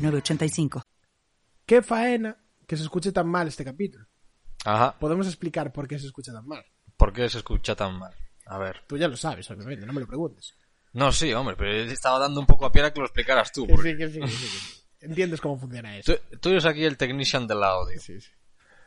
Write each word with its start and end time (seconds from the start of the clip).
906985. 0.00 0.82
Qué 1.66 1.82
faena 1.82 2.36
que 2.66 2.76
se 2.76 2.82
escuche 2.84 3.12
tan 3.12 3.28
mal 3.28 3.48
este 3.48 3.64
capítulo. 3.64 4.06
Ajá. 4.64 4.98
Podemos 4.98 5.26
explicar 5.26 5.72
por 5.72 5.88
qué 5.88 5.98
se 5.98 6.06
escucha 6.06 6.32
tan 6.32 6.46
mal. 6.46 6.64
¿Por 6.96 7.12
qué 7.12 7.28
se 7.28 7.38
escucha 7.38 7.74
tan 7.74 7.98
mal? 7.98 8.14
A 8.46 8.58
ver. 8.58 8.82
Tú 8.86 8.96
ya 8.96 9.08
lo 9.08 9.16
sabes, 9.16 9.50
obviamente, 9.50 9.86
no 9.86 9.92
me 9.92 10.00
lo 10.00 10.06
preguntes. 10.06 10.54
No, 10.92 11.12
sí, 11.12 11.32
hombre, 11.32 11.56
pero 11.56 11.72
yo 11.72 11.92
estaba 11.92 12.18
dando 12.18 12.40
un 12.40 12.46
poco 12.46 12.66
a 12.66 12.72
piedra 12.72 12.92
que 12.92 13.00
lo 13.00 13.06
explicaras 13.06 13.52
tú. 13.52 13.66
Que 13.66 13.74
porque 13.74 13.96
sí, 14.08 14.20
sí, 14.20 14.28
sí. 14.28 14.82
Entiendes 15.00 15.40
cómo 15.40 15.58
funciona 15.58 15.96
eso. 15.96 16.14
Tú, 16.14 16.38
tú 16.38 16.48
eres 16.50 16.64
aquí 16.64 16.84
el 16.84 16.96
technician 16.96 17.46
del 17.46 17.62
audio. 17.62 17.98
Sí, 18.00 18.20
sí. 18.20 18.30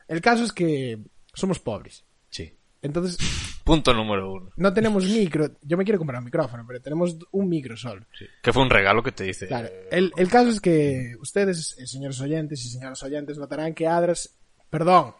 El 0.07 0.21
caso 0.21 0.43
es 0.43 0.51
que 0.51 0.99
somos 1.33 1.59
pobres. 1.59 2.05
Sí. 2.29 2.57
Entonces, 2.83 3.17
Punto 3.63 3.93
número 3.93 4.31
uno. 4.33 4.51
no 4.57 4.73
tenemos 4.73 5.05
micro. 5.05 5.49
Yo 5.63 5.77
me 5.77 5.83
quiero 5.85 5.97
comprar 5.97 6.19
un 6.19 6.25
micrófono, 6.25 6.63
pero 6.67 6.81
tenemos 6.81 7.17
un 7.31 7.47
micro 7.49 7.75
solo. 7.77 8.05
Sí. 8.17 8.25
Que 8.41 8.51
fue 8.53 8.61
un 8.61 8.69
regalo 8.69 9.01
que 9.01 9.11
te 9.13 9.23
dice. 9.23 9.47
Claro. 9.47 9.69
El, 9.89 10.11
el 10.17 10.29
caso 10.29 10.49
es 10.49 10.59
que 10.61 11.15
ustedes, 11.21 11.75
eh, 11.79 11.87
señores 11.87 12.19
oyentes 12.21 12.63
y 12.65 12.69
señoras 12.69 13.01
oyentes, 13.03 13.37
notarán 13.37 13.73
que 13.73 13.87
Adras. 13.87 14.35
Perdón. 14.69 15.15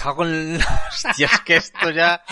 Cago 0.00 0.24
en 0.24 0.58
la... 0.58 0.82
Hostia, 0.88 1.26
es 1.32 1.40
que 1.40 1.56
esto 1.56 1.90
ya... 1.90 2.22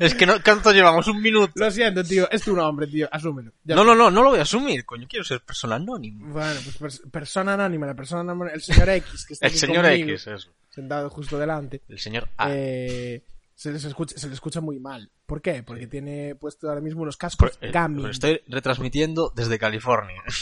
Es 0.00 0.14
que 0.14 0.26
no... 0.26 0.34
¿Cuánto 0.42 0.72
llevamos? 0.72 1.06
Un 1.08 1.20
minuto. 1.22 1.52
Lo 1.56 1.70
siento, 1.70 2.02
tío. 2.04 2.30
Es 2.30 2.42
tu 2.42 2.54
nombre, 2.54 2.86
tío. 2.86 3.08
Asúmelo. 3.10 3.52
Ya 3.64 3.74
No, 3.76 3.84
no, 3.84 3.94
no, 3.94 4.10
no 4.10 4.22
lo 4.22 4.30
voy 4.30 4.38
a 4.38 4.42
asumir, 4.42 4.84
coño. 4.84 5.06
Quiero 5.08 5.24
ser 5.24 5.40
persona 5.42 5.76
anónima. 5.76 6.26
Bueno, 6.28 6.60
pues 6.64 6.80
pers- 7.00 7.10
persona 7.10 7.54
anónima, 7.54 7.86
la 7.86 7.94
persona 7.94 8.20
anónima, 8.22 8.50
el 8.50 8.60
señor 8.62 8.88
X, 8.90 9.24
que 9.26 9.34
está 9.34 9.46
El 9.46 9.50
aquí 9.52 9.58
señor 9.58 9.84
conmigo, 9.84 10.10
X, 10.10 10.26
eso. 10.26 10.50
sentado 10.70 11.08
justo 11.10 11.38
delante, 11.38 11.82
El 11.88 11.98
señor 11.98 12.28
A. 12.36 12.48
eh, 12.50 13.22
se, 13.54 13.70
les 13.72 13.84
escucha, 13.84 14.18
se 14.18 14.26
le 14.28 14.34
escucha 14.34 14.60
muy 14.60 14.78
mal. 14.80 15.10
¿Por 15.26 15.40
qué? 15.40 15.62
Porque 15.62 15.86
tiene 15.86 16.34
puesto 16.34 16.68
ahora 16.68 16.80
mismo 16.80 17.02
unos 17.02 17.16
cascos 17.16 17.56
Pero, 17.60 18.06
eh, 18.06 18.10
estoy 18.10 18.42
retransmitiendo 18.48 19.32
desde 19.34 19.58
California. 19.58 20.22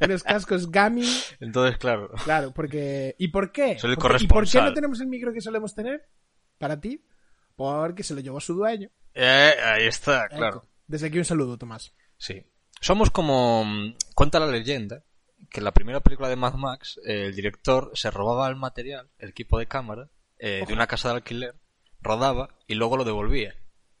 Unos 0.00 0.22
cascos 0.22 0.70
gaming, 0.70 1.08
Entonces, 1.40 1.78
claro. 1.78 2.10
claro, 2.24 2.52
porque... 2.52 3.14
¿Y 3.18 3.28
por 3.28 3.52
qué? 3.52 3.78
Soy 3.78 3.92
el 3.92 3.96
Porque- 3.96 4.24
¿Y 4.24 4.26
por 4.26 4.48
qué 4.48 4.60
no 4.60 4.72
tenemos 4.74 5.00
el 5.00 5.06
micro 5.06 5.32
que 5.32 5.40
solemos 5.40 5.74
tener? 5.74 6.08
Para 6.58 6.80
ti. 6.80 7.04
Porque 7.56 8.02
se 8.02 8.14
lo 8.14 8.20
llevó 8.20 8.40
su 8.40 8.54
dueño. 8.54 8.90
Eh, 9.14 9.52
ahí 9.62 9.86
está, 9.86 10.26
Eco. 10.26 10.36
claro. 10.36 10.68
Desde 10.86 11.06
aquí 11.06 11.18
un 11.18 11.24
saludo, 11.24 11.56
Tomás. 11.56 11.94
Sí. 12.18 12.42
Somos 12.80 13.10
como... 13.10 13.64
mm, 13.64 13.94
Cuenta 14.14 14.40
la 14.40 14.46
leyenda 14.48 15.04
que 15.50 15.60
en 15.60 15.64
la 15.64 15.72
primera 15.72 16.00
película 16.00 16.28
de 16.28 16.36
Mad 16.36 16.54
Max 16.54 16.98
eh, 17.06 17.26
el 17.26 17.36
director 17.36 17.90
se 17.94 18.10
robaba 18.10 18.48
el 18.48 18.56
material, 18.56 19.10
el 19.18 19.28
equipo 19.28 19.58
de 19.58 19.66
cámara, 19.66 20.10
eh, 20.38 20.64
de 20.66 20.72
una 20.72 20.86
casa 20.88 21.10
de 21.10 21.16
alquiler, 21.16 21.54
rodaba 22.00 22.56
y 22.66 22.74
luego 22.74 22.96
lo 22.96 23.04
devolvía. 23.04 23.54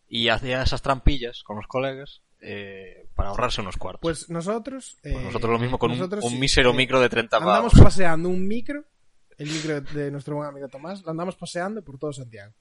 Y 0.08 0.28
hacía 0.30 0.62
esas 0.62 0.82
trampillas 0.82 1.42
con 1.44 1.56
los 1.56 1.66
colegas 1.68 2.22
eh, 2.44 3.08
para 3.14 3.30
ahorrarse 3.30 3.60
unos 3.60 3.76
cuartos. 3.76 4.00
Pues 4.02 4.30
nosotros... 4.30 4.98
Pues 5.02 5.14
eh, 5.14 5.22
nosotros 5.24 5.52
lo 5.52 5.58
mismo 5.58 5.78
con 5.78 5.90
un, 5.90 5.98
nosotros 5.98 6.24
un 6.24 6.30
sí, 6.30 6.38
mísero 6.38 6.70
eh, 6.70 6.74
micro 6.74 7.00
de 7.00 7.08
30 7.08 7.36
Andamos 7.36 7.72
pavos. 7.72 7.84
paseando 7.84 8.28
un 8.28 8.46
micro, 8.46 8.84
el 9.38 9.48
micro 9.50 9.80
de 9.80 10.10
nuestro 10.10 10.36
buen 10.36 10.48
amigo 10.48 10.68
Tomás, 10.68 11.02
lo 11.02 11.10
andamos 11.10 11.36
paseando 11.36 11.82
por 11.82 11.98
todo 11.98 12.12
Santiago. 12.12 12.52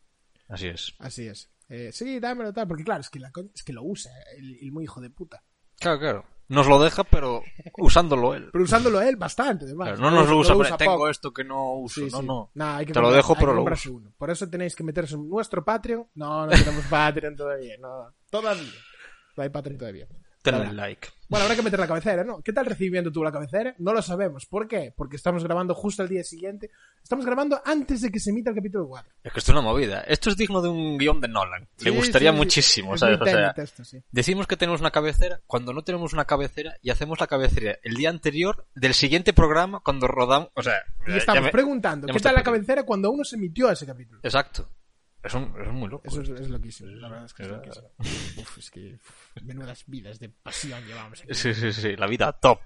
Así 0.48 0.68
es. 0.68 0.94
Así 1.00 1.28
es. 1.28 1.50
Sí, 1.92 2.20
dámelo 2.20 2.54
tal, 2.54 2.68
porque 2.68 2.84
claro, 2.84 3.02
es 3.02 3.10
que, 3.10 3.20
la 3.20 3.32
es 3.54 3.64
que 3.64 3.74
lo 3.74 3.84
usa 3.84 4.12
el, 4.38 4.58
el 4.62 4.72
muy 4.72 4.84
hijo 4.84 5.02
de 5.02 5.10
puta. 5.10 5.44
Claro, 5.80 6.00
claro. 6.00 6.26
Nos 6.50 6.68
lo 6.68 6.80
deja, 6.82 7.04
pero 7.04 7.42
usándolo 7.78 8.34
él. 8.36 8.50
Pero 8.52 8.64
usándolo 8.64 9.02
él 9.02 9.16
bastante, 9.16 9.66
además. 9.66 9.94
Claro, 9.94 10.02
no 10.02 10.12
nos 10.12 10.30
lo 10.30 10.38
usa, 10.38 10.56
pero 10.58 10.78
tengo 10.78 10.94
poco. 10.94 11.10
esto 11.10 11.34
que 11.34 11.44
no 11.44 11.74
uso. 11.74 12.02
Sí, 12.02 12.12
no, 12.12 12.20
sí. 12.20 12.26
no. 12.28 12.52
Nah, 12.54 12.78
hay 12.78 12.86
que 12.86 12.94
Te 12.94 13.02
lo 13.02 13.12
dejo, 13.12 13.36
pero 13.36 13.54
lo 13.54 13.64
uso. 13.64 13.94
uno. 13.94 14.14
Por 14.18 14.30
eso 14.30 14.50
tenéis 14.50 14.76
que 14.76 14.84
meteros 14.84 15.14
en 15.14 15.28
nuestro 15.28 15.64
Patreon. 15.64 16.08
No, 16.16 16.46
no 16.46 16.52
tenemos 16.52 16.86
Patreon 16.90 17.36
todavía. 17.36 17.76
No, 17.80 18.14
todavía. 18.30 18.72
No 19.36 19.44
hay 19.44 19.50
Patreon 19.50 19.78
todavía. 19.78 20.08
Tenle 20.42 20.60
Ahora. 20.60 20.74
like. 20.74 21.08
Bueno, 21.30 21.46
habrá 21.46 21.56
que 21.56 21.62
meter 21.62 21.80
la 21.80 21.88
cabecera, 21.88 22.24
¿no? 22.26 22.42
¿Qué 22.42 22.52
tal 22.52 22.66
recibimiento 22.66 23.10
tuvo 23.14 23.24
la 23.24 23.32
cabecera? 23.32 23.74
No 23.80 23.94
lo 23.94 24.02
sabemos. 24.02 24.46
¿Por 24.46 24.68
qué? 24.68 24.94
Porque 24.96 25.16
estamos 25.16 25.42
grabando 25.42 25.74
justo 25.74 26.04
al 26.04 26.10
día 26.10 26.22
siguiente. 26.22 26.70
Estamos 27.02 27.26
grabando 27.26 27.62
antes 27.64 28.02
de 28.02 28.12
que 28.12 28.20
se 28.20 28.32
emita 28.32 28.50
el 28.50 28.58
capítulo 28.58 28.86
4. 28.90 29.10
Es 29.24 29.32
que 29.32 29.40
esto 29.40 29.52
es 29.54 29.58
una 29.58 29.62
movida. 29.62 30.02
Esto 30.02 30.30
es 30.30 30.36
digno 30.36 30.62
de 30.62 30.68
un 30.68 30.98
guion 30.98 31.22
de 31.22 31.30
Nolan. 31.30 31.62
Le 31.80 31.92
Sí, 31.92 31.96
gustaría 31.96 32.32
sí, 32.32 32.36
sí. 32.36 32.38
muchísimo, 32.38 32.94
Es 32.96 33.00
¿sabes? 33.00 33.22
O 33.22 33.26
sea, 33.26 33.52
esto, 33.56 33.84
decimos 34.12 34.46
que 34.46 34.58
tenemos 34.58 34.82
una 34.82 34.92
cabecera 34.92 35.40
cuando 35.48 35.72
no 35.74 35.82
tenemos 35.86 36.12
una 36.12 36.26
cabecera 36.26 36.76
y 36.82 36.90
hacemos 36.90 37.22
la 37.22 37.28
cabecera 37.28 37.80
el 37.82 37.96
día 37.96 38.10
anterior 38.10 38.68
del 38.76 38.94
siguiente 38.94 39.32
programa 39.32 39.80
cuando 39.80 40.08
rodamos. 40.10 40.50
O 40.56 40.62
sea, 40.62 40.76
Y 41.08 41.14
estamos 41.16 41.44
me- 41.46 41.52
preguntando, 41.52 42.06
¿qué 42.08 42.20
tal 42.20 42.36
la 42.36 42.44
cabecera 42.44 42.84
cuando 42.84 43.08
aún 43.08 43.20
no 43.20 43.24
se 43.24 43.38
emitió 43.38 43.72
ese 43.72 43.86
capítulo? 43.86 44.20
Exacto. 44.24 44.68
Es, 45.24 45.34
un- 45.36 45.54
es 45.62 45.72
muy 45.72 45.88
loco. 45.90 46.04
Eso 46.06 46.22
es, 46.22 46.30
es 46.30 46.50
loquísimo, 46.50 46.90
la 46.92 47.08
verdad 47.08 47.26
es 47.26 47.34
que 47.34 47.44
es 47.44 47.50
loquísimo. 47.50 47.90
Uf, 47.98 48.58
es 48.58 48.72
que 48.72 48.94
uf, 48.96 49.42
menudas 49.44 49.84
vidas 49.88 50.20
de 50.20 50.30
pasión 50.30 50.86
llevamos 50.86 51.22
aquí. 51.22 51.34
Sí, 51.34 51.54
sí, 51.54 51.72
sí. 51.72 51.96
La 51.96 52.08
vida 52.08 52.32
top. 52.34 52.60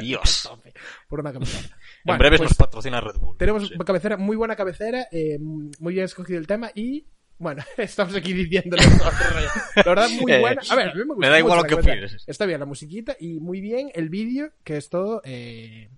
Dios. 0.00 0.42
Tope, 0.48 0.72
Por 1.08 1.20
una 1.20 1.32
cabecera. 1.32 1.74
en 2.04 2.18
breves 2.18 2.38
pues 2.40 2.50
nos 2.50 2.56
patrocina 2.58 3.00
Red 3.00 3.16
Bull. 3.16 3.36
tenemos 3.38 3.66
Sí. 3.68 3.74
cabecera, 3.84 4.16
muy 4.16 4.36
buena 4.36 4.54
cabecera, 4.56 5.08
eh, 5.10 5.38
muy 5.40 5.94
bien 5.94 6.04
escogido 6.04 6.38
el 6.38 6.46
tema 6.46 6.70
y 6.74 7.06
bueno, 7.38 7.64
estamos 7.78 8.14
aquí 8.14 8.32
rollo. 8.34 9.48
La 9.74 9.82
verdad, 9.82 10.08
muy 10.20 10.32
Eh, 10.32 10.38
buena. 10.40 10.62
A 10.70 10.74
ver, 10.76 10.88
a 10.90 10.94
mí 10.94 10.98
me 11.00 11.04
gusta. 11.06 11.20
me 11.20 11.28
da 11.28 11.38
igual 11.38 11.58
lo 11.58 11.64
que 11.64 11.74
opines. 11.74 12.22
Está 12.26 12.44
bien 12.46 12.60
la 12.60 12.66
musiquita 12.66 13.16
y 13.18 13.40
muy 13.40 13.60
bien 13.60 13.90
el 13.94 14.10
vídeo, 14.10 14.52
que 14.62 14.76
es 14.76 14.88
todo 14.90 15.20
eh, 15.24 15.90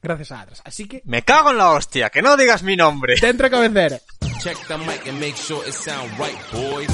gracias 0.00 0.32
a 0.32 0.40
Atlas. 0.42 0.62
Así 0.64 0.88
que, 0.88 1.02
Me 1.04 1.22
cago 1.22 1.50
en 1.50 1.58
la 1.58 1.72
hostia. 1.72 2.08
Que 2.10 2.22
no 2.22 2.36
digas 2.38 2.62
mi 2.62 2.76
nombre. 2.76 3.16
dentro 3.20 3.50
cabecera. 3.50 3.98
Check 4.46 4.68
the 4.68 4.78
mic 4.78 5.08
and 5.08 5.18
make 5.18 5.34
sure 5.34 5.60
it 5.66 5.74
sound 5.74 6.08
right, 6.20 6.38
boys. 6.52 6.86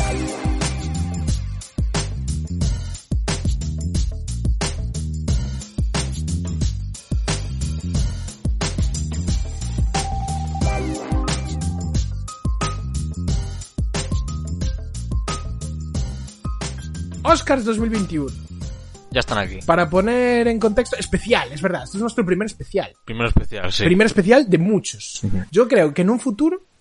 Oscars 17.22 17.66
2021. 17.66 18.32
Ya 19.10 19.20
están 19.20 19.36
aquí. 19.36 19.58
Para 19.66 19.90
poner 19.90 20.48
en 20.48 20.58
contexto, 20.58 20.96
especial, 20.96 21.52
es 21.52 21.60
verdad. 21.60 21.82
Este 21.84 21.98
es 21.98 22.00
nuestro 22.00 22.24
primer 22.24 22.46
especial. 22.46 22.94
Primero 23.04 23.28
especial, 23.28 23.70
sí. 23.70 23.84
Primer 23.84 24.06
especial 24.06 24.48
de 24.48 24.56
muchos. 24.56 25.20
Yo 25.50 25.68
creo 25.68 25.92
que 25.92 26.00
en 26.00 26.08
un 26.08 26.18
futuro 26.18 26.71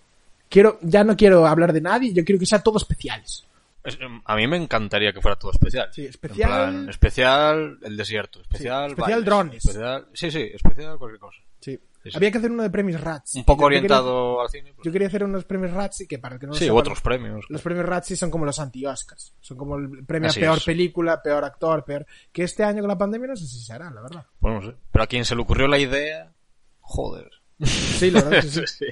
quiero, 0.51 0.77
ya 0.83 1.03
no 1.03 1.15
quiero 1.17 1.47
hablar 1.47 1.73
de 1.73 1.81
nadie, 1.81 2.13
yo 2.13 2.23
quiero 2.23 2.37
que 2.39 2.45
sea 2.45 2.59
todo 2.61 2.77
especiales. 2.77 3.47
Es- 3.83 3.97
em, 3.99 4.21
A 4.25 4.35
mí 4.35 4.45
me 4.45 4.57
encantaría 4.57 5.11
que 5.11 5.21
fuera 5.21 5.39
todo 5.39 5.51
especial. 5.51 5.89
Sí, 5.91 6.05
especial- 6.05 6.49
plan, 6.49 6.89
especial 6.89 7.79
el 7.81 7.97
desierto. 7.97 8.41
Especial. 8.41 8.89
Sí, 8.89 8.91
especial 8.91 9.09
bailes, 9.09 9.25
drones. 9.25 9.65
especial- 9.65 10.07
sí, 10.13 10.29
sí, 10.29 10.51
especial 10.53 10.97
cualquier 10.99 11.19
cosa. 11.19 11.39
Sí. 11.59 11.79
Sí, 12.03 12.09
sí. 12.09 12.17
Había 12.17 12.31
que 12.31 12.39
hacer 12.39 12.49
uno 12.51 12.63
de 12.63 12.69
premios 12.71 12.99
Rats. 12.99 13.35
Un 13.35 13.43
poco 13.45 13.61
Yo 13.63 13.67
quería- 13.67 13.77
orientado 13.79 14.41
al 14.41 14.49
cine. 14.49 14.73
pues, 14.73 14.83
Yo 14.85 14.91
quería 14.91 15.07
hacer 15.07 15.23
unos 15.23 15.45
premios 15.45 15.71
Razzie 15.71 16.07
que 16.07 16.17
para 16.17 16.33
el 16.35 16.39
que 16.41 16.47
no 16.47 16.53
lo 16.53 16.57
sí, 16.57 16.65
sepan, 16.65 16.77
otros 16.79 16.99
premios. 17.01 17.45
Los 17.49 17.61
premios 17.61 17.85
Razzie 17.85 18.15
son 18.17 18.31
como 18.31 18.43
los 18.45 18.59
anti-Oscars. 18.59 19.33
Son 19.39 19.55
como 19.55 19.75
el 19.77 20.03
premio 20.05 20.29
Así 20.29 20.39
a 20.39 20.41
peor 20.43 20.57
es. 20.57 20.63
película, 20.63 21.21
peor 21.21 21.43
actor, 21.45 21.83
peor... 21.85 22.07
Que 22.31 22.41
este 22.43 22.63
año 22.63 22.81
con 22.81 22.87
la 22.87 22.97
pandemia 22.97 23.27
no 23.27 23.35
sé 23.35 23.45
si 23.45 23.59
se 23.59 23.71
hará, 23.73 23.91
la 23.91 24.01
verdad. 24.01 24.25
Bueno, 24.39 24.61
no 24.61 24.71
sé. 24.71 24.77
Pero 24.91 25.03
a 25.03 25.07
quien 25.07 25.25
se 25.25 25.35
le 25.35 25.41
ocurrió 25.43 25.67
la 25.67 25.77
idea. 25.77 26.31
Joder. 26.79 27.29
Sí, 27.63 28.09
la 28.09 28.23
verdad 28.23 28.41
sí. 28.49 28.61
Sí. 28.65 28.85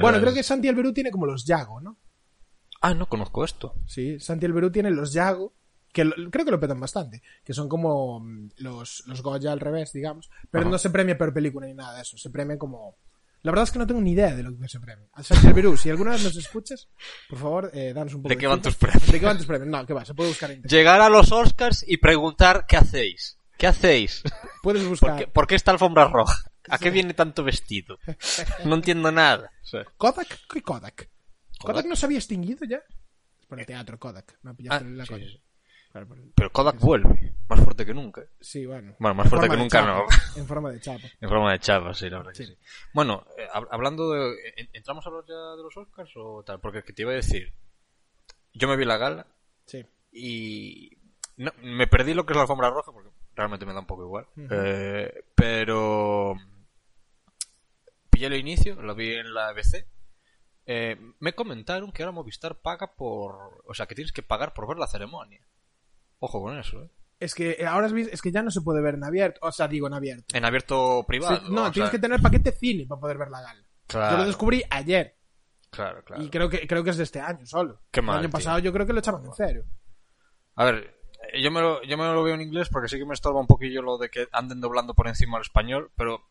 Bueno, 0.00 0.16
Es- 0.18 0.22
creo 0.22 0.34
que 0.34 0.42
Santi 0.42 0.68
Alberú 0.68 0.92
tiene 0.92 1.10
como 1.10 1.26
los 1.26 1.44
Yago, 1.44 1.80
¿no? 1.80 1.98
Ah, 2.80 2.94
no 2.94 3.06
conozco 3.08 3.44
esto. 3.44 3.74
Sí, 3.86 4.18
Santi 4.18 4.46
Alberú 4.46 4.70
tiene 4.72 4.90
los 4.90 5.12
Yago, 5.12 5.52
que 5.92 6.04
lo- 6.04 6.30
creo 6.30 6.44
que 6.44 6.50
lo 6.50 6.58
petan 6.60 6.80
bastante, 6.80 7.22
que 7.44 7.52
son 7.54 7.68
como 7.68 8.20
mm, 8.20 8.50
los, 8.58 9.04
los 9.06 9.22
Goya 9.22 9.52
al 9.52 9.60
revés, 9.60 9.92
digamos, 9.92 10.30
pero 10.50 10.62
Ajá. 10.62 10.70
no 10.70 10.78
se 10.78 10.90
premia 10.90 11.16
peor 11.18 11.32
película 11.34 11.66
ni 11.66 11.74
nada 11.74 11.94
de 11.96 12.02
eso, 12.02 12.16
se 12.16 12.30
premia 12.30 12.58
como... 12.58 12.96
La 13.44 13.50
verdad 13.50 13.64
es 13.64 13.72
que 13.72 13.80
no 13.80 13.86
tengo 13.88 14.00
ni 14.00 14.12
idea 14.12 14.36
de 14.36 14.42
lo 14.44 14.56
que 14.56 14.68
se 14.68 14.78
premia. 14.78 15.04
Santi 15.20 15.48
Alberú, 15.48 15.76
si 15.76 15.90
alguna 15.90 16.12
vez 16.12 16.22
nos 16.22 16.36
escuchas, 16.36 16.88
por 17.28 17.38
favor, 17.40 17.70
eh, 17.74 17.92
danos 17.92 18.14
un 18.14 18.22
poco 18.22 18.28
¿De 18.30 18.36
qué 18.38 18.46
van 18.46 18.62
tus 18.62 18.76
premios? 18.76 19.10
¿De 19.10 19.18
qué 19.18 19.26
van 19.26 19.36
tus 19.36 19.46
premios? 19.46 19.68
No, 19.68 19.84
¿qué 19.84 19.92
va? 19.92 20.04
Se 20.04 20.14
puede 20.14 20.28
buscar 20.30 20.48
en 20.52 20.58
internet. 20.58 20.78
Llegar 20.78 21.00
a 21.00 21.08
los 21.08 21.32
Oscars 21.32 21.84
y 21.86 21.96
preguntar 21.96 22.66
qué 22.68 22.76
hacéis. 22.76 23.36
¿Qué 23.58 23.66
hacéis? 23.66 24.22
Puedes 24.62 24.82
¿Por 24.82 24.90
buscar... 24.90 25.18
qué, 25.18 25.26
por 25.26 25.46
qué 25.48 25.56
esta 25.56 25.72
alfombra 25.72 26.06
roja? 26.08 26.36
¿A 26.68 26.78
qué 26.78 26.90
viene 26.90 27.14
tanto 27.14 27.42
vestido? 27.44 27.98
No 28.64 28.74
entiendo 28.76 29.10
nada. 29.10 29.50
O 29.62 29.66
sea, 29.66 29.84
¿Kodak? 29.96 30.46
¿Qué 30.52 30.62
Kodak? 30.62 31.08
¿Kodak 31.58 31.74
Kodak. 31.76 31.86
no 31.86 31.96
se 31.96 32.06
había 32.06 32.18
extinguido 32.18 32.64
ya? 32.66 32.82
Es 33.40 33.46
por 33.46 33.58
el 33.60 33.66
teatro, 33.66 33.98
Kodak. 33.98 34.38
No 34.42 34.54
ah, 34.70 34.80
la 34.84 35.04
sí. 35.06 35.42
Claro, 35.92 36.06
pero- 36.08 36.22
Pero 36.34 36.50
Kodak 36.52 36.78
vuelve, 36.80 37.34
más 37.48 37.60
fuerte 37.60 37.84
que 37.84 37.92
nunca. 37.92 38.22
Sí, 38.40 38.64
bueno. 38.64 38.96
Bueno, 38.98 39.14
más 39.14 39.26
En 39.26 39.30
fuerte 39.30 39.48
que 39.50 39.56
nunca 39.58 39.80
chapa, 39.80 39.92
no. 39.92 40.40
En 40.40 40.46
forma 40.46 40.70
de 40.70 40.80
chapa. 40.80 41.06
En 41.20 41.28
forma 41.28 41.52
de 41.52 41.58
chapa, 41.58 41.92
sí, 41.94 42.08
la 42.08 42.18
verdad 42.18 42.32
que 42.32 42.46
Sí. 42.46 42.46
sí. 42.46 42.58
Bueno, 42.94 43.26
eh, 43.36 43.46
hab- 43.52 43.68
hablando 43.70 44.10
de... 44.12 44.34
¿en- 44.56 44.70
¿Entramos 44.72 45.04
a 45.04 45.10
hablar 45.10 45.24
ya 45.28 45.34
de 45.56 45.62
los 45.62 45.76
Oscars 45.76 46.10
o 46.16 46.42
tal? 46.44 46.60
Porque 46.60 46.82
que 46.82 46.92
te 46.94 47.02
iba 47.02 47.12
a 47.12 47.16
decir... 47.16 47.52
Yo 48.54 48.68
me 48.68 48.76
vi 48.76 48.84
la 48.86 48.96
gala 48.96 49.26
Sí. 49.66 49.84
y... 50.12 50.96
no, 51.36 51.52
me 51.62 51.86
perdí 51.86 52.14
lo 52.14 52.24
que 52.24 52.32
es 52.32 52.36
la 52.36 52.42
alfombra 52.42 52.70
roja 52.70 52.90
porque 52.92 53.10
realmente 53.34 53.66
me 53.66 53.72
da 53.74 53.80
un 53.80 53.86
poco 53.86 54.04
igual. 54.04 54.26
Eh, 54.50 55.24
pero... 55.34 56.34
Pillé 58.22 58.34
el 58.36 58.40
inicio, 58.40 58.80
lo 58.80 58.94
vi 58.94 59.14
en 59.14 59.34
la 59.34 59.48
ABC. 59.48 59.84
Eh, 60.66 60.96
me 61.18 61.32
comentaron 61.34 61.90
que 61.90 62.04
ahora 62.04 62.12
Movistar 62.12 62.60
paga 62.60 62.94
por... 62.94 63.62
O 63.66 63.74
sea, 63.74 63.86
que 63.86 63.96
tienes 63.96 64.12
que 64.12 64.22
pagar 64.22 64.54
por 64.54 64.68
ver 64.68 64.76
la 64.78 64.86
ceremonia. 64.86 65.44
Ojo 66.20 66.40
con 66.40 66.56
eso, 66.56 66.84
¿eh? 66.84 66.90
Es 67.18 67.34
que 67.34 67.56
eh, 67.58 67.66
ahora 67.66 67.88
visto- 67.88 68.12
es 68.14 68.22
que 68.22 68.30
ya 68.30 68.42
no 68.44 68.52
se 68.52 68.60
puede 68.60 68.80
ver 68.80 68.94
en 68.94 69.02
abierto. 69.02 69.40
O 69.42 69.50
sea, 69.50 69.66
digo 69.66 69.88
en 69.88 69.94
abierto. 69.94 70.36
En 70.36 70.44
abierto 70.44 71.04
privado. 71.06 71.36
Sí, 71.38 71.42
no, 71.50 71.72
tienes 71.72 71.90
sea, 71.90 71.90
que 71.90 71.98
tener 71.98 72.20
paquete 72.20 72.52
cine 72.52 72.86
para 72.86 73.00
poder 73.00 73.18
ver 73.18 73.28
la 73.30 73.40
gala. 73.42 73.64
Claro, 73.88 74.12
Yo 74.12 74.18
lo 74.22 74.26
descubrí 74.28 74.62
ayer. 74.70 75.16
claro, 75.70 76.04
claro. 76.04 76.22
Y 76.22 76.30
creo 76.30 76.48
que, 76.48 76.64
creo 76.68 76.84
que 76.84 76.90
es 76.90 76.96
de 76.96 77.02
este 77.04 77.20
año 77.20 77.44
solo. 77.44 77.80
Qué 77.90 78.02
mal, 78.02 78.16
El 78.16 78.20
año 78.20 78.28
tío. 78.28 78.38
pasado 78.38 78.58
yo 78.60 78.72
creo 78.72 78.86
que 78.86 78.92
lo 78.92 79.00
echaban 79.00 79.24
en 79.24 79.32
cero. 79.36 79.64
A 80.54 80.64
ver, 80.64 80.94
yo 81.40 81.50
me, 81.50 81.60
lo, 81.60 81.82
yo 81.82 81.96
me 81.98 82.04
lo 82.04 82.22
veo 82.22 82.34
en 82.34 82.40
inglés 82.40 82.68
porque 82.68 82.88
sí 82.88 82.98
que 82.98 83.04
me 83.04 83.14
estorba 83.14 83.40
un 83.40 83.46
poquillo 83.48 83.82
lo 83.82 83.98
de 83.98 84.10
que 84.10 84.28
anden 84.32 84.60
doblando 84.60 84.94
por 84.94 85.08
encima 85.08 85.38
al 85.38 85.42
español, 85.42 85.90
pero 85.96 86.28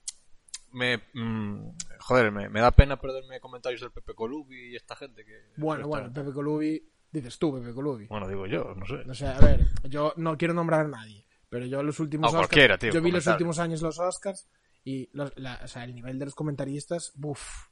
me... 0.72 0.98
mm, 1.14 1.70
joder, 2.00 2.32
me, 2.32 2.50
me 2.50 2.60
da 2.62 2.72
pena 2.72 3.00
perderme 3.00 3.40
comentarios 3.40 3.82
del 3.82 3.92
Pepe 3.92 4.14
Colubi 4.14 4.72
y 4.72 4.76
esta 4.76 4.96
gente 4.96 5.24
que... 5.26 5.52
Bueno, 5.58 5.88
bueno, 5.88 6.12
Pepe 6.14 6.32
Colubi. 6.34 6.88
Dices 7.12 7.38
tú, 7.38 7.54
Pepe 7.60 7.74
Colubi. 7.74 8.08
Bueno, 8.08 8.28
digo 8.28 8.46
yo, 8.48 8.74
no 8.76 8.86
sé. 8.86 9.04
No 9.06 9.14
sé, 9.14 9.28
a 9.28 9.40
ver, 9.40 9.68
yo 9.90 10.14
no 10.16 10.38
quiero 10.38 10.54
nombrar 10.54 10.86
a 10.86 10.88
nadie, 10.88 11.26
pero 11.50 11.66
yo 11.66 11.84
los 11.84 12.00
últimos 12.00 12.34
A 12.34 12.40
Oscars, 12.40 12.80
tío, 12.80 12.92
yo 12.94 13.02
vi 13.02 13.12
los 13.12 13.26
últimos 13.34 13.60
años 13.60 13.82
los 13.82 14.00
Oscars 14.00 14.48
y 14.86 15.10
los- 15.12 15.34
la- 15.36 15.60
o 15.64 15.68
sea, 15.68 15.84
el 15.84 15.94
nivel 15.94 16.18
de 16.18 16.26
los 16.26 16.36
comentaristas, 16.36 17.12
buf, 17.16 17.68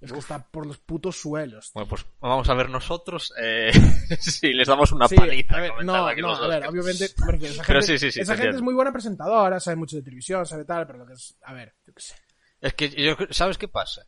es 0.00 0.12
que 0.12 0.18
está 0.18 0.46
por 0.50 0.66
los 0.66 0.78
putos 0.78 1.16
suelos. 1.16 1.70
Bueno, 1.74 1.88
pues 1.88 2.04
vamos 2.20 2.48
a 2.48 2.54
ver 2.54 2.68
nosotros 2.68 3.32
eh, 3.40 3.70
si 4.20 4.52
les 4.52 4.68
damos 4.68 4.92
una 4.92 5.08
Sí, 5.08 5.16
paliza. 5.16 5.56
a 5.56 5.60
ver, 5.60 5.72
no, 5.84 5.92
no, 6.14 6.34
a 6.36 6.48
ver, 6.48 6.66
obviamente, 6.66 7.08
hombre, 7.22 7.38
que 7.38 7.46
esa 7.48 7.64
gente, 7.64 7.82
sí, 7.82 7.98
sí, 7.98 8.10
sí, 8.12 8.20
esa 8.20 8.32
te 8.32 8.36
gente 8.36 8.48
entiendo. 8.48 8.56
es 8.58 8.62
muy 8.62 8.74
buena 8.74 8.92
presentadora, 8.92 9.58
sabe 9.60 9.76
mucho 9.76 9.96
de 9.96 10.02
televisión, 10.02 10.44
sabe 10.46 10.64
tal, 10.64 10.86
pero 10.86 10.98
lo 11.00 11.06
que 11.06 11.14
es, 11.14 11.36
a 11.42 11.52
ver, 11.52 11.74
yo 11.86 11.94
qué 11.94 12.02
sé. 12.02 12.14
Es 12.60 12.74
que, 12.74 12.88
yo, 12.90 13.14
¿sabes 13.30 13.58
qué 13.58 13.68
pasa? 13.68 14.06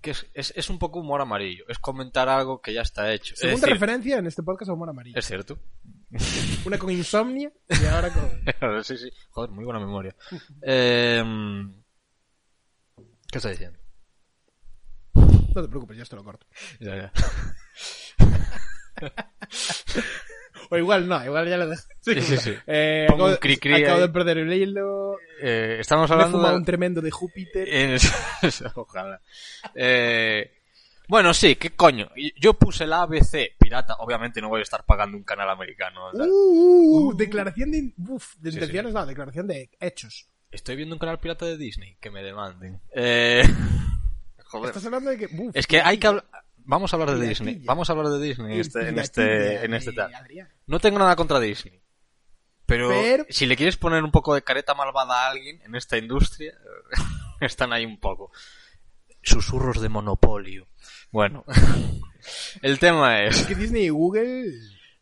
Que 0.00 0.10
es, 0.10 0.26
es, 0.34 0.52
es 0.56 0.70
un 0.70 0.78
poco 0.78 1.00
humor 1.00 1.20
amarillo. 1.20 1.64
Es 1.68 1.78
comentar 1.78 2.28
algo 2.28 2.60
que 2.60 2.72
ya 2.72 2.82
está 2.82 3.12
hecho. 3.12 3.34
Es 3.34 3.40
Segunda 3.40 3.66
decir, 3.66 3.72
referencia 3.74 4.18
en 4.18 4.26
este 4.26 4.42
podcast 4.42 4.70
a 4.70 4.74
Humor 4.74 4.90
Amarillo. 4.90 5.18
es 5.18 5.26
cierto. 5.26 5.58
Una 6.66 6.78
con 6.78 6.90
insomnia 6.90 7.50
y 7.68 7.84
ahora 7.86 8.10
con... 8.12 8.84
sí, 8.84 8.96
sí. 8.98 9.10
Joder, 9.30 9.50
muy 9.50 9.64
buena 9.64 9.80
memoria. 9.80 10.14
Eh, 10.62 11.24
¿Qué 13.32 13.38
estás 13.38 13.52
diciendo? 13.52 13.78
No 15.56 15.62
te 15.62 15.68
preocupes, 15.68 15.96
ya 15.96 16.02
esto 16.02 16.16
lo 16.16 16.22
corto. 16.24 16.46
Ya, 16.80 16.96
ya. 16.96 17.12
O 20.68 20.76
igual 20.76 21.06
no, 21.06 21.24
igual 21.24 21.48
ya 21.48 21.56
lo 21.58 21.68
dejo. 21.68 21.82
Sí, 22.00 22.20
sí, 22.20 22.36
sí. 22.38 22.54
Eh, 22.66 23.06
Pongo 23.08 23.26
acabo, 23.26 23.28
un 23.28 23.34
de, 23.34 23.38
cri-cri 23.40 23.84
acabo 23.84 24.00
de 24.00 24.08
perder 24.08 24.38
el 24.38 24.52
hilo. 24.52 25.16
Eh, 25.40 25.76
estamos 25.78 26.10
Me 26.10 26.16
he 26.16 26.18
hablando 26.18 26.48
de... 26.48 26.56
un 26.56 26.64
tremendo 26.64 27.00
de 27.00 27.10
Júpiter. 27.12 27.68
en- 27.72 27.98
Ojalá. 28.74 29.20
Eh, 29.76 30.50
Bueno, 31.08 31.32
sí, 31.34 31.54
¿qué 31.54 31.70
coño? 31.70 32.10
Yo 32.40 32.54
puse 32.54 32.84
la 32.84 33.02
ABC 33.02 33.56
pirata. 33.58 33.94
Obviamente 34.00 34.40
no 34.40 34.48
voy 34.48 34.58
a 34.60 34.64
estar 34.64 34.84
pagando 34.84 35.16
un 35.16 35.22
canal 35.22 35.48
americano. 35.50 36.10
Uh, 36.12 36.22
uh, 36.24 37.08
uh, 37.10 37.16
declaración 37.16 37.70
de... 37.70 37.92
Uf, 38.08 38.34
de 38.38 38.50
Sí, 38.50 38.56
intenciones 38.56 38.92
no, 38.92 39.06
declaración 39.06 39.46
de 39.46 39.70
hechos. 39.78 40.26
Estoy 40.50 40.74
viendo 40.74 40.96
un 40.96 40.98
canal 40.98 41.20
pirata 41.20 41.46
de 41.46 41.56
Disney. 41.56 41.96
Que 42.00 42.10
me 42.10 42.22
demanden. 42.24 42.80
Eh... 42.92 43.44
Joder. 44.46 44.68
Estás 44.70 44.86
hablando 44.86 45.10
de 45.10 45.18
que... 45.18 45.26
Uf, 45.26 45.54
Es 45.54 45.66
que 45.66 45.80
hay 45.80 45.98
que 45.98 46.06
hablar... 46.06 46.24
Vamos 46.68 46.92
a 46.92 46.96
hablar 46.96 47.16
de. 47.16 47.28
Disney. 47.28 47.60
Vamos 47.64 47.88
a 47.88 47.92
hablar 47.92 48.08
de 48.08 48.20
Disney 48.20 48.54
en 48.54 48.60
este, 48.60 48.88
en 48.88 48.98
este, 48.98 49.64
en 49.64 49.72
este 49.74 49.92
tal. 49.92 50.10
No 50.66 50.80
tengo 50.80 50.98
nada 50.98 51.14
contra 51.14 51.38
Disney. 51.38 51.80
Pero, 52.66 52.88
Pero- 52.88 53.24
si 53.28 53.46
le 53.46 53.56
quieres 53.56 53.76
poner 53.76 54.02
un 54.02 54.10
poco 54.10 54.34
de 54.34 54.42
careta 54.42 54.74
malvada 54.74 55.26
a 55.26 55.30
alguien 55.30 55.62
en 55.62 55.76
esta 55.76 55.96
industria, 55.96 56.54
están 57.40 57.72
ahí 57.72 57.86
un 57.86 58.00
poco. 58.00 58.32
Susurros 59.22 59.80
de 59.80 59.88
monopolio. 59.88 60.66
Bueno, 61.12 61.44
el 62.62 62.78
tema 62.80 63.22
es... 63.22 63.40
Es 63.42 63.46
que 63.46 63.54
Disney 63.54 63.84
y 63.84 63.88
Google... 63.90 64.50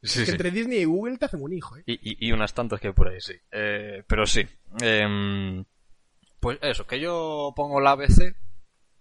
Sí, 0.02 0.18
que 0.20 0.26
sí. 0.26 0.32
entre 0.32 0.50
Disney 0.50 0.80
y 0.80 0.84
Google 0.84 1.16
te 1.16 1.24
hacen 1.24 1.40
un 1.42 1.54
hijo, 1.54 1.78
¿eh? 1.78 1.82
Y, 1.86 1.94
y- 1.94 2.28
y 2.28 2.32
unas 2.32 2.52
tantas 2.52 2.78
que 2.78 2.88
hay 2.88 2.92
por 2.92 3.08
ahí, 3.08 3.22
sí. 3.22 3.32
Eh, 3.50 4.02
pero 4.06 4.26
sí. 4.26 4.46
Em, 4.82 5.64
pues 6.40 6.58
eso, 6.60 6.86
que 6.86 7.00
yo 7.00 7.54
pongo 7.56 7.80
la 7.80 7.92
ABC, 7.92 8.34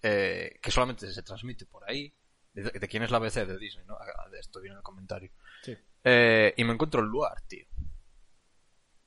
eh, 0.04 0.60
que 0.62 0.70
solamente 0.72 1.12
se 1.12 1.24
transmite 1.24 1.66
por 1.66 1.90
ahí. 1.90 2.14
¿De, 2.54 2.62
de 2.64 2.88
quién 2.88 3.02
es 3.02 3.10
la 3.10 3.18
ABC? 3.18 3.34
De 3.48 3.58
Disney, 3.58 3.84
¿no? 3.88 3.96
Ah, 3.96 4.30
De 4.30 4.40
esto 4.40 4.60
viene 4.62 4.74
en 4.74 4.78
el 4.80 4.84
comentario. 4.84 5.32
Sí. 5.64 5.76
Eh, 6.04 6.54
y 6.56 6.64
me 6.64 6.74
encuentro 6.74 7.02
el 7.02 7.08
lugar, 7.08 7.42
tío. 7.48 7.66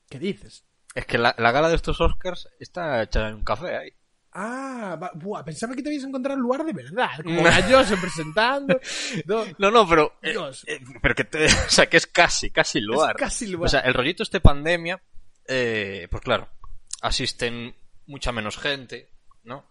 ¿Qué 0.08 0.18
dices? 0.18 0.64
Es 0.94 1.06
que 1.06 1.18
la, 1.18 1.34
la 1.38 1.52
gala 1.52 1.68
de 1.68 1.76
estos 1.76 2.00
Oscars 2.00 2.48
está 2.58 3.02
hecha 3.02 3.28
en 3.28 3.34
un 3.36 3.44
café 3.44 3.76
ahí. 3.76 3.90
Ah, 4.32 4.98
va- 5.00 5.12
buah, 5.14 5.44
pensaba 5.44 5.74
que 5.74 5.82
te 5.82 5.88
habías 5.88 6.04
encontrado 6.04 6.36
el 6.36 6.42
lugar 6.42 6.64
de 6.64 6.72
verdad. 6.72 7.10
Como 7.22 7.42
galloso 7.44 7.96
presentando. 8.00 8.78
No, 9.26 9.44
No, 9.58 9.70
no, 9.70 9.88
pero... 9.88 10.18
Dios. 10.22 10.64
eh, 10.66 10.80
pero 11.02 11.14
que 11.14 11.24
te, 11.24 11.44
o 11.46 11.48
sea, 11.70 11.86
que 11.86 11.96
es 11.96 12.06
casi, 12.06 12.50
casi 12.50 12.80
lugar. 12.80 13.16
Es 13.16 13.20
casi 13.20 13.46
lugar. 13.46 13.66
O 13.66 13.70
sea, 13.70 13.80
el 13.80 13.94
rollito 13.94 14.22
este 14.22 14.40
pandemia, 14.40 15.02
eh, 15.46 16.08
pues 16.10 16.22
claro, 16.22 16.48
asisten 17.02 17.74
mucha 18.06 18.30
menos 18.32 18.58
gente, 18.58 19.10
¿no? 19.44 19.70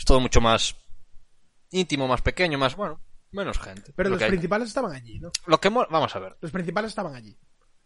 Es 0.00 0.04
todo 0.06 0.18
mucho 0.18 0.40
más 0.40 0.74
íntimo, 1.72 2.08
más 2.08 2.22
pequeño, 2.22 2.56
más, 2.56 2.74
bueno, 2.74 3.02
menos 3.32 3.58
gente. 3.58 3.92
pero 3.94 4.08
lo 4.08 4.14
los 4.14 4.22
hay. 4.22 4.30
principales 4.30 4.68
estaban 4.68 4.92
allí, 4.92 5.20
¿no? 5.20 5.30
Lo 5.44 5.60
que 5.60 5.68
mo- 5.68 5.86
vamos 5.90 6.16
a 6.16 6.18
ver. 6.20 6.38
Los 6.40 6.50
principales 6.50 6.88
estaban 6.88 7.14
allí. 7.14 7.36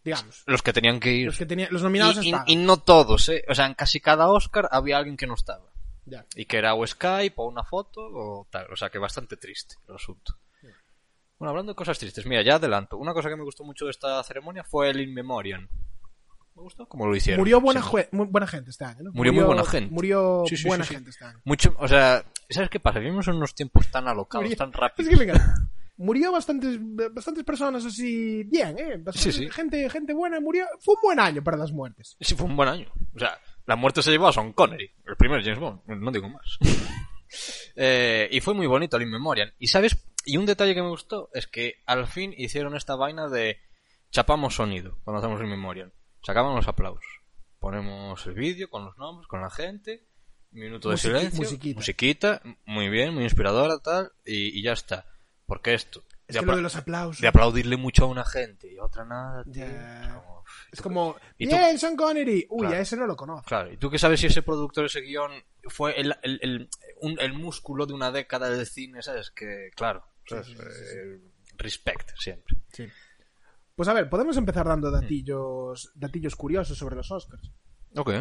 Digamos. 0.01 0.43
Los 0.47 0.61
que 0.61 0.71
tenían 0.71 1.01
que 1.01 1.11
ir. 1.11 1.25
Los 1.25 1.37
que 1.37 1.45
tenían, 1.45 1.67
los 1.73 1.83
nominados 1.83 2.15
y, 2.17 2.19
y- 2.19 2.25
estaban. 2.29 2.45
y 2.49 2.55
no 2.55 2.77
todos, 2.77 3.27
¿eh? 3.27 3.43
O 3.49 3.53
sea, 3.53 3.65
en 3.65 3.73
casi 3.73 3.99
cada 3.99 4.29
Oscar 4.29 4.69
había 4.71 4.97
alguien 4.97 5.17
que 5.17 5.27
no 5.27 5.33
estaba. 5.33 5.69
Ya. 6.05 6.25
Y 6.35 6.45
que 6.45 6.55
era 6.57 6.73
o 6.73 6.87
Skype 6.87 7.33
o 7.35 7.47
una 7.49 7.65
foto 7.65 7.99
o 8.01 8.47
tal. 8.49 8.71
O 8.71 8.77
sea, 8.77 8.89
que 8.89 8.97
bastante 8.97 9.35
triste 9.35 9.75
el 9.89 9.95
asunto. 9.95 10.39
Bueno, 11.37 11.49
hablando 11.49 11.73
de 11.73 11.75
cosas 11.75 11.99
tristes, 11.99 12.25
mira, 12.25 12.41
ya 12.43 12.55
adelanto. 12.55 12.95
Una 12.97 13.13
cosa 13.13 13.27
que 13.27 13.35
me 13.35 13.43
gustó 13.43 13.65
mucho 13.65 13.83
de 13.83 13.91
esta 13.91 14.23
ceremonia 14.23 14.63
fue 14.63 14.89
el 14.89 15.01
In 15.01 15.13
Memoriam. 15.13 15.67
Me 16.55 16.61
gustó 16.61 16.87
cómo 16.87 17.05
lo 17.07 17.15
hicieron. 17.15 17.41
Murió 17.41 17.59
buena, 17.59 17.81
Sí. 17.81 18.07
buena 18.11 18.47
gente 18.47 18.69
este 18.69 18.85
año, 18.85 19.03
¿no? 19.03 19.11
Murió 19.13 19.33
muy 19.33 19.43
buena 19.43 19.65
gente. 19.65 19.93
Murió 19.93 20.43
Sí, 20.47 20.55
sí, 20.57 20.67
buena 20.67 20.85
gente 20.85 21.09
este 21.09 21.25
año. 21.25 21.39
Mucho, 21.43 21.75
o 21.77 21.87
sea, 21.87 22.23
¿sabes 22.49 22.69
qué 22.69 22.79
pasa? 22.79 22.99
Vivimos 22.99 23.27
en 23.27 23.35
unos 23.35 23.53
tiempos 23.53 23.89
tan 23.91 24.07
alocados, 24.07 24.45
Murió- 24.45 24.57
tan 24.57 24.69
Es 24.69 24.75
rápidos. 24.75 25.09
que 25.09 25.15
venga, 25.17 25.55
murió 25.97 26.31
bastantes, 26.31 26.77
bastantes 27.13 27.43
personas 27.43 27.83
así 27.85 28.43
bien, 28.45 28.77
¿eh? 28.79 28.97
Bastante- 28.97 29.19
Sí, 29.19 29.43
sí. 29.45 29.49
Gente, 29.51 29.89
gente 29.89 30.13
buena 30.13 30.39
murió. 30.39 30.65
Fue 30.79 30.95
un 30.95 31.01
buen 31.03 31.19
año 31.19 31.43
para 31.43 31.57
las 31.57 31.71
muertes. 31.73 32.15
Sí, 32.21 32.35
fue 32.35 32.45
un 32.45 32.55
buen 32.55 32.69
año. 32.69 32.89
O 33.13 33.19
sea, 33.19 33.37
la 33.65 33.75
muerte 33.75 34.01
se 34.01 34.11
llevó 34.11 34.27
a 34.27 34.33
Sean 34.33 34.53
Connery, 34.53 34.89
el 35.07 35.15
primer 35.17 35.43
James 35.43 35.59
Bond, 35.59 35.81
no 35.87 36.11
digo 36.11 36.29
más. 36.29 36.57
Eh, 37.75 38.29
y 38.31 38.39
fue 38.39 38.53
muy 38.53 38.67
bonito 38.67 38.95
el 38.95 39.03
In 39.03 39.09
Memoriam. 39.09 39.49
Y 39.59 39.67
sabes, 39.67 39.97
y 40.25 40.37
un 40.37 40.45
detalle 40.45 40.73
que 40.73 40.81
me 40.81 40.87
gustó 40.89 41.29
es 41.33 41.47
que 41.47 41.81
al 41.85 42.07
fin 42.07 42.33
hicieron 42.37 42.75
esta 42.77 42.95
vaina 42.95 43.27
de 43.27 43.59
chapamos 44.11 44.55
sonido 44.55 44.99
cuando 45.03 45.19
hacemos 45.19 45.41
In 45.41 45.49
Memoriam. 45.49 45.91
Sacaban 46.25 46.55
los 46.55 46.67
aplausos. 46.67 47.05
Ponemos 47.59 48.25
el 48.25 48.33
vídeo 48.33 48.69
con 48.69 48.85
los 48.85 48.97
nombres, 48.97 49.27
con 49.27 49.41
la 49.41 49.49
gente, 49.49 50.05
minuto 50.51 50.89
de 50.89 50.95
Musiqui- 50.95 51.01
silencio, 51.01 51.39
musiquita. 51.43 51.75
musiquita, 51.79 52.41
muy 52.65 52.89
bien, 52.89 53.13
muy 53.13 53.23
inspiradora, 53.23 53.79
tal, 53.79 54.11
y, 54.25 54.57
y 54.59 54.61
ya 54.63 54.73
está. 54.73 55.05
Porque 55.45 55.73
esto, 55.73 56.03
Es 56.27 56.35
de, 56.35 56.39
que 56.39 56.45
lo 56.45 56.51
apla- 56.53 56.55
de 56.57 56.61
los 56.63 56.75
aplausos. 56.75 57.21
de 57.21 57.27
aplaudirle 57.27 57.77
mucho 57.77 58.05
a 58.05 58.07
una 58.07 58.25
gente 58.25 58.71
y 58.71 58.77
a 58.77 58.83
otra 58.83 59.05
nada, 59.05 59.43
tío. 59.43 59.65
Es 60.71 60.81
como, 60.81 61.15
¿Y 61.37 61.47
tú? 61.47 61.55
bien, 61.55 61.77
Sean 61.79 61.95
Connery. 61.95 62.45
Uy, 62.49 62.61
Claro. 62.61 62.75
a 62.75 62.79
ese 62.79 62.95
no 62.97 63.07
lo 63.07 63.15
conozco. 63.15 63.47
Claro, 63.47 63.71
¿y 63.71 63.77
tú 63.77 63.89
qué 63.89 63.97
sabes 63.97 64.19
si 64.19 64.27
ese 64.27 64.41
productor, 64.43 64.85
ese 64.85 65.01
guion, 65.01 65.31
fue 65.69 65.99
el, 65.99 66.15
el, 66.21 66.39
el, 66.43 66.69
un- 67.01 67.19
el 67.19 67.33
músculo 67.33 67.85
de 67.85 67.93
una 67.93 68.11
década 68.11 68.49
de 68.49 68.65
cine, 68.65 69.01
¿sabes? 69.01 69.31
Que, 69.31 69.69
claro, 69.75 70.05
¿sabes? 70.27 70.47
sí, 70.47 70.53
sí, 70.55 70.59
sí, 70.61 70.95
Eh, 70.97 71.19
respect, 71.57 72.11
siempre. 72.17 72.55
Sí. 72.73 72.87
Pues 73.75 73.89
a 73.89 73.93
ver, 73.93 74.09
podemos 74.09 74.37
empezar 74.37 74.65
dando 74.67 74.89
datillos, 74.89 75.91
datillos 75.95 76.35
curiosos 76.35 76.77
sobre 76.77 76.95
los 76.95 77.11
Oscars. 77.11 77.51
Ok. 77.97 78.11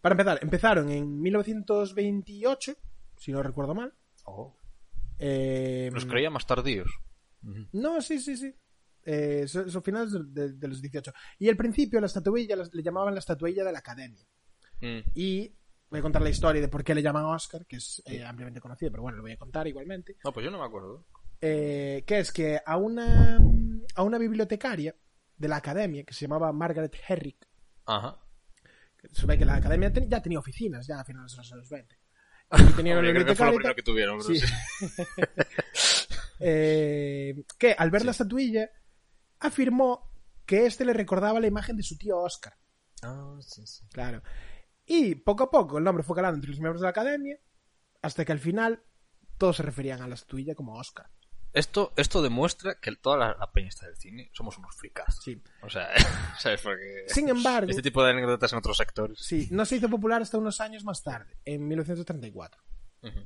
Para 0.00 0.12
empezar, 0.14 0.38
empezaron 0.42 0.88
en 0.90 1.20
1928, 1.20 2.74
si 3.16 3.32
no 3.32 3.42
recuerdo 3.42 3.74
mal. 3.74 3.92
Eh, 5.18 5.90
Los 5.92 6.06
creía 6.06 6.30
más 6.30 6.46
tardíos. 6.46 6.90
No, 7.72 8.00
sí, 8.00 8.20
sí, 8.20 8.36
sí. 8.36 8.54
Eh, 9.02 9.48
son, 9.48 9.68
son 9.70 9.82
finales 9.82 10.12
de, 10.12 10.20
de- 10.24 10.52
de 10.52 10.68
los 10.68 10.80
18. 10.80 11.12
Y 11.38 11.48
al 11.48 11.56
principio 11.56 12.00
la 12.00 12.06
estatuilla 12.06 12.54
la- 12.54 12.68
le 12.72 12.82
llamaban 12.82 13.14
la 13.14 13.20
estatuilla 13.20 13.64
de 13.64 13.72
la 13.72 13.78
academia. 13.80 14.24
Mm. 14.80 15.00
Y 15.14 15.54
voy 15.90 15.98
a 15.98 16.02
contar 16.02 16.22
la 16.22 16.30
historia 16.30 16.60
de 16.60 16.68
por 16.68 16.84
qué 16.84 16.94
le 16.94 17.02
llaman 17.02 17.24
Oscar, 17.24 17.66
que 17.66 17.76
es 17.76 18.00
eh, 18.06 18.24
ampliamente 18.24 18.60
conocido, 18.60 18.90
pero 18.92 19.02
bueno, 19.02 19.16
lo 19.16 19.22
voy 19.22 19.32
a 19.32 19.38
contar 19.38 19.66
igualmente. 19.66 20.16
No, 20.24 20.32
pues 20.32 20.44
yo 20.44 20.50
no 20.50 20.58
me 20.60 20.64
acuerdo. 20.66 21.04
Eh, 21.40 22.04
que 22.06 22.18
es 22.20 22.30
que 22.32 22.60
a 22.64 22.76
una, 22.76 23.38
a 23.96 24.02
una 24.02 24.18
bibliotecaria 24.18 24.94
de 25.36 25.48
la 25.48 25.56
academia 25.56 26.04
que 26.04 26.14
se 26.14 26.22
llamaba 26.26 26.52
Margaret 26.52 26.94
Herrick. 27.08 27.46
Ajá. 27.86 28.18
Se 29.12 29.26
ve 29.26 29.38
que 29.38 29.44
la 29.44 29.54
academia 29.56 29.92
ten- 29.92 30.08
ya 30.08 30.20
tenía 30.20 30.38
oficinas, 30.38 30.86
ya 30.86 31.00
a 31.00 31.04
finales 31.04 31.32
de 31.32 31.38
los 31.38 31.52
años 31.52 31.68
20. 31.70 31.96
Y 32.52 32.72
tenían 32.72 32.98
una 32.98 33.08
Hombre, 33.08 33.24
creo 33.24 33.26
que 33.26 33.34
fue 33.36 33.46
lo 33.46 33.52
primero 33.54 33.74
que 33.76 33.82
tuvieron. 33.82 34.22
sí. 34.22 34.40
Eh, 36.42 37.44
que 37.58 37.72
al 37.76 37.90
ver 37.90 38.04
la 38.04 38.12
estatuilla 38.12 38.70
afirmó 39.40 40.10
que 40.46 40.64
este 40.66 40.84
le 40.86 40.94
recordaba 40.94 41.38
la 41.38 41.46
imagen 41.46 41.76
de 41.76 41.82
su 41.82 41.96
tío 41.98 42.18
Oscar. 42.18 42.54
Ah, 43.02 43.36
sí, 43.40 43.66
sí. 43.66 43.84
Claro. 43.92 44.22
Y 44.86 45.16
poco 45.16 45.44
a 45.44 45.50
poco 45.50 45.78
el 45.78 45.84
nombre 45.84 46.02
fue 46.02 46.16
calando 46.16 46.36
entre 46.36 46.50
los 46.50 46.58
miembros 46.60 46.80
de 46.80 46.86
la 46.86 46.90
academia 46.90 47.36
hasta 48.02 48.24
que 48.24 48.32
al 48.32 48.38
final 48.38 48.82
todos 49.36 49.56
se 49.56 49.62
referían 49.62 50.00
a 50.00 50.08
la 50.08 50.14
estatuilla 50.14 50.54
como 50.54 50.76
Oscar. 50.78 51.10
Esto, 51.52 51.92
esto 51.96 52.22
demuestra 52.22 52.76
que 52.80 52.94
toda 52.96 53.16
la, 53.16 53.36
la 53.38 53.50
peña 53.50 53.68
está 53.68 53.86
del 53.86 53.96
cine 53.96 54.30
somos 54.32 54.56
unos 54.58 54.74
fricazos. 54.76 55.24
Sí. 55.24 55.42
O 55.62 55.68
sea, 55.70 55.88
¿sabes? 56.38 56.60
Porque 56.62 57.04
Sin 57.08 57.28
embargo, 57.28 57.68
este 57.70 57.82
tipo 57.82 58.02
de 58.04 58.10
anécdotas 58.10 58.52
en 58.52 58.58
otros 58.58 58.76
sectores. 58.76 59.18
sí, 59.20 59.48
no 59.50 59.64
se 59.64 59.76
hizo 59.76 59.88
popular 59.88 60.22
hasta 60.22 60.38
unos 60.38 60.60
años 60.60 60.84
más 60.84 61.02
tarde, 61.02 61.38
en 61.44 61.66
1934. 61.66 62.62
Ujú. 63.02 63.20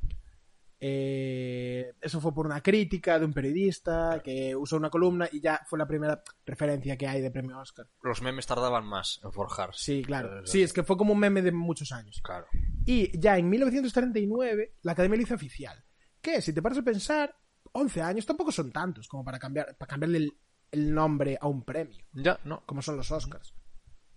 Eh, 0.87 1.95
eso 2.02 2.21
fue 2.21 2.35
por 2.35 2.45
una 2.45 2.61
crítica 2.62 3.19
de 3.19 3.25
un 3.25 3.33
periodista 3.33 4.21
que 4.23 4.54
usó 4.54 4.76
una 4.76 4.90
columna 4.90 5.26
y 5.33 5.40
ya 5.40 5.62
fue 5.66 5.78
la 5.78 5.87
primera 5.87 6.23
referencia 6.45 6.97
que 6.99 7.07
hay 7.09 7.23
de 7.23 7.31
premio 7.31 7.59
Oscar. 7.59 7.87
Los 8.02 8.21
memes 8.21 8.47
tardaban 8.47 8.85
más 8.85 9.19
en 9.25 9.33
forjarse. 9.33 9.83
Sí, 9.83 10.02
claro. 10.02 10.40
Eh, 10.40 10.43
Sí, 10.45 10.62
es 10.62 10.75
que 10.75 10.83
fue 10.83 10.99
como 10.99 11.14
un 11.14 11.21
meme 11.21 11.40
de 11.40 11.52
muchos 11.52 11.90
años. 11.93 12.21
Claro. 12.23 12.47
Y 12.85 13.19
ya 13.19 13.38
en 13.38 13.49
1939 13.49 14.75
la 14.83 14.93
Academia 14.93 15.16
lo 15.16 15.23
hizo 15.23 15.35
oficial. 15.35 15.83
Que, 16.21 16.43
si 16.43 16.52
te 16.52 16.61
paras 16.61 16.78
a 16.78 16.83
pensar, 16.83 17.35
11 17.75 18.02
años 18.02 18.26
tampoco 18.26 18.50
son 18.52 18.71
tantos 18.73 19.07
como 19.09 19.25
para, 19.25 19.38
cambiar, 19.38 19.76
para 19.76 19.88
cambiarle 19.90 20.19
el, 20.19 20.33
el 20.73 20.95
nombre 20.95 21.37
a 21.40 21.47
un 21.49 21.62
premio, 21.64 21.99
Ya, 22.12 22.38
no. 22.45 22.64
como 22.66 22.83
son 22.83 22.97
los 22.97 23.11
Oscars. 23.11 23.54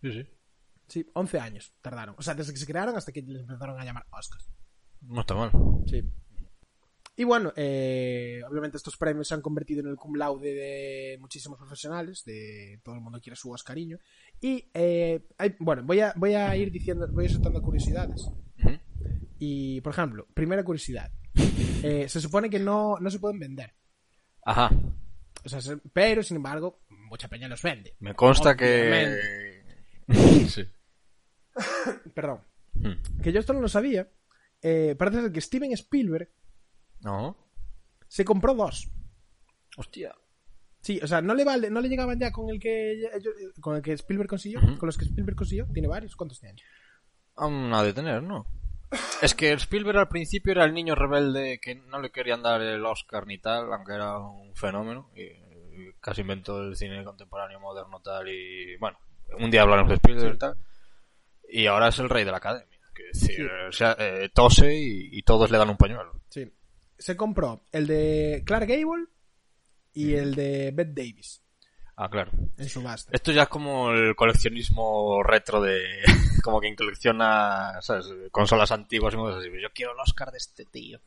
Sí, 0.01 0.11
sí. 0.11 0.25
Sí, 0.87 1.09
11 1.13 1.39
años 1.39 1.73
tardaron. 1.81 2.15
O 2.17 2.21
sea, 2.21 2.33
desde 2.33 2.53
que 2.53 2.59
se 2.59 2.65
crearon 2.65 2.95
hasta 2.95 3.11
que 3.11 3.21
les 3.21 3.41
empezaron 3.41 3.79
a 3.79 3.83
llamar 3.83 4.05
Oscars. 4.11 4.49
No 5.01 5.21
está 5.21 5.35
mal. 5.35 5.51
Sí. 5.85 6.01
Y 7.19 7.23
bueno, 7.23 7.51
eh, 7.55 8.41
obviamente 8.49 8.77
estos 8.77 8.95
premios 8.95 9.27
se 9.27 9.33
han 9.33 9.41
convertido 9.41 9.81
en 9.81 9.87
el 9.87 9.95
cum 9.95 10.15
laude 10.15 10.53
de 10.53 11.17
muchísimos 11.19 11.57
profesionales, 11.57 12.23
de 12.25 12.79
todo 12.83 12.93
el 12.95 13.01
mundo 13.01 13.19
quiere 13.19 13.35
su 13.35 13.51
Oscariño. 13.51 13.97
Y, 14.39 14.69
eh, 14.73 15.27
hay- 15.39 15.55
bueno, 15.59 15.81
voy 15.83 15.99
a, 15.99 16.13
voy 16.15 16.35
a 16.35 16.55
ir 16.55 16.71
diciendo, 16.71 17.07
voy 17.11 17.25
a 17.25 17.29
soltando 17.29 17.61
curiosidades. 17.61 18.29
Y, 19.39 19.81
por 19.81 19.93
ejemplo, 19.93 20.27
primera 20.33 20.63
curiosidad. 20.63 21.11
Eh, 21.83 22.09
se 22.09 22.21
supone 22.21 22.49
que 22.49 22.59
no, 22.59 22.97
no 22.99 23.09
se 23.09 23.19
pueden 23.19 23.39
vender. 23.39 23.73
Ajá. 24.45 24.69
O 25.43 25.49
sea, 25.49 25.61
se- 25.61 25.77
pero, 25.93 26.23
sin 26.23 26.37
embargo, 26.37 26.81
mucha 26.89 27.27
peña 27.27 27.47
los 27.47 27.61
vende. 27.61 27.95
Me 27.99 28.13
consta 28.15 28.51
Obviamente. 28.51 29.63
que... 30.07 30.47
sí. 30.49 30.65
Perdón. 32.13 32.41
Mm. 32.73 33.21
Que 33.21 33.31
yo 33.31 33.39
esto 33.39 33.53
no 33.53 33.61
lo 33.61 33.67
sabía. 33.67 34.07
Eh, 34.61 34.95
parece 34.97 35.21
ser 35.21 35.31
que 35.31 35.41
Steven 35.41 35.71
Spielberg 35.73 36.29
No. 37.01 37.37
se 38.07 38.25
compró 38.25 38.53
dos. 38.55 38.89
Hostia. 39.77 40.15
Sí, 40.81 40.99
o 41.03 41.07
sea, 41.07 41.21
no 41.21 41.33
le 41.33 41.43
vale, 41.43 41.69
no 41.69 41.81
le 41.81 41.89
llegaban 41.89 42.19
ya 42.19 42.31
con 42.31 42.49
el 42.49 42.59
que 42.59 43.01
con 43.59 43.75
el 43.75 43.81
que 43.81 43.93
Spielberg 43.93 44.29
consiguió, 44.29 44.61
con 44.77 44.85
los 44.87 44.97
que 44.97 45.05
Spielberg 45.05 45.35
consiguió, 45.35 45.67
tiene 45.73 45.87
varios, 45.87 46.15
¿cuántos 46.15 46.39
tiene? 46.39 46.55
Aún 47.35 47.73
ha 47.73 47.83
de 47.83 47.93
tener, 47.93 48.23
¿no? 48.23 48.45
Es 49.21 49.33
que 49.35 49.51
Spielberg 49.53 49.97
al 49.97 50.07
principio 50.07 50.51
era 50.53 50.63
el 50.65 50.73
niño 50.73 50.95
rebelde 50.95 51.59
que 51.59 51.75
no 51.75 51.99
le 51.99 52.09
querían 52.11 52.41
dar 52.41 52.61
el 52.61 52.85
Oscar 52.85 53.25
ni 53.27 53.37
tal, 53.39 53.71
aunque 53.73 53.93
era 53.93 54.17
un 54.19 54.55
fenómeno. 54.55 55.09
Y, 55.15 55.21
y 55.23 55.93
casi 55.99 56.21
inventó 56.21 56.61
el 56.61 56.75
cine 56.75 57.03
contemporáneo 57.03 57.59
moderno 57.59 57.99
tal 58.01 58.27
y... 58.29 58.77
Bueno, 58.77 58.97
un 59.39 59.51
día 59.51 59.63
hablaremos 59.63 59.89
de 59.89 59.95
Spielberg 59.95 60.35
y 60.35 60.37
tal. 60.37 60.55
Y 61.49 61.65
ahora 61.65 61.89
es 61.89 61.99
el 61.99 62.09
rey 62.09 62.23
de 62.23 62.31
la 62.31 62.37
academia. 62.37 62.77
Que 62.95 63.03
decir, 63.13 63.35
Sí. 63.35 63.43
o 63.67 63.71
sea, 63.71 63.95
eh, 63.99 64.29
tose 64.33 64.73
y, 64.73 65.09
y 65.17 65.21
todos 65.23 65.51
le 65.51 65.57
dan 65.57 65.69
un 65.69 65.77
pañuelo. 65.77 66.19
Sí. 66.29 66.51
Se 66.97 67.15
compró 67.15 67.63
el 67.71 67.85
de 67.87 68.43
Clark 68.45 68.67
Gable 68.67 69.05
y 69.93 70.13
el 70.13 70.33
de 70.33 70.71
Bette 70.73 70.93
Davis 70.95 71.43
Ah, 71.99 72.09
claro. 72.09 72.31
en 72.57 72.69
subasta. 72.69 73.09
Esto 73.11 73.31
ya 73.31 73.43
es 73.43 73.49
como 73.49 73.91
el 73.91 74.15
coleccionismo 74.15 75.23
retro 75.23 75.61
de... 75.61 75.81
como 76.43 76.59
quien 76.59 76.75
colecciona, 76.75 77.81
¿sabes? 77.81 78.05
Consolas 78.31 78.71
antiguas 78.71 79.13
y 79.15 79.17
cosas 79.17 79.39
así. 79.41 79.49
Yo 79.61 79.69
quiero 79.73 79.93
el 79.93 79.99
Oscar 79.99 80.31
de 80.31 80.37
este 80.37 80.65
tío. 80.65 80.99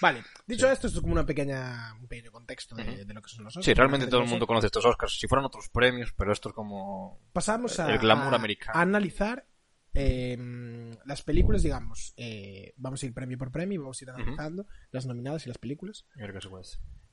Vale, 0.00 0.22
dicho 0.46 0.70
esto, 0.70 0.86
esto 0.86 0.98
es 0.98 1.02
como 1.02 1.12
una 1.14 1.24
pequeña, 1.24 1.94
un 2.00 2.06
pequeño 2.08 2.30
contexto 2.30 2.74
de, 2.74 3.04
lo 3.06 3.22
que 3.22 3.28
son 3.30 3.44
los 3.44 3.52
Oscars. 3.56 3.64
Sí, 3.64 3.72
realmente 3.74 4.06
todo 4.06 4.22
el 4.22 4.28
mundo 4.28 4.46
conoce 4.46 4.66
estos 4.66 4.84
Oscars. 4.84 5.18
Si 5.18 5.26
fueran 5.26 5.46
otros 5.46 5.68
premios, 5.70 6.12
pero 6.16 6.32
esto 6.32 6.50
es 6.50 6.54
como... 6.54 7.20
Pasamos 7.32 7.80
a, 7.80 7.90
el 7.92 7.98
glamour 7.98 8.34
a- 8.34 8.36
americano. 8.36 8.78
a 8.78 8.82
analizar 8.82 9.46
eh, 9.94 10.36
las 11.06 11.22
películas, 11.22 11.62
digamos. 11.62 12.12
eh, 12.16 12.74
vamos 12.76 13.02
a 13.02 13.06
ir 13.06 13.14
premio 13.14 13.38
por 13.38 13.50
premio, 13.50 13.80
vamos 13.80 14.00
a 14.00 14.04
ir 14.04 14.10
analizando 14.10 14.66
las 14.90 15.06
nominadas 15.06 15.46
y 15.46 15.48
las 15.48 15.58
películas. 15.58 16.04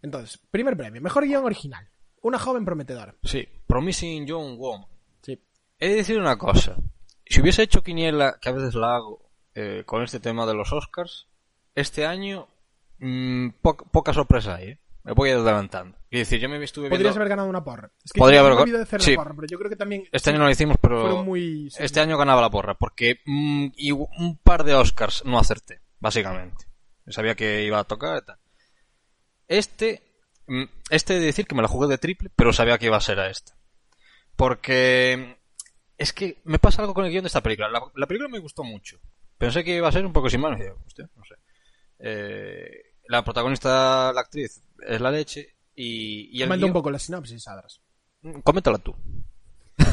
Entonces, 0.02 0.38
primer 0.50 0.76
premio, 0.76 1.02
mejor 1.02 1.26
guion 1.26 1.46
original. 1.46 1.88
Una 2.22 2.40
joven 2.40 2.66
prometedora. 2.66 3.16
Sí, 3.24 3.48
Promising 3.68 4.26
Young 4.28 4.58
Woman. 4.58 4.88
Sí. 5.22 5.40
He 5.80 5.90
de 5.90 5.96
decir 5.96 6.20
una 6.20 6.38
cosa. 6.38 6.76
Si 7.26 7.42
hubiese 7.42 7.64
hecho 7.64 7.82
quiniela, 7.84 8.38
que 8.42 8.50
a 8.50 8.54
veces 8.54 8.76
la 8.76 8.96
hago, 8.96 9.30
eh, 9.56 9.84
con 9.86 10.04
este 10.04 10.20
tema 10.20 10.46
de 10.46 10.54
los 10.54 10.72
Oscars, 10.72 11.28
este 11.76 12.06
año 12.06 12.48
mm, 13.00 13.50
po- 13.62 13.78
poca 13.78 14.14
sorpresa 14.14 14.56
hay, 14.56 14.70
¿eh? 14.70 14.80
Me 15.04 15.14
voy 15.14 15.32
adelantando. 15.32 15.98
Y 16.12 16.20
decir, 16.20 16.40
yo 16.40 16.48
me 16.48 16.64
estuve 16.64 16.84
viendo... 16.84 16.98
Podrías 16.98 17.16
haber 17.16 17.30
ganado 17.30 17.50
una 17.50 17.64
porra. 17.64 17.90
Es 18.06 18.12
que 18.12 18.20
Podría 18.20 18.42
haber 18.42 18.56
de 18.70 18.82
hacer 18.84 19.02
sí. 19.02 19.12
la 19.12 19.18
porra, 19.18 19.34
pero 19.34 19.48
yo 19.48 19.58
creo 19.58 19.70
que 19.72 19.76
también 19.76 20.04
Este 20.12 20.30
año 20.30 20.38
no 20.40 20.46
lo 20.46 20.52
hicimos, 20.52 20.78
pero... 20.80 21.24
muy... 21.24 21.72
Este 21.80 22.00
año 22.02 22.20
ganaba 22.20 22.40
la 22.42 22.52
porra, 22.52 22.76
porque 22.76 23.20
mm, 23.26 23.68
y 23.78 23.92
un 23.94 24.38
par 24.44 24.64
de 24.64 24.76
Oscars 24.76 25.26
no 25.26 25.40
acerté, 25.40 25.80
básicamente. 26.00 26.66
Sabía 27.08 27.34
que 27.34 27.64
iba 27.64 27.80
a 27.80 27.84
tocar 27.84 28.22
y 28.22 28.26
tal. 28.28 28.38
Este, 29.48 30.04
este 30.90 31.16
he 31.16 31.20
de 31.20 31.26
decir 31.26 31.46
que 31.48 31.56
me 31.56 31.62
la 31.62 31.68
jugué 31.68 31.88
de 31.88 31.98
triple, 31.98 32.30
pero 32.36 32.54
sabía 32.54 32.78
que 32.78 32.88
iba 32.88 32.98
a 32.98 33.02
ser 33.02 33.20
a 33.20 33.30
esta. 33.30 33.54
Porque 34.36 35.36
mm, 35.38 35.42
es 35.98 36.14
que 36.14 36.42
me 36.46 36.60
pasa 36.60 36.82
algo 36.82 36.94
con 36.94 37.06
el 37.06 37.12
guion 37.12 37.24
de 37.24 37.28
esta 37.28 37.42
película. 37.44 37.70
La, 37.70 37.82
la 37.96 38.08
película 38.08 38.30
me 38.30 38.40
gustó 38.40 38.64
mucho. 38.64 39.00
Pensé 39.38 39.64
que 39.64 39.76
iba 39.76 39.88
a 39.88 39.92
ser 39.92 40.06
un 40.06 40.14
poco 40.14 40.30
sin 40.30 40.42
manos. 40.42 40.60
no 40.60 41.24
sé. 41.26 41.36
Eh, 42.00 42.70
la 43.08 43.24
protagonista, 43.24 44.12
la 44.14 44.22
actriz, 44.22 44.62
es 44.88 45.02
la 45.02 45.12
leche. 45.12 45.58
Y, 45.76 46.38
y 46.38 46.42
el 46.42 46.48
Comenta 46.50 46.66
un 46.66 46.74
poco 46.74 46.92
la 46.92 47.00
sinopsis, 47.00 47.48
Adras. 47.48 47.82
Mm, 48.22 48.40
Coméntala 48.42 48.78
tú. 48.78 48.96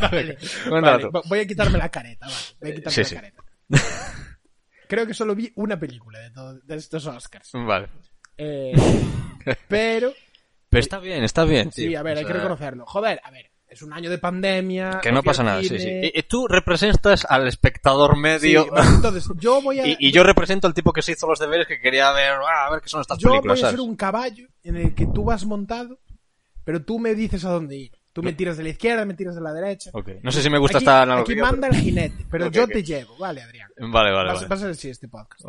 Vale, 0.00 0.36
vale, 0.70 1.08
voy 1.26 1.38
a 1.40 1.46
quitarme 1.46 1.78
la 1.78 1.88
careta, 1.88 2.26
vale. 2.26 2.36
Voy 2.60 2.70
a 2.70 2.74
quitarme 2.74 2.92
Sí, 2.94 3.00
la 3.00 3.08
sí. 3.08 3.14
careta. 3.14 3.42
Creo 4.88 5.06
que 5.06 5.14
solo 5.14 5.34
vi 5.34 5.52
una 5.56 5.78
película 5.78 6.18
de, 6.20 6.30
todo- 6.30 6.58
de 6.60 6.76
estos 6.76 7.06
Oscars. 7.06 7.50
Vale. 7.52 7.88
Eh, 8.38 8.72
pero, 9.68 10.12
Pero 10.68 10.80
está 10.80 10.98
bien, 10.98 11.24
está 11.24 11.44
bien. 11.44 11.72
sí, 11.72 11.88
tío. 11.88 11.98
a 11.98 12.02
ver, 12.02 12.16
O 12.16 12.20
hay 12.20 12.26
que 12.26 12.32
reconocerlo. 12.32 12.84
Joder, 12.86 13.20
a 13.24 13.30
ver, 13.30 13.50
es 13.68 13.82
un 13.82 13.92
año 13.92 14.10
de 14.10 14.18
pandemia. 14.18 15.00
Que 15.02 15.10
no 15.12 15.22
pasa 15.22 15.42
nada, 15.42 15.60
sí, 15.62 15.78
sí. 15.78 15.88
Y, 15.88 16.18
y 16.18 16.22
tú 16.24 16.46
representas 16.46 17.26
al 17.28 17.48
espectador 17.48 18.14
Sí, 18.14 18.20
medio. 18.20 18.66
entonces, 18.94 19.28
yo 19.38 19.60
voy 19.62 19.80
a. 19.80 19.86
y, 19.88 19.96
y 19.98 20.12
yo 20.12 20.22
represento 20.22 20.66
al 20.66 20.74
tipo 20.74 20.92
que 20.92 21.02
se 21.02 21.12
hizo 21.12 21.26
los 21.26 21.38
deberes 21.38 21.66
que 21.66 21.80
quería 21.80 22.12
ver, 22.12 22.32
ah, 22.46 22.66
a 22.66 22.70
ver 22.72 22.80
qué 22.80 22.88
son 22.88 23.00
estas 23.00 23.18
yo 23.18 23.28
voy 23.28 23.38
películas, 23.38 23.58
a 23.58 23.60
¿sabes? 23.62 23.76
ser 23.80 23.80
un 23.88 23.96
caballo 23.96 24.48
en 24.62 24.76
el 24.76 24.94
que 24.94 25.06
tú 25.06 25.24
vas 25.24 25.44
montado, 25.44 25.98
pero 26.64 26.84
tú 26.84 26.98
me 26.98 27.14
dices 27.14 27.44
a 27.44 27.50
dónde 27.50 27.76
ir. 27.76 27.92
Tú 28.16 28.22
me 28.22 28.32
tiras 28.32 28.56
de 28.56 28.62
la 28.62 28.70
izquierda, 28.70 29.04
me 29.04 29.12
tiras 29.12 29.34
de 29.34 29.42
la 29.42 29.52
derecha. 29.52 29.90
No 30.22 30.32
sé 30.32 30.40
si 30.42 30.48
me 30.48 30.56
gusta 30.56 30.78
aquí, 30.78 30.84
esta 30.86 31.02
aquí 31.02 31.10
analogía. 31.10 31.42
manda 31.42 31.68
el 31.68 31.74
jinete, 31.76 32.26
pero 32.30 32.46
yo 32.50 32.66
te 32.66 32.82
llevo, 32.82 33.14
vale, 33.18 33.42
Adrián. 33.42 33.68
Vale, 33.76 34.10
vale, 34.10 34.28
vas, 34.28 34.36
vale. 34.36 34.48
vas 34.48 34.62
a 34.62 34.72
si 34.72 34.88
este 34.88 35.06
podcast. 35.06 35.44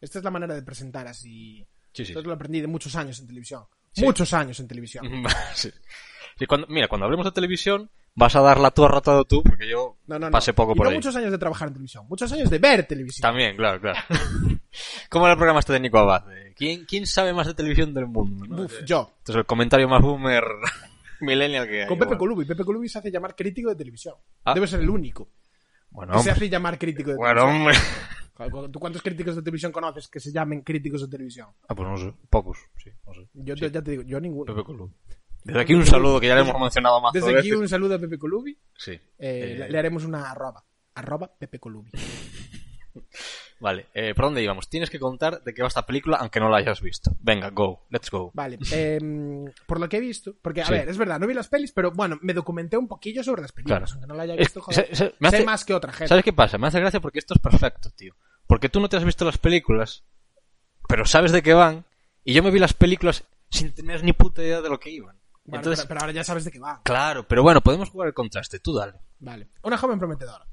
Esta 0.00 0.18
es 0.20 0.24
la 0.24 0.30
manera 0.30 0.54
de 0.54 0.62
presentar 0.62 1.08
así. 1.08 1.66
Sí, 1.92 2.04
sí. 2.04 2.12
Esto 2.12 2.22
lo 2.22 2.32
aprendí 2.34 2.60
de 2.60 2.68
muchos 2.68 2.94
años 2.94 3.18
en 3.18 3.26
televisión. 3.26 3.64
Sí. 3.90 4.04
Muchos 4.04 4.32
años 4.32 4.60
en 4.60 4.68
televisión. 4.68 5.24
sí. 5.56 5.72
Cuando, 6.46 6.68
mira, 6.68 6.86
cuando 6.86 7.06
hablemos 7.06 7.26
de 7.26 7.32
televisión, 7.32 7.90
vas 8.14 8.36
a 8.36 8.40
dar 8.42 8.60
la 8.60 8.70
tu 8.70 8.86
ratado 8.86 9.24
tú, 9.24 9.42
porque 9.42 9.68
yo 9.68 9.96
No, 10.06 10.16
no, 10.20 10.26
no. 10.26 10.30
pasé 10.30 10.52
poco 10.52 10.70
Y 10.72 10.76
por 10.76 10.86
no 10.86 10.90
ahí. 10.90 10.96
muchos 10.96 11.16
años 11.16 11.32
de 11.32 11.38
trabajar 11.38 11.66
en 11.66 11.74
televisión, 11.74 12.06
muchos 12.08 12.30
años 12.30 12.48
de 12.48 12.58
ver 12.58 12.86
televisión. 12.86 13.22
También, 13.22 13.56
claro, 13.56 13.80
claro. 13.80 13.98
¿Cómo 15.10 15.24
era 15.26 15.32
el 15.32 15.38
programa 15.38 15.58
este 15.58 15.72
de 15.72 15.80
Nico 15.80 15.98
Abad? 15.98 16.32
Eh, 16.32 16.52
¿Quién, 16.56 16.84
¿Quién 16.84 17.06
sabe 17.06 17.32
más 17.32 17.48
de 17.48 17.54
televisión 17.54 17.92
del 17.92 18.06
mundo? 18.06 18.62
Uf, 18.64 18.84
yo. 18.84 19.10
Entonces 19.18 19.40
el 19.40 19.46
comentario 19.46 19.88
más 19.88 20.00
boomer 20.00 20.44
millennial 21.20 21.66
que 21.68 21.82
hay. 21.82 21.88
Con 21.88 21.98
Pepe. 21.98 22.16
Colubi. 22.16 22.44
Pepe 22.44 22.64
Colubi 22.64 22.88
se 22.88 22.98
hace 22.98 23.10
llamar 23.10 23.34
crítico 23.34 23.68
de 23.70 23.76
televisión. 23.76 24.14
Ah. 24.44 24.54
Debe 24.54 24.66
ser 24.66 24.80
el 24.80 24.90
único 24.90 25.28
Bueno, 25.90 26.12
que 26.12 26.18
se 26.18 26.30
hombre. 26.30 26.32
hace 26.32 26.48
llamar 26.50 26.78
crítico 26.78 27.10
de 27.10 27.16
Bueno, 27.16 27.44
hombre. 27.44 27.74
televisión. 28.36 28.72
¿Tú 28.72 28.80
cuántos 28.80 29.00
críticos 29.02 29.36
de 29.36 29.42
televisión 29.42 29.70
conoces 29.70 30.08
que 30.08 30.18
se 30.18 30.32
llamen 30.32 30.62
críticos 30.62 31.02
de 31.02 31.08
televisión? 31.08 31.48
Ah, 31.68 31.74
pues 31.74 31.88
no 31.88 31.96
sé. 31.96 32.12
Pocos, 32.28 32.58
sí, 32.82 32.90
no 33.06 33.14
sé. 33.14 33.28
Yo 33.34 33.54
Sí. 33.56 33.70
ya 33.70 33.80
te 33.82 33.90
digo, 33.92 34.02
yo 34.02 34.18
ninguno. 34.20 34.52
Pepe 34.52 34.64
Colubi. 34.64 34.92
Desde 35.44 35.60
aquí 35.60 35.74
un 35.74 35.86
saludo 35.86 36.18
que 36.20 36.26
ya 36.28 36.34
le 36.34 36.40
hemos 36.40 36.58
mencionado 36.60 37.00
más 37.00 37.12
Desde 37.12 37.38
aquí 37.38 37.52
un 37.52 37.68
saludo 37.68 37.94
a 37.94 37.98
Pepe 37.98 38.18
Colubi. 38.18 38.58
Sí. 38.76 38.92
Eh, 38.92 39.00
Eh, 39.18 39.56
le, 39.58 39.70
le 39.70 39.78
haremos 39.78 40.04
una 40.04 40.30
arroba. 40.30 40.64
Arroba 40.94 41.30
Pepe 41.38 41.58
Colubi. 41.60 41.90
Vale, 43.64 43.86
eh, 43.94 44.12
¿por 44.14 44.26
dónde 44.26 44.42
íbamos? 44.42 44.68
Tienes 44.68 44.90
que 44.90 44.98
contar 45.00 45.42
de 45.42 45.54
qué 45.54 45.62
va 45.62 45.68
esta 45.68 45.86
película 45.86 46.18
aunque 46.18 46.38
no 46.38 46.50
la 46.50 46.58
hayas 46.58 46.82
visto. 46.82 47.12
Venga, 47.20 47.48
go, 47.48 47.86
let's 47.88 48.10
go. 48.10 48.30
Vale, 48.34 48.58
em, 48.72 49.46
por 49.66 49.80
lo 49.80 49.88
que 49.88 49.96
he 49.96 50.00
visto, 50.00 50.34
porque 50.42 50.60
a 50.60 50.66
Sí. 50.66 50.72
ver, 50.72 50.86
es 50.90 50.98
verdad, 50.98 51.18
no 51.18 51.26
vi 51.26 51.32
las 51.32 51.48
pelis, 51.48 51.72
pero 51.72 51.90
bueno, 51.90 52.18
me 52.20 52.34
documenté 52.34 52.76
un 52.76 52.86
poquillo 52.86 53.24
sobre 53.24 53.40
las 53.40 53.52
películas, 53.52 53.78
Claro. 53.78 53.92
aunque 53.94 54.06
no 54.06 54.14
la 54.14 54.24
haya 54.24 54.34
Es- 54.34 54.40
visto, 54.40 54.60
joder, 54.60 54.86
se- 54.88 54.94
se- 54.94 55.14
me 55.18 55.30
sé 55.30 55.44
más 55.46 55.64
que 55.64 55.72
otra 55.72 55.92
gente. 55.94 56.08
¿Sabes 56.08 56.24
qué 56.24 56.34
pasa? 56.34 56.58
Me 56.58 56.66
hace 56.66 56.78
gracia 56.78 57.00
porque 57.00 57.20
esto 57.20 57.32
es 57.32 57.40
perfecto, 57.40 57.88
tío. 57.96 58.14
Porque 58.46 58.68
tú 58.68 58.80
no 58.80 58.90
te 58.90 58.98
has 58.98 59.04
visto 59.04 59.24
las 59.24 59.38
películas, 59.38 60.04
pero 60.86 61.06
sabes 61.06 61.32
de 61.32 61.42
qué 61.42 61.54
van, 61.54 61.86
y 62.22 62.34
yo 62.34 62.42
me 62.42 62.50
vi 62.50 62.58
las 62.58 62.74
películas 62.74 63.24
sin 63.48 63.72
tener 63.74 64.04
ni 64.04 64.12
puta 64.12 64.42
idea 64.42 64.60
de 64.60 64.68
lo 64.68 64.78
que 64.78 64.90
iban. 64.90 65.18
Bueno, 65.46 65.60
Entonces, 65.60 65.86
pero, 65.86 65.88
pero 65.88 66.00
ahora 66.02 66.12
ya 66.12 66.24
sabes 66.24 66.44
de 66.44 66.50
qué 66.50 66.58
va. 66.58 66.82
claro, 66.84 67.26
pero 67.26 67.42
bueno, 67.42 67.62
podemos 67.62 67.88
jugar 67.88 68.08
el 68.08 68.14
contraste, 68.14 68.58
tú 68.58 68.74
dale. 68.74 68.98
Vale. 69.20 69.48
Una 69.62 69.78
joven 69.78 69.98
prometedora. 69.98 70.46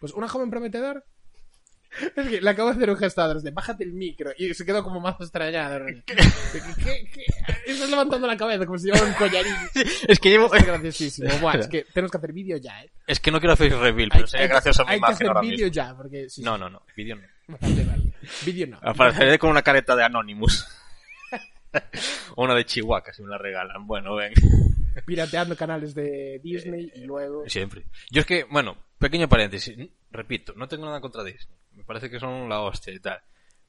Pues 0.00 0.14
una 0.14 0.26
joven 0.28 0.48
prometedora. 0.48 1.04
Es 2.16 2.28
que 2.28 2.40
le 2.40 2.50
acabo 2.50 2.68
de 2.70 2.76
hacer 2.76 2.90
un 2.90 2.96
gesto 2.96 3.22
a 3.22 3.34
de 3.34 3.50
bájate 3.50 3.84
el 3.84 3.92
micro 3.92 4.30
y 4.36 4.52
se 4.54 4.64
quedó 4.64 4.82
como 4.82 5.00
más 5.00 5.20
extrañado. 5.20 5.84
¿Qué, 6.06 6.14
qué, 6.14 7.10
qué? 7.12 7.24
Estás 7.66 7.90
levantando 7.90 8.26
la 8.26 8.36
cabeza 8.36 8.66
como 8.66 8.78
si 8.78 8.86
llevara 8.86 9.06
un 9.06 9.14
collarín. 9.14 9.52
Es 10.08 10.18
que 10.20 10.30
llevo... 10.30 10.54
Es 10.54 10.64
graciosísimo. 10.66 11.28
Buah, 11.40 11.58
es 11.58 11.68
que 11.68 11.84
tenemos 11.92 12.10
que 12.10 12.18
hacer 12.18 12.32
vídeo 12.32 12.56
ya, 12.58 12.82
¿eh? 12.82 12.90
Es 13.06 13.20
que 13.20 13.30
no 13.30 13.38
quiero 13.40 13.54
hacer 13.54 13.72
reveal, 13.76 14.10
pero 14.12 14.26
sería 14.26 14.44
hay- 14.44 14.48
graciosa 14.50 14.84
mi 14.84 14.90
hay 14.92 15.00
que 15.00 15.12
hacer 15.12 15.30
vídeo 15.40 15.68
ya, 15.68 15.94
porque 15.96 16.28
sí, 16.28 16.42
No, 16.42 16.56
no, 16.58 16.68
no, 16.70 16.82
vídeo 16.96 17.16
no. 17.16 17.22
Vale, 17.60 17.84
vale. 17.84 18.12
Vídeo 18.44 18.66
no. 18.66 18.78
Apareceré 18.82 19.38
con 19.38 19.50
una 19.50 19.62
careta 19.62 19.94
de 19.94 20.02
Anonymous. 20.04 20.66
o 22.34 22.42
una 22.44 22.54
de 22.54 22.64
Chihuahua, 22.64 23.12
si 23.12 23.22
me 23.22 23.28
la 23.28 23.38
regalan. 23.38 23.86
Bueno, 23.86 24.14
ven. 24.16 24.32
Pirateando 25.04 25.56
canales 25.56 25.94
de 25.94 26.40
Disney 26.42 26.90
y 26.94 27.04
luego. 27.04 27.48
Siempre. 27.48 27.84
Yo 28.10 28.20
es 28.22 28.26
que, 28.26 28.44
bueno, 28.44 28.76
pequeño 28.98 29.28
paréntesis. 29.28 29.76
Repito, 30.10 30.54
no 30.56 30.66
tengo 30.68 30.86
nada 30.86 31.00
contra 31.00 31.22
Disney. 31.22 31.54
Me 31.76 31.84
parece 31.84 32.10
que 32.10 32.18
son 32.18 32.48
la 32.48 32.60
hostia 32.60 32.92
y 32.92 32.98
tal. 33.00 33.20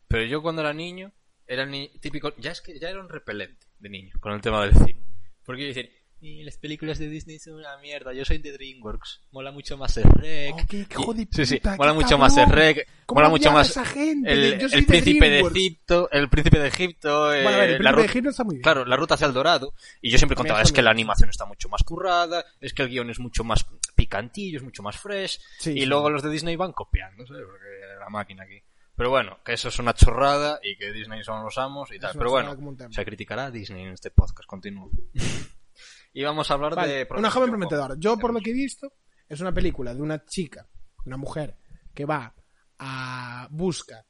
Pero 0.08 0.24
yo 0.24 0.42
cuando 0.42 0.62
era 0.62 0.74
niño, 0.74 1.12
era 1.46 1.66
ni 1.66 1.90
típico. 2.00 2.34
Ya 2.38 2.52
es 2.52 2.62
que 2.62 2.80
ya 2.80 2.90
era 2.90 3.00
un 3.00 3.10
repelente 3.10 3.68
de 3.80 3.90
niño 3.90 4.14
con 4.20 4.32
el 4.34 4.42
tema 4.42 4.64
del 4.66 4.74
cine. 4.74 5.02
Porque 5.44 5.62
yo 5.62 5.68
decía, 5.68 5.90
"Y 6.20 6.44
las 6.44 6.58
películas 6.58 6.98
de 7.00 7.10
Disney 7.10 7.38
son 7.40 7.56
una 7.56 7.78
mierda. 7.78 8.12
Yo 8.14 8.26
soy 8.26 8.38
de 8.40 8.52
Dreamworks. 8.54 9.22
Mola 9.32 9.52
mucho 9.52 9.78
más 9.78 9.96
el 9.98 10.04
Rec. 10.06 10.54
Oh, 10.56 10.66
qué 10.68 10.78
Y- 11.22 11.28
sí, 11.32 11.46
sí. 11.46 11.62
Mola 11.78 11.94
mucho 11.94 12.18
más 12.18 12.36
el. 12.38 12.50
Rec. 12.50 12.88
¿Cómo 13.06 13.20
Mola 13.20 13.30
mucho 13.30 13.52
más 13.52 13.70
esa 13.70 13.86
gente? 13.86 14.32
el, 14.34 14.60
Yo 14.60 14.68
soy 14.68 14.80
el 14.80 14.86
de 14.86 14.92
príncipe 14.92 15.30
de. 15.30 15.40
Egipto. 15.40 16.10
El 16.12 16.28
príncipe 16.30 16.60
de 16.60 16.68
Egipto. 16.68 17.34
eh, 17.34 17.44
Bueno, 17.44 17.58
a 17.58 17.62
ver, 17.62 17.70
el 17.72 17.84
la 17.84 17.92
príncipe 17.92 18.02
de 18.02 18.06
Egipto 18.12 18.30
está 18.32 18.44
muy 18.44 18.56
bien. 18.56 18.64
Claro, 18.64 18.84
la 18.86 18.96
ruta 18.98 19.14
hacia 19.14 19.28
el 19.28 19.34
dorado. 19.34 19.74
Y 20.02 20.10
yo 20.10 20.18
siempre 20.18 20.36
También 20.36 20.54
contaba, 20.56 20.64
es 20.64 20.72
que 20.74 20.82
la 20.82 20.92
animación 20.92 21.30
está 21.30 21.46
mucho 21.46 21.70
más 21.70 21.84
currada, 21.84 22.44
es 22.60 22.74
que 22.74 22.82
el 22.84 22.90
guion 22.90 23.10
es 23.10 23.20
mucho 23.20 23.44
más 23.46 23.66
picantillo, 23.96 24.58
es 24.58 24.64
mucho 24.64 24.84
más 24.84 24.98
fresh. 24.98 25.40
Sí, 25.60 25.72
y 25.72 25.86
luego 25.86 26.10
los 26.10 26.22
de 26.24 26.30
Disney 26.32 26.56
van 26.58 26.74
copiando, 26.74 27.26
¿sabes? 27.26 27.44
Porque 27.46 27.77
la 28.00 28.10
máquina 28.10 28.44
aquí. 28.44 28.62
Pero 28.96 29.12
bueno, 29.12 29.40
que 29.46 29.54
eso 29.54 29.70
es 29.70 29.78
una 29.78 29.94
chorrada 29.94 30.60
y 30.64 30.76
que 30.76 30.92
Disney 30.92 31.24
son 31.24 31.44
los 31.44 31.58
amos 31.58 31.92
y 31.92 32.00
tal. 32.00 32.14
Pero 32.18 32.32
bueno, 32.32 32.56
se 32.90 33.06
criticará 33.06 33.46
a 33.46 33.52
Disney 33.52 33.84
en 33.84 33.94
este 33.94 34.10
podcast, 34.12 34.48
continúo. 34.48 34.90
y 36.14 36.24
vamos 36.24 36.50
a 36.50 36.56
hablar 36.56 36.76
Vale, 36.76 37.06
de... 37.06 37.08
una 37.16 37.30
joven 37.30 37.50
prometedora. 37.50 37.96
Yo, 37.98 38.18
por 38.18 38.34
lo 38.34 38.40
que 38.40 38.50
he 38.50 38.54
visto, 38.54 38.94
es 39.30 39.40
una 39.40 39.54
película 39.54 39.94
de 39.94 40.02
una 40.02 40.26
chica, 40.26 40.68
una 41.06 41.18
mujer, 41.18 41.58
que 41.94 42.06
va 42.06 42.34
a 42.80 43.48
busca 43.52 44.06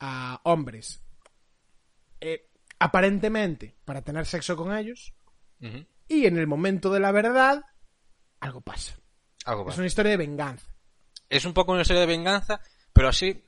a 0.00 0.40
hombres 0.44 1.02
eh, 2.20 2.50
aparentemente 2.78 3.76
para 3.84 4.02
tener 4.02 4.26
sexo 4.26 4.56
con 4.56 4.76
ellos 4.76 5.14
y 6.08 6.26
en 6.26 6.36
el 6.38 6.48
momento 6.48 6.92
de 6.92 6.98
la 6.98 7.12
verdad 7.12 7.64
algo 8.40 8.60
pasa. 8.60 8.98
Algo 9.44 9.68
Es 9.68 9.74
va. 9.74 9.78
una 9.78 9.86
historia 9.86 10.10
de 10.10 10.16
venganza. 10.16 10.74
Es 11.28 11.44
un 11.44 11.54
poco 11.54 11.72
una 11.72 11.82
historia 11.82 12.00
de 12.00 12.06
venganza, 12.06 12.60
pero 12.92 13.08
así... 13.08 13.42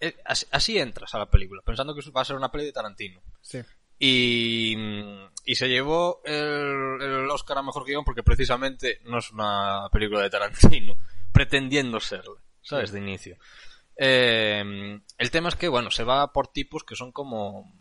eh, 0.00 0.16
Así, 0.24 0.46
así 0.50 0.78
entras 0.78 1.14
a 1.14 1.18
la 1.18 1.30
película, 1.30 1.62
pensando 1.64 1.94
que 1.94 2.10
va 2.10 2.22
a 2.22 2.24
ser 2.24 2.36
una 2.36 2.50
peli 2.50 2.64
de 2.66 2.72
Tarantino. 2.72 3.20
Sí. 3.40 3.60
Y, 3.98 4.76
y 5.44 5.54
se 5.54 5.68
llevó 5.68 6.20
el, 6.24 7.00
el 7.00 7.30
Oscar 7.30 7.58
a 7.58 7.62
mejor 7.62 7.84
guion 7.86 8.04
porque 8.04 8.22
precisamente 8.24 9.00
no 9.04 9.18
es 9.18 9.30
una 9.30 9.88
película 9.92 10.20
de 10.22 10.30
Tarantino, 10.30 10.94
pretendiendo 11.32 12.00
serla, 12.00 12.40
¿sabes? 12.60 12.90
De 12.92 12.98
inicio. 12.98 13.36
Eh, 13.96 15.00
el 15.18 15.30
tema 15.30 15.48
es 15.48 15.54
que, 15.56 15.68
bueno, 15.68 15.90
se 15.90 16.02
va 16.04 16.32
por 16.32 16.48
tipos 16.48 16.82
que 16.84 16.96
son 16.96 17.12
como. 17.12 17.72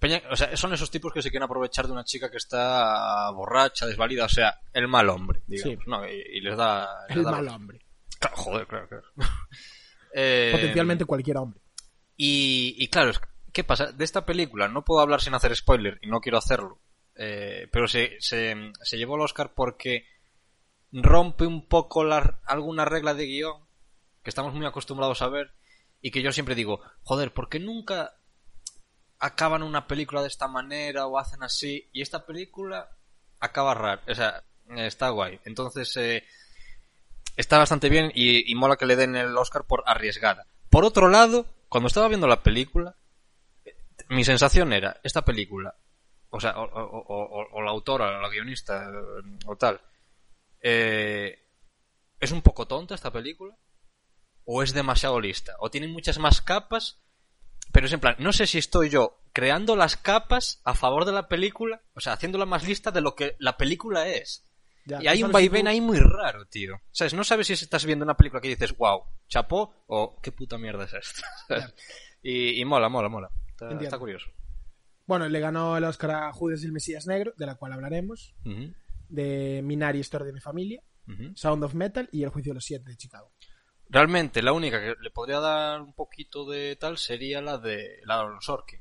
Peña- 0.00 0.22
o 0.30 0.36
sea, 0.36 0.56
son 0.56 0.72
esos 0.74 0.90
tipos 0.90 1.12
que 1.12 1.22
se 1.22 1.30
quieren 1.30 1.44
aprovechar 1.44 1.86
de 1.86 1.92
una 1.92 2.04
chica 2.04 2.30
que 2.30 2.38
está 2.38 3.30
borracha, 3.30 3.86
desvalida, 3.86 4.24
o 4.24 4.28
sea, 4.30 4.58
el 4.72 4.88
mal 4.88 5.08
hombre, 5.10 5.42
digamos, 5.46 5.84
Sí. 5.84 5.90
¿no? 5.90 6.08
Y, 6.08 6.20
y 6.32 6.40
les 6.40 6.56
da. 6.56 6.88
les 7.08 7.18
El 7.18 7.22
da- 7.22 7.30
mal 7.30 7.48
hombre. 7.48 7.80
Joder, 8.32 8.66
claro, 8.66 8.88
claro. 8.88 9.04
Eh, 10.14 10.50
Potencialmente 10.52 11.04
cualquier 11.04 11.36
hombre. 11.38 11.60
y, 12.16 12.74
y 12.78 12.88
claro, 12.88 13.12
¿qué 13.52 13.64
pasa? 13.64 13.92
De 13.92 14.04
esta 14.04 14.24
película 14.26 14.68
no 14.68 14.84
puedo 14.84 15.00
hablar 15.00 15.20
sin 15.20 15.34
hacer 15.34 15.54
spoiler 15.56 15.98
y 16.02 16.08
no 16.08 16.20
quiero 16.20 16.38
hacerlo. 16.38 16.80
Eh, 17.16 17.68
pero 17.72 17.86
se, 17.86 18.16
se, 18.20 18.54
se 18.82 18.96
llevó 18.96 19.16
el 19.16 19.22
Oscar 19.22 19.52
porque 19.54 20.06
rompe 20.92 21.46
un 21.46 21.66
poco 21.68 22.02
la, 22.04 22.40
alguna 22.46 22.84
regla 22.84 23.14
de 23.14 23.26
guion 23.26 23.62
que 24.22 24.30
estamos 24.30 24.54
muy 24.54 24.66
acostumbrados 24.66 25.22
a 25.22 25.28
ver 25.28 25.52
y 26.00 26.10
que 26.10 26.22
yo 26.22 26.32
siempre 26.32 26.54
digo, 26.54 26.80
joder, 27.02 27.32
¿por 27.32 27.48
qué 27.48 27.58
nunca 27.60 28.14
acaban 29.18 29.62
una 29.62 29.86
película 29.86 30.22
de 30.22 30.28
esta 30.28 30.48
manera 30.48 31.06
o 31.06 31.18
hacen 31.18 31.42
así? 31.42 31.88
Y 31.92 32.00
esta 32.02 32.24
película 32.26 32.88
acaba 33.38 33.74
raro, 33.74 34.00
o 34.08 34.14
sea, 34.14 34.42
está 34.76 35.10
guay. 35.10 35.38
Entonces, 35.44 35.94
eh, 35.98 36.24
está 37.40 37.58
bastante 37.58 37.88
bien 37.88 38.12
y, 38.14 38.50
y 38.50 38.54
mola 38.54 38.76
que 38.76 38.86
le 38.86 38.96
den 38.96 39.16
el 39.16 39.36
Oscar 39.36 39.64
por 39.64 39.82
arriesgada. 39.86 40.46
Por 40.70 40.84
otro 40.84 41.08
lado, 41.08 41.46
cuando 41.68 41.88
estaba 41.88 42.08
viendo 42.08 42.26
la 42.28 42.42
película, 42.42 42.96
mi 44.08 44.24
sensación 44.24 44.72
era, 44.72 45.00
esta 45.02 45.24
película, 45.24 45.76
o 46.30 46.40
sea, 46.40 46.58
o, 46.58 46.62
o- 46.64 47.04
o- 47.08 47.48
o- 47.52 47.62
la 47.62 47.70
autora, 47.70 48.18
o 48.18 48.22
la 48.22 48.28
guionista, 48.28 48.90
o 49.46 49.56
tal, 49.56 49.80
eh, 50.62 51.38
¿es 52.20 52.30
un 52.32 52.42
poco 52.42 52.66
tonta 52.66 52.94
esta 52.94 53.10
película? 53.12 53.56
¿O 54.44 54.62
es 54.62 54.72
demasiado 54.72 55.20
lista? 55.20 55.54
¿O 55.60 55.70
tiene 55.70 55.88
muchas 55.88 56.18
más 56.18 56.40
capas? 56.40 56.98
Pero 57.72 57.86
es 57.86 57.92
en 57.92 58.00
plan, 58.00 58.16
no 58.18 58.32
sé 58.32 58.46
si 58.46 58.58
estoy 58.58 58.88
yo 58.90 59.20
creando 59.32 59.76
las 59.76 59.96
capas 59.96 60.60
a 60.64 60.74
favor 60.74 61.04
de 61.04 61.12
la 61.12 61.28
película, 61.28 61.82
o 61.94 62.00
sea, 62.00 62.14
haciéndola 62.14 62.46
más 62.46 62.66
lista 62.66 62.90
de 62.90 63.00
lo 63.00 63.14
que 63.14 63.36
la 63.38 63.56
película 63.56 64.08
es. 64.08 64.44
Ya, 64.90 65.02
Y 65.02 65.06
hay 65.08 65.20
¿tú 65.20 65.26
un 65.26 65.32
vaivén 65.32 65.66
ahí 65.68 65.80
muy 65.80 65.98
raro, 65.98 66.44
tío. 66.46 66.80
¿Sabes? 66.90 67.14
No 67.14 67.24
sabes 67.24 67.46
si 67.46 67.52
estás 67.54 67.84
viendo 67.86 68.04
una 68.04 68.16
película 68.16 68.40
que 68.40 68.48
dices, 68.48 68.76
wow, 68.76 69.02
chapó, 69.28 69.84
o 69.86 70.18
qué 70.22 70.32
puta 70.32 70.58
mierda 70.58 70.84
es 70.84 70.94
esta. 70.94 71.22
Y, 72.22 72.60
y 72.60 72.64
mola, 72.66 72.88
mola, 72.90 73.08
mola. 73.08 73.30
Está, 73.80 73.98
curioso. 73.98 74.26
Bueno, 75.06 75.26
le 75.28 75.40
ganó 75.40 75.76
el 75.78 75.84
Oscar 75.84 76.10
a 76.10 76.32
Judas 76.34 76.62
y 76.62 76.66
el 76.66 76.72
Mesías 76.72 77.06
Negro, 77.06 77.32
de 77.36 77.46
la 77.46 77.54
cual 77.54 77.72
hablaremos, 77.72 78.34
de 79.08 79.60
Minari, 79.64 79.98
Historia 80.00 80.26
de 80.26 80.32
mi 80.34 80.40
familia. 80.40 80.82
Sound 81.34 81.64
of 81.64 81.74
Metal 81.74 82.08
y 82.12 82.22
El 82.22 82.28
Juicio 82.30 82.50
de 82.50 82.54
los 82.54 82.64
Siete 82.64 82.90
de 82.90 82.96
Chicago. 82.96 83.32
Realmente, 83.88 84.42
la 84.42 84.52
única 84.52 84.78
que 84.80 84.94
le 85.00 85.10
podría 85.10 85.40
dar 85.40 85.80
un 85.80 85.92
poquito 85.94 86.48
de 86.48 86.76
tal 86.76 86.98
sería 86.98 87.40
la 87.40 87.58
de 87.58 88.00
la 88.04 88.22
de 88.22 88.36
Sorkin. 88.40 88.78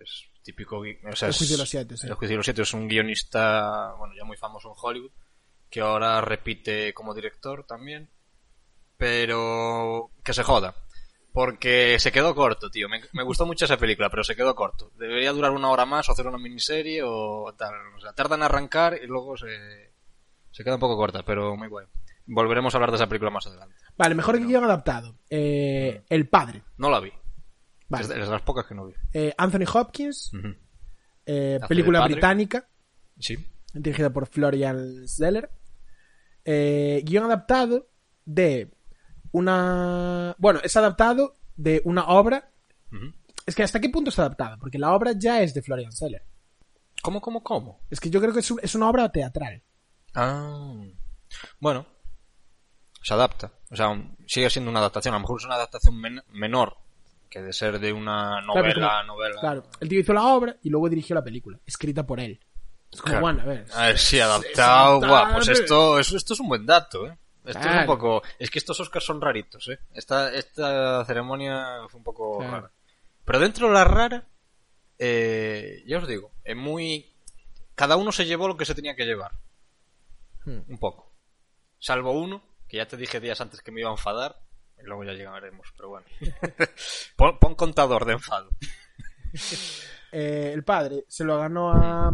Es 0.00 0.24
típico. 0.42 0.82
gui- 0.84 0.98
O 1.08 1.14
sea, 1.14 1.28
El 1.28 1.34
Juicio 1.34 1.56
de 1.56 1.62
los 1.62 1.68
Siete, 1.68 1.96
sí. 1.96 2.06
El 2.08 2.14
Juicio 2.14 2.32
de 2.34 2.36
los 2.38 2.46
Siete 2.46 2.62
es 2.62 2.74
un 2.74 2.88
guionista, 2.88 3.92
bueno, 3.98 4.14
ya 4.16 4.24
muy 4.24 4.36
famoso 4.36 4.68
en 4.70 4.74
Hollywood, 4.76 5.12
que 5.70 5.80
ahora 5.80 6.20
repite 6.20 6.92
como 6.94 7.14
director 7.14 7.64
también. 7.64 8.08
Pero 8.96 10.10
que 10.24 10.32
se 10.34 10.42
joda. 10.42 10.74
Porque 11.32 11.98
se 12.00 12.10
quedó 12.10 12.34
corto, 12.34 12.70
tío. 12.70 12.88
Me, 12.88 13.00
me 13.12 13.22
gustó 13.22 13.46
mucho 13.46 13.64
esa 13.64 13.76
película, 13.76 14.10
pero 14.10 14.24
se 14.24 14.34
quedó 14.34 14.54
corto. 14.54 14.90
Debería 14.98 15.32
durar 15.32 15.52
una 15.52 15.70
hora 15.70 15.86
más 15.86 16.08
o 16.08 16.12
hacer 16.12 16.26
una 16.26 16.38
miniserie 16.38 17.02
o 17.04 17.54
tal. 17.56 17.74
O 17.96 18.00
sea, 18.00 18.12
tarda 18.12 18.34
en 18.34 18.42
arrancar 18.42 18.98
y 19.00 19.06
luego 19.06 19.36
se, 19.36 19.92
se 20.50 20.64
queda 20.64 20.74
un 20.74 20.80
poco 20.80 20.96
corta, 20.96 21.22
pero 21.24 21.56
muy 21.56 21.68
guay. 21.68 21.86
Volveremos 22.26 22.74
a 22.74 22.78
hablar 22.78 22.90
de 22.90 22.96
esa 22.96 23.06
película 23.06 23.30
más 23.30 23.46
adelante. 23.46 23.76
Vale, 23.96 24.14
mejor 24.14 24.38
guion 24.44 24.64
adaptado. 24.64 25.16
Eh, 25.30 26.02
el 26.08 26.28
Padre. 26.28 26.62
No 26.76 26.90
la 26.90 27.00
vi. 27.00 27.12
Vale. 27.88 28.02
Es 28.02 28.08
de 28.08 28.18
las 28.18 28.42
pocas 28.42 28.66
que 28.66 28.74
no 28.74 28.86
vi. 28.86 28.94
Eh, 29.12 29.32
Anthony 29.38 29.64
Hopkins, 29.72 30.32
eh, 31.24 31.60
película 31.68 32.04
británica, 32.04 32.68
Sí. 33.18 33.36
dirigida 33.72 34.10
por 34.10 34.26
Florian 34.26 35.06
Zeller. 35.06 35.50
Eh, 36.44 37.02
guion 37.04 37.24
adaptado 37.24 37.88
de 38.24 38.70
una... 39.32 40.34
Bueno, 40.38 40.60
es 40.62 40.76
adaptado 40.76 41.36
de 41.56 41.82
una 41.84 42.06
obra... 42.08 42.50
Es 43.46 43.54
que 43.54 43.62
¿hasta 43.62 43.80
qué 43.80 43.88
punto 43.88 44.10
es 44.10 44.18
adaptada? 44.18 44.56
Porque 44.58 44.78
la 44.78 44.94
obra 44.94 45.12
ya 45.16 45.40
es 45.42 45.54
de 45.54 45.62
Florian 45.62 45.92
Zeller. 45.92 46.22
¿Cómo, 47.02 47.20
cómo, 47.20 47.42
cómo? 47.42 47.80
Es 47.90 47.98
que 48.00 48.10
yo 48.10 48.20
creo 48.20 48.32
que 48.32 48.40
es, 48.40 48.50
un- 48.50 48.60
es 48.62 48.74
una 48.74 48.88
obra 48.90 49.10
teatral. 49.10 49.62
Ah. 50.14 50.74
Bueno. 51.58 51.86
Se 53.02 53.14
adapta. 53.14 53.52
O 53.70 53.76
sea, 53.76 53.88
sigue 54.26 54.50
siendo 54.50 54.70
una 54.70 54.80
adaptación. 54.80 55.14
A 55.14 55.18
lo 55.18 55.22
mejor 55.22 55.40
es 55.40 55.46
una 55.46 55.54
adaptación 55.54 55.98
men- 55.98 56.22
menor 56.30 56.76
que 57.30 57.40
de 57.42 57.52
ser 57.52 57.78
de 57.78 57.92
una 57.92 58.40
novela, 58.42 59.02
novela. 59.04 59.40
Claro, 59.40 59.64
el 59.80 59.88
tío 59.88 60.00
hizo 60.00 60.12
la 60.14 60.26
obra 60.26 60.56
y 60.62 60.70
luego 60.70 60.88
dirigió 60.88 61.14
la 61.14 61.22
película, 61.24 61.58
escrita 61.66 62.06
por 62.06 62.20
él. 62.20 62.40
Es 62.92 63.02
como, 63.02 63.18
Claro. 63.20 63.40
a 63.40 63.44
ver. 63.44 63.66
A 63.74 63.86
ver, 63.86 63.98
sí, 63.98 64.18
adaptado. 64.20 64.98
Guau, 65.00 65.32
pues 65.34 65.48
esto, 65.48 65.98
esto, 65.98 66.16
esto 66.16 66.34
es 66.34 66.40
un 66.40 66.48
buen 66.48 66.64
dato, 66.66 67.06
¿eh? 67.06 67.18
Esto 67.44 67.60
Claro. 67.60 67.76
es 67.76 67.80
un 67.80 67.86
poco... 67.86 68.22
Es 68.38 68.50
que 68.50 68.58
estos 68.58 68.78
Oscars 68.80 69.04
son 69.04 69.20
raritos, 69.20 69.68
¿eh? 69.68 69.78
Esta, 69.94 70.32
esta 70.34 71.04
ceremonia 71.04 71.86
fue 71.88 71.98
un 71.98 72.04
poco 72.04 72.38
Claro. 72.38 72.52
rara. 72.52 72.70
Pero 73.24 73.38
dentro 73.40 73.68
de 73.68 73.74
la 73.74 73.84
rara, 73.84 74.26
eh, 74.98 75.82
ya 75.86 75.98
os 75.98 76.08
digo, 76.08 76.32
es 76.44 76.56
muy... 76.56 77.12
Cada 77.74 77.96
uno 77.96 78.10
se 78.12 78.26
llevó 78.26 78.48
lo 78.48 78.56
que 78.56 78.64
se 78.64 78.74
tenía 78.74 78.96
que 78.96 79.04
llevar. 79.04 79.32
Hmm. 80.44 80.60
Un 80.68 80.78
poco. 80.78 81.12
Salvo 81.78 82.12
uno, 82.12 82.42
que 82.68 82.78
ya 82.78 82.86
te 82.88 82.96
dije 82.96 83.20
días 83.20 83.40
antes 83.40 83.60
que 83.62 83.70
me 83.70 83.80
iba 83.80 83.88
a 83.90 83.92
enfadar. 83.92 84.40
Y 84.80 84.82
luego 84.86 85.04
ya 85.04 85.12
llegaremos, 85.12 85.68
pero 85.76 85.88
bueno. 85.90 86.06
pon, 87.16 87.38
pon 87.38 87.54
contador 87.54 88.04
de 88.04 88.12
enfado. 88.14 88.48
Eh, 90.10 90.52
el 90.54 90.64
padre 90.64 91.04
se 91.06 91.22
lo 91.22 91.36
ganó 91.36 91.70
a, 91.70 92.10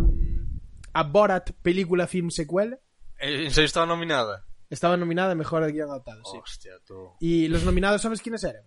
a 0.94 1.02
Borat, 1.02 1.50
película, 1.62 2.06
film, 2.06 2.30
secuela. 2.30 2.78
¿En 3.18 3.50
serio 3.50 3.66
estaba 3.66 3.86
nominada? 3.86 4.46
Estaba 4.70 4.96
nominada 4.96 5.32
a 5.32 5.34
Mejor 5.34 5.70
Guión 5.70 5.90
Adaptado, 5.90 6.22
sí. 6.24 6.38
Hostia, 6.42 6.72
tú. 6.86 7.12
Y 7.20 7.48
los 7.48 7.64
nominados, 7.64 8.00
¿sabes 8.02 8.22
quiénes 8.22 8.42
eran? 8.44 8.62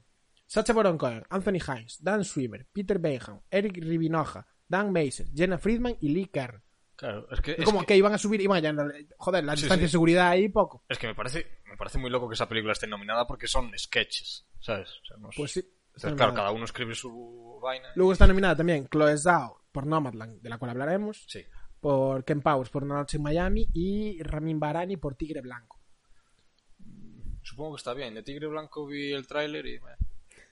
Sacha 0.45 0.71
Baron 0.73 0.97
Cohen, 0.97 1.23
Anthony 1.29 1.59
Hines, 1.67 2.01
Dan 2.01 2.23
Swimmer, 2.23 2.65
Peter 2.71 2.99
Benham, 2.99 3.41
Eric 3.51 3.77
Ribinoja, 3.81 4.47
Dan 4.67 4.93
Mason, 4.93 5.27
Jenna 5.35 5.57
Friedman 5.57 5.97
y 5.99 6.09
Lee 6.09 6.27
Kern. 6.27 6.63
Claro, 6.95 7.27
es 7.31 7.41
que... 7.41 7.51
Es 7.51 7.65
como 7.65 7.81
que- 7.81 7.87
que... 7.87 7.97
iban 7.97 8.13
a 8.13 8.17
subir, 8.17 8.39
iban 8.41 8.61
ya, 8.61 8.73
joder, 9.17 9.43
la 9.43 9.55
Sí, 9.55 9.63
distancia 9.63 9.81
sí. 9.81 9.87
de 9.87 9.91
seguridad 9.91 10.29
ahí 10.29 10.47
poco. 10.49 10.83
Es 10.87 10.97
que 10.97 11.07
me 11.07 11.13
parece, 11.15 11.59
me 11.65 11.75
parece 11.77 11.97
muy 11.99 12.09
loco 12.09 12.27
que 12.29 12.33
esa 12.35 12.47
película 12.47 12.73
esté 12.73 12.87
nominada 12.87 13.27
porque 13.27 13.47
son 13.47 13.71
sketches, 13.77 14.47
¿sabes? 14.61 14.89
O 14.89 15.05
sea, 15.05 15.17
no 15.17 15.29
es- 15.29 15.35
Pues 15.35 15.51
sí. 15.51 15.63
sea, 15.95 16.15
claro, 16.15 16.33
cada 16.33 16.51
uno 16.51 16.63
escribe 16.65 16.95
su 16.95 17.59
vaina. 17.61 17.89
Luego 17.95 18.13
está 18.13 18.25
nominada 18.25 18.55
también 18.55 18.87
Chloe 18.87 19.17
Zhao 19.17 19.63
por 19.71 19.85
Nomadland, 19.85 20.41
de 20.41 20.49
la 20.49 20.57
cual 20.57 20.71
hablaremos, 20.71 21.25
Sí. 21.27 21.43
Por 21.87 22.25
Ken 22.25 22.41
Powers 22.41 22.69
por 22.69 22.83
Una 22.83 22.95
noche 22.95 23.15
en 23.15 23.23
Miami 23.23 23.65
y 23.73 24.21
Ramin 24.21 24.59
Barani 24.59 24.97
por 24.97 25.15
Tigre 25.15 25.39
Blanco. 25.39 25.79
Supongo 27.41 27.75
que 27.75 27.79
está 27.79 27.93
bien. 27.93 28.13
De 28.13 28.23
Tigre 28.23 28.47
Blanco 28.47 28.85
vi 28.85 29.13
el 29.13 29.25
tráiler 29.25 29.65
y... 29.65 29.79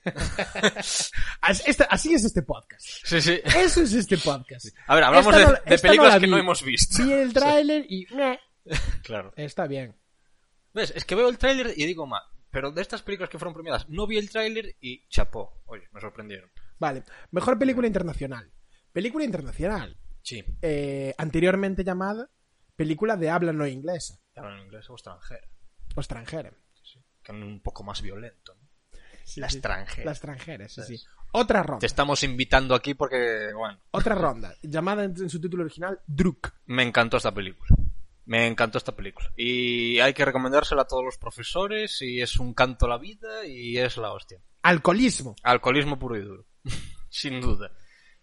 esta- 1.66 1.84
así 1.90 2.14
es 2.14 2.24
este 2.24 2.40
podcast. 2.40 2.86
Sí, 3.04 3.20
sí. 3.20 3.38
Eso 3.54 3.82
es 3.82 3.92
este 3.92 4.16
podcast. 4.16 4.68
A 4.86 4.94
ver, 4.94 5.04
hablamos 5.04 5.36
de, 5.36 5.78
películas 5.78 6.14
la 6.14 6.20
que 6.20 6.26
no 6.26 6.38
hemos 6.38 6.62
visto. 6.62 7.04
Vi 7.04 7.12
el 7.12 7.30
tráiler 7.34 7.84
y... 7.86 8.06
meh, 8.14 8.40
Claro. 9.02 9.34
Está 9.36 9.66
bien. 9.66 9.94
¿Ves? 10.72 10.94
Es 10.96 11.04
que 11.04 11.16
veo 11.16 11.28
el 11.28 11.36
tráiler 11.36 11.74
y 11.76 11.84
digo, 11.84 12.06
ma, 12.06 12.22
pero 12.50 12.70
de 12.72 12.80
estas 12.80 13.02
películas 13.02 13.28
que 13.28 13.38
fueron 13.38 13.52
premiadas, 13.52 13.90
no 13.90 14.06
vi 14.06 14.16
el 14.16 14.30
tráiler 14.30 14.74
y 14.80 15.06
chapó. 15.10 15.60
Oye, 15.66 15.86
me 15.92 16.00
sorprendieron. 16.00 16.50
Vale. 16.78 17.02
Mejor 17.30 17.58
película 17.58 17.86
internacional. 17.86 18.50
Película 18.90 19.22
internacional. 19.26 19.98
Sí. 20.26 20.44
eh, 20.60 21.14
anteriormente 21.18 21.84
llamada 21.84 22.28
película 22.74 23.16
de 23.16 23.30
habla 23.30 23.52
no 23.52 23.64
inglesa 23.66 24.18
Hablan 24.34 24.58
en 24.58 24.64
inglés 24.64 24.90
o 24.90 24.94
extranjero. 24.94 25.46
o 25.94 26.00
extranjera. 26.00 26.50
Que 27.22 27.30
es 27.32 27.38
un 27.38 27.60
poco 27.62 27.84
más 27.84 28.02
violento, 28.02 28.54
¿no? 28.56 28.68
Sí, 29.24 29.40
La 29.40 29.48
sí. 29.48 29.56
extranjera. 29.58 30.04
La 30.04 30.10
extranjera, 30.12 30.68
sí, 30.68 30.82
sí. 30.82 31.00
Otra 31.32 31.62
ronda. 31.62 31.78
Te 31.80 31.86
estamos 31.86 32.22
invitando 32.24 32.74
aquí 32.74 32.94
porque, 32.94 33.50
bueno, 33.54 33.80
Otra 33.92 34.14
ronda. 34.26 34.54
Llamada 34.62 35.04
en, 35.04 35.14
en 35.16 35.30
su 35.30 35.40
título 35.40 35.62
original 35.64 36.00
Druk. 36.06 36.52
me 36.66 36.82
encantó 36.82 37.16
esta 37.18 37.32
película. 37.32 37.68
Me 38.26 38.46
encantó 38.48 38.78
esta 38.78 38.94
película. 38.96 39.32
Y 39.36 40.00
hay 40.00 40.12
que 40.12 40.24
recomendársela 40.24 40.82
a 40.82 40.86
todos 40.88 41.04
los 41.04 41.16
profesores 41.18 42.02
y 42.02 42.20
es 42.20 42.36
un 42.40 42.52
canto 42.54 42.86
a 42.86 42.88
la 42.88 42.98
vida 42.98 43.46
y 43.46 43.78
es 43.78 43.96
la 43.96 44.12
hostia. 44.12 44.40
Alcoholismo. 44.62 45.36
Alcoholismo 45.44 45.98
puro 45.98 46.16
y 46.18 46.22
duro. 46.22 46.44
Sin 47.08 47.40
duda. 47.40 47.70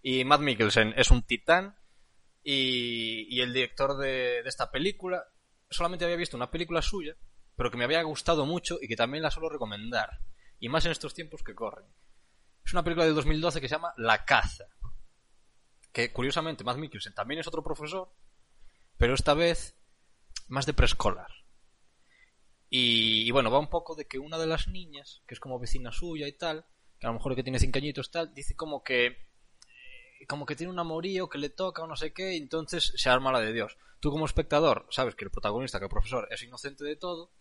Y 0.01 0.25
Matt 0.25 0.41
Mikkelsen 0.41 0.93
es 0.97 1.09
un 1.11 1.23
titán 1.23 1.75
y, 2.43 3.27
y 3.29 3.41
el 3.41 3.53
director 3.53 3.97
de, 3.97 4.39
esta 4.39 4.71
película 4.71 5.25
solamente 5.69 6.05
había 6.05 6.17
visto 6.17 6.37
una 6.37 6.51
película 6.51 6.81
suya, 6.81 7.15
pero 7.55 7.71
que 7.71 7.77
me 7.77 7.83
había 7.83 8.01
gustado 8.03 8.45
mucho 8.45 8.77
y 8.81 8.87
que 8.87 8.95
también 8.95 9.23
la 9.23 9.31
suelo 9.31 9.49
recomendar. 9.49 10.19
Y 10.59 10.69
más 10.69 10.85
en 10.85 10.91
estos 10.91 11.13
tiempos 11.13 11.43
que 11.43 11.55
corren. 11.55 11.85
Es 12.65 12.73
una 12.73 12.83
película 12.83 13.05
del 13.05 13.15
2012 13.15 13.59
que 13.59 13.67
se 13.67 13.75
llama 13.75 13.93
La 13.97 14.25
caza. 14.25 14.65
Que 15.91 16.11
curiosamente 16.11 16.63
Matt 16.63 16.77
Mikkelsen 16.77 17.13
también 17.13 17.39
es 17.39 17.47
otro 17.47 17.63
profesor, 17.63 18.11
pero 18.97 19.13
esta 19.13 19.33
vez 19.33 19.75
más 20.47 20.65
de 20.65 20.73
preescolar. 20.73 21.29
Y, 22.75 23.29
bueno, 23.29 23.51
va 23.51 23.59
un 23.59 23.69
poco 23.69 23.93
de 23.93 24.07
que 24.07 24.17
una 24.17 24.39
de 24.39 24.47
las 24.47 24.67
niñas, 24.67 25.21
que 25.27 25.35
es 25.35 25.39
como 25.39 25.59
vecina 25.59 25.91
suya 25.91 26.27
y 26.27 26.35
tal, 26.35 26.65
que 26.99 27.05
a 27.05 27.09
lo 27.11 27.13
mejor 27.13 27.35
que 27.35 27.43
tiene 27.43 27.59
cinco 27.59 27.77
añitos 27.77 28.09
tal, 28.09 28.33
dice 28.33 28.55
como 28.55 28.83
que 28.83 29.27
como 30.27 30.45
que 30.45 30.55
tiene 30.55 30.71
un 30.71 30.79
amorío 30.79 31.29
que 31.29 31.37
le 31.37 31.49
toca 31.49 31.83
o 31.83 31.87
no 31.87 31.95
sé 31.95 32.13
qué, 32.13 32.35
entonces 32.37 32.93
se 32.95 33.09
arma 33.09 33.31
la 33.31 33.39
de 33.39 33.53
Dios. 33.53 33.77
Tú 33.99 34.11
como 34.11 34.25
espectador 34.25 34.85
sabes 34.89 35.15
que 35.15 35.25
el 35.25 35.31
protagonista, 35.31 35.79
que 35.79 35.85
el 35.85 35.91
profesor, 35.91 36.27
es 36.31 36.43
inocente 36.43 36.83
de 36.83 36.95
todo, 36.95 37.31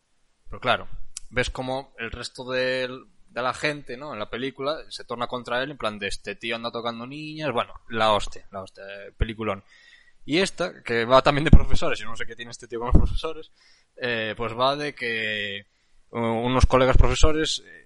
pero 0.48 0.60
claro, 0.60 0.88
ves 1.30 1.50
como 1.50 1.94
el 1.98 2.10
resto 2.10 2.48
del- 2.50 3.06
de 3.28 3.42
la 3.42 3.54
gente, 3.54 3.96
¿no? 3.96 4.12
En 4.12 4.18
la 4.18 4.28
película 4.28 4.78
se 4.90 5.04
torna 5.04 5.26
contra 5.26 5.62
él 5.62 5.70
en 5.70 5.78
plan 5.78 5.98
de 5.98 6.08
este 6.08 6.34
tío 6.36 6.54
anda 6.54 6.70
tocando 6.70 7.06
niñas, 7.06 7.50
bueno, 7.52 7.72
la 7.88 8.12
hostia, 8.12 8.46
la 8.52 8.62
hostia, 8.62 8.84
eh, 8.84 9.12
peliculón. 9.16 9.64
Y 10.24 10.38
esta, 10.38 10.82
que 10.82 11.04
va 11.06 11.22
también 11.22 11.44
de 11.44 11.50
profesores, 11.50 11.98
y 12.00 12.04
no 12.04 12.14
sé 12.16 12.26
qué 12.26 12.36
tiene 12.36 12.50
este 12.50 12.68
tío 12.68 12.78
con 12.78 12.88
los 12.88 12.96
profesores, 12.98 13.50
eh, 13.96 14.34
pues 14.36 14.52
va 14.56 14.76
de 14.76 14.94
que 14.94 15.66
uh, 16.10 16.18
unos 16.18 16.66
colegas 16.66 16.96
profesores 16.98 17.62
eh, 17.66 17.81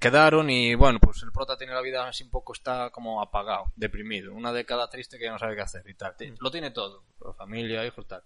quedaron 0.00 0.50
y 0.50 0.74
bueno, 0.74 0.98
pues 1.00 1.22
el 1.22 1.32
prota 1.32 1.56
tiene 1.56 1.72
la 1.72 1.80
vida 1.80 2.06
así 2.08 2.24
un 2.24 2.30
poco, 2.30 2.52
está 2.52 2.90
como 2.90 3.22
apagado, 3.22 3.72
deprimido, 3.76 4.34
una 4.34 4.52
década 4.52 4.88
triste 4.90 5.18
que 5.18 5.24
ya 5.24 5.32
no 5.32 5.38
sabe 5.38 5.56
qué 5.56 5.62
hacer 5.62 5.88
y 5.88 5.94
tal. 5.94 6.16
Ti- 6.16 6.34
Lo 6.40 6.50
tiene 6.50 6.70
todo, 6.70 7.04
familia, 7.36 7.84
hijos, 7.86 8.06
tal. 8.06 8.22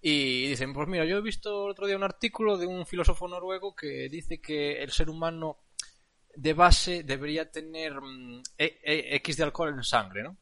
Y 0.00 0.48
dicen, 0.48 0.72
pues 0.72 0.86
mira, 0.88 1.04
yo 1.04 1.16
he 1.16 1.22
visto 1.22 1.64
el 1.64 1.70
otro 1.72 1.86
día 1.86 1.96
un 1.96 2.04
artículo 2.04 2.56
de 2.56 2.66
un 2.66 2.86
filósofo 2.86 3.26
noruego 3.26 3.74
que 3.74 4.08
dice 4.08 4.40
que 4.40 4.82
el 4.82 4.90
ser 4.92 5.08
humano 5.10 5.58
de 6.34 6.52
base 6.52 7.02
debería 7.02 7.50
tener 7.50 7.94
mm, 8.00 8.42
e- 8.58 8.78
e- 8.84 9.16
X 9.16 9.38
de 9.38 9.44
alcohol 9.44 9.70
en 9.70 9.82
sangre, 9.82 10.22
¿no? 10.22 10.36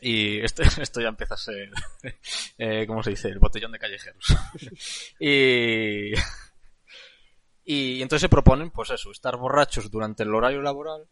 Y 0.00 0.40
esto, 0.40 0.62
esto 0.82 1.00
ya 1.00 1.08
empieza 1.08 1.34
a 1.34 1.38
ser, 1.38 1.70
eh, 2.58 2.84
¿cómo 2.86 3.02
se 3.02 3.10
dice? 3.10 3.28
El 3.28 3.38
botellón 3.38 3.72
de 3.72 3.78
callejeros. 3.78 4.26
y, 5.20 6.12
y 7.64 8.02
entonces 8.02 8.22
se 8.22 8.28
proponen, 8.28 8.70
pues 8.70 8.90
eso, 8.90 9.10
estar 9.10 9.36
borrachos 9.36 9.90
durante 9.90 10.22
el 10.22 10.34
horario 10.34 10.60
laboral, 10.62 11.08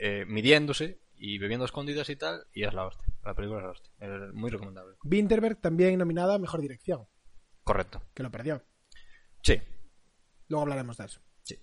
eh, 0.00 0.24
midiéndose 0.26 1.00
y 1.16 1.38
bebiendo 1.38 1.64
escondidas 1.64 2.08
y 2.10 2.16
tal, 2.16 2.46
y 2.52 2.64
es 2.64 2.72
la 2.74 2.86
hostia. 2.86 3.06
La 3.24 3.34
película 3.34 3.58
es 3.60 3.64
la 3.64 3.70
hostia. 3.70 3.92
Es 4.00 4.32
muy 4.34 4.50
recomendable. 4.50 4.96
Winterberg 5.04 5.60
también 5.60 5.98
nominada 5.98 6.34
a 6.34 6.38
Mejor 6.38 6.60
Dirección, 6.60 7.06
Correcto. 7.64 8.02
que 8.14 8.22
lo 8.22 8.30
perdió. 8.30 8.62
Sí. 9.42 9.60
Luego 10.48 10.62
hablaremos 10.62 10.96
de 10.96 11.04
eso. 11.06 11.20
Sí. 11.42 11.58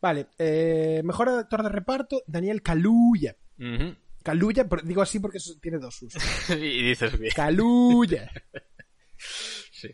Vale, 0.00 0.26
eh, 0.38 1.00
mejor 1.04 1.28
actor 1.30 1.62
de 1.62 1.68
reparto, 1.70 2.22
Daniel 2.26 2.62
Kaluuya. 2.62 3.36
Por- 4.68 4.82
digo 4.84 5.02
así 5.02 5.18
porque 5.20 5.38
tiene 5.60 5.78
dos 5.78 6.02
usos. 6.02 6.22
y 6.50 6.82
dices 6.82 7.18
bien. 7.18 7.32
Kaluuya. 7.34 8.30
Sí. 9.18 9.88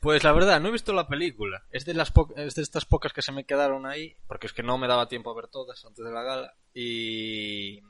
Pues 0.00 0.24
la 0.24 0.32
verdad, 0.32 0.60
no 0.60 0.68
he 0.68 0.72
visto 0.72 0.92
la 0.94 1.06
película. 1.06 1.64
Es 1.70 1.84
de, 1.84 1.92
las 1.94 2.10
po- 2.10 2.32
es 2.36 2.54
de 2.54 2.62
estas 2.62 2.86
pocas 2.86 3.12
que 3.12 3.20
se 3.22 3.32
me 3.32 3.44
quedaron 3.44 3.84
ahí, 3.86 4.16
porque 4.26 4.46
es 4.46 4.52
que 4.54 4.62
no 4.62 4.78
me 4.78 4.88
daba 4.88 5.08
tiempo 5.08 5.30
a 5.30 5.34
ver 5.34 5.48
todas 5.48 5.84
antes 5.84 6.02
de 6.04 6.10
la 6.10 6.22
gala. 6.22 6.54
Y... 6.74 7.82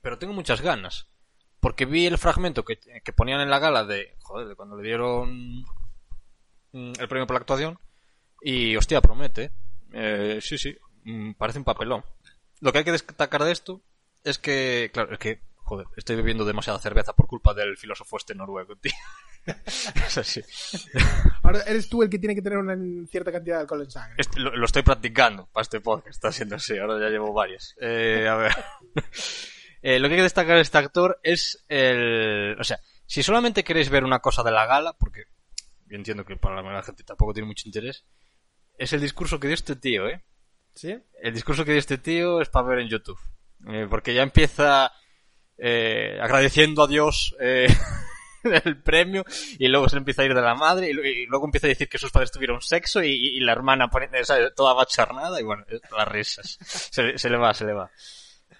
Pero 0.00 0.18
tengo 0.18 0.32
muchas 0.32 0.60
ganas. 0.60 1.06
Porque 1.60 1.84
vi 1.84 2.06
el 2.06 2.18
fragmento 2.18 2.64
que, 2.64 2.78
que 3.04 3.12
ponían 3.12 3.40
en 3.40 3.50
la 3.50 3.60
gala 3.60 3.84
de... 3.84 4.16
Joder, 4.22 4.48
de 4.48 4.56
cuando 4.56 4.76
le 4.76 4.82
dieron 4.82 5.60
mm, 6.72 6.92
el 6.98 7.08
premio 7.08 7.26
por 7.28 7.34
la 7.34 7.40
actuación. 7.40 7.78
Y 8.40 8.74
hostia, 8.74 9.00
promete. 9.00 9.52
Eh, 9.92 10.40
sí, 10.42 10.58
sí. 10.58 10.76
mm, 11.04 11.34
Parece 11.34 11.60
un 11.60 11.64
papelón. 11.64 12.04
Lo 12.60 12.72
que 12.72 12.78
hay 12.78 12.84
que 12.84 12.90
destacar 12.92 13.44
de 13.44 13.52
esto 13.52 13.80
es 14.24 14.38
que... 14.40 14.90
Claro, 14.92 15.12
es 15.12 15.20
que... 15.20 15.40
Joder, 15.58 15.86
estoy 15.96 16.16
bebiendo 16.16 16.44
demasiada 16.44 16.80
cerveza 16.80 17.12
por 17.14 17.28
culpa 17.28 17.54
del 17.54 17.76
filósofo 17.76 18.16
este 18.16 18.34
noruego, 18.34 18.74
tío. 18.74 18.92
es 20.06 20.18
así. 20.18 20.42
Ahora 21.42 21.62
eres 21.66 21.88
tú 21.88 22.02
el 22.02 22.10
que 22.10 22.18
tiene 22.18 22.34
que 22.34 22.42
tener 22.42 22.58
una 22.58 22.76
cierta 23.06 23.32
cantidad 23.32 23.56
de 23.56 23.60
alcohol 23.62 23.82
en 23.82 23.90
sangre. 23.90 24.14
Este- 24.18 24.40
lo, 24.40 24.54
lo 24.56 24.64
estoy 24.64 24.82
practicando 24.82 25.48
para 25.52 25.62
este 25.62 25.80
podcast, 25.80 26.08
está 26.08 26.32
siendo 26.32 26.56
así, 26.56 26.78
ahora 26.78 26.98
ya 27.00 27.10
llevo 27.10 27.32
varias. 27.32 27.74
Eh, 27.80 28.26
a 28.28 28.36
ver. 28.36 28.52
Eh, 29.84 29.98
lo 29.98 30.06
que 30.06 30.14
hay 30.14 30.18
que 30.18 30.22
destacar 30.22 30.54
de 30.54 30.62
este 30.62 30.78
actor 30.78 31.18
es 31.24 31.64
el... 31.66 32.56
O 32.60 32.62
sea, 32.62 32.78
si 33.04 33.24
solamente 33.24 33.64
queréis 33.64 33.90
ver 33.90 34.04
una 34.04 34.20
cosa 34.20 34.44
de 34.44 34.52
la 34.52 34.64
gala, 34.64 34.92
porque 34.92 35.24
yo 35.86 35.96
entiendo 35.96 36.24
que 36.24 36.36
para 36.36 36.54
la 36.54 36.62
mayoría 36.62 36.76
de 36.76 36.82
la 36.82 36.86
gente 36.86 37.02
tampoco 37.02 37.34
tiene 37.34 37.48
mucho 37.48 37.66
interés, 37.66 38.06
es 38.78 38.92
el 38.92 39.00
discurso 39.00 39.40
que 39.40 39.48
dio 39.48 39.54
este 39.54 39.74
tío, 39.74 40.08
¿eh? 40.08 40.24
¿Sí? 40.74 40.96
El 41.20 41.34
discurso 41.34 41.64
que 41.64 41.72
dio 41.72 41.80
este 41.80 41.98
tío 41.98 42.40
es 42.40 42.48
para 42.48 42.68
ver 42.68 42.78
en 42.78 42.88
YouTube. 42.90 43.18
Eh, 43.68 43.88
porque 43.90 44.14
ya 44.14 44.22
empieza 44.22 44.92
eh, 45.58 46.18
agradeciendo 46.22 46.84
a 46.84 46.86
Dios 46.86 47.36
eh, 47.40 47.66
el 48.64 48.82
premio 48.82 49.24
y 49.58 49.68
luego 49.68 49.88
se 49.88 49.96
le 49.96 50.00
empieza 50.00 50.22
a 50.22 50.24
ir 50.26 50.34
de 50.34 50.42
la 50.42 50.54
madre 50.54 50.88
y, 50.90 51.22
y 51.22 51.26
luego 51.26 51.44
empieza 51.46 51.66
a 51.66 51.68
decir 51.68 51.88
que 51.88 51.98
sus 51.98 52.10
padres 52.10 52.30
tuvieron 52.30 52.60
sexo 52.60 53.02
y, 53.02 53.10
y 53.10 53.40
la 53.40 53.52
hermana 53.52 53.88
poniendo, 53.88 54.22
¿sabes? 54.24 54.54
toda 54.54 54.74
bacharnada 54.74 55.40
y 55.40 55.44
bueno, 55.44 55.64
las 55.96 56.08
risas. 56.08 56.58
Se, 56.62 57.02
le- 57.02 57.18
se 57.18 57.30
le 57.30 57.36
va, 57.36 57.52
se 57.54 57.64
le 57.64 57.72
va. 57.72 57.90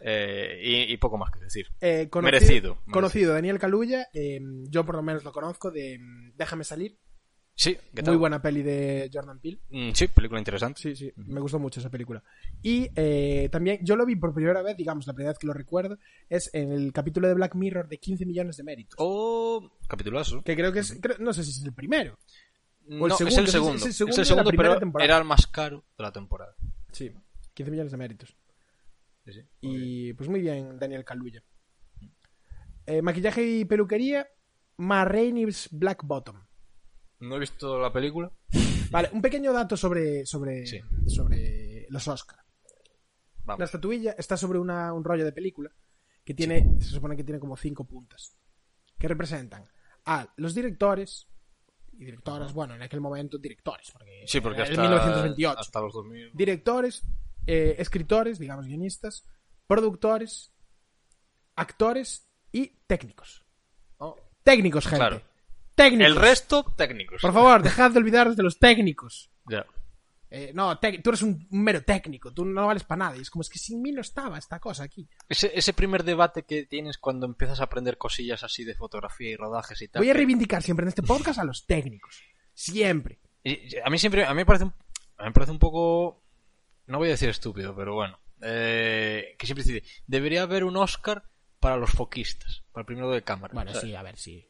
Eh, 0.04 0.58
y, 0.62 0.92
y 0.92 0.96
poco 0.96 1.16
más 1.16 1.30
que 1.30 1.40
decir. 1.40 1.66
Eh, 1.80 2.08
Merecido, 2.20 2.82
Conocido, 2.90 3.34
Daniel 3.34 3.58
Kaluuya. 3.58 4.08
eh, 4.12 4.40
yo 4.68 4.84
por 4.84 4.96
lo 4.96 5.02
menos 5.02 5.22
lo 5.22 5.30
conozco 5.32 5.70
de 5.70 5.98
mm, 6.00 6.32
Déjame 6.36 6.64
salir. 6.64 6.96
Sí, 7.54 7.76
¿qué 7.94 8.02
Muy 8.02 8.16
buena 8.16 8.40
peli 8.40 8.62
de 8.62 9.10
Jordan 9.12 9.38
Peele. 9.38 9.58
Mm, 9.70 9.92
sí, 9.92 10.08
película 10.08 10.40
interesante. 10.40 10.80
Sí, 10.80 10.96
sí, 10.96 11.12
me 11.16 11.38
gustó 11.40 11.58
mucho 11.58 11.80
esa 11.80 11.90
película. 11.90 12.22
Y 12.62 12.88
eh, 12.96 13.48
también, 13.52 13.78
yo 13.82 13.94
lo 13.94 14.06
vi 14.06 14.16
por 14.16 14.32
primera 14.34 14.62
vez, 14.62 14.76
digamos, 14.76 15.06
la 15.06 15.12
primera 15.12 15.32
vez 15.32 15.38
que 15.38 15.46
lo 15.46 15.52
recuerdo, 15.52 15.98
es 16.28 16.50
en 16.54 16.72
el 16.72 16.92
capítulo 16.92 17.28
de 17.28 17.34
Black 17.34 17.54
Mirror 17.54 17.88
de 17.88 17.98
15 17.98 18.24
millones 18.26 18.56
de 18.56 18.64
méritos. 18.64 18.96
Oh, 18.98 19.70
capitulazo. 19.86 20.42
Que 20.42 20.56
creo 20.56 20.72
que 20.72 20.80
es, 20.80 20.98
creo- 21.00 21.18
no 21.20 21.32
sé 21.34 21.44
si 21.44 21.50
es 21.50 21.62
el 21.64 21.72
primero. 21.74 22.18
No, 22.86 23.06
el 23.06 23.12
es 23.12 23.18
segundo, 23.18 23.38
el 23.40 23.44
es- 23.46 23.52
segundo. 23.52 23.76
es 23.76 23.84
el 23.86 23.92
segundo 23.92 24.12
el 24.12 24.16
de 24.16 24.20
la 24.22 24.24
segundo, 24.42 24.50
pero 24.56 24.78
temporada. 24.80 25.04
era 25.04 25.18
el 25.18 25.24
más 25.24 25.46
caro 25.46 25.84
de 25.96 26.02
la 26.02 26.12
temporada. 26.12 26.54
Sí, 26.90 27.12
15 27.54 27.70
millones 27.70 27.92
de 27.92 27.98
méritos. 27.98 28.36
Sí, 29.26 29.32
sí. 29.34 29.40
Y 29.60 30.12
pues 30.14 30.28
muy 30.28 30.40
bien, 30.40 30.78
Daniel 30.80 31.04
Kaluuya. 31.04 31.44
Eh, 32.86 33.02
maquillaje 33.02 33.46
y 33.46 33.64
peluquería, 33.66 34.26
Ma 34.78 35.04
Rainey's 35.04 35.68
Black 35.70 36.02
Bottom. 36.04 36.41
No 37.22 37.36
he 37.36 37.40
visto 37.40 37.78
la 37.78 37.92
película. 37.92 38.30
Vale, 38.90 39.08
un 39.12 39.22
pequeño 39.22 39.52
dato 39.52 39.76
sobre, 39.76 40.26
sobre, 40.26 40.66
Sí. 40.66 40.80
sobre 41.06 41.86
los 41.88 42.06
Oscar. 42.08 42.36
La 42.36 43.44
Vamos. 43.44 43.64
estatuilla 43.64 44.14
está 44.18 44.36
sobre 44.36 44.58
una- 44.58 44.92
un 44.92 45.02
rollo 45.04 45.24
de 45.24 45.32
película 45.32 45.70
que 46.24 46.34
tiene, 46.34 46.76
se 46.80 46.90
supone 46.90 47.16
que 47.16 47.24
tiene 47.24 47.40
como 47.40 47.56
cinco 47.56 47.84
puntas, 47.84 48.36
que 48.98 49.08
representan 49.08 49.68
a 50.04 50.32
los 50.36 50.54
directores 50.54 51.26
y 51.92 52.04
directoras, 52.04 52.52
bueno, 52.52 52.74
en 52.74 52.82
aquel 52.82 53.00
momento 53.00 53.38
directores, 53.38 53.90
porque, 53.92 54.24
Sí, 54.26 54.40
porque 54.40 54.62
hasta, 54.62 54.80
1928. 54.82 55.58
hasta 55.60 55.80
los 55.80 55.92
2000. 55.92 56.30
Directores, 56.34 57.02
eh, 57.46 57.76
escritores, 57.78 58.38
digamos 58.38 58.66
guionistas, 58.66 59.26
productores, 59.66 60.52
actores 61.56 62.28
y 62.52 62.68
técnicos. 62.86 63.44
Oh. 63.98 64.16
Técnicos, 64.42 64.84
gente. 64.86 64.98
Claro. 64.98 65.22
Técnicos. 65.74 66.06
El 66.14 66.16
resto, 66.20 66.64
técnicos. 66.76 67.22
Por 67.22 67.32
favor, 67.32 67.62
dejad 67.62 67.90
de 67.90 67.98
olvidaros 67.98 68.36
de 68.36 68.42
los 68.42 68.58
técnicos. 68.58 69.30
Ya. 69.48 69.64
Eh, 70.34 70.50
no, 70.54 70.78
tú 70.78 71.10
eres 71.10 71.20
un, 71.22 71.46
un 71.50 71.62
mero 71.62 71.82
técnico, 71.82 72.32
tú 72.32 72.44
no 72.46 72.66
vales 72.66 72.84
para 72.84 73.00
nada. 73.00 73.16
Y 73.16 73.20
es 73.20 73.28
como, 73.30 73.42
es 73.42 73.50
que 73.50 73.58
sin 73.58 73.82
mí 73.82 73.92
no 73.92 74.00
estaba 74.00 74.38
esta 74.38 74.58
cosa 74.60 74.84
aquí. 74.84 75.06
Ese, 75.28 75.50
ese 75.54 75.72
primer 75.74 76.04
debate 76.04 76.44
que 76.44 76.64
tienes 76.64 76.96
cuando 76.96 77.26
empiezas 77.26 77.60
a 77.60 77.64
aprender 77.64 77.98
cosillas 77.98 78.42
así 78.42 78.64
de 78.64 78.74
fotografía 78.74 79.30
y 79.30 79.36
rodajes 79.36 79.82
y 79.82 79.88
tal. 79.88 80.00
Voy 80.00 80.08
a 80.10 80.14
reivindicar 80.14 80.62
siempre 80.62 80.84
en 80.84 80.88
este 80.88 81.02
podcast 81.02 81.38
a 81.38 81.44
los 81.44 81.66
técnicos. 81.66 82.22
Siempre. 82.54 83.20
y- 83.44 83.76
a 83.84 83.90
mí 83.90 83.98
siempre, 83.98 84.24
a 84.24 84.30
mí 84.30 84.36
me 84.36 84.46
parece 84.46 84.64
un, 84.64 84.74
a 85.18 85.22
mí 85.24 85.28
me 85.28 85.32
parece 85.32 85.52
un 85.52 85.58
poco, 85.58 86.22
no 86.86 86.98
voy 86.98 87.08
a 87.08 87.12
decir 87.12 87.28
estúpido, 87.28 87.74
pero 87.76 87.94
bueno, 87.94 88.18
eh, 88.40 89.34
que 89.38 89.46
siempre 89.46 89.64
dice, 89.64 89.82
debería 90.06 90.42
haber 90.42 90.64
un 90.64 90.76
Oscar 90.76 91.24
para 91.60 91.76
los 91.76 91.90
foquistas, 91.90 92.64
para 92.72 92.82
el 92.82 92.86
primero 92.86 93.10
de 93.10 93.22
cámara. 93.22 93.52
Bueno, 93.54 93.72
¿sabes? 93.72 93.86
sí, 93.88 93.94
a 93.94 94.02
ver, 94.02 94.16
sí. 94.16 94.48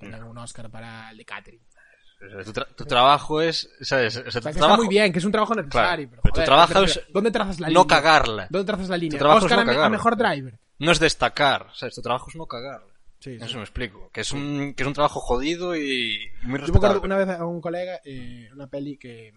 Tengan 0.00 0.24
un 0.24 0.38
Oscar 0.38 0.70
para 0.70 1.10
el 1.10 1.16
de 1.18 1.24
sea, 1.24 2.44
Tu, 2.44 2.52
tra- 2.52 2.74
tu 2.74 2.84
trabajo 2.84 3.40
es, 3.40 3.70
¿sabes? 3.82 4.16
O 4.16 4.20
sea, 4.20 4.28
O 4.28 4.30
sea, 4.30 4.40
tu 4.40 4.44
que 4.46 4.50
está 4.50 4.58
trabajo 4.60 4.76
muy 4.82 4.88
bien, 4.88 5.12
que 5.12 5.18
es 5.20 5.24
un 5.24 5.32
trabajo 5.32 5.54
necesario. 5.54 5.70
Claro, 5.88 6.10
pero, 6.10 6.22
pero 6.22 6.32
tu 6.32 6.36
joder, 6.40 6.44
trabajo 6.46 6.74
¿dónde- 6.74 6.90
es 6.90 7.02
¿Dónde 7.12 7.30
trazas 7.30 7.60
la 7.60 7.66
no 7.68 7.70
línea? 7.82 7.86
cagarla. 7.86 8.46
¿Dónde 8.50 8.66
trazas 8.66 8.88
la 8.88 8.96
línea? 8.96 9.18
trabajo 9.18 9.38
es 9.38 9.44
Oscar 9.44 9.58
no 9.58 9.62
a, 9.62 9.74
cagarla. 9.74 9.88
mejor 9.90 10.16
driver. 10.16 10.58
No 10.78 10.92
es 10.92 10.98
destacar, 11.00 11.66
¿sabes? 11.74 11.94
Tu 11.94 12.02
trabajo 12.02 12.26
es 12.30 12.36
no 12.36 12.46
cagarla. 12.46 12.86
Sí, 13.20 13.38
sí. 13.38 13.44
Eso 13.44 13.56
me 13.58 13.62
explico. 13.64 14.10
Que 14.12 14.22
es 14.22 14.32
un, 14.32 14.72
que 14.74 14.82
es 14.82 14.86
un 14.86 14.92
trabajo 14.94 15.20
jodido 15.20 15.76
y 15.76 16.30
muy 16.42 16.42
Yo 16.42 16.48
me 16.48 16.54
acuerdo 16.56 16.72
respetable. 16.94 17.00
una 17.06 17.16
vez 17.18 17.28
a 17.38 17.44
un 17.46 17.60
colega, 17.60 18.00
eh, 18.04 18.48
una 18.54 18.66
peli 18.66 18.96
que, 18.96 19.32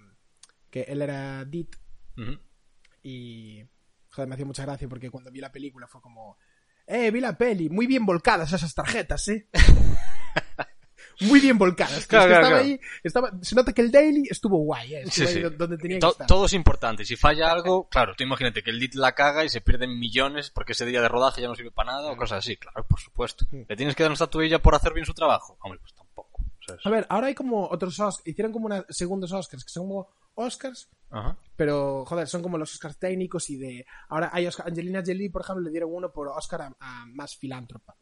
que 0.70 0.84
él 0.84 1.02
era 1.02 1.44
Dit 1.46 1.76
Ujú. 2.18 2.40
y 3.02 3.62
joder, 4.12 4.28
me 4.30 4.36
hacía 4.36 4.46
mucha 4.46 4.64
gracia 4.64 4.88
porque 4.88 5.10
cuando 5.10 5.32
vi 5.32 5.40
la 5.42 5.52
película 5.52 5.88
fue 5.88 6.00
como 6.02 6.38
eh, 6.88 7.12
vi 7.12 7.20
la 7.20 7.38
peli, 7.38 7.70
muy 7.70 7.86
bien 7.88 8.06
volcadas 8.06 8.52
esas 8.54 8.74
tarjetas, 8.74 9.28
eh. 9.30 9.48
muy 11.22 11.40
bien 11.40 11.58
volcadas. 11.58 11.92
Claro, 11.92 12.00
es 12.00 12.06
que 12.06 12.10
claro, 12.10 12.32
estaba 12.34 12.48
claro. 12.50 12.64
ahí, 12.64 12.80
estaba, 13.04 13.32
se 13.42 13.56
nota 13.56 13.74
que 13.74 13.82
el 13.82 13.92
daily 13.92 14.24
estuvo 14.30 14.58
guay, 14.58 14.96
eh. 14.96 15.04
Sí, 15.06 15.24
Estuvo 15.24 15.28
ahí 15.28 15.34
sí. 15.34 15.40
do- 15.42 15.50
donde 15.52 15.78
tenía 15.78 15.98
que 15.98 16.02
To- 16.02 16.12
estar. 16.12 16.28
todo 16.28 16.46
es 16.46 16.54
importante. 16.54 17.06
Si 17.06 17.16
falla 17.16 17.52
algo, 17.52 17.88
claro, 17.90 18.14
tú 18.16 18.24
imagínate 18.24 18.62
que 18.64 18.70
el 18.72 18.80
DIT 18.80 18.96
la 18.96 19.14
caga 19.14 19.44
y 19.46 19.50
se 19.50 19.62
pierden 19.62 19.98
millones 20.00 20.50
porque 20.50 20.74
ese 20.74 20.86
día 20.86 21.02
de 21.02 21.08
rodaje 21.10 21.42
ya 21.42 21.48
no 21.48 21.56
sirve 21.56 21.72
para 21.72 21.92
nada 21.94 22.12
o 22.12 22.18
cosas 22.18 22.40
así. 22.40 22.58
Claro, 22.58 22.86
por 22.88 23.00
supuesto. 23.00 23.46
¿Le 23.52 23.76
tienes 23.76 23.96
que 23.96 24.04
dar 24.04 24.10
una 24.10 24.16
estatuilla 24.16 24.60
por 24.62 24.76
hacer 24.76 24.94
bien 24.94 25.06
su 25.06 25.14
trabajo? 25.14 25.58
Hombre, 25.62 25.80
pues 25.80 25.94
tampoco. 25.94 26.42
¿sabes? 26.66 26.86
A 26.86 26.90
ver, 26.90 27.06
ahora 27.10 27.28
hay 27.28 27.36
como 27.36 27.68
otros 27.68 28.00
Oscars, 28.00 28.26
hicieron 28.28 28.54
como 28.54 28.68
una, 28.68 28.86
segundos 28.90 29.32
Oscars, 29.34 29.64
que 29.66 29.70
son 29.70 29.84
como 29.88 30.08
Oscars, 30.36 30.90
Ajá. 31.12 31.38
pero 31.58 32.06
joder, 32.06 32.28
son 32.28 32.42
como 32.42 32.58
los 32.58 32.74
Oscars 32.74 32.98
técnicos 32.98 33.50
y 33.50 33.58
de... 33.58 33.86
Ahora 34.08 34.30
hay 34.34 34.48
Oscar, 34.48 34.68
Angelina 34.70 35.04
Jolie, 35.06 35.30
por 35.30 35.42
ejemplo, 35.42 35.62
le 35.64 35.72
dieron 35.72 35.90
uno 35.94 36.12
por 36.12 36.30
Oscar 36.30 36.62
a, 36.62 36.76
a 36.80 37.06
más 37.08 37.36
filántropa, 37.36 37.96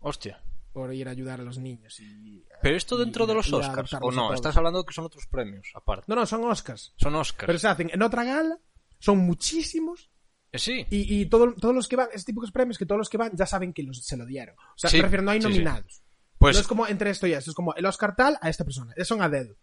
Hostia. 0.00 0.42
Por 0.72 0.92
ir 0.94 1.08
a 1.08 1.10
ayudar 1.12 1.40
a 1.40 1.44
los 1.44 1.58
niños 1.58 1.98
y... 2.00 2.44
Pero 2.62 2.76
esto 2.76 2.96
dentro 2.96 3.26
de 3.26 3.34
los 3.34 3.52
Oscars, 3.52 3.92
¿o 4.00 4.10
no? 4.12 4.32
Estás 4.34 4.56
hablando 4.56 4.84
que 4.84 4.92
son 4.94 5.04
otros 5.06 5.26
premios, 5.26 5.68
aparte. 5.74 6.04
No, 6.08 6.14
no, 6.14 6.26
son 6.26 6.44
Oscars. 6.44 6.94
Son 6.96 7.14
Oscars. 7.14 7.46
Pero 7.46 7.58
se 7.58 7.68
hacen 7.68 7.90
en 7.92 8.02
otra 8.02 8.24
gala, 8.24 8.58
son 8.98 9.18
muchísimos, 9.18 10.10
Eh, 10.52 10.58
sí. 10.58 10.86
y, 10.90 11.20
y 11.20 11.26
todo- 11.26 11.54
todos 11.54 11.74
los 11.74 11.88
que 11.88 11.96
van, 11.96 12.08
tipo 12.26 12.44
de 12.44 12.52
premios, 12.52 12.78
que 12.78 12.86
todos 12.86 12.98
los 12.98 13.08
que 13.08 13.16
van 13.18 13.32
ya 13.36 13.46
saben 13.46 13.72
que 13.72 13.82
los, 13.82 14.04
se 14.04 14.16
lo 14.16 14.24
dieron. 14.26 14.54
O 14.58 14.78
sea, 14.78 14.90
Sí, 14.90 14.96
me 14.98 15.04
refiero, 15.04 15.22
no 15.24 15.30
hay 15.30 15.40
sí, 15.40 15.46
sí. 15.46 15.52
nominados. 15.52 16.02
Pues 16.38 16.54
No 16.56 16.60
es 16.60 16.68
como 16.68 16.86
entre 16.86 17.10
esto 17.10 17.26
y 17.26 17.32
esto, 17.32 17.50
es 17.50 17.54
como 17.56 17.74
el 17.74 17.84
Oscar 17.86 18.14
tal 18.14 18.38
a 18.40 18.48
esta 18.48 18.64
persona. 18.64 18.94
Son 19.04 19.20
a 19.22 19.28
dedo. 19.28 19.56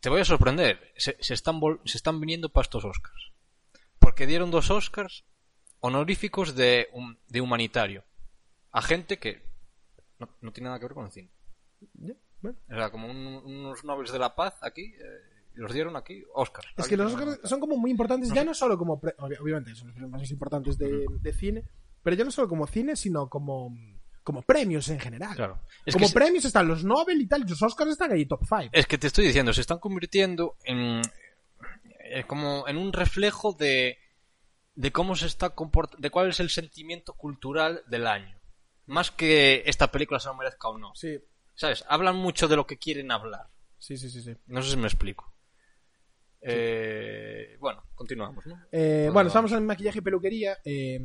te 0.00 0.10
voy 0.10 0.20
a 0.20 0.24
sorprender. 0.24 0.92
Se, 0.96 1.16
se 1.20 1.32
están, 1.34 1.60
vol- 1.60 1.80
se 1.86 1.96
están 1.96 2.20
viniendo 2.20 2.50
para 2.50 2.62
estos 2.64 2.84
Oscars. 2.84 3.32
Porque 3.98 4.26
dieron 4.26 4.50
dos 4.50 4.70
Oscars 4.70 5.24
honoríficos 5.80 6.54
de, 6.54 6.88
de 7.28 7.40
humanitario. 7.40 8.04
A 8.70 8.82
gente 8.82 9.18
que 9.18 9.47
no, 10.18 10.28
no 10.40 10.52
tiene 10.52 10.68
nada 10.68 10.78
que 10.78 10.86
ver 10.86 10.94
con 10.94 11.04
el 11.06 11.10
cine. 11.12 11.30
Bueno. 12.40 12.58
O 12.70 12.74
sea, 12.74 12.90
como 12.90 13.08
un- 13.10 13.42
unos 13.44 13.84
Nobels 13.84 14.12
de 14.12 14.18
la 14.18 14.34
Paz 14.34 14.54
aquí, 14.62 14.82
eh, 14.82 15.48
los 15.54 15.72
dieron 15.72 15.96
aquí, 15.96 16.22
Oscar. 16.34 16.64
Es 16.76 16.86
que 16.86 16.96
los 16.96 17.12
Oscars 17.12 17.40
son 17.48 17.58
como 17.60 17.76
muy 17.76 17.90
importantes, 17.90 18.32
ya 18.32 18.44
no 18.44 18.54
solo 18.54 18.78
como. 18.78 19.00
pre- 19.00 19.16
obvi- 19.16 19.38
obviamente, 19.40 19.74
son 19.74 19.88
los 19.88 19.94
premios 19.96 20.12
más 20.20 20.30
importantes 20.30 20.78
de, 20.78 21.04
de 21.20 21.32
cine, 21.32 21.64
pero 22.02 22.14
ya 22.16 22.24
no 22.24 22.30
solo 22.30 22.48
como 22.48 22.66
cine, 22.68 22.94
sino 22.94 23.28
como, 23.28 23.76
como 24.22 24.42
premios 24.42 24.88
en 24.88 25.00
general. 25.00 25.34
Claro. 25.34 25.60
Es 25.84 25.94
como 25.94 26.04
que 26.04 26.08
se- 26.10 26.14
premios 26.14 26.44
están 26.44 26.68
los 26.68 26.84
Nobel 26.84 27.20
y 27.20 27.26
tal, 27.26 27.42
los 27.42 27.60
Oscars 27.62 27.90
están 27.90 28.12
ahí 28.12 28.24
top 28.26 28.42
5. 28.48 28.70
Es 28.72 28.86
que 28.86 28.98
te 28.98 29.08
estoy 29.08 29.26
diciendo, 29.26 29.52
se 29.52 29.60
están 29.62 29.78
convirtiendo 29.80 30.56
en 30.64 31.02
eh, 32.10 32.24
como 32.26 32.66
en 32.68 32.76
un 32.76 32.92
reflejo 32.92 33.52
de 33.52 33.98
de 34.76 34.92
cómo 34.92 35.16
se 35.16 35.26
está 35.26 35.50
comportando, 35.50 36.00
de 36.00 36.10
cuál 36.10 36.28
es 36.28 36.38
el 36.38 36.50
sentimiento 36.50 37.14
cultural 37.14 37.82
del 37.88 38.06
año. 38.06 38.37
Más 38.88 39.10
que 39.10 39.62
esta 39.66 39.90
película 39.92 40.18
se 40.20 40.28
lo 40.28 40.34
merezca 40.34 40.68
o 40.68 40.76
no. 40.78 40.92
Sí, 40.94 41.18
¿Sabes? 41.54 41.84
Hablan 41.88 42.16
mucho 42.16 42.48
de 42.48 42.56
lo 42.56 42.66
que 42.66 42.76
quieren 42.78 43.10
hablar. 43.12 43.46
sí, 43.78 43.96
sí, 43.96 44.10
sí. 44.10 44.22
sí. 44.22 44.34
No 44.46 44.62
sé 44.62 44.70
si 44.70 44.76
me 44.76 44.86
explico. 44.86 45.32
Eh, 46.40 47.56
bueno, 47.58 47.82
continuamos, 47.94 48.46
¿no? 48.46 48.56
Eh, 48.70 49.10
bueno, 49.12 49.26
estamos 49.28 49.50
en 49.52 49.66
maquillaje 49.66 49.98
y 49.98 50.02
peluquería. 50.02 50.58
eh, 50.64 51.00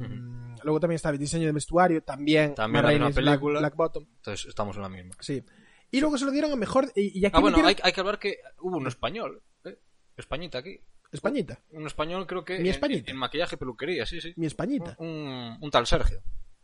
Luego 0.64 0.80
también 0.80 0.96
está 0.98 1.10
el 1.10 1.18
diseño 1.18 1.48
de 1.48 1.52
vestuario, 1.52 2.04
también. 2.04 2.54
También 2.56 2.86
hay 2.86 2.96
una 2.98 3.10
Black- 3.10 3.16
película. 3.26 3.60
Black 3.60 3.76
Bottom. 3.76 4.06
Entonces 4.18 4.48
estamos 4.48 4.76
en 4.76 4.84
la 4.84 4.90
misma. 4.90 5.16
Sí. 5.20 5.44
Y 5.92 6.00
luego 6.00 6.18
se 6.18 6.26
lo 6.26 6.32
dieron 6.32 6.52
a 6.52 6.56
mejor. 6.56 6.92
Y, 6.96 7.20
y 7.20 7.26
aquí 7.26 7.36
Ah, 7.36 7.40
bueno, 7.42 7.58
metieron- 7.58 7.70
hay, 7.70 7.76
hay 7.84 7.92
que 7.94 8.00
hablar 8.00 8.20
que 8.20 8.38
hubo 8.62 8.78
un 8.78 8.88
español. 8.88 9.42
¿eh? 9.66 9.78
Españita 10.16 10.60
aquí. 10.60 10.80
Españita. 11.12 11.60
Un 11.72 11.86
español 11.88 12.26
creo 12.26 12.44
que 12.46 12.54
Mi 12.60 12.70
en, 12.70 12.76
españita. 12.76 13.12
en 13.12 13.18
maquillaje 13.18 13.56
y 13.56 13.60
peluquería, 13.60 14.06
sí, 14.06 14.22
sí. 14.22 14.34
Mi 14.38 14.46
Españita. 14.48 14.96
Un, 15.00 15.58
un 15.62 15.72
tal 15.72 15.86
Sergio. 15.86 16.22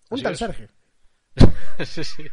Un 0.09 0.15
Así 0.15 0.23
tal 0.23 0.33
es. 0.33 0.39
Sergio. 0.39 0.69
sí, 1.85 2.03
sí. 2.03 2.23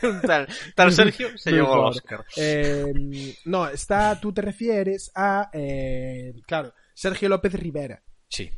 Tal, 0.26 0.48
tal 0.74 0.92
Sergio 0.92 1.36
se 1.38 1.50
Muy 1.50 1.58
llevó 1.60 1.74
el 1.74 1.80
pobre. 1.80 1.98
Oscar. 1.98 2.24
Eh, 2.36 3.36
no, 3.44 3.68
está, 3.68 4.18
tú 4.20 4.32
te 4.32 4.42
refieres 4.42 5.10
a, 5.14 5.50
eh, 5.52 6.32
claro, 6.46 6.74
Sergio 6.94 7.28
López 7.28 7.52
Rivera, 7.54 8.02
Sí, 8.28 8.50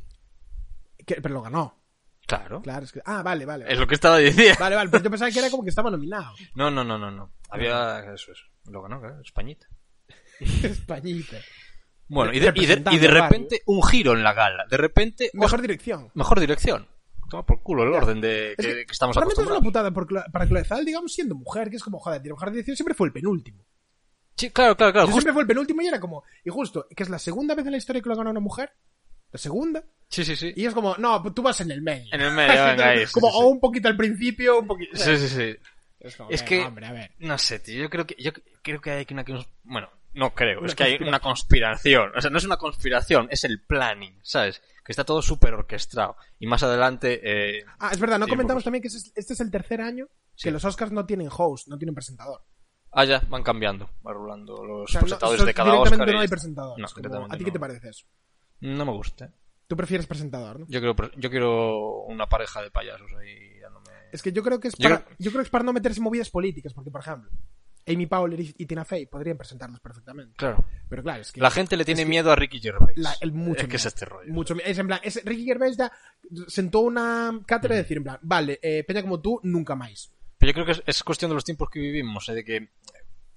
que, 1.07 1.17
pero 1.21 1.35
lo 1.35 1.43
ganó. 1.43 1.83
claro. 2.27 2.63
Claro, 2.63 2.85
es 2.85 2.93
que, 2.93 3.01
ah, 3.05 3.23
vale, 3.23 3.45
vale. 3.45 3.67
Es 3.69 3.79
lo 3.79 3.87
que 3.87 3.95
estaba 3.95 4.19
diciendo. 4.19 4.57
Vale, 4.61 4.77
vale, 4.77 4.91
pero 4.91 5.05
yo 5.05 5.11
pensaba 5.11 5.31
que 5.31 5.39
era 5.39 5.51
como 5.51 5.63
que 5.65 5.71
estaba 5.71 5.91
nominado. 5.91 6.33
No, 6.55 6.71
no, 6.71 6.85
no, 6.85 6.97
no, 6.99 7.11
no. 7.11 7.33
Había 7.51 8.01
eso. 8.15 8.33
Lo 8.67 8.83
ganó, 8.83 9.01
claro, 9.01 9.21
Españita. 9.21 9.67
Españita. 10.41 11.37
Bueno, 12.09 12.33
y 12.33 12.39
de, 12.39 12.47
y 12.47 12.67
de, 12.67 12.77
Representando 12.77 12.97
y 12.97 13.01
de 13.01 13.09
a 13.09 13.11
repente 13.23 13.63
un 13.67 13.83
giro 13.83 14.13
en 14.13 14.23
la 14.23 14.33
gala. 14.35 14.65
De 14.71 14.77
repente, 14.77 15.31
Mejor 15.33 15.61
dirección. 15.63 16.11
mejor 16.15 16.39
dirección. 16.41 16.87
Toma 17.31 17.45
por 17.47 17.63
culo 17.63 17.83
el 17.85 17.93
orden 17.93 18.21
de 18.21 18.51
Es 18.53 18.57
que, 18.57 18.63
que, 18.75 18.87
que 18.87 18.93
estamos 18.93 19.17
realmente 19.17 19.43
es 19.43 19.49
una 19.49 19.61
putada 19.61 19.91
porque 19.91 20.17
para 20.33 20.47
Chloe 20.47 20.65
Zal, 20.65 20.85
digamos, 20.85 21.13
siendo 21.13 21.35
mujer, 21.35 21.71
que 21.71 21.77
es 21.77 21.83
como, 21.83 21.99
joder, 21.99 22.23
mejor 22.23 22.51
dirección 22.51 22.77
siempre 22.77 22.95
fue 22.95 23.07
el 23.09 23.13
penúltimo. 23.13 23.65
Sí, 24.37 24.51
claro, 24.51 24.77
claro, 24.77 24.93
claro. 24.93 25.07
Justo- 25.07 25.21
siempre 25.21 25.33
fue 25.33 25.43
el 25.43 25.49
penúltimo 25.49 25.83
y 25.83 25.87
era 25.87 26.01
como, 26.01 26.25
y 26.45 26.51
justo, 26.51 26.87
que 26.95 27.03
es 27.03 27.09
la 27.09 27.19
segunda 27.19 27.55
vez 27.55 27.65
en 27.67 27.73
la 27.73 27.79
historia 27.79 28.03
que 28.03 28.09
lo 28.09 28.17
gana 28.17 28.31
una 28.31 28.41
mujer. 28.41 28.73
La 29.31 29.39
segunda. 29.39 29.85
Sí, 30.09 30.25
sí, 30.25 30.37
sí. 30.37 30.53
Y 30.55 30.65
es 30.67 30.75
como, 30.75 30.97
no, 30.97 31.21
tú 31.33 31.43
vas 31.43 31.61
en 31.61 31.71
el 31.73 31.83
medio. 31.83 32.07
En 32.13 32.21
el 32.21 32.33
medio, 32.33 32.65
venga, 32.67 32.89
ahí. 32.91 33.05
como, 33.13 33.29
sí, 33.31 33.37
o 33.37 33.47
un 33.49 33.59
poquito 33.61 33.89
al 33.89 33.97
principio, 33.97 34.61
un 34.61 34.67
poquito. 34.67 34.97
sí. 34.97 35.17
Sí, 35.17 35.29
sí. 35.29 35.57
Es, 36.01 36.17
como, 36.17 36.31
Es 36.31 36.43
que- 36.43 36.61
Hombre, 36.65 36.87
a 36.87 36.93
ver. 36.93 37.13
No 37.19 37.37
sé, 37.39 37.59
tío. 37.61 37.83
Yo 37.83 37.91
creo 37.91 38.07
que, 38.07 38.15
yo 38.19 38.31
creo 38.63 38.81
que 38.81 38.91
hay 38.91 39.07
una... 39.11 39.25
cons- 39.25 39.49
Bueno, 39.65 39.89
no 40.15 40.35
creo. 40.35 40.59
Una 40.61 40.69
es 40.69 40.75
que 40.75 40.85
hay 40.85 40.95
una 41.01 41.21
conspiración. 41.21 42.13
O 42.17 42.21
sea, 42.21 42.31
no 42.31 42.39
es 42.39 42.45
una 42.45 42.57
conspiración, 42.57 43.29
es 43.31 43.45
el 43.45 43.63
planning, 43.63 44.19
¿sabes? 44.23 44.63
Que 44.85 44.93
está 44.93 45.05
todo 45.05 45.23
súper 45.23 45.55
orquestado. 45.55 46.17
Y 46.39 46.47
más 46.47 46.63
adelante... 46.63 47.21
Eh... 47.59 47.65
Ah, 47.79 47.91
es 47.93 47.99
verdad, 47.99 48.19
no 48.19 48.27
Sí, 48.27 48.31
comentamos 48.31 48.63
pocos. 48.63 48.65
también 48.65 48.83
que 48.83 48.89
este 48.89 49.33
es- 49.33 49.41
el 49.41 49.51
tercer 49.51 49.81
año 49.81 50.07
Sí. 50.37 50.45
que 50.45 50.51
los 50.51 50.65
Oscars 50.65 50.91
no 50.93 51.07
tienen 51.07 51.29
host, 51.35 51.69
no 51.69 51.79
tienen 51.79 51.95
presentador. 51.95 52.43
Ah, 52.93 53.05
ya, 53.05 53.21
van 53.29 53.43
cambiando, 53.43 53.91
van 54.03 54.15
rolando 54.15 54.65
los 54.65 54.83
O 54.85 54.87
sea, 54.93 55.01
no- 55.01 55.07
presentadores 55.07 55.41
so- 55.41 55.47
de 55.47 55.55
cada 55.55 55.71
directamente 55.71 56.03
Oscar. 56.05 56.15
no 56.15 56.21
hay 56.21 56.29
presentadores. 56.29 56.83
No, 57.03 57.09
como- 57.09 57.25
¿A 57.27 57.37
ti 57.37 57.45
qué 57.45 57.51
no. 57.51 57.53
te 57.53 57.61
parece 57.61 57.89
eso? 57.89 58.07
No 58.61 58.85
me 58.85 58.93
gusta. 58.93 59.33
Tú 59.67 59.77
prefieres 59.77 60.07
presentador, 60.07 60.61
¿no? 60.61 60.67
Yo 60.69 60.81
quiero, 60.81 60.95
yo 61.17 61.31
quiero 61.31 62.03
una 62.03 62.27
pareja 62.29 62.61
de 62.63 62.71
payasos 62.71 63.11
ahí 63.19 63.59
dándome... 63.61 63.91
Es 64.13 64.23
que 64.23 64.31
yo 64.33 64.43
creo 64.43 64.61
que 64.61 64.69
es 64.69 64.77
para, 64.77 65.05
yo 65.19 65.31
creo 65.31 65.41
que 65.43 65.47
es 65.47 65.51
para 65.51 65.65
no 65.65 65.73
meterse 65.73 65.99
en 66.01 66.05
movidas 66.05 66.31
políticas, 66.31 66.73
porque, 66.75 66.91
por 66.91 67.01
ejemplo, 67.01 67.31
Amy 67.87 68.07
Powell 68.07 68.41
y 68.57 68.67
Tina 68.67 68.85
Fey 68.85 69.07
podrían 69.07 69.37
presentarlos 69.37 69.81
perfectamente. 69.81 70.35
Claro. 70.37 70.65
Pero 70.89 71.03
claro, 71.03 71.21
es 71.23 71.33
que... 71.33 71.41
La 71.41 71.51
gente 71.51 71.77
le 71.77 71.85
tiene 71.85 72.05
miedo 72.07 72.31
a 72.33 72.37
Ricky 72.37 72.61
Gervais. 72.61 72.97
la- 72.97 73.15
el 73.21 73.33
mucho 73.33 73.63
es 73.63 73.69
que 73.69 73.77
es 73.77 73.83
miedo. 73.83 73.89
este 73.89 74.05
rollo. 74.07 74.33
Mucho, 74.33 74.55
es 74.65 74.79
en 74.79 74.87
plan, 74.87 75.01
es, 75.03 75.23
Ricky 75.25 75.45
Gervais 75.45 75.77
ya 75.77 75.93
sentó 76.47 76.81
una 76.81 77.41
cátedra 77.47 77.77
de 77.77 77.83
decir, 77.83 77.97
en 77.99 78.05
plan, 78.05 78.19
vale, 78.23 78.59
eh, 78.63 78.85
peña 78.85 79.03
como 79.03 79.21
tú, 79.21 79.39
nunca 79.43 79.75
más. 79.75 80.11
Pero 80.39 80.51
yo 80.51 80.55
creo 80.55 80.67
que 80.67 80.73
es, 80.73 80.83
es 80.87 81.03
cuestión 81.05 81.31
de 81.31 81.35
los 81.35 81.45
tiempos 81.45 81.69
que 81.71 81.79
vivimos, 81.79 82.29
¿eh? 82.29 82.35
de 82.35 82.45
que 82.45 82.69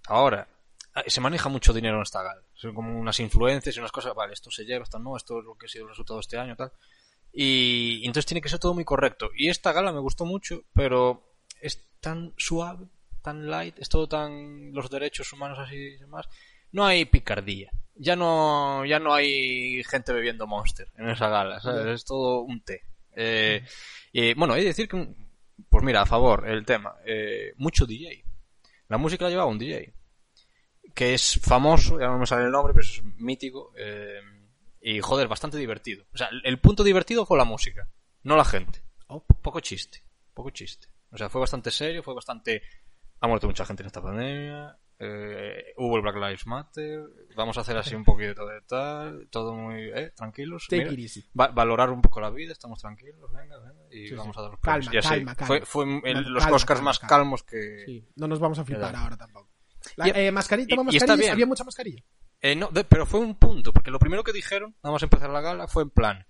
ahora 0.08 0.48
eh, 0.96 1.10
se 1.10 1.20
maneja 1.22 1.50
mucho 1.50 1.74
dinero 1.74 1.98
en 1.98 2.04
esta 2.04 2.24
gala. 2.24 2.42
Son 2.54 2.74
como 2.74 2.98
unas 2.98 3.20
influencias 3.20 3.76
y 3.76 3.80
unas 3.80 3.92
cosas, 3.92 4.14
vale, 4.16 4.34
esto 4.34 4.50
se 4.52 4.64
lleva, 4.66 4.84
esto 4.84 4.98
no, 5.00 5.16
esto 5.18 5.40
es 5.40 5.46
lo 5.46 5.56
que 5.58 5.66
ha 5.66 5.70
sido 5.70 5.84
el 5.86 5.90
resultado 5.90 6.20
este 6.20 6.38
año, 6.38 6.56
tal. 6.56 6.72
Y, 7.34 8.00
y 8.02 8.06
entonces 8.06 8.26
tiene 8.26 8.42
que 8.42 8.50
ser 8.50 8.60
todo 8.60 8.74
muy 8.74 8.86
correcto. 8.86 9.30
Y 9.36 9.50
esta 9.50 9.74
gala 9.74 9.92
me 9.92 10.00
gustó 10.00 10.26
mucho, 10.26 10.64
pero 10.74 11.24
es 11.62 11.86
tan 12.00 12.34
suave, 12.38 12.86
tan 13.28 13.50
light, 13.50 13.78
es 13.78 13.90
todo 13.90 14.08
tan 14.08 14.72
los 14.74 14.90
derechos 14.90 15.34
humanos 15.34 15.60
así 15.60 15.76
y 15.76 15.98
demás. 15.98 16.30
No 16.72 16.86
hay 16.86 17.04
picardía. 17.04 17.70
Ya 17.96 18.16
no, 18.16 18.86
ya 18.86 19.00
no 19.00 19.13
hay 19.13 19.84
gente 19.84 20.13
bebiendo 20.13 20.48
Monster 20.48 20.88
en 20.96 21.10
esa 21.10 21.28
gala, 21.28 21.60
¿sabes? 21.60 21.88
Es 21.88 22.06
todo 22.06 22.42
un 22.42 22.62
té. 22.62 22.84
Eh, 23.13 23.66
y, 24.13 24.34
bueno, 24.36 24.54
hay 24.54 24.62
que 24.62 24.68
decir 24.68 24.88
que, 24.88 25.13
pues 25.68 25.84
mira, 25.84 26.04
a 26.04 26.06
favor, 26.06 26.48
el 26.48 26.66
tema, 26.66 26.96
eh, 27.06 27.54
mucho 27.58 27.86
DJ. 27.86 28.24
La 28.88 28.98
música 28.98 29.26
la 29.26 29.32
llevaba 29.32 29.52
un 29.52 29.58
DJ, 29.58 29.94
que 30.94 31.13
es 31.13 31.38
famoso, 31.42 32.00
ya 32.00 32.08
no 32.08 32.20
me 32.20 32.28
sale 32.28 32.46
el 32.46 32.52
nombre, 32.52 32.74
pero 32.74 32.86
es 32.86 33.04
mítico, 33.18 33.74
eh, 33.78 34.22
y 34.80 35.02
joder, 35.02 35.28
bastante 35.28 35.58
divertido. 35.58 36.06
O 36.13 36.18
sea, 36.18 36.30
el 36.44 36.60
punto 36.60 36.84
divertido 36.84 37.26
fue 37.26 37.38
la 37.38 37.44
música, 37.44 37.90
no 38.24 38.38
la 38.38 38.46
gente. 38.46 38.84
Oh. 39.08 39.26
Poco 39.42 39.60
chiste, 39.60 40.04
poco 40.34 40.52
chiste. 40.52 40.88
O 41.12 41.18
sea, 41.18 41.30
fue 41.30 41.42
bastante 41.42 41.72
serio, 41.72 42.04
fue 42.04 42.13
bastante... 42.13 42.62
Ha 43.20 43.28
muerto 43.28 43.48
mucha 43.48 43.66
gente 43.66 43.84
en 43.84 43.88
esta 43.88 44.02
pandemia, 44.02 44.78
eh, 45.00 45.74
hubo 45.78 45.96
el 45.98 46.02
Black 46.04 46.16
Lives 46.16 46.46
Matter, 46.48 47.02
vamos 47.36 47.58
a 47.58 47.62
hacer 47.62 47.78
así 47.78 47.96
un 47.96 48.04
poquito 48.04 48.46
de 48.48 48.62
tal, 48.62 49.28
todo 49.32 49.54
muy... 49.56 49.90
Eh, 49.94 50.12
tranquilos. 50.16 50.66
Take 50.70 50.84
mira. 50.84 50.94
it 50.94 51.00
easy. 51.00 51.30
Va- 51.40 51.48
valorar 51.50 51.90
un 51.90 52.02
poco 52.02 52.20
la 52.22 52.30
vida, 52.30 52.52
estamos 52.52 52.80
tranquilos, 52.80 53.32
venga, 53.32 53.58
venga, 53.60 53.82
y 53.92 54.08
Sí, 54.08 54.16
vamos 54.16 54.36
sí. 54.36 54.40
a 54.40 54.44
dar 54.44 54.52
los 54.52 54.60
Calma, 54.60 54.80
premios. 54.80 54.94
Y 54.94 54.98
así. 54.98 55.10
calma, 55.10 55.36
calma. 55.36 55.48
Fue, 55.48 55.62
fue 55.66 55.84
el- 56.12 56.24
los 56.30 56.44
calma, 56.44 56.56
Oscars 56.56 56.82
más 56.82 57.00
calmos 57.00 57.44
que... 57.44 57.84
Sí, 57.86 58.08
no 58.16 58.28
nos 58.28 58.40
vamos 58.40 58.60
a 58.60 58.66
flipar 58.66 58.96
ahora 58.96 59.18
tampoco. 59.18 59.50
La, 59.96 60.08
Y- 60.08 60.12
eh, 60.14 60.32
mascarilla, 60.32 60.76
y- 60.92 60.98
está 60.98 61.14
había 61.14 61.46
mucha 61.46 61.64
mascarilla. 61.64 62.04
Eh, 62.42 62.56
no, 62.56 62.68
de- 62.70 62.84
pero 62.84 63.06
fue 63.08 63.20
un 63.20 63.36
punto, 63.36 63.74
porque 63.74 63.90
lo 63.92 63.98
primero 64.00 64.24
que 64.24 64.32
dijeron, 64.34 64.76
nada 64.84 64.94
más 64.94 65.02
empezar 65.04 65.30
la 65.32 65.42
gala, 65.42 65.68
fue 65.68 65.84
en 65.84 65.90
plan, 65.90 66.28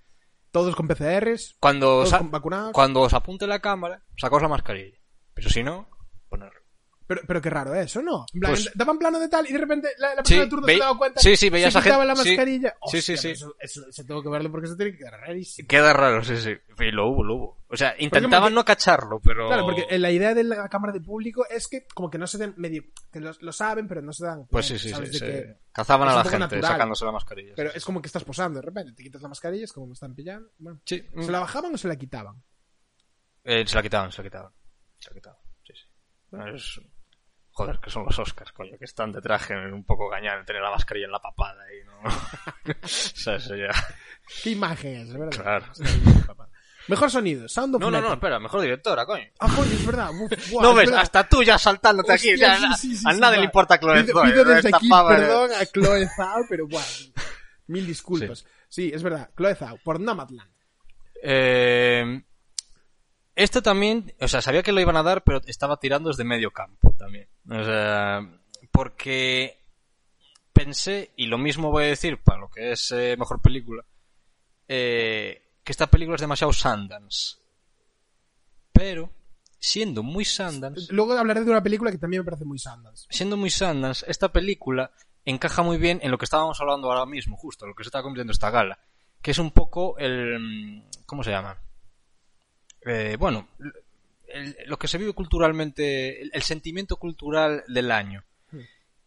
Todos 0.51 0.73
con 0.75 0.87
PCRs, 0.87 1.57
cuando, 1.59 1.87
todos 2.03 2.13
con 2.13 2.31
vacunados. 2.31 2.71
cuando 2.71 3.01
os 3.01 3.13
apunte 3.13 3.45
la 3.47 3.59
cámara, 3.59 4.03
sacaos 4.17 4.41
la 4.41 4.47
mascarilla. 4.47 4.97
Pero 5.33 5.49
si 5.49 5.63
no, 5.63 5.89
ponerlo. 6.29 6.61
Pero, 7.07 7.21
pero 7.25 7.41
qué 7.41 7.49
raro 7.49 7.73
eso, 7.73 8.01
¿no? 8.01 8.25
En 8.33 8.39
plan, 8.41 8.51
Pues- 8.51 8.69
daban 8.75 8.99
plano 8.99 9.17
de 9.17 9.29
tal 9.29 9.47
y 9.49 9.53
de 9.53 9.57
repente 9.59 9.87
la, 9.97 10.09
la 10.09 10.15
Sí, 10.25 10.35
persona 10.35 10.41
de 10.43 10.49
turno 10.49 10.67
ve- 10.67 10.73
se 10.73 10.79
daba 10.79 10.97
cuenta. 10.97 11.21
sí, 11.21 11.37
sí, 11.37 11.49
veías 11.49 11.71
se 11.71 11.79
a 11.79 11.81
gente- 11.81 12.05
la 12.05 12.15
sí. 12.17 12.29
mascarilla. 12.29 12.75
Sí, 12.91 13.01
sí, 13.01 13.13
Hostia, 13.13 13.17
sí. 13.17 13.29
Eso, 13.29 13.55
eso, 13.59 13.87
eso 13.87 14.05
tengo 14.05 14.21
que 14.21 14.29
verlo 14.29 14.51
porque 14.51 14.67
eso 14.67 14.75
tiene 14.75 14.91
que 14.91 14.97
quedar 14.97 15.13
rarísimo. 15.21 15.67
Queda 15.69 15.93
raro, 15.93 16.21
sí, 16.23 16.35
sí. 16.35 16.51
Y 16.79 16.91
lo 16.91 17.07
hubo, 17.07 17.23
lo 17.23 17.35
hubo. 17.35 17.57
O 17.69 17.77
sea, 17.77 17.91
porque- 17.91 18.03
intentaban 18.03 18.53
no 18.53 18.65
cacharlo, 18.65 19.19
pero... 19.21 19.47
Claro, 19.47 19.65
porque 19.65 19.97
la 19.97 20.11
idea 20.11 20.33
de 20.33 20.43
la 20.43 20.67
cámara 20.67 20.91
de 20.91 20.99
público 20.99 21.45
es 21.49 21.67
que 21.69 21.85
como 21.93 22.09
que 22.09 22.17
no 22.17 22.27
se 22.27 22.37
den 22.37 22.53
medio... 22.57 22.83
que 23.11 23.21
lo, 23.21 23.31
lo 23.39 23.51
saben, 23.53 23.87
pero 23.87 24.01
no 24.01 24.11
se 24.11 24.25
dan 24.25 24.45
Pues 24.47 24.67
cuenta, 24.67 24.83
sí, 24.83 24.89
sí, 24.89 24.93
¿sabes? 24.93 25.11
sí. 25.11 25.19
Sí. 25.19 25.25
que- 25.25 25.55
Cazaban 25.71 26.09
a 26.09 26.15
la 26.15 26.23
gente 26.23 26.39
natural. 26.39 26.63
sacándose 26.71 27.05
la 27.05 27.11
mascarilla. 27.13 27.53
Pero 27.55 27.71
sí, 27.71 27.77
es 27.77 27.85
como 27.85 28.01
que 28.01 28.07
estás 28.07 28.23
posando 28.25 28.59
de 28.59 28.65
repente, 28.65 28.91
te 28.93 29.03
quitas 29.03 29.21
la 29.21 29.29
mascarilla, 29.29 29.63
es 29.63 29.71
como 29.71 29.87
me 29.87 29.93
están 29.93 30.13
pillando. 30.13 30.49
Bueno, 30.57 30.81
sí. 30.85 30.99
Sí, 31.15 31.23
¿Se 31.23 31.31
la 31.31 31.39
bajaban 31.39 31.73
o 31.73 31.77
se 31.77 31.87
la 31.87 31.95
quitaban? 31.95 32.35
Eh, 33.45 33.63
se 33.65 33.75
la 33.75 33.81
quitaban, 33.81 34.11
se 34.11 34.17
la 34.21 34.23
quitaban. 34.29 34.51
Se 34.97 35.09
la 35.09 35.13
quitaban, 35.15 35.37
sí, 35.65 35.73
sí. 35.73 36.37
Es- 36.55 36.81
Joder, 37.57 37.79
que 37.79 37.89
son 37.89 38.05
los 38.05 38.19
Oscars, 38.19 38.51
coño, 38.51 38.77
que 38.77 38.85
están 38.85 39.11
de 39.11 39.19
traje 39.19 39.55
un 39.55 39.83
poco 39.83 40.07
gañán, 40.09 40.45
tener 40.45 40.61
la 40.61 40.69
mascarilla 40.69 41.07
en 41.07 41.11
la 41.11 41.19
papada 41.19 41.63
y 41.73 41.83
no... 41.85 42.01
o 42.83 42.87
sea, 42.87 43.37
eso 43.37 43.55
ya... 43.55 43.71
¿Qué 44.43 44.51
imagen 44.51 44.95
es, 44.97 45.11
verdad? 45.17 45.41
Claro. 45.41 45.65
Mejor 46.87 47.09
sonido, 47.09 47.47
Sound 47.49 47.73
of 47.75 47.81
No, 47.81 47.89
no, 47.89 47.99
no, 47.99 48.13
espera, 48.13 48.39
mejor 48.39 48.61
directora, 48.61 49.07
coño. 49.07 49.25
Ah, 49.39 49.47
coño, 49.55 49.71
es 49.71 49.85
verdad. 49.87 50.11
Uf, 50.11 50.31
guau, 50.51 50.61
no 50.63 50.69
es 50.69 50.75
ves, 50.77 50.85
verdad. 50.85 51.01
hasta 51.01 51.27
tú 51.27 51.41
ya 51.41 51.57
saltándote 51.57 52.13
aquí. 52.13 52.33
Hostia, 52.33 52.53
o 52.53 52.59
sea, 52.59 52.73
sí, 52.73 52.89
sí, 52.89 52.97
sí, 52.97 53.03
a 53.07 53.13
nadie 53.13 53.39
le 53.39 53.45
importa 53.45 53.79
Chloe 53.79 54.03
Pido, 54.03 54.21
aquí 54.21 54.87
pava 54.87 55.13
de- 55.13 55.17
perdón 55.25 55.49
a 55.59 55.65
Chloe 55.65 56.07
Zhao, 56.15 56.45
pero 56.47 56.67
bueno, 56.67 56.85
mil 57.65 57.87
disculpas. 57.87 58.45
Sí. 58.69 58.91
es 58.93 59.01
verdad, 59.01 59.31
Chloe 59.35 59.55
Zhao, 59.55 59.77
por 59.83 59.99
Nomadland. 59.99 60.51
Eh, 61.23 62.21
este 63.35 63.61
también, 63.63 64.13
o 64.21 64.27
sea, 64.27 64.41
sabía 64.43 64.61
que 64.61 64.71
lo 64.71 64.79
iban 64.79 64.97
a 64.97 65.03
dar, 65.03 65.23
pero 65.23 65.41
estaba 65.47 65.77
tirando 65.79 66.09
desde 66.09 66.23
medio 66.23 66.51
campo 66.51 66.93
también. 66.99 67.27
O 67.49 67.63
sea, 67.63 68.21
porque 68.71 69.63
pensé, 70.51 71.13
y 71.15 71.27
lo 71.27 71.37
mismo 71.37 71.71
voy 71.71 71.85
a 71.85 71.87
decir 71.87 72.21
para 72.21 72.39
lo 72.39 72.49
que 72.49 72.71
es 72.71 72.91
eh, 72.91 73.15
mejor 73.17 73.41
película, 73.41 73.85
eh, 74.67 75.53
que 75.63 75.71
esta 75.71 75.87
película 75.87 76.15
es 76.15 76.21
demasiado 76.21 76.51
Sundance. 76.51 77.37
Pero, 78.73 79.11
siendo 79.59 80.03
muy 80.03 80.25
Sundance, 80.25 80.91
Luego 80.91 81.13
hablaré 81.13 81.43
de 81.43 81.51
una 81.51 81.63
película 81.63 81.91
que 81.91 81.97
también 81.97 82.21
me 82.21 82.25
parece 82.25 82.45
muy 82.45 82.59
Sundance. 82.59 83.07
siendo 83.09 83.37
muy 83.37 83.49
Sundance, 83.49 84.05
esta 84.07 84.31
película 84.31 84.91
encaja 85.25 85.61
muy 85.61 85.77
bien 85.77 85.99
en 86.01 86.11
lo 86.11 86.17
que 86.17 86.25
estábamos 86.25 86.59
hablando 86.59 86.91
ahora 86.91 87.05
mismo, 87.05 87.37
justo, 87.37 87.65
lo 87.65 87.75
que 87.75 87.83
se 87.83 87.89
está 87.89 88.01
convirtiendo 88.01 88.31
esta 88.33 88.49
gala, 88.49 88.79
que 89.21 89.31
es 89.31 89.39
un 89.39 89.51
poco 89.51 89.97
el... 89.97 90.83
¿cómo 91.05 91.23
se 91.23 91.31
llama? 91.31 91.61
Eh, 92.85 93.15
bueno, 93.19 93.47
el- 94.27 94.55
lo 94.65 94.77
que 94.77 94.87
se 94.87 94.97
vive 94.97 95.13
culturalmente, 95.13 96.21
el, 96.21 96.31
el 96.33 96.41
sentimiento 96.41 96.97
cultural 96.97 97.63
del 97.67 97.91
año. 97.91 98.23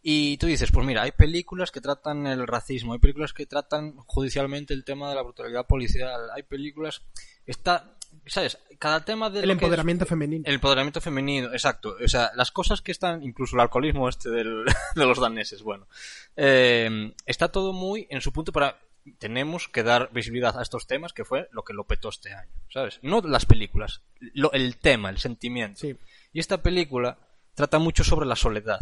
Y 0.03 0.37
tú 0.37 0.47
dices, 0.47 0.71
pues 0.71 0.83
mira, 0.85 1.03
hay 1.03 1.11
películas 1.11 1.69
que 1.69 1.79
tratan 1.79 2.25
el 2.25 2.47
racismo, 2.47 2.93
hay 2.93 2.99
películas 2.99 3.33
que 3.33 3.45
tratan 3.45 3.95
judicialmente 3.97 4.73
el 4.73 4.83
tema 4.83 5.07
de 5.09 5.15
la 5.15 5.21
brutalidad 5.21 5.67
policial, 5.67 6.21
hay 6.33 6.41
películas... 6.41 7.03
Está, 7.45 7.95
¿sabes? 8.25 8.57
Cada 8.79 9.05
tema 9.05 9.29
de... 9.29 9.41
El 9.41 9.49
lo 9.49 9.53
que 9.53 9.57
es- 9.57 9.61
empoderamiento 9.61 10.07
femenino. 10.07 10.43
el 10.47 10.55
empoderamiento 10.55 11.01
femenino, 11.01 11.51
exacto. 11.53 11.97
O 12.03 12.07
sea, 12.07 12.31
las 12.35 12.49
cosas 12.49 12.81
que 12.81 12.91
están, 12.91 13.21
incluso 13.21 13.55
el 13.55 13.59
alcoholismo 13.61 14.09
este 14.09 14.31
del- 14.31 14.65
de 14.95 15.05
los 15.05 15.19
daneses, 15.19 15.61
bueno. 15.61 15.87
Eh, 16.35 17.13
está 17.27 17.51
todo 17.51 17.71
muy 17.71 18.07
en 18.09 18.21
su 18.21 18.33
punto 18.33 18.51
para... 18.51 18.79
Tenemos 19.19 19.67
que 19.67 19.83
dar 19.83 20.11
visibilidad 20.13 20.57
a 20.59 20.61
estos 20.61 20.85
temas, 20.87 21.13
que 21.13 21.25
fue 21.25 21.47
lo 21.51 21.63
que 21.63 21.73
lo 21.73 21.85
petó 21.85 22.09
este 22.09 22.33
año, 22.33 22.51
¿sabes? 22.69 22.99
No 23.01 23.21
las 23.21 23.45
películas, 23.45 24.01
lo- 24.19 24.51
el 24.53 24.77
tema, 24.77 25.09
el 25.09 25.17
sentimiento. 25.17 25.79
Sí. 25.79 25.97
Y 26.33 26.39
esta 26.39 26.61
película 26.61 27.17
trata 27.55 27.79
mucho 27.79 28.03
sobre 28.03 28.27
la 28.27 28.35
soledad. 28.35 28.81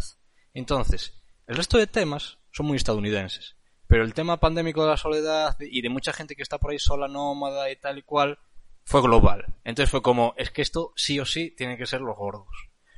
Entonces, 0.52 1.20
el 1.46 1.56
resto 1.56 1.78
de 1.78 1.86
temas 1.86 2.38
son 2.52 2.66
muy 2.66 2.76
estadounidenses. 2.76 3.56
Pero 3.86 4.04
el 4.04 4.14
tema 4.14 4.38
pandémico 4.38 4.84
de 4.84 4.90
la 4.90 4.96
soledad 4.96 5.56
y 5.60 5.82
de 5.82 5.88
mucha 5.88 6.12
gente 6.12 6.36
que 6.36 6.42
está 6.42 6.58
por 6.58 6.70
ahí 6.70 6.78
sola, 6.78 7.08
nómada 7.08 7.70
y 7.70 7.76
tal 7.76 7.98
y 7.98 8.02
cual, 8.02 8.38
fue 8.84 9.02
global. 9.02 9.46
Entonces 9.64 9.90
fue 9.90 10.02
como, 10.02 10.34
es 10.36 10.50
que 10.50 10.62
esto 10.62 10.92
sí 10.96 11.18
o 11.18 11.24
sí 11.24 11.50
tiene 11.50 11.76
que 11.76 11.86
ser 11.86 12.00
los 12.00 12.16
gordos. 12.16 12.46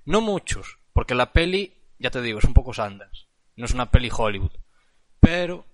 No 0.05 0.21
muchos, 0.21 0.79
porque 0.93 1.15
la 1.15 1.33
peli, 1.33 1.73
ya 1.99 2.11
te 2.11 2.21
digo, 2.21 2.41
es 2.41 2.45
un 2.45 2.53
poco 2.55 2.75
Sundance. 2.75 3.27
No 3.57 3.65
es 3.65 3.73
una 3.75 3.91
peli 3.91 4.11
Hollywood. 4.15 4.53
Pero 5.21 5.65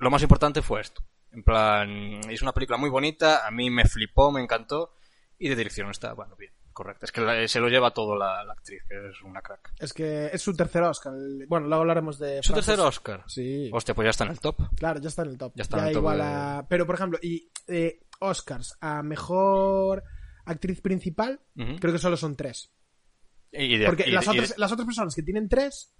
lo 0.00 0.10
más 0.10 0.22
importante 0.22 0.62
fue 0.62 0.80
esto. 0.80 1.02
En 1.32 1.44
plan, 1.44 2.20
es 2.28 2.42
una 2.42 2.52
película 2.52 2.76
muy 2.78 2.90
bonita, 2.90 3.46
a 3.46 3.50
mí 3.52 3.70
me 3.70 3.84
flipó, 3.84 4.32
me 4.32 4.42
encantó, 4.42 4.94
y 5.38 5.48
de 5.48 5.54
dirección 5.56 5.88
está, 5.90 6.12
bueno, 6.12 6.34
bien, 6.36 6.52
correcto. 6.72 7.04
Es 7.06 7.12
que 7.12 7.20
la- 7.20 7.46
se 7.46 7.60
lo 7.60 7.68
lleva 7.68 7.92
todo 7.94 8.16
la, 8.16 8.42
la 8.44 8.52
actriz, 8.52 8.82
que 8.88 9.08
es 9.10 9.22
una 9.22 9.40
crack. 9.40 9.72
Es 9.78 9.92
que 9.92 10.26
es 10.32 10.42
su 10.42 10.54
tercer 10.56 10.82
Oscar. 10.82 11.12
Bueno, 11.48 11.68
luego 11.68 11.82
hablaremos 11.82 12.18
de. 12.18 12.42
¿Su 12.42 12.52
tercer 12.52 12.80
Oscar? 12.80 13.22
Sí. 13.28 13.70
Hostia, 13.72 13.94
pues 13.94 14.06
ya 14.06 14.10
está 14.10 14.24
en 14.24 14.30
el 14.30 14.40
top. 14.40 14.56
Claro, 14.76 14.98
ya 15.00 15.08
está 15.08 15.22
en 15.22 15.28
el 15.28 15.38
top. 15.38 15.52
Ya 15.54 15.62
está 15.62 15.78
en 15.78 15.86
el 15.86 15.92
top 15.92 16.00
igual 16.02 16.18
de- 16.18 16.24
a- 16.24 16.66
Pero, 16.68 16.84
por 16.86 16.96
ejemplo, 16.96 17.18
y 17.22 17.50
eh, 17.68 18.00
Oscars 18.18 18.76
a 18.80 19.02
mejor 19.02 20.02
actriz 20.46 20.80
principal, 20.80 21.40
creo 21.54 21.92
que 21.92 21.98
solo 21.98 22.16
son 22.16 22.34
tres. 22.34 22.72
Y 23.52 23.78
de- 23.78 23.86
Porque 23.86 24.08
y- 24.08 24.10
las, 24.10 24.26
y- 24.26 24.30
otras, 24.30 24.58
las 24.58 24.72
otras 24.72 24.86
personas 24.86 25.14
que 25.14 25.22
tienen 25.22 25.48
tres 25.48 25.92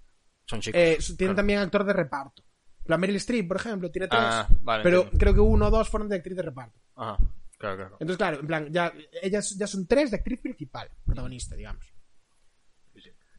son 0.45 0.59
chicos. 0.61 0.79
eh, 0.79 0.97
tienen 0.99 1.17
claro. 1.17 1.35
también 1.35 1.59
actor 1.59 1.83
de 1.85 1.93
reparto. 1.93 2.43
La 2.85 2.97
Meryl 2.97 3.15
Streep, 3.17 3.47
por 3.47 3.57
ejemplo, 3.57 3.91
tiene 3.91 4.07
tres. 4.07 4.21
Ah, 4.23 4.47
vale, 4.61 4.83
pero 4.83 4.97
entiendo. 4.97 5.19
creo 5.19 5.33
que 5.33 5.39
uno 5.39 5.67
o 5.67 5.69
dos 5.71 5.89
fueron 5.89 6.09
de 6.09 6.15
actriz 6.15 6.35
de 6.35 6.41
reparto. 6.41 6.79
Ajá, 6.95 7.17
claro, 7.57 7.75
claro. 7.77 7.97
Entonces, 7.99 8.17
claro, 8.17 8.39
en 8.39 8.47
plan, 8.47 8.67
ya, 8.71 8.93
ellas 9.21 9.55
ya 9.57 9.67
son 9.67 9.87
tres 9.87 10.11
de 10.11 10.17
actriz 10.17 10.41
principal, 10.41 10.89
protagonista, 11.05 11.55
digamos. 11.55 11.91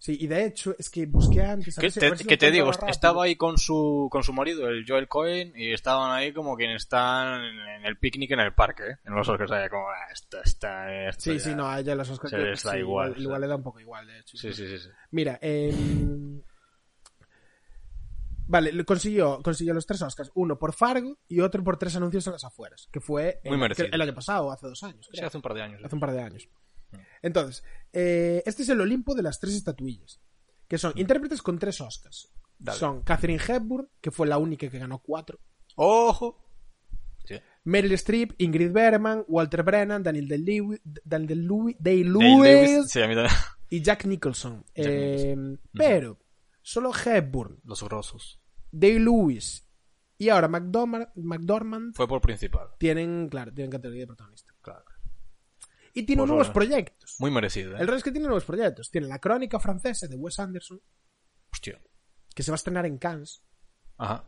Sí, 0.02 0.16
y 0.20 0.26
de 0.26 0.46
hecho, 0.46 0.74
es 0.76 0.90
que 0.90 1.06
busqué 1.06 1.42
antes. 1.44 1.76
Que 1.76 1.88
te, 1.88 2.00
ver 2.00 2.18
si 2.18 2.24
lo 2.24 2.28
que 2.28 2.36
te 2.36 2.50
digo, 2.50 2.72
estaba 2.88 3.22
ahí 3.22 3.36
con 3.36 3.56
su, 3.56 4.08
con 4.10 4.24
su 4.24 4.32
marido, 4.32 4.68
el 4.68 4.84
Joel 4.84 5.06
Cohen, 5.06 5.52
y 5.54 5.72
estaban 5.72 6.10
ahí 6.10 6.32
como 6.32 6.56
quienes 6.56 6.82
están 6.82 7.44
en, 7.44 7.86
el 7.86 7.96
picnic 7.98 8.32
en 8.32 8.40
el 8.40 8.52
parque, 8.52 8.82
¿eh? 8.82 8.96
En 9.04 9.14
los 9.14 9.28
Oscars, 9.28 9.52
ahí 9.52 9.68
como, 9.68 9.88
ah, 9.88 10.12
esto 10.12 10.38
está, 10.42 10.92
esto 11.06 11.22
Sí, 11.22 11.34
ya". 11.34 11.38
sí, 11.38 11.54
no, 11.54 11.68
a 11.68 11.78
ella 11.78 11.94
los 11.94 12.10
Oscars. 12.10 12.32
Se 12.32 12.38
les 12.38 12.60
da 12.64 12.72
sí, 12.72 12.78
igual, 12.78 13.10
Igual, 13.10 13.10
o 13.10 13.14
sea. 13.14 13.22
igual 13.22 13.40
le 13.42 13.46
da 13.46 13.54
un 13.54 13.62
poco 13.62 13.78
igual, 13.78 14.06
de 14.08 14.18
hecho. 14.18 14.36
Sí, 14.36 14.52
sí, 14.52 14.66
sí, 14.66 14.78
sí. 14.78 14.88
Mira, 15.12 15.38
em, 15.40 16.42
Vale, 18.46 18.84
consiguió, 18.84 19.40
consiguió 19.42 19.72
los 19.74 19.86
tres 19.86 20.02
Oscars. 20.02 20.30
Uno 20.34 20.58
por 20.58 20.72
Fargo 20.74 21.18
y 21.28 21.40
otro 21.40 21.62
por 21.64 21.78
tres 21.78 21.96
anuncios 21.96 22.26
en 22.26 22.32
las 22.34 22.44
afueras. 22.44 22.88
Que 22.92 23.00
fue 23.00 23.40
Muy 23.44 23.54
el, 23.54 23.60
merecido. 23.60 23.88
que- 23.88 23.94
el 23.94 24.00
año 24.02 24.14
pasado, 24.14 24.50
hace 24.50 24.66
dos 24.66 24.82
años. 24.82 25.06
Sí, 25.10 25.16
creo. 25.16 25.28
hace 25.28 25.36
un 25.38 25.42
par 25.42 25.54
de 25.54 25.62
años. 25.62 25.80
¿eh? 25.80 25.86
hace 25.86 25.94
un 25.96 26.00
par 26.00 26.12
de 26.12 26.20
años. 26.22 26.48
Entonces, 27.22 27.64
eh, 27.92 28.42
este 28.44 28.62
es 28.64 28.68
el 28.68 28.80
Olimpo 28.80 29.14
de 29.14 29.22
las 29.22 29.38
tres 29.40 29.54
estatuillas. 29.54 30.20
Que 30.68 30.76
son 30.78 30.92
intérpretes 30.96 31.40
con 31.42 31.58
tres 31.58 31.80
Oscars. 31.80 32.30
Dale. 32.58 32.78
Son 32.78 33.02
Catherine 33.02 33.40
Hepburn, 33.46 33.88
que 34.00 34.10
fue 34.10 34.26
la 34.26 34.38
única 34.38 34.68
que 34.68 34.78
ganó 34.78 34.98
cuatro. 35.00 35.38
¡Ojo! 35.76 36.44
Sí. 37.24 37.36
Meryl 37.64 37.92
Streep, 37.92 38.32
Ingrid 38.38 38.72
Bergman, 38.72 39.24
Walter 39.28 39.62
Brennan, 39.62 40.02
Daniel 40.02 40.28
Day-Lewis, 40.28 40.80
Daniel 41.04 41.28
Day-Lewis, 41.28 41.76
Day-Lewis, 41.78 42.90
Sí, 42.90 43.00
a 43.00 43.08
mí 43.08 43.14
también. 43.14 43.34
y 43.70 43.80
Jack 43.82 44.04
Nicholson. 44.06 44.64
Jack 44.74 44.86
Eh, 44.86 45.34
Nicholson. 45.36 45.60
Pero, 45.72 46.18
solo 46.62 46.92
Hepburn, 46.94 47.60
Los 47.64 47.82
grosos. 47.82 48.40
Day-Lewis 48.70 49.68
y 50.18 50.28
ahora 50.28 50.48
McDormand, 50.48 51.08
McDormand 51.16 51.94
Fue 51.94 52.08
por 52.08 52.20
principal. 52.20 52.68
tienen, 52.78 53.28
claro, 53.28 53.52
tienen 53.52 53.70
categoría 53.70 54.02
de 54.02 54.06
protagonista. 54.06 54.54
Claro. 54.62 54.84
Y 55.94 56.04
tienen 56.04 56.22
Pues 56.22 56.28
nuevos 56.28 56.50
proyectos. 56.50 57.16
Muy 57.18 57.30
merecido, 57.30 57.72
¿eh? 57.72 57.80
El 57.80 57.86
resto 57.86 57.96
es 57.96 58.04
que 58.04 58.12
tiene 58.12 58.26
nuevos 58.26 58.44
proyectos. 58.44 58.90
Tiene 58.90 59.08
la 59.08 59.18
crónica 59.18 59.60
francesa 59.60 60.06
de 60.08 60.16
Wes 60.16 60.38
Anderson, 60.38 60.80
Hostia. 61.52 61.82
que 62.34 62.42
se 62.42 62.50
va 62.50 62.54
a 62.54 62.56
estrenar 62.56 62.86
en 62.86 62.96
Cannes. 62.96 63.44
Ajá. 63.98 64.24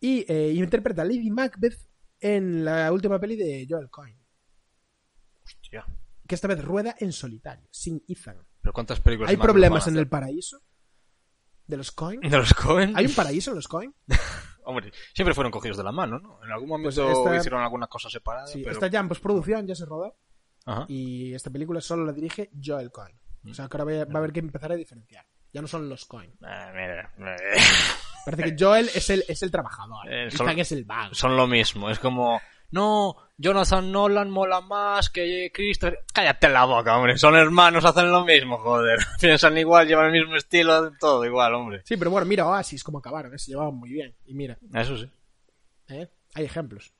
Y 0.00 0.24
eh, 0.32 0.52
interpreta 0.54 1.02
a 1.02 1.04
Lady 1.04 1.30
Macbeth 1.30 1.78
en 2.18 2.64
la 2.64 2.90
última 2.90 3.20
peli 3.20 3.36
de 3.36 3.64
Joel 3.68 3.88
Coyne. 3.90 4.18
Hostia. 5.44 5.86
Que 6.26 6.34
esta 6.34 6.48
vez 6.48 6.64
rueda 6.64 6.96
en 6.98 7.12
solitario, 7.12 7.68
sin 7.70 8.02
Ethan. 8.08 8.38
¿Pero 8.60 8.72
cuántas 8.72 9.00
películas 9.00 9.30
¿Hay 9.30 9.36
problemas 9.36 9.86
en 9.86 9.96
el 9.96 10.08
paraíso? 10.08 10.60
¿De 11.66 11.76
los 11.76 11.92
hacer? 11.92 12.20
¿De 12.20 12.36
los 12.36 12.54
Cohen? 12.54 12.92
¿Hay 12.96 13.06
un 13.06 13.14
paraíso 13.14 13.50
en 13.50 13.56
los 13.56 13.68
Coyne? 13.68 13.92
Hombre, 14.64 14.92
siempre 15.14 15.34
fueron 15.34 15.50
cogidos 15.50 15.76
de 15.76 15.84
la 15.84 15.92
mano, 15.92 16.18
¿no? 16.18 16.38
En 16.44 16.52
algún 16.52 16.68
momento 16.68 17.02
Pues 17.04 17.18
esta- 17.18 17.36
hicieron 17.36 17.62
alguna 17.62 17.86
cosa 17.88 18.08
separada, 18.08 18.46
Sí, 18.46 18.60
pero... 18.62 18.72
está 18.72 18.86
ya 18.86 19.00
en 19.00 19.08
postproducción, 19.08 19.66
ya 19.66 19.74
se 19.74 19.84
rodó. 19.86 20.16
Ajá. 20.66 20.84
Y 20.88 21.34
esta 21.34 21.50
película 21.50 21.80
solo 21.80 22.04
la 22.04 22.12
dirige 22.12 22.50
Joel 22.62 22.90
Coyne. 22.92 23.18
O 23.50 23.54
sea 23.54 23.66
que 23.68 23.76
ahora 23.76 24.04
va 24.04 24.14
a- 24.14 24.18
haber 24.18 24.32
que 24.32 24.38
empezar 24.40 24.70
a 24.70 24.76
diferenciar. 24.76 25.26
Ya 25.52 25.60
no 25.60 25.66
son 25.68 25.88
los 25.88 26.04
Coyne. 26.06 26.34
Ah, 26.42 26.70
mira, 26.74 27.12
Parece 28.24 28.44
que 28.44 28.56
Joel 28.64 28.88
es 28.94 29.10
el, 29.10 29.24
es 29.26 29.42
el 29.42 29.50
trabajador. 29.50 30.08
Eh, 30.08 30.28
es 30.28 30.72
el 30.72 30.84
vago. 30.84 31.12
son 31.14 31.36
lo 31.36 31.46
mismo. 31.48 31.90
Es 31.90 31.98
como, 31.98 32.40
no, 32.72 33.16
Jonathan 33.38 33.90
Nolan 33.92 34.30
mola 34.30 34.60
más 34.60 35.08
que 35.10 35.50
Christopher. 35.54 36.00
Cállate 36.12 36.48
la 36.48 36.64
boca, 36.64 36.96
hombre. 36.96 37.16
Son 37.18 37.34
hermanos, 37.36 37.84
hacen 37.84 38.10
lo 38.10 38.24
mismo, 38.24 38.58
joder. 38.58 38.98
Piensan 39.20 39.56
igual, 39.58 39.86
llevan 39.86 40.06
el 40.14 40.20
mismo 40.20 40.36
estilo, 40.36 40.92
todo 40.98 41.24
igual, 41.24 41.54
hombre. 41.54 41.82
Sí, 41.84 41.96
pero 41.96 42.10
bueno, 42.10 42.26
mira 42.26 42.46
Oasis 42.46 42.82
cómo 42.84 42.98
acabaron, 42.98 43.34
¿eh? 43.34 43.38
se 43.38 43.50
llevaban 43.52 43.74
muy 43.74 43.90
bien. 43.90 44.14
Y 44.24 44.34
mira, 44.34 44.58
Eso 44.74 44.96
sí. 44.96 45.10
¿eh? 45.88 46.08
hay 46.34 46.44
ejemplos. 46.44 46.92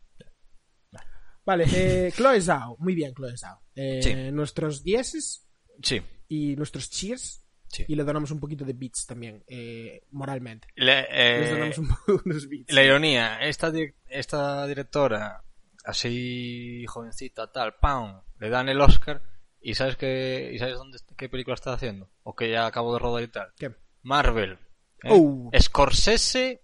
Vale, 1.45 1.65
eh, 1.75 2.13
Chloe 2.17 2.41
Zhao. 2.41 2.77
Muy 2.79 2.95
bien, 2.95 3.15
Chloe 3.15 3.37
Zhao. 3.37 3.61
Eh, 3.75 4.01
Sí. 4.03 4.15
Nuestros 4.33 4.83
dieces 4.85 5.49
Sí. 5.83 6.01
y 6.29 6.55
nuestros 6.57 6.91
cheers. 6.91 7.41
Sí. 7.69 7.85
Y 7.89 7.95
le 7.97 8.05
donamos 8.05 8.31
un 8.31 8.39
poquito 8.39 8.67
de 8.67 8.75
beats 8.75 9.07
también, 9.07 9.43
eh, 9.47 10.05
moralmente. 10.11 10.69
Le- 10.77 11.07
eh, 11.11 11.41
Les 11.41 11.51
donamos 11.51 11.79
un 11.79 11.89
poco 11.89 12.23
unos 12.27 12.47
beats. 12.47 12.71
la 12.73 12.85
ironía, 12.85 13.41
esta, 13.41 13.73
esta 14.11 14.67
directora, 14.67 15.43
así 15.85 16.85
jovencita, 16.87 17.51
tal, 17.53 17.75
¡pam! 17.81 18.23
Le 18.39 18.49
dan 18.51 18.69
el 18.69 18.81
Oscar 18.81 19.23
y 19.61 19.75
¿sabes 19.75 19.97
qué, 19.97 20.51
y 20.53 20.59
sabes 20.59 20.75
dónde, 20.77 20.99
qué 21.17 21.29
película 21.29 21.55
está 21.55 21.73
haciendo? 21.73 22.11
O 22.23 22.35
que 22.35 22.51
ya 22.51 22.67
acabo 22.67 22.93
de 22.93 22.99
rodar 22.99 23.23
y 23.23 23.29
tal. 23.29 23.53
¿Qué? 23.57 23.75
Marvel. 24.03 24.59
¿eh? 25.05 25.11
Oh. 25.11 25.51
Scorsese 25.59 26.63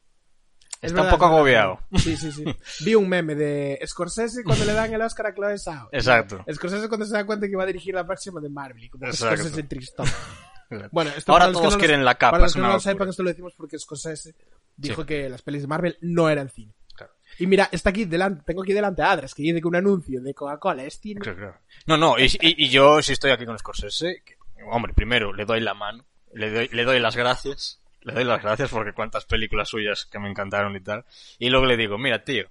Es 0.81 0.91
está 0.91 1.03
verdad, 1.03 1.14
un 1.14 1.19
poco 1.19 1.27
agobiado. 1.27 1.79
Sí, 1.97 2.16
sí, 2.16 2.33
sí. 2.33 2.45
Vi 2.85 2.95
un 2.95 3.09
meme 3.09 3.35
de 3.35 3.79
Scorsese 3.87 4.43
cuando 4.45 4.64
le 4.64 4.73
dan 4.73 4.93
el 4.93 5.01
Oscar 5.03 5.27
a 5.29 5.35
Chloe 5.35 5.59
Zhao. 5.59 5.89
Exacto. 5.93 6.45
Scorsese 6.53 6.89
cuando 6.89 7.07
se 7.07 7.14
da 7.14 7.25
cuenta 7.27 7.49
que 7.49 7.57
va 7.57 7.62
a 7.64 7.66
dirigir 7.66 7.95
la 7.95 8.05
próxima 8.07 8.41
de 8.41 8.49
Marvel. 8.49 8.85
Y 8.85 8.89
como 8.89 9.07
Exacto. 9.07 9.37
Scorsese 9.37 9.62
tristón. 9.64 10.07
Bueno, 10.93 11.11
esto 11.16 11.33
Ahora 11.33 11.47
los 11.47 11.57
que 11.57 11.62
todos 11.62 11.75
no 11.75 11.79
quieren 11.79 12.05
la 12.05 12.16
capa, 12.16 12.33
Para 12.33 12.43
los 12.43 12.53
que 12.55 12.61
no 12.61 12.69
lo 12.69 12.79
sepan, 12.79 13.09
esto 13.09 13.23
lo 13.23 13.31
decimos 13.31 13.55
porque 13.57 13.79
Scorsese 13.79 14.35
dijo 14.77 15.01
Sí. 15.01 15.07
que 15.07 15.29
las 15.31 15.41
pelis 15.41 15.62
de 15.62 15.66
Marvel 15.66 15.97
no 16.03 16.29
eran 16.29 16.51
cine. 16.51 16.75
Y 17.39 17.47
mira, 17.47 17.68
está 17.72 17.91
aquí 17.91 18.05
delante, 18.05 18.43
tengo 18.45 18.62
aquí 18.62 18.72
delante 18.72 19.03
a 19.03 19.12
Adras 19.12 19.34
que 19.34 19.43
dice 19.43 19.61
que 19.61 19.68
un 19.68 19.76
anuncio 19.76 20.20
de 20.20 20.34
Coca-Cola 20.34 20.84
es 20.84 20.99
cine. 21.01 21.20
Claro, 21.20 21.39
claro. 21.39 21.59
No, 21.86 21.97
no, 21.97 22.18
y, 22.18 22.24
y- 22.24 22.64
y 22.64 22.68
yo 22.68 23.01
si 23.03 23.12
estoy 23.12 23.30
aquí 23.30 23.47
con 23.47 23.59
Scorsese, 23.59 24.22
que, 24.24 24.36
hombre, 24.70 24.93
primero 24.95 25.32
le 25.32 25.45
doy 25.45 25.61
la 25.61 25.74
mano, 25.74 26.05
le 26.34 26.51
doy, 26.51 26.68
le 26.72 26.84
doy 26.84 26.99
las 27.01 27.16
gracias, 27.16 27.80
le 28.03 28.12
doy 28.12 28.24
las 28.24 28.43
gracias 28.43 28.70
porque 28.70 28.93
cuántas 28.93 29.24
películas 29.24 29.68
suyas 29.68 30.07
que 30.07 30.18
me 30.18 30.28
encantaron 30.28 30.74
y 30.76 30.80
tal, 30.80 31.05
y 31.39 31.49
luego 31.51 31.66
le 31.66 31.76
digo, 31.76 31.97
mira 31.99 32.24
tío, 32.24 32.49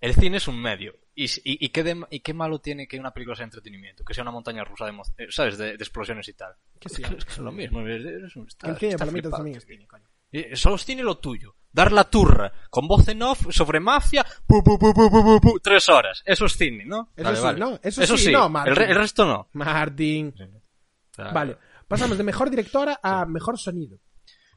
el 0.00 0.14
cine 0.14 0.36
es 0.38 0.48
un 0.48 0.60
medio, 0.60 0.96
y, 1.14 1.24
y, 1.26 1.64
y, 1.64 1.68
qué, 1.68 1.82
de- 1.84 2.04
y 2.10 2.20
qué 2.20 2.34
malo 2.34 2.58
tiene 2.58 2.88
que 2.88 2.98
una 2.98 3.12
película 3.12 3.36
sea 3.36 3.44
entretenimiento, 3.44 4.04
que 4.04 4.14
sea 4.14 4.22
una 4.22 4.32
montaña 4.32 4.64
rusa 4.64 4.86
de, 4.86 4.92
eh, 5.18 5.26
¿sabes? 5.30 5.56
De, 5.56 5.66
de 5.76 5.84
explosiones 5.84 6.26
y 6.28 6.32
tal. 6.34 6.54
Es 6.80 6.96
que, 6.96 7.02
es 7.02 7.08
que 7.24 7.30
es 7.30 7.38
lo 7.38 7.52
mismo, 7.52 7.86
es- 7.86 8.04
es- 8.04 8.36
está- 8.36 8.70
el 8.70 8.76
cine, 8.78 8.90
está 8.92 9.04
para 9.06 9.12
mí, 9.12 9.22
también 9.22 9.56
es 9.56 9.64
cine, 9.64 9.86
coño. 9.86 10.08
Solo 10.54 10.74
es 10.76 10.84
cine 10.84 11.02
lo 11.04 11.18
tuyo. 11.18 11.54
Dar 11.74 11.90
la 11.92 12.04
turra 12.04 12.50
con 12.70 12.86
voz 12.88 13.06
en 13.08 13.20
off 13.22 13.46
sobre 13.50 13.80
mafia, 13.80 14.24
pu, 14.46 14.62
pu, 14.62 14.78
pu, 14.78 15.58
tres 15.60 15.88
horas. 15.88 16.22
Eso 16.24 16.46
es 16.46 16.56
cine, 16.56 16.84
¿no? 16.86 17.10
Eso 17.16 17.34
sí, 17.34 17.58
no, 17.60 17.78
eso 17.82 18.16
sí, 18.16 18.32
no, 18.32 18.48
Martín. 18.48 18.70
el, 18.70 18.76
re- 18.76 18.90
el 18.90 18.96
resto 18.96 19.26
no. 19.26 19.48
Martin. 19.52 20.32
Ah, 21.18 21.32
Vale, 21.34 21.58
pasamos 21.88 22.16
de 22.16 22.22
mejor 22.24 22.48
directora 22.48 22.98
a 23.02 23.26
mejor 23.26 23.58
sonido. 23.58 23.98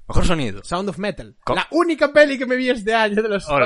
Mejor 0.07 0.25
sonido. 0.25 0.63
Sound 0.63 0.89
of 0.89 0.99
Metal. 0.99 1.35
La 1.53 1.67
única 1.71 2.13
peli 2.13 2.37
que 2.37 2.45
me 2.45 2.55
vi 2.55 2.69
este 2.69 2.93
año 2.93 3.21
de 3.21 3.27
los. 3.29 3.45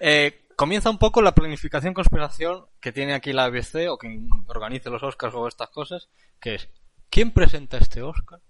Eh, 0.00 0.46
comienza 0.56 0.90
un 0.90 0.98
poco 0.98 1.22
la 1.22 1.34
planificación 1.34 1.94
conspiración 1.94 2.66
que 2.80 2.92
tiene 2.92 3.14
aquí 3.14 3.32
la 3.32 3.44
ABC 3.44 3.88
o 3.90 3.98
quien 3.98 4.28
organice 4.46 4.90
los 4.90 5.02
Oscars 5.02 5.34
o 5.34 5.46
estas 5.48 5.70
cosas, 5.70 6.08
que 6.40 6.56
es 6.56 6.68
¿quién 7.10 7.30
presenta 7.32 7.78
este 7.78 8.02
Oscar? 8.02 8.40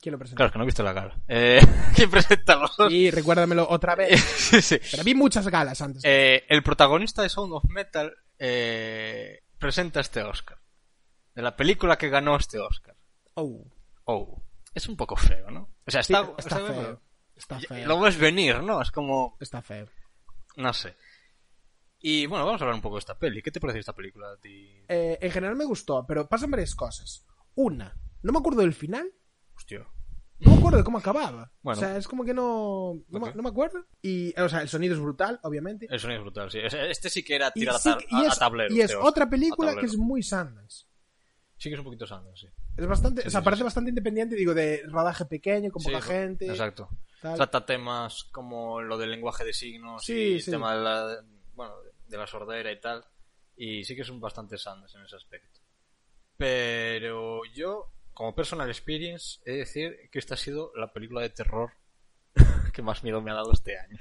¿Quién 0.00 0.12
lo 0.12 0.18
presenta? 0.18 0.36
Claro, 0.36 0.46
es 0.48 0.52
que 0.52 0.58
no 0.58 0.64
viste 0.66 0.82
la 0.82 0.94
cara. 0.94 1.22
Eh, 1.28 1.60
¿Quién 1.94 2.10
presenta 2.10 2.56
los 2.56 2.70
Oscars? 2.70 2.92
Y 2.92 3.10
recuérdamelo 3.10 3.66
otra 3.68 3.94
vez. 3.94 4.20
sí, 4.36 4.62
sí. 4.62 4.78
Pero 4.90 5.04
vi 5.04 5.14
muchas 5.14 5.46
galas 5.48 5.80
antes. 5.82 6.02
Eh, 6.04 6.44
el 6.48 6.62
protagonista 6.62 7.22
de 7.22 7.28
Sound 7.28 7.52
of 7.52 7.64
Metal 7.68 8.14
eh, 8.38 9.42
presenta 9.58 10.00
este 10.00 10.22
Oscar. 10.22 10.58
De 11.34 11.42
la 11.42 11.54
película 11.56 11.98
que 11.98 12.08
ganó 12.08 12.36
este 12.36 12.58
Oscar. 12.58 12.96
Oh, 13.34 13.64
Oh, 14.04 14.42
es 14.74 14.88
un 14.88 14.96
poco 14.96 15.14
feo, 15.16 15.50
¿no? 15.50 15.68
O 15.86 15.90
sea, 15.90 16.02
sí, 16.02 16.12
está- 16.38 16.58
feo. 16.58 17.02
Está 17.36 17.60
feo. 17.60 17.86
Lo 17.86 18.00
ves 18.00 18.16
venir, 18.18 18.62
¿no? 18.62 18.82
Es 18.82 18.90
como, 18.90 19.36
Está 19.40 19.62
feo. 19.62 19.86
no 20.56 20.72
sé. 20.72 20.96
Y 22.00 22.26
bueno, 22.26 22.44
vamos 22.46 22.60
a 22.60 22.64
hablar 22.64 22.74
un 22.74 22.80
poco 22.82 22.96
de 22.96 23.00
esta 23.00 23.18
peli. 23.18 23.42
¿Qué 23.42 23.50
te 23.50 23.60
parece 23.60 23.78
esta 23.78 23.94
película 23.94 24.32
a 24.32 24.36
ti? 24.38 24.82
Eh, 24.88 25.18
en 25.20 25.30
general 25.30 25.54
me 25.56 25.64
gustó, 25.66 26.04
pero 26.06 26.26
pasan 26.28 26.50
varias 26.50 26.74
cosas. 26.74 27.24
Una, 27.54 27.94
no 28.22 28.32
me 28.32 28.38
acuerdo 28.38 28.62
del 28.62 28.72
final. 28.74 29.10
No 29.78 30.52
me 30.52 30.56
acuerdo 30.58 30.78
de 30.78 30.84
cómo 30.84 30.98
acababa. 30.98 31.52
Bueno. 31.60 31.78
O 31.78 31.80
sea, 31.80 31.96
es 31.98 32.08
como 32.08 32.24
que 32.24 32.32
no, 32.32 32.94
no, 33.08 33.20
me, 33.20 33.28
Ok. 33.28 33.34
no 33.34 33.42
me 33.42 33.48
acuerdo. 33.50 33.84
Y, 34.00 34.38
o 34.40 34.48
sea, 34.48 34.62
el 34.62 34.68
sonido 34.68 34.94
es 34.94 35.00
brutal, 35.00 35.38
obviamente. 35.42 35.86
El 35.90 36.00
sonido 36.00 36.20
es 36.20 36.24
brutal, 36.24 36.50
sí. 36.50 36.58
Es- 36.60 36.72
Este 36.72 37.10
sí 37.10 37.22
que 37.22 37.34
era 37.34 37.50
tirar 37.50 37.74
a, 37.76 37.98
y 38.08 38.24
es, 38.26 38.32
a 38.36 38.38
tablero. 38.38 38.74
y 38.74 38.80
es 38.80 38.94
otra 38.94 39.28
película 39.28 39.76
que 39.76 39.86
es 39.86 39.96
muy 39.98 40.22
Sundance. 40.22 40.86
Sí 41.58 41.68
que 41.68 41.74
es 41.74 41.78
un 41.78 41.84
poquito 41.84 42.06
sano, 42.06 42.34
sí. 42.34 42.46
Es 42.74 42.86
bastante, 42.86 43.20
Sí, 43.20 43.28
o 43.28 43.30
sea, 43.30 43.40
sí, 43.40 43.44
parece 43.44 43.62
bastante 43.64 43.90
independiente, 43.90 44.34
digo, 44.34 44.54
de 44.54 44.82
rodaje 44.86 45.26
pequeño, 45.26 45.70
con 45.70 45.82
poca 45.82 46.00
gente. 46.00 46.46
Exacto. 46.46 46.88
tal. 47.20 47.36
Trata 47.36 47.66
temas 47.66 48.24
como 48.32 48.80
lo 48.80 48.96
del 48.96 49.10
lenguaje 49.10 49.44
de 49.44 49.52
signos 49.52 50.02
Sí, 50.06 50.14
y 50.14 50.34
el 50.36 50.44
tema 50.46 50.74
de 50.74 50.80
la, 50.82 51.22
bueno, 51.54 51.74
de 52.08 52.16
la 52.16 52.26
sordera 52.26 52.72
y 52.72 52.80
tal. 52.80 53.04
Y 53.56 53.84
sí 53.84 53.94
que 53.94 54.04
son 54.04 54.18
bastante 54.20 54.56
sanas 54.56 54.94
en 54.94 55.02
ese 55.02 55.16
aspecto. 55.16 55.60
Pero 56.38 57.42
yo, 57.54 57.92
como 58.20 58.34
personal 58.34 58.68
experience, 58.68 59.40
he 59.46 59.52
de 59.52 59.56
decir 59.60 59.96
que 60.12 60.18
esta 60.18 60.34
ha 60.34 60.36
sido 60.36 60.72
la 60.76 60.92
película 60.92 61.22
de 61.22 61.30
terror 61.30 61.70
que 62.74 62.82
más 62.82 63.02
miedo 63.02 63.22
me 63.22 63.30
ha 63.30 63.34
dado 63.34 63.50
este 63.50 63.78
año. 63.78 63.96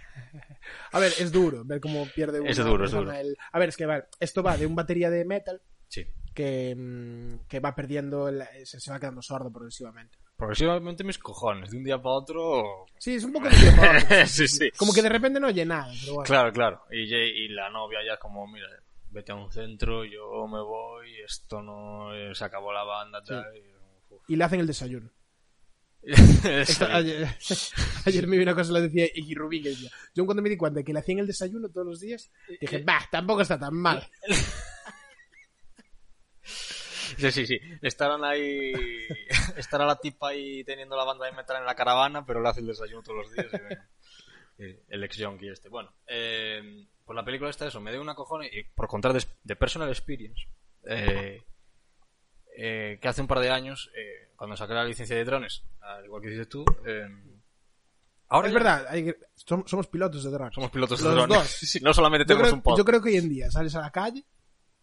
A 0.91 0.99
ver, 0.99 1.13
es 1.19 1.31
duro 1.31 1.63
ver 1.63 1.79
cómo 1.79 2.05
pierde 2.13 2.41
una 2.41 2.49
Es 2.49 2.57
duro, 2.57 2.83
es 2.83 2.91
duro. 2.91 3.13
el- 3.13 3.37
A 3.53 3.59
ver, 3.59 3.69
es 3.69 3.77
que 3.77 3.85
vale, 3.85 4.03
esto 4.19 4.43
va 4.43 4.57
de 4.57 4.65
un 4.65 4.75
batería 4.75 5.09
de 5.09 5.23
metal 5.23 5.61
Sí. 5.87 6.05
que, 6.35 6.75
mm, 6.77 7.47
que 7.47 7.61
va 7.61 7.73
perdiendo, 7.73 8.27
el- 8.27 8.43
se, 8.65 8.91
va 8.91 8.99
quedando 8.99 9.21
sordo 9.21 9.53
progresivamente. 9.53 10.17
Progresivamente 10.35 11.05
mis 11.05 11.17
cojones, 11.17 11.71
de 11.71 11.77
un 11.77 11.83
día 11.85 11.97
para 11.97 12.15
otro. 12.15 12.85
Sí, 12.97 13.15
es 13.15 13.23
un 13.23 13.31
poco 13.31 13.47
de 13.47 13.55
videojuego. 13.55 13.93
sí, 14.27 14.49
sí. 14.49 14.69
Como 14.77 14.91
que 14.91 15.01
de 15.01 15.09
repente 15.09 15.39
no 15.39 15.47
oye 15.47 15.65
nada, 15.65 15.93
pero 16.01 16.15
bueno. 16.15 16.25
Claro, 16.27 16.51
claro. 16.51 16.81
Y, 16.91 17.03
y 17.15 17.47
la 17.47 17.69
novia 17.69 17.99
ya 18.05 18.17
como, 18.17 18.45
mira, 18.47 18.67
vete 19.11 19.31
a 19.31 19.35
un 19.35 19.49
centro, 19.49 20.03
yo 20.03 20.45
me 20.45 20.61
voy, 20.61 21.21
esto 21.25 21.61
no, 21.61 22.13
eh, 22.13 22.35
se 22.35 22.43
acabó 22.43 22.73
la 22.73 22.83
banda, 22.83 23.23
tal. 23.23 23.45
y, 23.55 23.78
y 24.27 24.35
le 24.35 24.43
hacen 24.43 24.59
el 24.59 24.67
desayuno. 24.67 25.11
Ayer, 26.91 27.27
ayer 28.05 28.27
me 28.27 28.37
vi 28.37 28.43
una 28.43 28.55
cosa, 28.55 28.71
lo 28.71 28.79
decía 28.79 29.05
Iggy 29.13 29.35
Rubin, 29.35 29.63
yo 30.15 30.25
cuando 30.25 30.41
me 30.41 30.47
di 30.47 30.55
cuenta 30.55 30.79
de 30.79 30.85
que 30.85 30.93
le 30.93 30.99
hacían 30.99 31.19
el 31.19 31.27
desayuno 31.27 31.67
todos 31.69 31.85
los 31.85 31.99
días, 31.99 32.31
dije, 32.61 32.81
bah, 32.83 33.05
tampoco 33.11 33.41
está 33.41 33.59
tan 33.59 33.75
mal. 33.75 34.07
Sí, 37.17 37.31
sí, 37.31 37.45
sí. 37.45 37.59
Estarán 37.81 38.23
ahí. 38.23 38.71
Estará 39.57 39.85
la 39.85 39.97
tipa 39.97 40.29
ahí 40.29 40.63
teniendo 40.63 40.95
la 40.95 41.03
banda 41.03 41.25
de 41.25 41.33
metal 41.33 41.57
en 41.57 41.65
la 41.65 41.75
caravana, 41.75 42.25
pero 42.25 42.41
le 42.41 42.49
hace 42.49 42.61
el 42.61 42.67
desayuno 42.67 43.03
todos 43.03 43.25
los 43.25 43.33
días. 43.33 43.47
y. 44.57 44.63
Eh, 44.63 44.83
El 44.89 45.03
ex 45.03 45.17
junkie 45.21 45.49
este. 45.49 45.69
Bueno, 45.69 45.93
eh, 46.07 46.85
pues 47.05 47.15
la 47.15 47.25
película 47.25 47.49
está 47.49 47.67
eso. 47.67 47.81
Me 47.81 47.91
dio 47.91 48.01
una 48.01 48.15
cojones. 48.15 48.51
Y 48.53 48.63
por 48.63 48.87
contar 48.87 49.13
de, 49.13 49.23
de 49.43 49.55
personal 49.55 49.89
experience, 49.89 50.47
eh, 50.85 51.41
eh, 52.61 52.99
que 53.01 53.07
hace 53.07 53.21
un 53.21 53.27
par 53.27 53.39
de 53.39 53.49
años, 53.49 53.89
eh, 53.95 54.29
cuando 54.35 54.57
saqué 54.57 54.73
la 54.73 54.83
licencia 54.83 55.15
de 55.15 55.23
drones, 55.25 55.63
al 55.81 56.03
igual 56.05 56.21
que 56.21 56.29
dices 56.29 56.49
tú, 56.49 56.65
eh, 56.85 57.07
ahora 58.27 58.47
es 58.47 58.53
ya 58.53 58.59
verdad, 58.59 58.85
hay 58.89 59.13
somos 59.65 59.87
pilotos 59.87 60.23
de 60.23 60.29
drones. 60.31 60.53
somos 60.53 60.69
pilotos 60.71 60.99
de 60.99 61.05
Los 61.05 61.15
drones. 61.15 61.37
dos. 61.37 61.47
Sí, 61.47 61.79
no 61.81 61.93
solamente 61.93 62.23
yo, 62.23 62.27
tenemos 62.27 62.47
creo, 62.49 62.55
un 62.55 62.61
pod. 62.61 62.77
yo 62.77 62.85
creo 62.85 63.01
que 63.01 63.09
hoy 63.09 63.17
en 63.17 63.29
día 63.29 63.49
sales 63.49 63.73
a 63.75 63.81
la 63.81 63.91
calle 63.91 64.23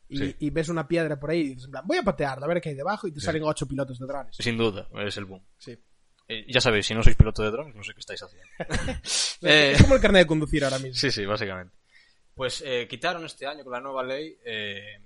y, 0.09 0.17
Sí. 0.19 0.37
y 0.41 0.51
ves 0.51 0.69
una 0.69 0.87
piedra 0.89 1.19
por 1.21 1.31
ahí 1.31 1.41
y 1.41 1.49
dices, 1.51 1.65
en 1.67 1.71
plan, 1.73 1.85
voy 1.87 1.99
a 1.99 2.03
patearla, 2.03 2.47
a 2.47 2.49
ver 2.49 2.61
qué 2.61 2.71
hay 2.71 2.75
debajo, 2.77 3.07
y 3.09 3.13
te 3.13 3.21
salen 3.21 3.43
ocho 3.45 3.67
pilotos 3.67 3.99
de 3.99 4.07
drones. 4.07 4.37
Sin 4.37 4.57
duda, 4.57 4.89
es 5.05 5.17
el 5.17 5.25
boom. 5.27 5.43
Sí. 5.59 5.77
Eh, 6.29 6.45
ya 6.49 6.61
sabéis, 6.61 6.87
si 6.87 6.95
no 6.95 7.03
sois 7.05 7.15
piloto 7.17 7.43
de 7.43 7.51
drones, 7.51 7.75
no 7.77 7.85
sé 7.85 7.93
qué 7.93 8.01
estáis 8.01 8.23
haciendo. 8.23 8.49
Eh, 9.43 9.73
Es 9.75 9.83
como 9.83 9.95
el 9.97 10.01
carnet 10.01 10.23
de 10.23 10.27
conducir 10.27 10.65
ahora 10.65 10.79
mismo. 10.79 10.95
Sí, 10.95 11.11
sí, 11.11 11.25
básicamente. 11.27 11.77
Pues 12.35 12.63
eh, 12.67 12.87
quitaron 12.89 13.25
este 13.25 13.47
año 13.47 13.63
con 13.65 13.73
la 13.73 13.81
nueva 13.81 14.03
ley 14.03 14.37
eh, 14.45 15.01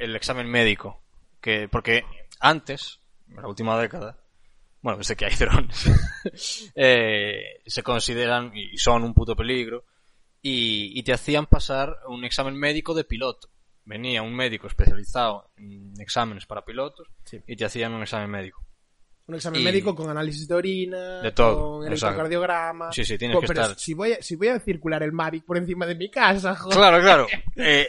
el 0.00 0.14
examen 0.16 0.46
médico. 0.48 1.04
Que, 1.40 1.68
porque 1.68 2.04
antes, 2.40 3.00
en 3.28 3.36
la 3.36 3.48
última 3.48 3.78
década, 3.80 4.18
bueno, 4.82 4.98
desde 4.98 5.16
que 5.16 5.26
hay 5.26 5.34
drones, 5.38 5.86
eh, 6.74 7.60
se 7.66 7.82
consideran 7.82 8.52
y 8.54 8.76
son 8.78 9.04
un 9.04 9.14
puto 9.14 9.34
peligro 9.36 9.84
y, 10.42 10.98
y 10.98 11.02
te 11.02 11.12
hacían 11.12 11.46
pasar 11.46 11.96
un 12.08 12.24
examen 12.24 12.54
médico 12.54 12.94
de 12.94 13.04
piloto. 13.04 13.48
Venía 13.84 14.22
un 14.22 14.34
médico 14.34 14.66
especializado 14.66 15.50
en 15.56 15.94
exámenes 16.00 16.44
para 16.46 16.64
pilotos 16.64 17.08
Sí. 17.24 17.40
y 17.46 17.56
te 17.56 17.64
hacían 17.64 17.94
un 17.94 18.02
examen 18.02 18.30
médico. 18.30 18.62
Un 19.28 19.34
examen 19.34 19.60
Y- 19.60 19.64
médico 19.64 19.94
con 19.94 20.08
análisis 20.10 20.48
de 20.48 20.54
orina, 20.54 21.20
De 21.20 21.32
todo, 21.32 21.78
con 21.78 21.86
electrocardiograma. 21.86 22.92
Sí, 22.92 23.04
sí, 23.04 23.18
tienes 23.18 23.34
Co- 23.36 23.40
que 23.42 23.46
pero 23.48 23.62
estar- 23.62 23.78
Si 23.78 23.94
voy, 23.94 24.12
a, 24.14 24.22
si 24.22 24.36
voy 24.36 24.48
a 24.48 24.58
circular 24.58 25.02
el 25.02 25.12
Mavic 25.12 25.44
por 25.44 25.56
encima 25.58 25.86
de 25.86 25.94
mi 25.94 26.10
casa, 26.10 26.56
joder, 26.56 26.76
Claro, 26.78 27.00
claro. 27.00 27.26
Eh, 27.56 27.86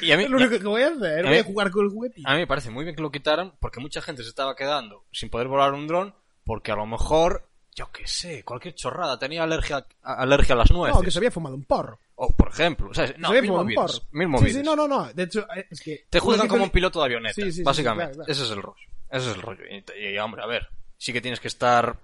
y 0.00 0.12
a 0.12 0.16
mí, 0.16 0.24
es 0.24 0.30
lo 0.30 0.36
único 0.38 0.58
que 0.58 0.66
voy 0.66 0.82
a 0.82 0.88
hacer. 0.88 1.20
a 1.20 1.22
Voy 1.28 1.30
mí- 1.32 1.38
a 1.38 1.44
jugar 1.44 1.70
con 1.70 1.84
el 1.86 1.90
juguetito. 1.92 2.28
A 2.28 2.32
mí 2.34 2.40
me 2.40 2.46
parece 2.46 2.70
muy 2.70 2.84
bien 2.84 2.96
que 2.96 3.02
lo 3.02 3.10
quitaran 3.10 3.52
porque 3.60 3.80
mucha 3.80 4.02
gente 4.02 4.22
se 4.22 4.28
estaba 4.28 4.54
quedando 4.56 5.04
sin 5.12 5.30
poder 5.30 5.48
volar 5.48 5.72
un 5.72 5.86
dron 5.86 6.14
porque 6.44 6.72
a 6.72 6.76
lo 6.76 6.86
mejor, 6.86 7.46
yo 7.74 7.90
qué 7.92 8.06
sé, 8.08 8.42
cualquier 8.42 8.74
chorrada, 8.74 9.18
tenía 9.18 9.44
alergia 9.44 9.86
a, 10.02 10.14
alergia 10.14 10.54
a 10.56 10.58
las 10.58 10.70
nueces. 10.72 10.96
No, 10.96 11.02
que 11.02 11.10
se 11.12 11.18
había 11.18 11.30
fumado 11.30 11.54
un 11.54 11.64
porro. 11.64 11.98
O, 12.16 12.30
por 12.34 12.48
ejemplo, 12.48 12.92
¿sabes? 12.92 13.16
No, 13.18 13.28
se 13.28 13.30
había 13.38 13.42
mil 13.42 13.48
fumado 13.50 13.66
un 13.66 13.74
movidas, 13.74 14.00
porro. 14.00 14.28
mil 14.28 14.38
sí, 14.48 14.54
sí, 14.54 14.62
no, 14.64 14.74
no, 14.76 14.86
no. 14.88 15.12
De 15.12 15.22
hecho, 15.22 15.46
eh, 15.56 15.66
es 15.70 15.80
que... 15.80 16.06
Te 16.10 16.18
juzgan 16.20 16.48
como 16.48 16.64
un 16.64 16.70
piloto 16.70 16.98
de 17.00 17.04
avioneta, 17.06 17.34
Sí, 17.34 17.42
sí, 17.42 17.52
sí, 17.52 17.62
básicamente. 17.62 18.14
claro, 18.14 18.24
claro. 18.26 18.32
Ese 18.32 18.42
es 18.44 18.50
el 18.50 18.62
rollo. 18.62 18.86
Ese 19.12 19.30
es 19.30 19.36
el 19.36 19.42
rollo. 19.42 19.62
Y, 19.70 19.84
y, 20.14 20.18
hombre, 20.18 20.42
a 20.42 20.46
ver, 20.46 20.66
sí 20.96 21.12
que 21.12 21.20
tienes 21.20 21.38
que 21.40 21.48
estar... 21.48 21.96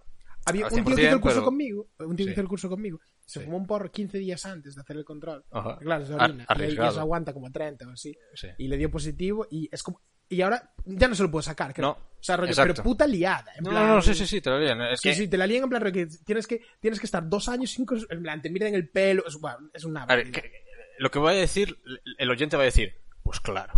Había 0.47 0.67
un 0.67 0.71
tío 0.73 0.85
que 0.85 0.91
100%, 0.93 0.99
hizo 1.01 1.15
el 1.15 1.21
curso 1.21 1.35
pero- 1.37 1.45
conmigo, 1.45 1.89
un 1.99 2.17
tío 2.17 2.27
que 2.27 2.33
hizo 2.33 2.41
el 2.41 2.49
curso 2.49 2.69
conmigo, 2.69 3.01
se 3.27 3.41
Sí. 3.41 3.45
fumó 3.45 3.59
un 3.59 3.67
porro 3.67 3.91
15 3.91 4.19
días 4.19 4.47
antes 4.47 4.75
de 4.75 4.81
hacer 4.81 4.97
el 4.97 5.05
control. 5.05 5.45
Ajá. 5.51 5.79
Claro, 5.79 6.03
es 6.05 6.09
de 6.09 6.15
Ar- 6.15 6.31
orina. 6.31 6.47
y, 6.59 6.63
y 6.63 6.73
eso 6.87 7.01
aguanta 7.01 7.33
como 7.35 7.51
30 7.51 7.87
o 7.87 7.91
así. 7.93 8.17
Sí. 8.35 8.49
Y 8.59 8.69
le 8.69 8.77
dio 8.77 8.91
positivo 8.91 9.47
y 9.51 9.69
es 9.71 9.83
como... 9.83 10.01
Y 10.31 10.41
ahora 10.43 10.73
ya 10.85 11.09
no 11.09 11.15
se 11.15 11.23
lo 11.23 11.31
puedo 11.31 11.43
sacar, 11.43 11.73
creo. 11.75 11.89
No, 11.89 11.93
O 11.93 12.23
sea, 12.23 12.37
rollo, 12.37 12.53
pero 12.55 12.75
puta 12.83 13.07
liada. 13.07 13.51
En 13.57 13.65
No, 13.65 13.71
plan, 13.71 13.87
no, 13.89 13.95
no, 13.97 14.03
sí, 14.03 14.15
sí, 14.15 14.27
sí, 14.27 14.41
te 14.43 14.51
lo 14.51 14.59
dirían. 14.59 14.81
Es 14.83 15.01
Sí, 15.01 15.09
que, 15.11 15.15
sí, 15.15 15.29
te 15.29 15.37
la 15.39 15.47
lían 15.47 15.65
en 15.65 15.69
plan 15.71 15.81
rollo 15.83 15.93
que 15.95 16.07
tienes 16.25 16.47
que, 16.47 16.61
tienes 16.81 17.01
que 17.01 17.07
estar 17.07 17.27
dos 17.29 17.49
años 17.49 17.71
sin... 17.71 17.87
cos- 17.87 18.07
En 18.11 18.23
plan, 18.23 18.41
te 18.43 18.49
miran 18.51 18.75
el 18.75 18.89
pelo, 18.91 19.25
es, 19.27 19.37
bueno, 19.41 19.71
es 19.73 19.85
una... 19.85 20.03
a 20.05 20.17
ver, 20.17 20.31
que- 20.31 20.51
lo 20.99 21.11
que 21.11 21.19
voy 21.19 21.33
a 21.33 21.37
decir, 21.37 21.79
el 22.19 22.31
oyente 22.31 22.57
va 22.57 22.63
a 22.63 22.67
decir, 22.67 22.95
pues 23.23 23.41
claro. 23.41 23.73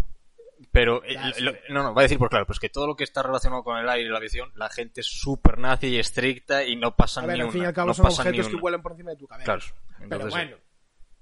Pero, 0.72 1.02
eh, 1.04 1.16
lo- 1.40 1.52
no, 1.70 1.82
no, 1.82 1.94
va 1.94 2.02
a 2.02 2.04
decir, 2.04 2.16
pues 2.18 2.30
claro, 2.30 2.46
pues 2.46 2.60
que 2.60 2.68
todo 2.68 2.86
lo 2.86 2.94
que 2.94 3.02
está 3.04 3.22
relacionado 3.24 3.64
con 3.64 3.76
el 3.78 3.88
aire 3.88 4.06
y 4.08 4.10
la 4.12 4.18
aviación, 4.18 4.52
la 4.54 4.68
gente 4.70 5.00
es 5.00 5.06
súper 5.08 5.58
nazi 5.58 5.88
y 5.88 5.98
estricta 5.98 6.62
y 6.64 6.76
no 6.76 6.94
pasa 6.94 7.22
A 7.22 7.26
ver, 7.26 7.34
ni 7.36 7.40
al 7.40 7.46
una. 7.46 7.52
fin 7.52 7.62
y 7.62 7.66
al 7.66 7.72
cabo 7.74 7.88
no 7.88 7.94
son 7.94 8.06
objetos 8.06 8.46
que 8.46 8.52
una. 8.54 8.60
vuelan 8.60 8.82
por 8.82 8.92
encima 8.92 9.10
de 9.10 9.16
tu 9.16 9.26
cabeza. 9.26 9.44
Claro. 9.46 9.64
Pero 9.88 10.04
Entonces, 10.04 10.30
bueno, 10.30 10.56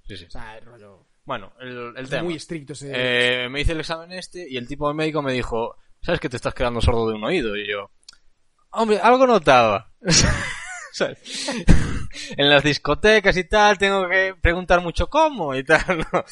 sí, 0.06 0.16
sí. 0.18 0.24
o 0.26 0.30
sea, 0.30 0.58
el 0.58 0.64
rollo... 0.66 1.06
Bueno, 1.24 1.52
el, 1.60 1.94
el 1.96 2.04
Es 2.04 2.10
tema. 2.10 2.22
muy 2.24 2.34
estricto 2.34 2.72
ese... 2.74 2.90
Eh, 2.94 3.48
me 3.48 3.60
hice 3.62 3.72
el 3.72 3.80
examen 3.80 4.12
este 4.12 4.46
y 4.48 4.56
el 4.56 4.66
tipo 4.68 4.86
de 4.88 4.94
médico 4.94 5.22
me 5.22 5.32
dijo, 5.32 5.76
¿sabes 6.02 6.20
que 6.20 6.28
te 6.28 6.36
estás 6.36 6.54
quedando 6.54 6.80
sordo 6.80 7.08
de 7.08 7.14
un 7.14 7.24
oído? 7.24 7.56
Y 7.56 7.66
yo, 7.70 7.90
hombre, 8.70 8.98
algo 9.00 9.26
notaba. 9.26 9.92
¿Sabes? 10.92 11.18
en 12.36 12.48
las 12.50 12.62
discotecas 12.64 13.36
y 13.36 13.44
tal 13.44 13.78
tengo 13.78 14.08
que 14.08 14.34
preguntar 14.40 14.80
mucho 14.82 15.08
cómo 15.08 15.54
y 15.54 15.64
tal, 15.64 15.98
¿no? 16.12 16.24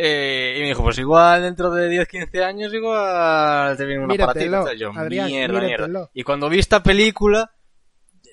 Eh, 0.00 0.54
y 0.56 0.60
me 0.60 0.66
dijo, 0.68 0.84
pues 0.84 0.96
igual 0.98 1.42
dentro 1.42 1.70
de 1.72 1.88
10, 1.88 2.06
15 2.06 2.44
años 2.44 2.72
igual 2.72 3.76
te 3.76 3.84
viene 3.84 4.02
un 4.02 4.06
Míratelo, 4.08 4.58
aparatito. 4.58 4.80
Yo, 4.92 4.92
Adrián, 4.96 5.26
mierda, 5.26 5.60
míratelo. 5.60 5.86
mierda. 5.88 6.10
Y 6.14 6.22
cuando 6.22 6.48
vi 6.48 6.60
esta 6.60 6.84
película, 6.84 7.52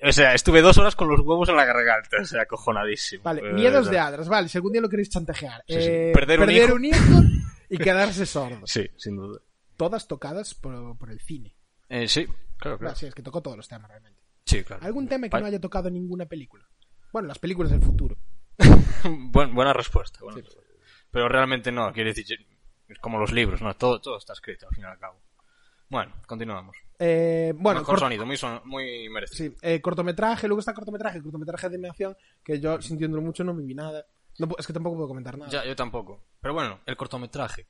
o 0.03 0.11
sea, 0.11 0.35
estuve 0.35 0.61
dos 0.61 0.77
horas 0.77 0.95
con 0.95 1.07
los 1.07 1.21
huevos 1.21 1.49
en 1.49 1.55
la 1.55 1.65
garganta, 1.65 2.17
o 2.21 2.25
sea, 2.25 2.43
acojonadísimo. 2.43 3.23
Vale, 3.23 3.41
Eh, 3.49 3.53
miedos 3.53 3.89
de 3.89 3.97
adras, 3.97 4.29
vale, 4.29 4.47
si 4.47 4.59
algún 4.59 4.73
día 4.73 4.81
lo 4.81 4.89
queréis 4.89 5.09
chantajear. 5.09 5.63
Sí, 5.67 5.73
sí. 5.81 5.87
Eh, 5.89 6.11
Perder 6.13 6.41
un 6.71 6.85
hijo. 6.85 6.99
hijo 6.99 7.21
y 7.67 7.77
quedarse 7.79 8.27
sordo. 8.27 8.67
Sí, 8.67 8.87
sin 8.97 9.15
duda. 9.15 9.39
Todas 9.75 10.07
tocadas 10.07 10.53
por, 10.53 10.95
por 10.99 11.09
el 11.09 11.19
cine. 11.19 11.55
Eh, 11.89 12.07
sí, 12.07 12.27
claro, 12.57 12.77
Claro, 12.77 12.95
sí, 12.95 13.07
es 13.07 13.15
que 13.15 13.23
tocó 13.23 13.41
todos 13.41 13.57
los 13.57 13.67
temas 13.67 13.89
realmente. 13.89 14.21
Sí, 14.45 14.63
claro. 14.63 14.85
¿Algún 14.85 15.07
tema 15.07 15.27
que 15.27 15.31
Vale. 15.31 15.41
no 15.41 15.47
haya 15.47 15.59
tocado 15.59 15.87
en 15.87 15.95
ninguna 15.95 16.27
película? 16.27 16.63
Bueno, 17.11 17.27
las 17.27 17.39
películas 17.39 17.71
del 17.71 17.81
futuro. 17.81 18.15
Buen- 19.03 19.55
buena 19.55 19.73
respuesta. 19.73 20.19
buena 20.21 20.37
respuesta. 20.41 20.64
Pero 21.15 21.29
realmente 21.29 21.71
no, 21.71 21.93
quiere 21.93 22.09
decir, 22.13 22.45
es 22.89 22.99
como 22.99 23.17
los 23.17 23.31
libros, 23.31 23.61
no, 23.61 23.73
todo, 23.77 24.01
todo 24.01 24.17
está 24.17 24.33
escrito 24.33 24.67
al 24.67 24.75
fin 24.75 24.83
y 24.83 24.87
al 24.87 24.99
cabo. 24.99 25.15
Bueno, 25.87 26.11
continuamos. 26.27 26.75
Eh, 26.99 27.53
bueno, 27.55 27.79
Mejor 27.79 27.99
sonido, 28.01 28.25
muy, 28.25 28.35
son- 28.35 28.59
muy 28.65 29.07
merecido. 29.07 29.51
sí, 29.51 29.57
eh, 29.61 29.79
cortometraje, 29.79 30.45
luego 30.49 30.59
está 30.59 30.73
cortometraje, 30.73 31.21
cortometraje 31.23 31.69
de 31.69 31.75
animación, 31.77 32.17
que 32.43 32.59
yo 32.59 32.81
sintiéndolo 32.81 33.21
mucho 33.21 33.45
no 33.45 33.53
me 33.53 33.63
vi 33.63 33.73
nada. 33.73 34.05
No 34.39 34.49
es 34.59 34.67
que 34.67 34.73
tampoco 34.73 34.97
puedo 34.97 35.07
comentar 35.07 35.37
nada. 35.37 35.49
Ya, 35.49 35.63
yo 35.63 35.73
tampoco. 35.73 36.21
Pero 36.41 36.53
bueno, 36.53 36.81
el 36.85 36.97
cortometraje. 36.97 37.65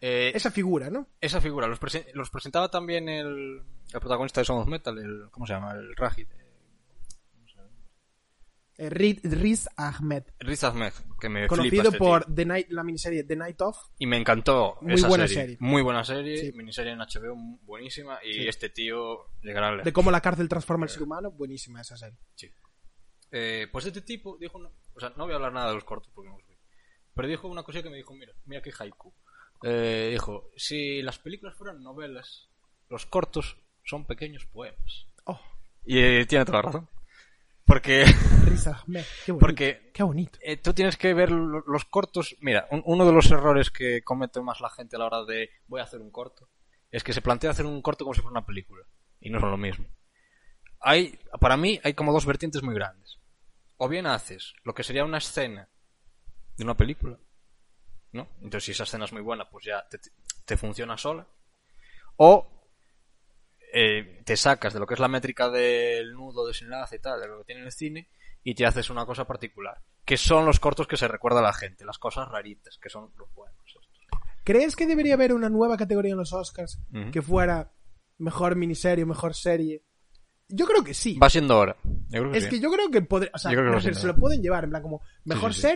Eh, 0.00 0.30
Esa 0.32 0.52
figura, 0.52 0.88
¿no? 0.88 1.08
esa 1.20 1.40
figura, 1.40 1.66
los, 1.66 1.80
presen- 1.80 2.06
los 2.12 2.30
presentaba 2.30 2.70
también 2.70 3.08
el, 3.08 3.62
el 3.92 4.00
protagonista 4.00 4.40
de 4.40 4.44
Song 4.44 4.60
of 4.60 4.68
Metal, 4.68 4.96
el, 4.96 5.28
¿cómo 5.32 5.44
se 5.44 5.54
llama? 5.54 5.72
El 5.72 5.96
Rajid. 5.96 6.28
Riz 8.78 9.68
Ahmed, 9.76 10.24
Riz 10.38 10.64
Ahmed, 10.64 10.92
que 11.20 11.28
me 11.30 11.40
flipa 11.48 11.56
conocido 11.56 11.82
este 11.84 11.98
por 11.98 12.24
tío. 12.26 12.34
The 12.34 12.44
Night, 12.44 12.66
la 12.70 12.82
miniserie 12.82 13.24
The 13.24 13.36
Night 13.36 13.60
Of. 13.62 13.78
Y 13.98 14.06
me 14.06 14.16
encantó 14.18 14.76
Muy 14.82 14.94
esa 14.94 15.08
buena 15.08 15.26
serie. 15.26 15.42
serie. 15.42 15.56
Muy 15.60 15.82
buena 15.82 16.04
serie, 16.04 16.36
Sí. 16.38 16.52
miniserie 16.52 16.92
en 16.92 17.00
HBO 17.00 17.34
buenísima 17.62 18.18
y 18.22 18.32
Sí. 18.34 18.48
este 18.48 18.68
tío 18.68 19.28
llegará 19.42 19.68
a 19.68 19.76
De 19.82 19.92
cómo 19.92 20.10
la 20.10 20.20
cárcel 20.20 20.48
transforma 20.48 20.84
al 20.84 20.90
ser 20.90 21.02
humano, 21.02 21.30
buenísima 21.30 21.80
esa 21.80 21.96
serie. 21.96 22.18
Sí. 22.34 22.50
Eh, 23.32 23.66
pues 23.72 23.86
este 23.86 24.02
tipo 24.02 24.36
dijo, 24.38 24.58
una- 24.58 24.68
o 24.94 25.00
sea, 25.00 25.10
no 25.16 25.24
voy 25.24 25.32
a 25.32 25.36
hablar 25.36 25.52
nada 25.52 25.68
de 25.68 25.74
los 25.74 25.84
cortos 25.84 26.10
porque 26.14 26.28
no 26.30 26.36
los 26.38 26.46
vi, 26.46 26.54
pero 27.14 27.28
dijo 27.28 27.48
una 27.48 27.62
cosa 27.62 27.82
que 27.82 27.90
me 27.90 27.96
dijo, 27.96 28.14
mira, 28.14 28.32
mira 28.44 28.60
qué 28.62 28.72
haiku. 28.78 29.12
Eh, 29.62 30.10
dijo, 30.12 30.50
si 30.56 31.00
las 31.02 31.18
películas 31.18 31.56
fueran 31.56 31.82
novelas, 31.82 32.50
los 32.90 33.06
cortos 33.06 33.56
son 33.84 34.04
pequeños 34.06 34.44
poemas. 34.46 35.06
Oh, 35.24 35.40
Y 35.84 35.98
eh, 35.98 36.26
tiene 36.26 36.44
toda 36.44 36.58
la 36.58 36.62
razón. 36.62 36.88
Porque, 37.66 38.04
qué 39.24 39.32
bonito. 39.32 39.38
porque 39.40 39.90
Qué 39.92 40.02
bonito. 40.02 40.38
eh, 40.40 40.56
tú 40.56 40.72
tienes 40.72 40.96
que 40.96 41.12
ver 41.14 41.30
lo- 41.30 41.64
los 41.66 41.84
cortos. 41.84 42.36
Mira, 42.40 42.66
un- 42.70 42.82
uno 42.86 43.04
de 43.04 43.12
los 43.12 43.30
errores 43.30 43.70
que 43.70 44.02
comete 44.02 44.40
más 44.40 44.60
la 44.60 44.70
gente 44.70 44.96
a 44.96 44.98
la 45.00 45.06
hora 45.06 45.24
de 45.24 45.50
voy 45.66 45.80
a 45.80 45.84
hacer 45.84 46.00
un 46.00 46.10
corto 46.10 46.48
es 46.90 47.02
que 47.02 47.12
se 47.12 47.22
plantea 47.22 47.50
hacer 47.50 47.66
un 47.66 47.82
corto 47.82 48.04
como 48.04 48.14
si 48.14 48.20
fuera 48.20 48.30
una 48.38 48.46
película. 48.46 48.84
Y 49.20 49.30
no 49.30 49.40
son 49.40 49.50
lo 49.50 49.56
mismo. 49.56 49.86
Hay, 50.80 51.18
para 51.40 51.56
mí, 51.56 51.80
hay 51.82 51.94
como 51.94 52.12
dos 52.12 52.24
vertientes 52.26 52.62
muy 52.62 52.74
grandes. 52.74 53.18
O 53.78 53.88
bien 53.88 54.06
haces 54.06 54.54
lo 54.62 54.72
que 54.74 54.84
sería 54.84 55.04
una 55.04 55.18
escena 55.18 55.68
de 56.56 56.64
una 56.64 56.76
película, 56.76 57.18
¿no? 58.12 58.28
Entonces, 58.36 58.64
si 58.64 58.70
esa 58.72 58.84
escena 58.84 59.04
es 59.06 59.12
muy 59.12 59.22
buena, 59.22 59.48
pues 59.50 59.64
ya 59.66 59.86
te, 59.88 59.98
te 60.44 60.56
funciona 60.56 60.96
sola. 60.96 61.26
O 62.16 62.55
eh, 63.78 64.22
te 64.24 64.36
sacas 64.38 64.72
de 64.72 64.80
lo 64.80 64.86
que 64.86 64.94
es 64.94 65.00
la 65.00 65.08
métrica 65.08 65.50
del 65.50 66.14
nudo, 66.14 66.46
desenlace 66.46 66.96
y 66.96 66.98
tal, 66.98 67.20
de 67.20 67.28
lo 67.28 67.38
que 67.40 67.44
tiene 67.44 67.62
el 67.62 67.72
cine, 67.72 68.08
y 68.42 68.54
te 68.54 68.64
haces 68.64 68.88
una 68.88 69.04
cosa 69.04 69.26
particular. 69.26 69.82
Que 70.04 70.16
son 70.16 70.46
los 70.46 70.60
cortos 70.60 70.86
que 70.86 70.96
se 70.96 71.08
recuerda 71.08 71.40
a 71.40 71.42
la 71.42 71.52
gente, 71.52 71.84
las 71.84 71.98
cosas 71.98 72.28
raritas, 72.28 72.78
que 72.78 72.88
son 72.88 73.12
los 73.18 73.32
buenos. 73.34 73.58
estos. 73.66 73.86
¿Crees 74.44 74.76
que 74.76 74.86
debería 74.86 75.14
haber 75.14 75.34
una 75.34 75.48
nueva 75.50 75.76
categoría 75.76 76.12
en 76.12 76.18
los 76.18 76.32
Oscars 76.32 76.78
que 77.12 77.20
fuera 77.20 77.72
mejor 78.18 78.56
miniserie 78.56 79.04
o 79.04 79.06
mejor 79.06 79.34
serie? 79.34 79.82
Yo 80.48 80.64
creo 80.64 80.84
que 80.84 80.94
sí. 80.94 81.18
Va 81.18 81.28
siendo 81.28 81.58
hora. 81.58 81.76
Yo 82.08 82.20
creo 82.20 82.30
que 82.32 82.38
es 82.38 82.44
sí. 82.44 82.50
que 82.50 82.60
yo 82.60 82.70
creo 82.70 82.88
que 82.90 83.02
podría, 83.02 83.32
o 83.34 83.38
sea, 83.38 83.50
Yo 83.50 83.58
creo 83.58 83.80
que 83.80 83.94
se 83.94 84.06
lo 84.06 84.14
pueden 84.14 84.40
llevar 84.40 84.64
en 84.64 84.70
plan 84.70 84.82
como 84.82 85.02
mejor 85.24 85.52
sí, 85.52 85.60
sí. 85.60 85.66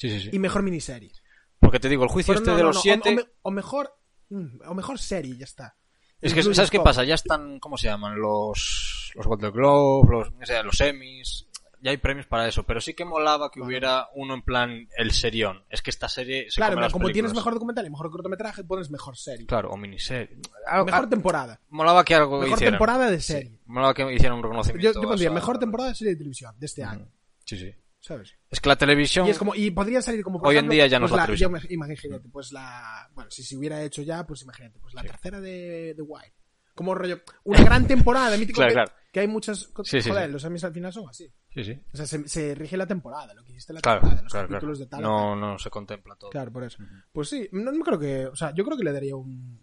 serie 0.00 0.30
y 0.32 0.38
mejor 0.38 0.62
miniserie. 0.62 1.10
Porque 1.58 1.80
te 1.80 1.88
digo, 1.88 2.04
el 2.04 2.08
juicio 2.10 2.32
Pero 2.34 2.40
este 2.40 2.50
no, 2.52 2.56
de 2.56 2.62
no, 2.62 2.68
los 2.68 2.76
no, 2.76 2.82
siete... 2.82 3.10
O, 3.10 3.14
me- 3.16 3.24
o 3.42 3.50
mejor 3.50 3.92
mm, 4.28 4.60
o 4.68 4.74
mejor 4.74 4.98
serie, 5.00 5.36
ya 5.36 5.44
está. 5.44 5.76
Es 6.20 6.32
que, 6.34 6.42
¿sabes 6.42 6.70
qué 6.70 6.80
pasa? 6.80 7.04
Ya 7.04 7.14
están, 7.14 7.58
¿cómo 7.60 7.76
se 7.76 7.88
llaman? 7.88 8.18
Los, 8.20 9.12
los 9.14 9.26
Golden 9.26 9.52
Globe, 9.52 10.08
los, 10.10 10.28
o 10.28 10.46
sea, 10.46 10.62
los 10.62 10.80
Emmys. 10.80 11.46
Ya 11.82 11.90
hay 11.90 11.98
premios 11.98 12.26
para 12.26 12.48
eso, 12.48 12.64
pero 12.64 12.80
sí 12.80 12.94
que 12.94 13.04
molaba 13.04 13.50
que 13.50 13.60
hubiera 13.60 14.08
uno 14.14 14.34
en 14.34 14.42
plan 14.42 14.88
el 14.96 15.12
serión. 15.12 15.62
Es 15.68 15.82
que 15.82 15.90
esta 15.90 16.08
serie 16.08 16.50
se 16.50 16.56
Claro, 16.56 16.70
come 16.70 16.76
mira, 16.80 16.86
las 16.86 16.92
como 16.94 17.10
tienes 17.10 17.34
mejor 17.34 17.52
documental 17.52 17.86
y 17.86 17.90
mejor 17.90 18.10
cortometraje, 18.10 18.64
pones 18.64 18.90
mejor 18.90 19.16
serie. 19.16 19.46
Claro, 19.46 19.70
o 19.70 19.76
miniserie. 19.76 20.38
Algo- 20.66 20.86
Mejor 20.86 21.04
ah, 21.04 21.08
temporada. 21.08 21.60
molaba 21.68 22.02
que 22.02 22.14
algo 22.14 22.40
Mejor 22.40 22.54
hicieran. 22.56 22.72
temporada 22.74 23.10
de 23.10 23.20
serie. 23.20 23.60
molaba 23.66 23.92
que 23.94 24.02
hicieran 24.14 24.38
un 24.38 24.42
Yo, 24.42 24.48
reconocimiento. 24.48 25.00
yo 25.02 25.08
pondría 25.08 25.30
mejor 25.30 25.58
temporada 25.58 25.90
de 25.90 25.94
serie 25.94 26.12
de 26.14 26.16
televisión 26.18 26.54
de 26.58 26.66
este 26.66 26.82
año. 26.82 27.06
Sí, 27.44 27.56
sí. 27.58 27.70
¿Sabes? 28.06 28.36
Es 28.48 28.60
que 28.60 28.68
la 28.68 28.76
televisión... 28.76 29.26
Y 29.26 29.30
es 29.30 29.38
como, 29.38 29.52
y 29.56 29.68
podría 29.72 30.00
salir 30.00 30.22
como 30.22 30.38
por 30.38 30.46
Hoy 30.48 30.58
en 30.58 30.68
día 30.68 30.86
ya 30.86 31.00
no 31.00 31.04
pues 31.08 31.10
es 31.10 31.16
la 31.16 31.22
la, 31.22 31.26
televisión. 31.26 31.52
yo 31.60 31.74
imagínate, 31.74 32.28
pues 32.28 32.52
la, 32.52 33.10
bueno, 33.14 33.28
si 33.32 33.42
se 33.42 33.56
hubiera 33.56 33.82
hecho 33.82 34.00
ya, 34.02 34.24
pues 34.24 34.42
imagínate, 34.42 34.78
pues 34.78 34.94
la 34.94 35.00
Sí. 35.02 35.08
tercera 35.08 35.40
de 35.40 35.92
The 35.96 36.02
Wire. 36.02 36.32
Como 36.76 36.94
rollo, 36.94 37.20
una 37.42 37.64
gran 37.64 37.84
temporada, 37.88 38.36
mítico 38.36 38.58
Claro, 38.58 38.68
que, 38.68 38.74
claro. 38.74 38.92
que 39.12 39.20
hay 39.20 39.26
muchas, 39.26 39.72
Sí, 39.82 40.00
sí, 40.00 40.08
joder, 40.10 40.26
sí. 40.26 40.32
los 40.32 40.44
Emmys 40.44 40.62
al 40.62 40.72
final 40.72 40.92
son 40.92 41.08
así. 41.08 41.28
Sí, 41.52 41.64
sí. 41.64 41.80
O 41.92 41.96
sea, 41.96 42.06
se, 42.06 42.28
se 42.28 42.54
rige 42.54 42.76
la 42.76 42.86
temporada, 42.86 43.34
lo 43.34 43.42
que 43.42 43.50
hiciste 43.50 43.72
la 43.72 43.80
Claro, 43.80 44.00
temporada, 44.02 44.22
los 44.22 44.32
claro, 44.32 44.48
capítulos 44.50 44.78
de 44.78 44.86
tal. 44.86 45.02
No, 45.02 45.34
no 45.34 45.58
se 45.58 45.68
contempla 45.70 46.14
todo. 46.14 46.30
Claro, 46.30 46.52
por 46.52 46.62
eso. 46.62 46.78
Pues 47.12 47.28
sí, 47.28 47.48
no, 47.50 47.72
no 47.72 47.82
creo 47.84 47.98
que, 47.98 48.26
o 48.26 48.36
sea, 48.36 48.54
yo 48.54 48.64
creo 48.64 48.76
que 48.76 48.84
le 48.84 48.92
daría 48.92 49.16
un, 49.16 49.58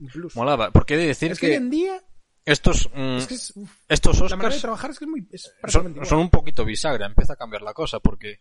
un, 0.00 0.06
plus. 0.08 0.34
Molaba, 0.34 0.72
porque 0.72 0.94
he 0.94 0.96
de 0.98 1.06
decir 1.06 1.30
es 1.30 1.38
que, 1.38 1.46
hoy 1.46 1.52
que 1.52 1.56
en 1.58 1.70
día, 1.70 2.02
estos, 2.46 2.88
mm, 2.94 3.16
es 3.16 3.26
que 3.26 3.34
es, 3.34 3.52
uf, 3.56 3.70
estos 3.88 4.18
la 4.18 4.36
manera 4.36 4.36
de 4.36 4.46
Oscars 4.46 4.60
trabajar 4.62 4.90
es 4.92 4.98
que 5.00 5.04
es 5.04 5.10
muy, 5.10 5.28
es 5.32 5.52
son, 5.66 6.18
un 6.18 6.30
poquito 6.30 6.64
bisagra, 6.64 7.04
empieza 7.04 7.32
a 7.32 7.36
cambiar 7.36 7.62
la 7.62 7.74
cosa, 7.74 7.98
porque 7.98 8.40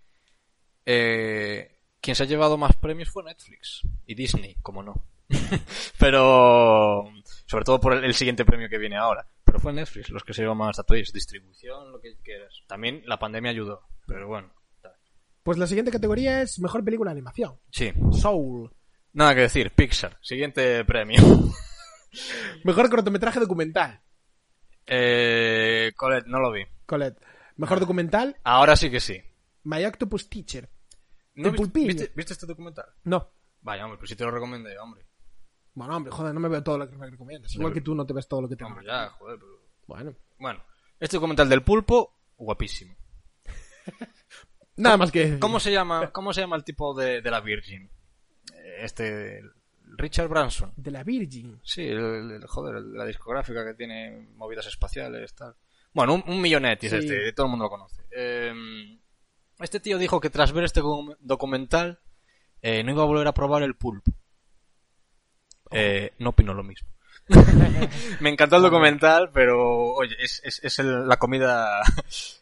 eh, 0.85 1.79
quien 1.99 2.15
se 2.15 2.21
ha 2.21 2.27
llevado 2.27 2.55
más 2.55 2.75
premios 2.75 3.09
fue 3.09 3.23
Netflix 3.23 3.81
y 4.05 4.13
Disney, 4.13 4.57
como 4.61 4.83
no. 4.83 4.93
Pero, 5.99 7.11
sobre 7.47 7.65
todo 7.65 7.79
por 7.79 7.93
el, 7.93 8.03
el 8.03 8.13
siguiente 8.13 8.45
premio 8.45 8.69
que 8.69 8.77
viene 8.77 8.95
ahora. 8.95 9.27
Pero 9.43 9.59
fue 9.59 9.73
Netflix 9.73 10.09
los 10.11 10.23
que 10.23 10.35
se 10.35 10.43
llevan 10.43 10.57
más 10.57 10.71
estatuillas, 10.71 11.11
distribución, 11.11 11.91
lo 11.91 11.99
que 11.99 12.15
quieras. 12.23 12.53
También 12.67 13.01
la 13.07 13.17
pandemia 13.17 13.49
ayudó, 13.49 13.81
pero 14.05 14.27
bueno. 14.27 14.53
tal. 14.83 14.93
Pues 15.41 15.57
la 15.57 15.65
siguiente 15.65 15.91
categoría 15.91 16.43
es 16.43 16.59
mejor 16.59 16.83
película 16.83 17.09
de 17.09 17.13
animación. 17.13 17.55
Sí, 17.71 17.91
Soul. 18.11 18.71
nada 19.13 19.33
que 19.33 19.41
decir, 19.41 19.71
Pixar, 19.71 20.19
siguiente 20.21 20.85
premio. 20.85 21.19
Mejor 22.63 22.89
cortometraje 22.89 23.39
documental. 23.39 24.01
Eh, 24.85 25.91
Colette, 25.95 26.27
no 26.27 26.39
lo 26.39 26.51
vi. 26.51 26.63
Colette. 26.85 27.19
Mejor 27.57 27.79
documental, 27.79 28.35
Ahora 28.43 28.75
sí 28.75 28.91
que 28.91 28.99
sí. 28.99 29.21
My 29.63 29.83
Octopus 29.85 30.29
Teacher. 30.29 30.69
¿No 31.35 31.49
El 31.49 31.55
viste, 31.55 31.79
viste- 31.79 32.11
viste 32.15 32.33
este 32.33 32.45
documental? 32.45 32.85
No. 33.03 33.31
Vaya, 33.61 33.85
hombre, 33.85 33.97
pues 33.97 34.09
sí 34.09 34.15
te 34.15 34.23
lo 34.23 34.31
recomendé, 34.31 34.77
hombre. 34.77 35.05
Bueno, 35.73 35.97
hombre, 35.97 36.11
joder, 36.11 36.33
no 36.33 36.39
me 36.39 36.47
veo 36.49 36.63
todo 36.63 36.77
lo 36.77 36.89
que 36.89 36.95
me 36.95 37.09
recomiendas. 37.09 37.53
Igual 37.55 37.73
que 37.73 37.81
tú 37.81 37.95
no 37.95 38.05
te 38.05 38.13
ves 38.13 38.27
todo 38.27 38.41
lo 38.43 38.47
que 38.49 38.55
te 38.55 38.63
Hombre, 38.63 38.85
ya, 38.85 39.09
joder, 39.09 39.39
pero... 39.39 39.51
Bueno. 39.87 40.15
Bueno, 40.37 40.63
este 40.99 41.17
documental 41.17 41.49
del 41.49 41.63
pulpo, 41.63 42.17
guapísimo. 42.37 42.95
Nada 44.77 44.97
más 44.97 45.11
que... 45.11 45.39
¿Cómo 45.39 45.59
se 45.59 45.71
llama, 45.71 46.11
cómo 46.11 46.33
se 46.33 46.41
llama 46.41 46.55
el 46.57 46.63
tipo 46.63 46.93
de, 46.93 47.21
de 47.21 47.31
la 47.31 47.39
Virgin? 47.41 47.89
Eh, 48.53 48.77
Este, 48.81 49.41
Richard 49.97 50.27
Branson. 50.27 50.73
De 50.75 50.91
la 50.91 51.03
Virgin. 51.03 51.59
Sí, 51.63 51.81
el, 51.83 52.31
el- 52.31 52.45
joder, 52.47 52.81
la 52.81 53.05
discográfica 53.05 53.65
que 53.65 53.73
tiene 53.73 54.27
movidas 54.35 54.65
espaciales, 54.67 55.33
tal. 55.35 55.55
Bueno, 55.93 56.13
un, 56.15 56.23
un 56.27 56.41
millonetis 56.41 56.89
Sí. 56.91 56.97
este, 56.97 57.31
todo 57.33 57.45
el 57.47 57.49
mundo 57.51 57.65
lo 57.65 57.69
conoce. 57.69 58.03
Eh, 58.11 58.53
este 59.59 59.79
tío 59.79 59.97
dijo 59.97 60.19
que 60.19 60.29
tras 60.29 60.51
ver 60.51 60.65
este 60.65 60.81
docu- 60.81 61.15
documental 61.19 61.99
eh, 62.61 62.83
no 62.83 62.91
iba 62.91 63.03
a 63.03 63.05
volver 63.07 63.27
a 63.27 63.33
probar 63.33 63.63
el 63.63 63.75
pulpo. 63.75 64.11
Eh, 65.71 66.13
no 66.19 66.29
opino 66.31 66.53
lo 66.53 66.63
mismo. 66.63 66.87
Me 68.19 68.29
encantó 68.29 68.57
el 68.57 68.61
documental, 68.61 69.31
pero 69.33 69.93
oye, 69.93 70.15
es, 70.19 70.41
es, 70.43 70.63
es 70.63 70.79
el- 70.79 71.07
la 71.07 71.17
comida 71.17 71.81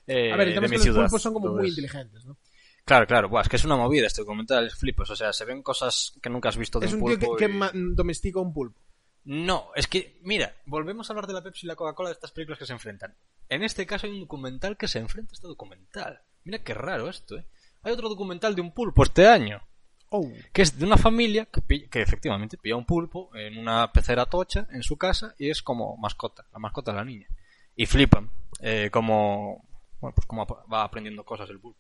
eh, 0.08 0.32
A 0.34 0.36
ver, 0.36 0.50
el 0.50 0.56
de 0.56 0.62
mi 0.62 0.68
que 0.68 0.74
los 0.76 0.84
ciudad. 0.84 1.02
pulpos 1.04 1.22
son 1.22 1.34
como 1.34 1.50
muy 1.54 1.70
inteligentes, 1.70 2.26
¿no? 2.26 2.38
Claro, 2.86 3.08
claro, 3.08 3.30
buah, 3.30 3.42
es 3.44 3.50
que 3.50 3.56
es 3.56 3.64
una 3.66 3.78
movida 3.78 4.08
este 4.08 4.22
documental, 4.22 4.68
es 4.68 4.76
flipas, 4.76 5.10
o 5.10 5.16
sea, 5.16 5.32
se 5.32 5.46
ven 5.46 5.64
cosas 5.64 6.18
que 6.22 6.30
nunca 6.30 6.50
has 6.50 6.58
visto 6.58 6.80
de 6.80 6.88
Es 6.88 6.94
un 6.94 7.18
tío 7.18 7.36
que, 7.38 7.46
y- 7.46 7.96
domestica 7.96 8.40
un 8.40 8.54
pulpo. 8.54 8.80
No, 9.26 9.70
es 9.76 9.88
que, 9.88 10.20
mira, 10.22 10.54
volvemos 10.66 11.10
a 11.10 11.14
hablar 11.14 11.28
de 11.28 11.34
la 11.34 11.42
Pepsi 11.42 11.66
y 11.66 11.70
la 11.70 11.78
Coca-Cola 11.78 12.10
de 12.10 12.14
estas 12.14 12.32
películas 12.32 12.60
que 12.60 12.66
se 12.66 12.74
enfrentan. 12.74 13.16
En 13.48 13.64
este 13.64 13.86
caso 13.86 14.06
hay 14.06 14.12
un 14.14 14.20
documental 14.20 14.76
que 14.76 14.90
se 14.90 15.00
enfrenta 15.00 15.32
a 15.32 15.36
este 15.36 15.48
documental. 15.48 16.22
Mira 16.44 16.60
qué 16.62 16.74
raro 16.74 17.08
esto, 17.10 17.38
¿eh? 17.38 17.46
Hay 17.84 17.94
otro 17.94 18.10
documental 18.10 18.54
de 18.54 18.62
un 18.62 18.74
pulpo 18.74 19.04
este 19.04 19.28
año, 19.28 19.62
Oh. 20.10 20.30
que 20.52 20.62
es 20.62 20.78
de 20.78 20.86
una 20.86 20.98
familia 20.98 21.46
que, 21.48 21.90
que 21.90 22.02
efectivamente 22.02 22.58
pilla 22.58 22.76
un 22.76 22.86
pulpo 22.86 23.34
en 23.36 23.58
una 23.58 23.92
pecera 23.92 24.26
tocha 24.28 24.68
en 24.72 24.84
su 24.84 24.96
casa 24.98 25.34
y 25.40 25.50
es 25.50 25.64
como 25.64 25.98
mascota, 25.98 26.46
la 26.52 26.60
mascota 26.60 26.92
de 26.92 26.98
la 26.98 27.06
niña. 27.06 27.28
Y 27.76 27.86
flipan, 27.88 28.30
eh, 28.60 28.90
como, 28.92 29.66
bueno, 30.00 30.14
pues 30.14 30.28
como 30.28 30.46
va 30.72 30.84
aprendiendo 30.84 31.24
cosas 31.24 31.50
el 31.50 31.60
pulpo. 31.60 31.80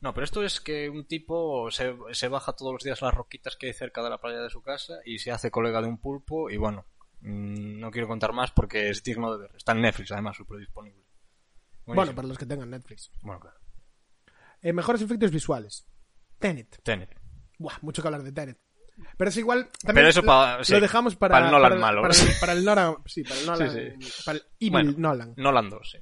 No, 0.00 0.12
pero 0.12 0.24
esto 0.24 0.42
es 0.44 0.60
que 0.60 0.88
un 0.90 1.06
tipo 1.06 1.70
se, 1.70 1.96
se 2.12 2.28
baja 2.28 2.52
todos 2.52 2.72
los 2.74 2.82
días 2.82 3.02
a 3.02 3.06
las 3.06 3.14
roquitas 3.14 3.56
que 3.56 3.66
hay 3.68 3.72
cerca 3.72 4.02
de 4.02 4.10
la 4.10 4.18
playa 4.20 4.40
de 4.40 4.50
su 4.50 4.60
casa 4.62 4.94
y 5.04 5.18
se 5.18 5.30
hace 5.32 5.50
colega 5.50 5.80
de 5.80 5.88
un 5.88 5.98
pulpo 5.98 6.50
y 6.50 6.56
bueno, 6.58 6.84
mm, 7.20 7.80
no 7.80 7.90
quiero 7.90 8.06
contar 8.06 8.32
más 8.32 8.50
porque 8.52 8.90
es 8.90 9.02
digno 9.02 9.32
de 9.32 9.42
ver. 9.46 9.56
Está 9.56 9.72
en 9.72 9.80
Netflix 9.80 10.12
además, 10.12 10.36
súper 10.36 10.58
disponible. 10.58 11.02
Bueno, 11.86 12.14
para 12.14 12.28
los 12.28 12.36
que 12.36 12.46
tengan 12.46 12.68
Netflix. 12.70 13.10
Bueno, 13.22 13.40
claro. 13.40 13.58
Eh, 14.60 14.72
mejores 14.72 15.00
efectos 15.02 15.30
visuales. 15.30 15.86
Tenet. 16.38 16.82
Tenet. 16.82 17.18
Buah, 17.58 17.78
mucho 17.80 18.02
que 18.02 18.08
hablar 18.08 18.22
de 18.22 18.32
Tenet. 18.32 18.58
Pero 19.16 19.28
es 19.30 19.36
igual. 19.36 19.68
También 19.82 19.94
Pero 19.94 20.08
eso 20.08 20.20
lo- 20.22 20.26
pa- 20.26 20.58
lo 20.58 20.64
sí, 20.64 20.78
dejamos 20.80 21.16
para, 21.16 21.32
para 21.34 21.46
el 21.46 21.52
Nolan 21.52 21.70
para, 21.70 21.80
malo. 21.80 22.02
Para 22.02 22.14
el, 22.14 22.20
para 22.40 22.52
el 22.52 22.64
Nolan. 22.64 22.96
Sí, 23.06 23.22
para 23.22 23.40
el 23.40 23.46
Nolan. 23.46 23.70
Sí, 23.70 24.22
Para 24.24 24.38
el 24.38 24.44
Evil 24.58 24.70
Bueno, 24.72 24.94
Nolan. 24.98 25.34
Nolan 25.36 25.70
2, 25.70 25.90
sí. 25.90 25.98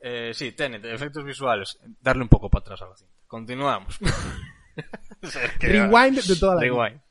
Eh, 0.00 0.32
sí, 0.34 0.52
Tenet, 0.52 0.84
efectos 0.84 1.24
visuales. 1.24 1.78
Darle 2.00 2.22
un 2.22 2.28
poco 2.28 2.48
para 2.50 2.60
atrás 2.62 2.82
a 2.82 2.86
la 2.88 2.96
cinta. 2.96 3.15
Continuamos. 3.36 3.98
O 5.22 5.26
sea, 5.28 5.44
es 5.44 5.52
que- 5.58 5.68
Rewind 5.68 6.22
de 6.22 6.36
toda 6.36 6.54
la 6.56 6.60
vida. 6.60 7.02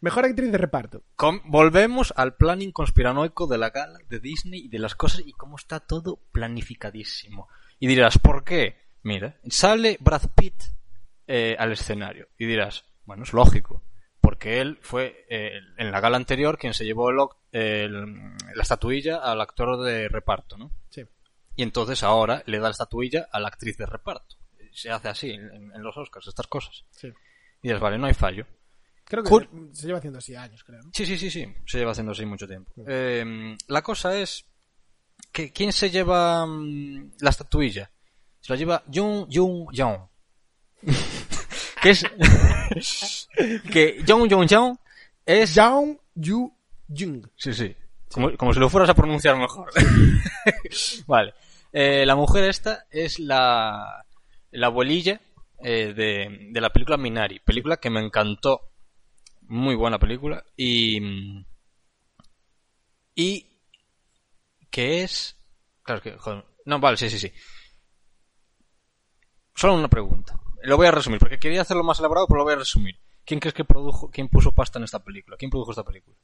Mejor 0.00 0.24
actriz 0.24 0.50
de 0.52 0.58
reparto. 0.58 1.02
Volvemos 1.44 2.12
al 2.16 2.34
planning 2.34 2.72
conspiranoico 2.72 3.46
de 3.46 3.56
la 3.58 3.70
gala 3.70 3.98
de 4.08 4.20
Disney 4.20 4.64
y 4.66 4.68
de 4.68 4.78
las 4.80 4.94
cosas 4.94 5.22
y 5.24 5.32
cómo 5.32 5.56
está 5.56 5.80
todo 5.80 6.20
planificadísimo. 6.32 7.48
Y 7.78 7.86
dirás, 7.86 8.18
¿por 8.18 8.44
qué? 8.44 8.76
Mira, 9.02 9.36
sale 9.48 9.96
Brad 10.00 10.22
Pitt 10.34 10.62
eh, 11.26 11.56
al 11.58 11.72
escenario 11.72 12.28
y 12.38 12.46
dirás, 12.46 12.84
bueno, 13.04 13.22
es 13.22 13.32
lógico, 13.32 13.82
porque 14.20 14.60
él 14.60 14.78
fue 14.82 15.24
eh, 15.30 15.52
en 15.78 15.90
la 15.90 16.00
gala 16.00 16.16
anterior 16.16 16.58
quien 16.58 16.74
se 16.74 16.84
llevó 16.84 17.10
el- 17.10 17.92
la 17.92 18.62
estatuilla 18.62 19.18
al 19.18 19.40
actor 19.40 19.80
de 19.82 20.08
reparto, 20.08 20.56
¿no? 20.58 20.70
Sí. 20.90 21.02
Y 21.56 21.62
entonces 21.62 22.02
ahora 22.02 22.42
le 22.46 22.58
da 22.58 22.64
la 22.64 22.70
estatuilla 22.70 23.28
a 23.32 23.40
la 23.40 23.48
actriz 23.48 23.76
de 23.78 23.86
reparto. 23.86 24.36
Se 24.74 24.90
hace 24.90 25.08
así 25.08 25.30
en, 25.30 25.72
en 25.74 25.82
los 25.82 25.96
Oscars, 25.96 26.26
estas 26.26 26.46
cosas. 26.46 26.84
sí. 26.90 27.08
Y 27.62 27.68
dices, 27.68 27.80
vale, 27.80 27.96
no 27.96 28.06
hay 28.06 28.12
fallo. 28.12 28.46
Creo 29.04 29.22
que 29.22 29.48
se 29.72 29.86
lleva 29.86 29.98
haciendo 29.98 30.18
así 30.18 30.34
años, 30.34 30.62
creo. 30.64 30.82
¿no? 30.82 30.90
Sí, 30.92 31.06
sí, 31.06 31.16
sí, 31.16 31.30
sí. 31.30 31.46
Se 31.66 31.78
lleva 31.78 31.92
haciendo 31.92 32.12
así 32.12 32.26
mucho 32.26 32.46
tiempo. 32.46 32.70
Eh, 32.86 33.56
la 33.68 33.82
cosa 33.82 34.18
es 34.18 34.44
que 35.32 35.50
¿quién 35.50 35.72
se 35.72 35.90
lleva 35.90 36.46
mm, 36.46 37.12
la 37.20 37.30
estatuilla? 37.30 37.90
Se 38.40 38.52
la 38.52 38.58
lleva 38.58 38.82
Jung 38.92 39.26
Jung 39.32 39.66
Jung. 39.74 39.98
que 41.82 41.90
es 41.90 42.04
que 43.72 44.04
Jung 44.06 44.30
Jung 44.30 44.46
Jung 44.48 44.76
es 45.24 45.54
Jang 45.54 45.98
Yu 46.14 46.52
Jung. 46.88 47.26
Sí, 47.36 47.52
sí. 47.52 47.74
Como, 48.12 48.36
como 48.36 48.52
si 48.52 48.60
lo 48.60 48.68
fueras 48.68 48.90
a 48.90 48.94
pronunciar 48.94 49.36
mejor. 49.36 49.70
vale. 51.06 51.34
Eh, 51.72 52.06
la 52.06 52.14
mujer 52.14 52.44
esta 52.44 52.86
es 52.90 53.18
la, 53.18 54.03
la 54.54 54.66
abuelilla 54.68 55.20
eh, 55.62 55.92
de, 55.94 56.48
de 56.50 56.60
la 56.60 56.70
película 56.70 56.96
Minari. 56.96 57.40
Película 57.40 57.76
que 57.76 57.90
me 57.90 58.00
encantó. 58.00 58.70
Muy 59.42 59.74
buena 59.74 59.98
película. 59.98 60.44
Y. 60.56 61.00
Y. 63.14 63.46
Que 64.70 65.02
es. 65.02 65.36
Claro 65.82 66.00
que. 66.00 66.16
joder, 66.16 66.44
no, 66.64 66.80
vale, 66.80 66.96
sí, 66.96 67.10
sí, 67.10 67.18
sí. 67.18 67.32
Solo 69.54 69.74
una 69.74 69.88
pregunta. 69.88 70.40
Lo 70.62 70.76
voy 70.76 70.86
a 70.86 70.90
resumir, 70.90 71.18
porque 71.20 71.38
quería 71.38 71.60
hacerlo 71.60 71.84
más 71.84 71.98
elaborado, 71.98 72.26
pero 72.26 72.38
lo 72.38 72.44
voy 72.44 72.54
a 72.54 72.58
resumir. 72.58 72.98
¿Quién 73.24 73.40
crees 73.40 73.54
que 73.54 73.64
produjo, 73.64 74.10
quién 74.10 74.28
puso 74.28 74.52
pasta 74.52 74.78
en 74.78 74.84
esta 74.84 75.02
película? 75.02 75.36
¿Quién 75.36 75.50
produjo 75.50 75.72
esta 75.72 75.84
película? 75.84 76.16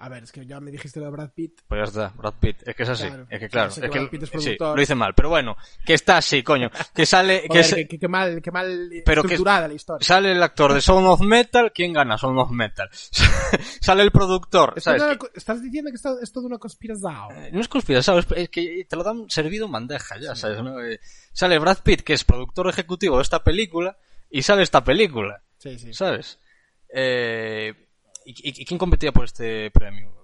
A 0.00 0.08
ver, 0.08 0.22
es 0.22 0.30
que 0.30 0.46
ya 0.46 0.60
me 0.60 0.70
dijiste 0.70 1.00
lo 1.00 1.06
de 1.06 1.10
Brad 1.12 1.30
Pitt. 1.32 1.62
Pues 1.66 1.80
ya 1.80 1.84
está, 1.84 2.16
Brad 2.16 2.34
Pitt. 2.38 2.56
Es 2.68 2.76
que 2.76 2.82
es 2.84 2.88
así. 2.88 3.08
Claro. 3.08 3.26
Es 3.28 3.40
que 3.40 3.48
claro. 3.48 3.68
Es 3.68 3.80
que 3.80 3.88
Brad 3.88 4.08
Pitt 4.10 4.22
es 4.22 4.28
sí, 4.28 4.32
productor. 4.38 4.76
lo 4.76 4.82
hice 4.82 4.94
mal. 4.94 5.12
Pero 5.14 5.28
bueno, 5.28 5.56
que 5.84 5.94
está 5.94 6.18
así, 6.18 6.44
coño. 6.44 6.70
Que 6.94 7.04
sale, 7.04 7.42
que 7.50 7.62
Joder, 7.64 7.74
que, 7.74 7.88
que- 7.88 7.98
que 7.98 8.06
mal, 8.08 8.40
que 8.40 8.50
mal 8.52 8.88
Pero 9.04 9.22
estructurada 9.22 9.66
la 9.66 9.74
historia. 9.74 10.06
sale 10.06 10.30
el 10.30 10.40
actor 10.42 10.72
de 10.72 10.80
Sound 10.80 11.04
of 11.08 11.20
Metal. 11.22 11.72
¿Quién 11.74 11.92
gana 11.92 12.16
Sound 12.16 12.38
of 12.38 12.50
Metal? 12.52 12.88
sale 13.80 14.02
el 14.04 14.12
productor. 14.12 14.74
Es 14.76 14.84
¿sabes? 14.84 15.02
una- 15.02 15.18
estás 15.34 15.62
diciendo 15.62 15.90
que 15.90 15.96
esto 15.96 16.20
es 16.20 16.30
toda 16.32 16.46
una 16.46 16.58
conspiración. 16.58 17.50
No 17.52 17.60
es 17.60 17.66
conspiración. 17.68 18.24
Es 18.36 18.48
que 18.50 18.86
te 18.88 18.94
lo 18.96 19.02
dan 19.02 19.28
servido 19.28 19.66
en 19.66 19.72
bandeja 19.72 20.16
ya, 20.18 20.36
¿sabes? 20.36 20.62
¿no? 20.62 20.80
Eh, 20.80 21.00
Sale 21.32 21.58
Brad 21.58 21.78
Pitt, 21.82 22.02
que 22.02 22.12
es 22.12 22.22
productor 22.24 22.68
ejecutivo 22.68 23.16
de 23.16 23.22
esta 23.22 23.42
película, 23.42 23.96
y 24.30 24.42
sale 24.42 24.62
esta 24.62 24.84
película. 24.84 25.42
Sí, 25.58 25.76
sí. 25.76 25.92
¿Sabes? 25.92 26.38
Eh, 26.94 27.87
¿y, 28.36 28.64
quién 28.64 28.78
competía 28.78 29.12
por 29.12 29.24
este 29.24 29.70
premio? 29.70 30.14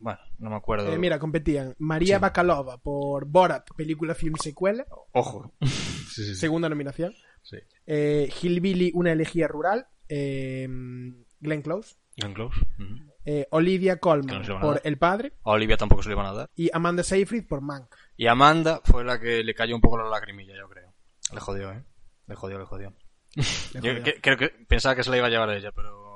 bueno, 0.00 0.18
no 0.38 0.50
me 0.50 0.56
acuerdo. 0.56 0.92
Eh, 0.92 0.98
mira, 0.98 1.18
competían 1.18 1.74
María 1.78 2.16
Sí. 2.16 2.20
Bakalova 2.22 2.78
por 2.78 3.24
Borat, 3.26 3.68
película, 3.76 4.14
film, 4.14 4.34
secuela, 4.36 4.84
Ojo. 5.12 5.52
sí, 5.62 5.68
sí, 5.68 6.24
sí. 6.26 6.34
segunda 6.34 6.68
nominación. 6.68 7.12
Sí. 7.42 7.56
Eh, 7.86 8.30
Hillbilly, 8.42 8.90
una 8.94 9.12
elegía 9.12 9.46
rural. 9.48 9.86
Eh, 10.08 10.66
Glenn 11.40 11.62
Close. 11.62 11.96
Glenn 12.16 12.34
Close. 12.34 12.56
Eh, 13.24 13.46
Olivia 13.50 13.98
Colman 13.98 14.42
no 14.46 14.60
por. 14.60 14.80
El 14.84 14.98
Padre. 14.98 15.32
A 15.44 15.50
Olivia 15.50 15.76
tampoco 15.76 16.02
se 16.02 16.08
le 16.08 16.14
iban 16.14 16.26
a 16.26 16.32
dar. 16.32 16.50
Y 16.56 16.68
Amanda 16.72 17.02
Seyfried 17.02 17.46
por 17.46 17.60
Mank. 17.60 17.94
Y 18.16 18.26
Amanda 18.26 18.80
fue 18.84 19.04
la 19.04 19.20
que 19.20 19.44
le 19.44 19.54
cayó 19.54 19.74
un 19.74 19.80
poco 19.80 19.98
la 19.98 20.08
lagrimilla, 20.08 20.54
yo 20.56 20.68
creo. 20.68 20.92
Le 21.32 21.40
jodió, 21.40 21.72
¿eh? 21.72 21.84
Le 22.26 22.34
jodió, 22.34 22.58
le 22.58 22.64
jodió. 22.64 22.92
Le 23.36 23.42
Yo 23.74 23.80
jodió. 23.92 24.02
que- 24.02 24.20
creo 24.20 24.36
que 24.36 24.48
pensaba 24.66 24.96
que 24.96 25.04
se 25.04 25.10
la 25.10 25.18
iba 25.18 25.26
a 25.26 25.30
llevar 25.30 25.50
a 25.50 25.56
ella, 25.56 25.70
pero... 25.72 26.07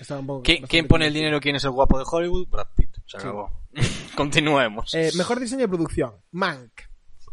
Estaba 0.00 0.20
un 0.20 0.26
poco- 0.26 0.42
¿Quién, 0.42 0.88
pone 0.88 1.06
el 1.06 1.14
dinero? 1.14 1.40
¿Quién 1.40 1.56
es 1.56 1.64
el 1.64 1.70
guapo 1.70 1.98
de 1.98 2.04
Hollywood? 2.10 2.48
Brad 2.48 2.68
Pitt. 2.74 2.96
Se 3.06 3.18
acabó. 3.18 3.50
Continuemos. 4.16 4.94
Eh, 4.94 5.10
mejor 5.16 5.38
diseño 5.40 5.60
de 5.62 5.68
producción. 5.68 6.14
Mank. 6.32 6.72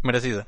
Merecida. 0.04 0.48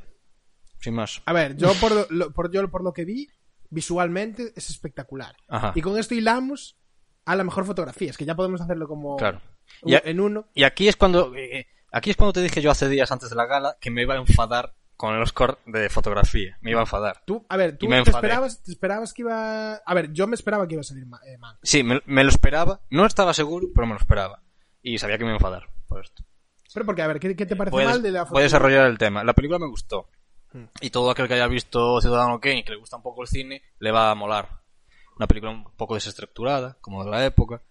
Sin 0.80 0.94
más. 0.96 1.22
A 1.26 1.34
ver, 1.34 1.56
yo 1.58 1.74
por 1.76 2.12
lo, 2.12 2.32
por, 2.32 2.52
yo 2.52 2.70
por 2.70 2.84
lo 2.84 2.94
que 2.94 3.06
vi, 3.06 3.28
visualmente 3.70 4.54
es 4.56 4.70
espectacular. 4.70 5.36
Ajá. 5.48 5.72
Y 5.76 5.82
con 5.82 5.98
esto 5.98 6.14
hilamos 6.16 6.78
a 7.26 7.36
la 7.36 7.44
mejor 7.44 7.66
fotografía. 7.66 8.10
Es 8.10 8.18
que 8.18 8.26
ya 8.26 8.36
podemos 8.36 8.62
hacerlo 8.62 8.88
como 8.88 9.16
Claro. 9.18 9.42
u- 9.84 9.90
Y, 9.90 9.96
a- 9.96 10.02
en 10.06 10.20
uno. 10.20 10.50
y 10.54 10.64
aquí 10.64 10.88
es 10.88 10.96
cuando... 10.96 11.36
eh, 11.36 11.68
aquí 11.92 12.10
es 12.12 12.16
cuando 12.18 12.34
te 12.34 12.42
dije 12.42 12.62
yo 12.62 12.72
hace 12.72 12.88
días 12.90 13.12
antes 13.12 13.30
de 13.30 13.36
la 13.36 13.46
gala 13.46 13.78
que 13.80 13.92
me 13.92 14.02
iba 14.04 14.14
a 14.16 14.18
enfadar 14.18 14.76
con 15.00 15.16
el 15.16 15.22
Oscar 15.22 15.58
de 15.66 15.88
fotografía. 15.88 16.58
Me 16.60 16.72
iba 16.72 16.82
a 16.82 16.84
enfadar. 16.84 17.24
Tú, 17.26 17.46
a 17.48 17.56
ver, 17.56 17.78
tú 17.78 17.88
te 17.88 17.98
esperabas, 18.02 18.62
te 18.62 18.72
esperabas 18.74 19.14
que 19.14 19.22
iba... 19.22 19.76
A 19.76 19.94
ver, 19.94 20.12
yo 20.12 20.28
me 20.28 20.36
esperaba 20.36 20.68
que 20.68 20.74
iba 20.74 20.82
a 20.82 20.84
salir 20.84 21.06
Ma- 21.06 21.22
eh. 21.26 21.38
Sí, 21.64 21.84
me, 21.84 22.02
me 22.06 22.22
lo 22.26 22.30
esperaba. 22.30 22.82
No 22.90 23.06
estaba 23.06 23.34
seguro, 23.34 23.68
pero 23.74 23.88
me 23.88 23.94
lo 23.94 24.00
esperaba. 24.00 24.44
Y 24.82 24.98
sabía 24.98 25.18
que 25.18 25.24
me 25.24 25.30
iba 25.30 25.36
a 25.36 25.38
enfadar 25.38 25.70
por 25.88 26.02
esto. 26.04 26.26
Pero 26.74 26.86
porque, 26.86 27.02
a 27.02 27.08
ver, 27.08 27.18
¿qué, 27.22 27.34
qué 27.34 27.46
te 27.46 27.56
parece 27.56 27.72
Voy 27.78 27.86
mal 27.86 28.04
de 28.04 28.12
la 28.12 28.26
voy 28.26 28.42
a 28.42 28.44
desarrollar 28.44 28.88
el 28.88 28.98
tema. 28.98 29.24
La 29.24 29.32
película 29.34 29.58
me 29.58 29.68
gustó. 29.70 30.10
Hmm. 30.52 30.66
Y 30.82 30.90
todo 30.90 31.12
aquel 31.12 31.30
que 31.30 31.36
haya 31.36 31.48
visto 31.48 32.02
Ciudadano 32.02 32.42
Kane 32.42 32.58
y 32.58 32.64
que 32.64 32.72
le 32.72 32.78
gusta 32.80 32.98
un 32.98 33.04
poco 33.04 33.22
el 33.22 33.30
cine, 33.30 33.62
le 33.80 33.92
va 33.92 34.12
a 34.12 34.16
molar. 34.16 34.50
Una 35.16 35.28
película 35.28 35.54
un 35.54 35.64
poco 35.78 35.96
desestructurada, 35.96 36.78
como 36.82 37.06
de 37.06 37.10
la 37.12 37.26
época. 37.26 37.62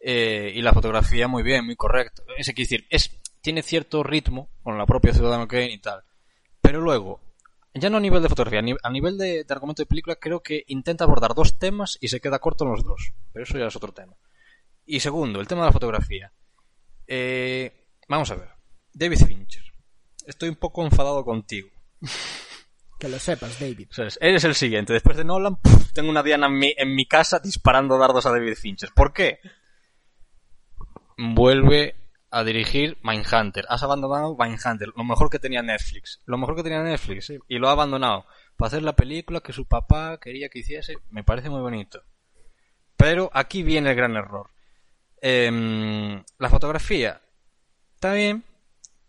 eh, 0.00 0.52
y 0.54 0.60
la 0.60 0.74
fotografía 0.74 1.28
muy 1.28 1.42
bien, 1.42 1.64
muy 1.64 1.76
correcta. 1.76 2.22
Es 2.36 2.54
decir, 2.54 2.86
es, 2.90 3.10
tiene 3.40 3.62
cierto 3.62 4.02
ritmo 4.02 4.50
con 4.62 4.76
la 4.76 4.84
propia 4.84 5.14
Ciudadano 5.14 5.48
Kane 5.48 5.72
y 5.72 5.78
tal. 5.80 6.02
Pero 6.64 6.80
luego, 6.80 7.20
ya 7.74 7.90
no 7.90 7.98
a 7.98 8.00
nivel 8.00 8.22
de 8.22 8.28
fotografía, 8.28 8.60
a 8.60 8.62
ni- 8.62 8.76
a 8.82 8.90
nivel 8.90 9.18
de, 9.18 9.44
de 9.44 9.54
argumento 9.54 9.82
de 9.82 9.86
película, 9.86 10.16
creo 10.16 10.40
que 10.42 10.64
intenta 10.68 11.04
abordar 11.04 11.34
dos 11.34 11.58
temas 11.58 11.98
y 12.00 12.08
se 12.08 12.20
queda 12.20 12.38
corto 12.38 12.64
en 12.64 12.70
los 12.72 12.82
dos. 12.84 13.12
Pero 13.32 13.42
eso 13.44 13.58
ya 13.58 13.66
es 13.66 13.76
otro 13.76 13.92
tema. 13.92 14.14
Y 14.86 15.00
segundo, 15.00 15.40
el 15.40 15.46
tema 15.46 15.60
de 15.62 15.66
la 15.68 15.72
fotografía. 15.72 16.32
Eh, 17.06 17.86
vamos 18.08 18.30
a 18.30 18.36
ver. 18.36 18.48
David 18.92 19.18
Fincher. 19.26 19.62
Estoy 20.26 20.48
un 20.48 20.56
poco 20.56 20.82
enfadado 20.84 21.24
contigo. 21.24 21.68
Que 22.96 23.08
lo 23.08 23.18
sepas, 23.18 23.58
David. 23.60 23.88
¿Sabes? 23.90 24.16
Eres 24.22 24.44
el 24.44 24.54
siguiente. 24.54 24.92
Después 24.92 25.16
de 25.16 25.24
Nolan, 25.24 25.58
tengo 25.92 26.08
una 26.08 26.22
diana 26.22 26.46
en 26.46 26.56
mi, 26.56 26.72
en 26.74 26.94
mi 26.94 27.06
casa 27.06 27.38
disparando 27.40 27.98
dardos 27.98 28.24
a 28.24 28.30
David 28.30 28.54
Fincher. 28.54 28.90
¿Por 28.94 29.12
qué? 29.12 29.40
Vuelve 31.18 31.96
a 32.34 32.42
dirigir 32.42 32.98
Mindhunter. 33.02 33.64
Has 33.68 33.84
abandonado 33.84 34.36
Mindhunter, 34.36 34.88
lo 34.96 35.04
mejor 35.04 35.30
que 35.30 35.38
tenía 35.38 35.62
Netflix. 35.62 36.20
Lo 36.26 36.36
mejor 36.36 36.56
que 36.56 36.64
tenía 36.64 36.82
Netflix. 36.82 37.32
Y 37.48 37.58
lo 37.58 37.68
ha 37.68 37.72
abandonado 37.72 38.26
para 38.56 38.66
hacer 38.66 38.82
la 38.82 38.96
película 38.96 39.40
que 39.40 39.52
su 39.52 39.66
papá 39.66 40.18
quería 40.20 40.48
que 40.48 40.58
hiciese. 40.58 40.96
Me 41.10 41.22
parece 41.22 41.48
muy 41.48 41.60
bonito. 41.60 42.02
Pero 42.96 43.30
aquí 43.32 43.62
viene 43.62 43.90
el 43.90 43.96
gran 43.96 44.16
error. 44.16 44.50
Em, 45.20 46.24
la 46.38 46.50
fotografía 46.50 47.22
está 47.94 48.12
bien, 48.14 48.44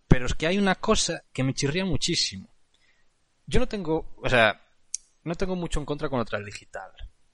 pero 0.07 0.28
es 0.28 0.36
que 0.36 0.45
hay 0.45 0.59
una 0.59 0.76
cosa 0.76 1.23
que 1.34 1.43
me 1.43 1.55
chirría 1.55 1.84
muchísimo. 1.84 2.47
Yo 3.47 3.59
no 3.59 3.67
tengo, 3.67 4.15
o 4.17 4.30
sea, 4.30 4.61
no 5.23 5.34
tengo 5.34 5.55
mucho 5.55 5.80
en 5.80 5.86
contra 5.86 6.09
con 6.09 6.19
otra 6.19 6.39
digital. 6.41 6.91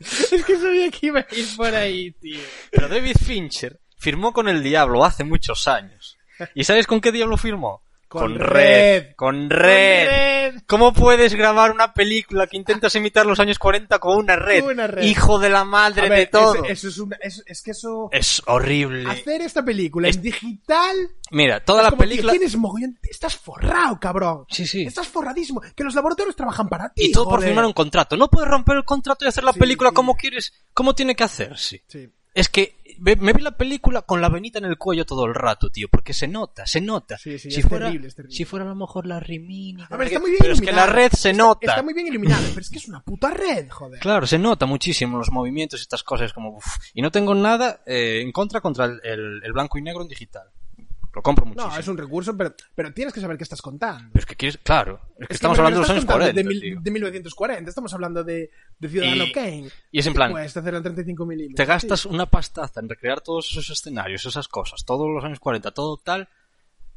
es 0.00 0.44
que 0.44 0.56
sabía 0.56 0.90
que 0.90 1.06
iba 1.06 1.20
a 1.20 1.34
ir 1.34 1.56
por 1.56 1.72
ahí, 1.72 2.10
tío. 2.10 2.40
Pero 2.72 2.88
David 2.88 3.16
Fincher 3.24 3.80
firmó 4.00 4.32
con 4.32 4.48
el 4.48 4.62
diablo 4.62 5.04
hace 5.04 5.22
muchos 5.24 5.68
años. 5.68 6.16
¿Y 6.54 6.64
sabes 6.64 6.86
con 6.86 7.00
qué 7.00 7.12
diablo 7.12 7.36
firmó? 7.36 7.82
Con 8.08 8.40
Red. 8.40 9.14
Con 9.14 9.48
Red. 9.48 10.08
Red. 10.08 10.62
¿Cómo 10.66 10.92
puedes 10.92 11.32
grabar 11.34 11.70
una 11.70 11.94
película 11.94 12.48
que 12.48 12.56
intentas 12.56 12.92
imitar 12.96 13.24
los 13.24 13.38
años 13.38 13.56
40 13.60 14.00
con 14.00 14.16
una 14.18 14.34
red? 14.34 14.64
Una 14.64 14.88
red. 14.88 15.04
Hijo 15.04 15.38
de 15.38 15.48
la 15.48 15.64
madre 15.64 16.08
ver, 16.08 16.18
de 16.18 16.26
todo. 16.26 16.54
Eso, 16.56 16.64
eso 16.66 16.88
es, 16.88 16.98
una, 16.98 17.16
eso- 17.20 17.42
es 17.46 17.62
que 17.62 17.70
eso... 17.70 18.08
Es 18.10 18.42
horrible. 18.46 19.08
Hacer 19.08 19.42
esta 19.42 19.64
película 19.64 20.08
Es- 20.08 20.16
en 20.16 20.22
digital... 20.22 20.96
Mira, 21.30 21.64
toda 21.64 21.82
es 21.82 21.84
la 21.84 21.90
como, 21.90 22.00
película... 22.00 22.32
tienes 22.32 22.56
mogollón... 22.56 22.98
Estás 23.08 23.36
forrado, 23.36 24.00
cabrón. 24.00 24.44
Sí, 24.50 24.66
sí. 24.66 24.82
Estás 24.82 25.06
forradísimo. 25.06 25.60
Que 25.76 25.84
los 25.84 25.94
laboratorios 25.94 26.34
trabajan 26.34 26.68
para 26.68 26.88
ti, 26.92 27.04
Y 27.04 27.12
todo 27.12 27.26
por 27.26 27.34
joder. 27.34 27.50
firmar 27.50 27.64
un 27.64 27.72
contrato. 27.74 28.16
No 28.16 28.28
puedes 28.28 28.50
romper 28.50 28.78
el 28.78 28.84
contrato 28.84 29.24
y 29.24 29.28
hacer 29.28 29.44
la 29.44 29.52
Sí, 29.52 29.60
película 29.60 29.90
sí. 29.90 29.94
como 29.94 30.16
quieres, 30.16 30.52
como 30.74 30.96
tiene 30.96 31.14
que 31.14 31.22
hacerse. 31.22 31.84
Sí. 31.86 32.10
Es 32.34 32.48
que 32.48 32.76
me 33.00 33.14
vi 33.32 33.42
la 33.42 33.56
película 33.56 34.02
con 34.02 34.20
la 34.20 34.28
venita 34.28 34.58
en 34.58 34.66
el 34.66 34.76
cuello 34.76 35.06
todo 35.06 35.24
el 35.24 35.34
rato, 35.34 35.70
tío, 35.70 35.88
porque 35.88 36.12
se 36.12 36.28
nota, 36.28 36.66
se 36.66 36.80
nota. 36.82 37.16
Sí, 37.16 37.38
sí, 37.38 37.50
si 37.50 37.60
es 37.60 37.66
fuera, 37.66 37.86
terrible, 37.86 38.08
es 38.08 38.14
terrible. 38.14 38.36
Si 38.36 38.44
fuera 38.44 38.64
a 38.66 38.68
lo 38.68 38.74
mejor 38.74 39.06
la 39.06 39.18
Rimini. 39.20 39.82
A 39.88 39.96
ver, 39.96 40.08
está 40.08 40.20
muy 40.20 40.30
bien 40.30 40.38
Pero 40.42 40.52
es 40.52 40.60
que 40.60 40.66
la 40.66 40.72
iluminada. 40.84 40.92
red 40.92 41.12
se 41.12 41.30
Está- 41.30 41.42
nota. 41.42 41.66
Está 41.66 41.82
muy 41.82 41.94
bien 41.94 42.06
iluminada, 42.08 42.42
pero 42.50 42.60
es 42.60 42.68
que 42.70 42.78
es 42.78 42.88
una 42.88 43.02
puta 43.02 43.30
red, 43.30 43.68
joder. 43.70 44.00
Claro, 44.00 44.26
se 44.26 44.38
nota 44.38 44.66
muchísimo 44.66 45.16
los 45.18 45.30
movimientos 45.30 45.80
y 45.80 45.82
estas 45.82 46.02
cosas 46.02 46.32
como... 46.34 46.56
uf. 46.58 46.66
Y 46.94 47.00
no 47.02 47.10
tengo 47.10 47.34
nada 47.34 47.82
eh, 47.86 48.20
en 48.22 48.32
contra 48.32 48.60
contra 48.60 48.84
el, 48.84 49.00
el- 49.02 49.40
el 49.44 49.52
blanco 49.52 49.78
y 49.78 49.82
negro 49.82 50.02
en 50.02 50.08
digital. 50.08 50.48
Lo 51.12 51.22
compro 51.22 51.44
muchísimo. 51.44 51.72
No, 51.72 51.78
es 51.78 51.88
un 51.88 51.98
recurso, 51.98 52.36
pero, 52.36 52.54
pero 52.74 52.92
tienes 52.94 53.12
que 53.12 53.20
saber 53.20 53.36
qué 53.36 53.42
estás 53.42 53.60
contando. 53.60 54.10
Pero 54.12 54.20
es 54.20 54.26
que 54.26 54.36
quieres... 54.36 54.58
Claro, 54.58 55.00
es 55.18 55.26
que 55.26 55.32
Es 55.34 55.36
estamos 55.36 55.56
que 55.56 55.62
me 55.62 55.66
hablando 55.66 55.80
de 55.80 55.82
los 55.82 55.90
años 55.90 56.04
contando 56.04 56.32
40, 56.32 56.38
de, 56.40 56.44
mil- 56.70 56.82
de 56.84 56.90
1940, 56.92 57.68
estamos 57.68 57.92
hablando 57.94 58.22
de, 58.22 58.50
de 58.78 58.88
Ciudadano 58.88 59.24
Y- 59.24 59.32
Kane. 59.32 59.68
y 59.90 59.98
es 59.98 60.06
en 60.06 60.14
plan- 60.14 60.30
Puedes 60.30 60.56
hacer 60.56 60.74
en 60.74 60.82
35 60.82 61.26
milímetros. 61.26 61.56
te 61.56 61.64
gastas 61.64 62.06
una 62.06 62.26
pastaza 62.26 62.78
en 62.80 62.88
recrear 62.88 63.20
todos 63.20 63.50
esos 63.50 63.68
escenarios, 63.70 64.24
esas 64.24 64.46
cosas, 64.46 64.84
todos 64.84 65.08
los 65.10 65.24
años 65.24 65.40
40, 65.40 65.72
todo 65.72 65.96
tal, 65.96 66.28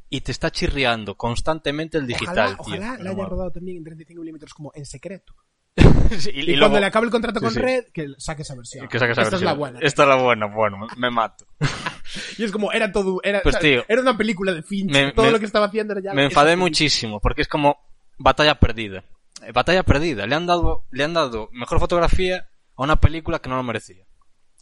y 0.10 0.22
te 0.22 0.32
está 0.32 0.52
chirriando 0.52 1.16
constantemente 1.16 1.98
el 1.98 2.06
digital, 2.06 2.56
Ojalá, 2.60 2.78
tío. 2.78 2.84
ojalá 2.86 3.04
la 3.04 3.10
haya 3.10 3.26
rodado 3.26 3.50
también 3.52 3.78
en 3.78 3.84
35 3.84 4.22
milímetros 4.22 4.54
como 4.54 4.72
en 4.76 4.86
secreto. 4.86 5.34
Sí, 5.76 6.30
Y, 6.34 6.42
y, 6.42 6.46
cuando 6.46 6.60
luego- 6.60 6.80
le 6.80 6.86
acabe 6.86 7.06
el 7.06 7.12
contrato 7.12 7.40
con 7.40 7.52
sí. 7.52 7.60
Red, 7.60 7.86
que 7.92 8.08
saque 8.20 8.44
esa 8.44 8.56
versión. 8.56 8.88
que 8.88 9.00
saque 9.00 9.14
esa 9.14 9.24
Esta 9.24 9.36
es 9.38 9.42
la 9.42 9.54
buena. 9.54 9.80
Esta 9.82 10.04
es 10.04 10.10
la 10.10 10.16
buena, 10.16 10.46
bueno, 10.46 10.78
me- 10.98 11.10
mato. 11.10 11.46
Y 12.38 12.44
es 12.44 12.52
como, 12.52 12.72
era 12.72 12.92
todo, 12.92 13.20
era, 13.24 13.42
Pues, 13.42 13.58
tío, 13.60 13.84
era 13.88 14.02
una 14.02 14.16
película 14.18 14.52
de 14.54 14.62
Fincher. 14.62 15.06
me- 15.08 15.12
todo 15.14 15.26
me- 15.28 15.32
lo 15.32 15.40
que 15.40 15.46
estaba 15.46 15.66
haciendo 15.68 15.94
era 15.94 16.02
ya... 16.04 16.14
me 16.14 16.26
enfadé 16.26 16.56
muchísimo, 16.56 17.20
porque 17.20 17.42
es 17.42 17.48
como 17.48 17.78
batalla 18.20 18.60
perdida. 18.60 19.04
Eh, 19.42 19.52
Batalla 19.52 19.82
perdida. 19.84 20.28
Le 20.28 20.36
han 20.36 20.46
dado, 20.46 20.86
le 20.92 21.04
han 21.04 21.14
dado 21.14 21.50
mejor 21.54 21.80
fotografía 21.80 22.48
a 22.76 22.84
una 22.84 22.98
película 22.98 23.40
que 23.40 23.50
no 23.50 23.56
lo 23.56 23.64
merecía. 23.64 24.06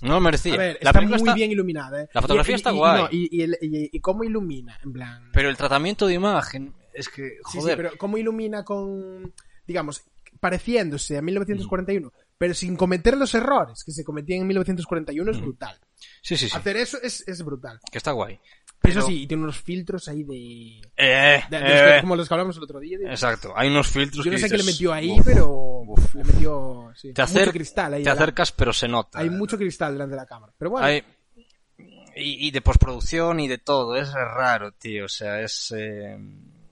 No 0.01 0.14
lo 0.14 0.22
merecía. 0.22 0.53
A 0.53 0.57
ver, 0.57 0.78
la 0.82 0.91
está 0.91 1.01
muy 1.01 1.16
está- 1.16 1.34
bien 1.34 1.51
iluminada, 1.51 2.03
¿eh? 2.03 2.07
La 2.14 2.22
fotografía 2.22 2.53
Y- 2.53 2.55
está 2.55 2.72
guay. 2.72 3.01
no, 3.03 3.09
y, 3.12 3.99
cómo 3.99 4.24
ilumina, 4.24 4.80
en 4.84 4.93
plan... 4.93 5.30
Pero 5.34 5.49
el 5.49 5.57
tratamiento 5.57 6.07
de 6.07 6.14
imagen 6.14 6.74
es 6.93 7.09
que, 7.09 7.24
Sí, 7.24 7.51
sí, 7.53 7.57
joder. 7.59 7.78
pero 7.78 7.91
cómo 7.97 8.18
ilumina 8.18 8.64
con, 8.64 9.34
digamos, 9.68 10.03
pareciéndose 10.42 11.18
a 11.18 11.22
1941, 11.22 12.12
pero 12.38 12.54
sin 12.54 12.76
cometer 12.76 13.16
los 13.16 13.34
errores 13.36 13.84
que 13.86 13.92
se 13.94 14.04
cometían 14.04 14.42
en 14.42 14.48
1941 14.48 15.32
es 15.32 15.39
brutal. 15.39 15.80
sí, 16.22 16.36
sí, 16.36 16.50
sí, 16.50 16.58
Hacer 16.58 16.76
eso 16.78 16.98
es, 17.02 17.26
es 17.28 17.42
brutal. 17.44 17.80
que 17.89 17.98
está 17.98 18.12
guay. 18.12 18.38
Pero- 18.82 19.00
Eso 19.00 19.08
sí, 19.08 19.22
y 19.22 19.28
tiene 19.28 19.44
unos 19.44 19.62
filtros 19.62 20.08
ahí 20.08 20.24
de... 20.24 20.82
Eh, 20.98 21.44
de- 21.52 21.60
de 21.60 21.98
eh, 21.98 22.02
como 22.02 22.16
los 22.16 22.28
que 22.28 22.34
hablamos 22.34 22.58
el 22.58 22.64
otro 22.64 22.80
día. 22.80 22.98
de- 22.98 23.06
Exacto, 23.12 23.54
hay 23.56 23.70
unos 23.70 23.88
filtros 23.88 24.26
yo 24.26 24.32
no 24.32 24.38
sé 24.39 24.50
qué 24.50 24.58
le 24.58 24.64
metió 24.64 24.92
ahí, 24.92 25.12
"Uf". 25.12 25.22
pero 25.24 25.48
uf, 25.86 26.16
le 26.16 26.24
metió 26.24 26.92
sí, 26.96 27.14
Te, 27.14 27.22
acer- 27.22 27.42
mucho 27.42 27.52
cristal 27.52 27.94
ahí. 27.94 28.04
te 28.04 28.10
acercas, 28.10 28.52
pero 28.52 28.74
se 28.74 28.88
nota. 28.88 29.20
Hay 29.20 29.30
mucho 29.30 29.56
cristal 29.56 29.94
delante 29.94 30.16
de 30.16 30.22
la 30.22 30.26
cámara. 30.26 30.52
Pero 30.58 30.72
bueno, 30.72 30.88
Hay- 30.88 31.04
y, 32.16 32.48
y 32.48 32.52
de 32.52 32.62
postproducción 32.62 33.39
y 33.39 33.48
de 33.48 33.60
todo, 33.60 33.96
es 33.96 34.12
raro, 34.12 34.72
tío. 34.74 35.06
O 35.06 35.10
sea, 35.10 35.39
es. 35.42 35.72
eh, 35.78 36.18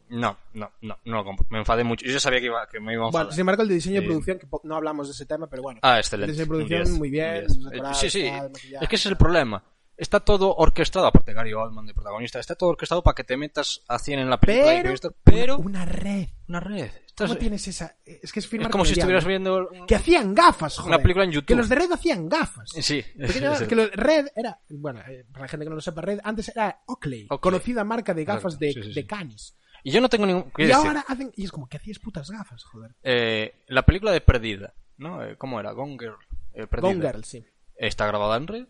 No, 0.09 0.37
no, 0.53 0.71
no, 0.81 0.97
no 1.05 1.15
lo 1.17 1.23
compro. 1.23 1.45
Me 1.49 1.59
enfadé 1.59 1.83
mucho. 1.83 2.05
Yo 2.05 2.11
ya 2.13 2.19
sabía 2.19 2.39
que, 2.39 2.47
iba, 2.47 2.67
que 2.67 2.79
me 2.79 2.93
iba 2.93 3.03
a 3.03 3.07
enfadar. 3.07 3.25
bueno, 3.27 3.31
sin 3.33 3.41
embargo, 3.41 3.61
el 3.63 3.69
de 3.69 3.75
diseño 3.75 3.99
de 4.01 4.05
Eh, 4.05 4.07
producción, 4.09 4.39
que 4.39 4.47
no 4.63 4.75
hablamos 4.75 5.07
de 5.07 5.13
ese 5.13 5.25
tema, 5.25 5.47
pero 5.47 5.61
bueno. 5.61 5.79
Ah, 5.83 5.93
El 5.93 5.99
excelente. 5.99 6.31
diseño 6.31 6.45
de 6.45 6.49
Un 6.51 6.57
producción, 6.67 6.83
10, 6.85 6.97
muy 6.97 7.09
bien. 7.09 7.35
un 7.35 7.41
los 7.43 7.57
10. 7.57 7.69
decorados, 7.71 7.97
Sí, 7.99 8.09
sí. 8.09 8.23
tal. 8.29 8.51
Es 8.81 8.89
que 8.89 8.95
ese 8.95 9.07
es 9.07 9.11
el 9.11 9.17
problema. 9.17 9.63
Está 9.97 10.21
todo 10.21 10.55
orquestado, 10.55 11.07
aparte 11.07 11.33
Gary 11.33 11.51
Oldman 11.53 11.85
de 11.85 11.93
protagonista, 11.93 12.39
está 12.39 12.55
todo 12.55 12.69
orquestado 12.69 13.03
para 13.03 13.13
que 13.15 13.25
te 13.25 13.35
metas 13.35 13.83
a 13.89 13.99
100 13.99 14.19
en 14.19 14.29
la 14.29 14.39
película. 14.39 14.75
y 14.75 14.81
Pero, 14.81 14.95
pero 15.25 15.57
una 15.57 15.83
red. 15.83 16.29
una 16.47 16.61
red. 16.61 16.89
Estás- 17.05 17.27
¿Cómo 17.27 17.37
tienes 17.37 17.67
esa? 17.67 17.97
Es 18.05 18.31
que 18.31 18.39
es 18.39 18.45
es 18.45 18.47
firmar 18.47 18.71
como 18.71 18.83
con 18.83 18.87
si 18.87 18.93
el 18.93 18.99
estuvieras 18.99 19.25
viendo 19.25 19.67
Que 19.85 19.95
hacían 19.95 20.33
gafas, 20.33 20.77
joder. 20.77 20.93
una 20.95 20.99
película 21.03 21.25
en 21.25 21.31
YouTube. 21.31 21.47
Que 21.47 21.55
los 21.55 21.67
de 21.67 21.75
Red 21.75 21.91
hacían 21.91 22.29
gafas. 22.29 22.69
Sí, 22.69 22.99
es 23.17 23.35
el- 23.35 23.67
que 23.67 23.75
lo- 23.75 23.87
Red 23.89 24.27
era, 24.37 24.57
bueno, 24.69 25.01
eh, 25.05 25.25
para 25.33 25.43
la 25.43 25.47
gente 25.49 25.65
que 25.65 25.69
no 25.69 25.75
lo 25.75 25.81
sepa, 25.81 25.99
Red 25.99 26.19
antes 26.23 26.47
era 26.47 26.79
Oakley, 26.85 27.23
Oakley. 27.29 27.39
conocida 27.39 27.83
marca 27.83 28.13
de 28.13 28.23
gafas 28.23 28.57
de, 28.57 28.71
sí, 28.71 28.81
sí, 28.81 28.93
de. 28.93 29.05
Canis. 29.05 29.53
Y 29.83 29.91
yo 29.91 30.01
no 30.01 30.09
tengo 30.09 30.25
ningún. 30.25 30.51
Y 30.57 30.63
decir, 30.63 30.75
ahora 30.75 31.05
hacen, 31.07 31.31
y 31.35 31.45
es 31.45 31.51
como 31.51 31.67
que 31.69 31.77
hacías 31.77 31.99
putas 31.99 32.29
gafas, 32.29 32.63
joder. 32.63 32.91
eh, 33.03 33.55
la 33.67 33.83
película 33.83 34.11
de 34.11 34.21
Perdida, 34.21 34.73
¿no? 34.97 35.23
Eh, 35.23 35.35
¿Cómo 35.37 35.59
era? 35.59 35.71
Gone 35.71 35.97
Girl. 35.99 36.17
eh, 36.53 36.67
Perdida. 36.67 36.93
Gone 36.93 37.07
Girl, 37.07 37.23
sí. 37.23 37.45
¿Está 37.75 38.05
grabada 38.07 38.37
en 38.37 38.47
red? 38.47 38.67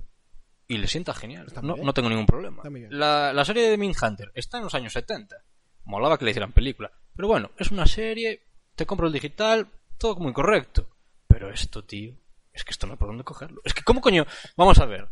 y 0.72 0.78
le 0.78 0.88
sienta 0.88 1.16
genial. 1.16 1.48
No, 1.64 1.76
no 1.78 1.94
tengo 1.96 2.10
ningún 2.10 2.28
problema. 2.28 2.62
La, 2.92 3.34
la 3.34 3.44
serie 3.44 3.72
de 3.72 3.76
Mindhunter 3.78 4.32
está 4.36 4.58
en 4.60 4.66
los 4.66 4.76
años 4.76 4.94
70. 4.94 5.36
Molaba 5.86 6.16
que 6.20 6.26
le 6.26 6.30
hicieran 6.32 6.52
película. 6.52 6.92
Pero 7.16 7.28
bueno, 7.28 7.50
es 7.58 7.72
una 7.72 7.88
serie, 7.88 8.44
te 8.76 8.86
compro 8.86 9.08
el 9.08 9.14
digital, 9.14 9.68
todo 9.98 10.16
muy 10.18 10.32
correcto. 10.32 10.88
Pero 11.28 11.50
esto, 11.52 11.84
tío, 11.84 12.14
es 12.54 12.64
que 12.64 12.70
esto 12.70 12.86
no 12.86 12.94
hay 12.94 13.00
por 13.00 13.08
dónde 13.08 13.24
cogerlo. 13.24 13.62
Es 13.66 13.74
que, 13.74 13.82
¿cómo 13.82 14.00
coño? 14.00 14.28
Vamos 14.56 14.78
a 14.78 14.86
ver. 14.86 15.08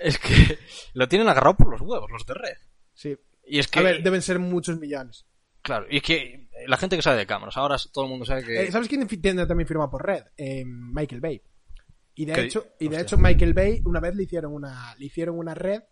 Es 0.00 0.18
que 0.18 0.58
lo 0.94 1.06
tienen 1.06 1.28
agarrado 1.28 1.58
por 1.58 1.68
los 1.70 1.82
huevos, 1.82 2.10
los 2.10 2.24
de 2.24 2.32
red. 2.32 2.56
Sí. 2.94 3.14
Y 3.46 3.58
es 3.58 3.68
que, 3.68 3.80
A 3.80 3.82
ver, 3.82 4.02
deben 4.02 4.22
ser 4.22 4.38
muchos 4.38 4.78
millones. 4.80 5.26
Claro, 5.64 5.86
y 5.90 5.96
es 5.96 6.02
que 6.04 6.48
la 6.68 6.76
gente 6.76 6.94
que 6.96 7.02
sabe 7.02 7.16
de 7.16 7.26
cámaras, 7.26 7.56
ahora 7.56 7.76
todo 7.92 8.04
el 8.04 8.10
mundo 8.10 8.24
sabe 8.24 8.44
que... 8.44 8.62
Eh, 8.64 8.70
¿Sabes 8.70 8.86
quién 8.88 9.00
también 9.48 9.66
firma 9.66 9.90
por 9.90 10.06
Red? 10.06 10.24
Eh, 10.36 10.64
Michael 10.64 11.20
Bay. 11.20 11.42
Y 12.14 12.26
de 12.26 12.32
¿Qué? 12.32 12.40
hecho, 12.42 12.66
y 12.78 12.84
de 12.84 12.90
Hostia. 12.96 13.00
hecho 13.02 13.18
Michael 13.18 13.54
Bay 13.54 13.82
una 13.84 13.98
vez 13.98 14.14
le 14.14 14.22
hicieron 14.22 14.52
una 14.52 14.94
le 14.96 15.06
hicieron 15.06 15.36
una 15.36 15.52
red 15.52 15.82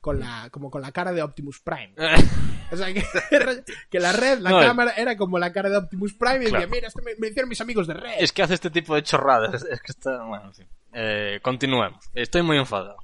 con 0.00 0.18
la 0.18 0.48
como 0.50 0.70
con 0.70 0.80
la 0.80 0.90
cara 0.90 1.12
de 1.12 1.22
Optimus 1.22 1.60
Prime. 1.60 1.92
O 2.72 2.76
sea 2.76 2.92
que, 2.92 3.04
que 3.90 4.00
la 4.00 4.12
red, 4.12 4.40
la 4.40 4.50
No, 4.50 4.60
eh. 4.60 4.66
cámara 4.66 4.90
era 4.96 5.16
como 5.16 5.38
la 5.38 5.52
cara 5.52 5.68
de 5.70 5.76
Optimus 5.76 6.14
Prime 6.14 6.36
y 6.36 6.38
decía, 6.46 6.50
Claro. 6.58 6.70
mira, 6.72 6.88
esto 6.88 7.00
me, 7.04 7.12
me 7.18 7.28
hicieron 7.28 7.48
mis 7.48 7.60
amigos 7.60 7.86
de 7.86 7.94
Red. 7.94 8.14
Es 8.18 8.32
que 8.32 8.42
hace 8.42 8.54
este 8.54 8.70
tipo 8.70 8.94
de 8.96 9.04
chorradas. 9.04 9.62
Es 9.62 9.80
que 9.80 9.92
está. 9.92 10.24
Bueno, 10.24 10.46
en 10.46 10.54
fin. 10.54 10.66
Eh, 10.92 11.38
continuemos. 11.42 12.10
Estoy 12.12 12.42
muy 12.42 12.56
enfadado. 12.58 12.96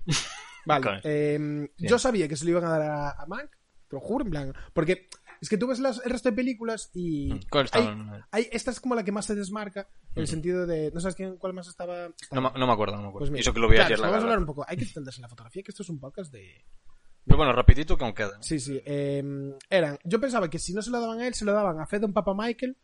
Vale. 0.66 1.00
eh, 1.04 1.68
Sí. 1.76 1.86
Yo 1.86 1.96
sabía 2.00 2.26
que 2.26 2.34
se 2.36 2.44
lo 2.44 2.50
iban 2.52 2.64
a 2.64 2.70
dar 2.70 2.82
a, 2.82 3.10
a 3.10 3.26
Mank, 3.26 3.50
te 3.88 3.94
lo 3.94 4.00
juro, 4.00 4.24
en 4.24 4.30
plan, 4.32 4.52
porque 4.72 5.08
es 5.43 5.49
que 5.49 5.59
tú 5.59 5.66
ves 5.66 5.80
las, 5.80 6.01
el 6.05 6.11
resto 6.11 6.30
de 6.30 6.36
películas 6.36 6.90
y 6.95 7.38
¿Cuál 7.51 7.68
hay, 7.72 7.88
hay- 8.30 8.49
esta 8.53 8.70
es 8.70 8.80
como 8.80 8.95
la 8.95 9.05
que 9.05 9.12
más 9.12 9.26
se 9.26 9.34
desmarca 9.34 9.88
en 10.14 10.22
el 10.22 10.28
sentido 10.28 10.66
de, 10.66 10.90
no 10.93 11.01
sabes 11.01 11.16
quién, 11.16 11.36
cuál 11.36 11.53
más 11.53 11.66
estaba. 11.68 12.09
No, 12.30 12.40
me- 12.40 12.53
no 12.59 12.66
me 12.66 12.72
acuerdo, 12.72 12.95
no 12.97 13.03
me 13.03 13.09
acuerdo. 13.09 13.18
Pues 13.18 13.30
mira, 13.32 13.40
eso 13.40 13.53
que 13.53 13.61
lo 13.61 13.68
vi 13.68 13.74
claro, 13.74 13.86
ayer 13.88 13.99
la 13.99 14.07
vamos 14.07 14.20
a 14.20 14.22
hablar 14.24 14.38
un 14.38 14.47
poco. 14.47 14.64
Hay 14.66 14.76
que 14.76 14.84
extenderse 14.84 15.18
en 15.18 15.22
la 15.22 15.28
fotografía, 15.28 15.62
que 15.62 15.70
esto 15.72 15.82
es 15.82 15.88
un 15.90 15.99
podcast 16.01 16.32
de. 16.32 16.64
Pero 17.24 17.36
bueno, 17.36 17.53
rapidito 17.53 17.97
que 17.99 18.05
aún 18.05 18.14
queda. 18.14 18.40
Sí, 18.40 18.59
sí. 18.59 18.80
eh, 18.84 19.22
eran. 19.68 19.99
Yo 20.05 20.20
pensaba 20.20 20.49
que 20.49 20.59
si 20.59 20.72
no 20.74 20.80
se 20.82 20.90
lo 20.90 21.01
daban 21.01 21.20
a 21.20 21.26
él, 21.26 21.34
se 21.34 21.45
lo 21.45 21.53
daban 21.53 21.78
a 21.80 21.86
Fedon 21.86 22.12
Papa 22.12 22.34
Michael 22.36 22.76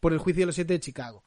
por 0.00 0.12
el 0.12 0.18
juicio 0.18 0.42
de 0.42 0.46
los 0.46 0.54
siete 0.56 0.74
de 0.74 0.80
Chicago. 0.80 1.24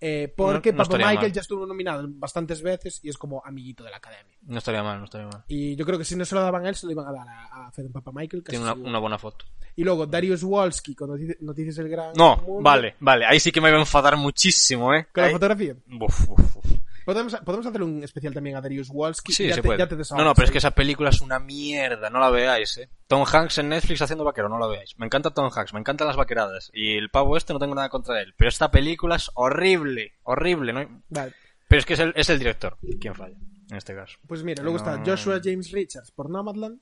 Eh, 0.00 0.32
porque 0.36 0.72
No- 0.72 0.78
no 0.78 0.84
Papa 0.84 0.98
Michael 0.98 1.16
mal. 1.18 1.32
ya 1.32 1.40
estuvo 1.40 1.64
nominado 1.66 2.04
bastantes 2.08 2.60
veces 2.62 3.00
y 3.02 3.08
es 3.08 3.16
como 3.16 3.42
amiguito 3.44 3.82
de 3.82 3.90
la 3.90 3.96
academia. 3.96 4.36
No 4.42 4.58
estaría 4.58 4.82
mal, 4.82 4.98
no 4.98 5.04
estaría 5.06 5.26
mal. 5.26 5.44
Y 5.48 5.74
yo 5.74 5.86
creo 5.86 5.98
que 5.98 6.04
si 6.04 6.14
no 6.16 6.24
se 6.26 6.34
lo 6.34 6.42
daban 6.42 6.66
a 6.66 6.68
él, 6.68 6.74
se 6.74 6.84
lo 6.86 6.92
iban 6.92 7.06
a 7.08 7.12
dar 7.12 7.26
a, 7.28 7.66
a 7.66 7.70
Fedon 7.72 7.92
Papa 7.92 8.12
Michael. 8.12 8.44
Tiene 8.44 8.70
una, 8.72 8.98
buena 8.98 9.18
foto. 9.18 9.46
Y 9.74 9.84
luego 9.84 10.06
Darius 10.06 10.42
Wolski 10.44 10.94
con 10.94 11.10
Noticias, 11.40 11.76
del 11.76 11.88
Gran 11.88 12.12
No, 12.14 12.36
Mundo. 12.38 12.62
vale, 12.62 12.96
vale. 13.00 13.24
Ahí 13.26 13.40
sí 13.40 13.50
que 13.50 13.60
me 13.60 13.70
voy 13.70 13.78
a 13.78 13.80
enfadar 13.80 14.16
muchísimo, 14.16 14.92
¿eh? 14.94 15.06
Con 15.12 15.24
la 15.24 15.30
fotografía. 15.30 15.74
Uf, 16.00 16.28
uf, 16.30 16.56
uf. 16.56 16.64
Podemos, 17.06 17.36
podemos 17.36 17.64
hacer 17.66 17.82
un 17.82 18.02
especial 18.02 18.34
también 18.34 18.56
a 18.56 18.60
Darius 18.60 18.88
Wolski. 18.88 19.32
Sí, 19.32 19.46
ya 19.46 19.54
se 19.54 19.62
te, 19.62 19.66
puede. 19.66 19.78
ya 19.78 19.86
te 19.88 19.94
no, 19.94 20.24
no, 20.24 20.34
pero 20.34 20.44
es 20.46 20.50
que 20.50 20.58
esa 20.58 20.72
película 20.72 21.10
es 21.10 21.20
una 21.20 21.38
mierda. 21.38 22.10
No 22.10 22.18
la 22.18 22.30
veáis, 22.30 22.76
¿eh? 22.78 22.90
Tom 23.06 23.24
Hanks 23.24 23.58
en 23.58 23.68
Netflix 23.68 24.02
haciendo 24.02 24.24
vaquero, 24.24 24.48
no 24.48 24.58
la 24.58 24.66
veáis. 24.66 24.98
Me 24.98 25.06
encanta 25.06 25.30
Tom 25.30 25.48
Hanks, 25.54 25.72
me 25.72 25.78
encantan 25.80 26.08
las 26.08 26.16
vaqueradas. 26.16 26.68
Y 26.74 26.96
el 26.96 27.08
pavo 27.08 27.36
este 27.36 27.52
no 27.52 27.60
tengo 27.60 27.76
nada 27.76 27.88
contra 27.88 28.20
él. 28.20 28.34
Pero 28.36 28.48
esta 28.48 28.70
película 28.72 29.16
es 29.16 29.30
horrible, 29.34 30.14
horrible. 30.24 30.72
¿no? 30.72 31.02
Vale. 31.08 31.32
Pero 31.68 31.78
es 31.80 31.86
que 31.86 31.94
es 31.94 32.00
el, 32.00 32.12
es 32.16 32.28
el 32.28 32.38
director 32.40 32.76
quien 33.00 33.14
falla, 33.14 33.36
en 33.70 33.76
este 33.76 33.94
caso. 33.94 34.18
Pues 34.26 34.42
mira, 34.42 34.62
luego 34.64 34.76
No. 34.78 34.84
está 34.84 35.02
Joshua 35.08 35.40
James 35.42 35.70
Richards 35.70 36.10
por 36.10 36.28
Nomadland 36.28 36.80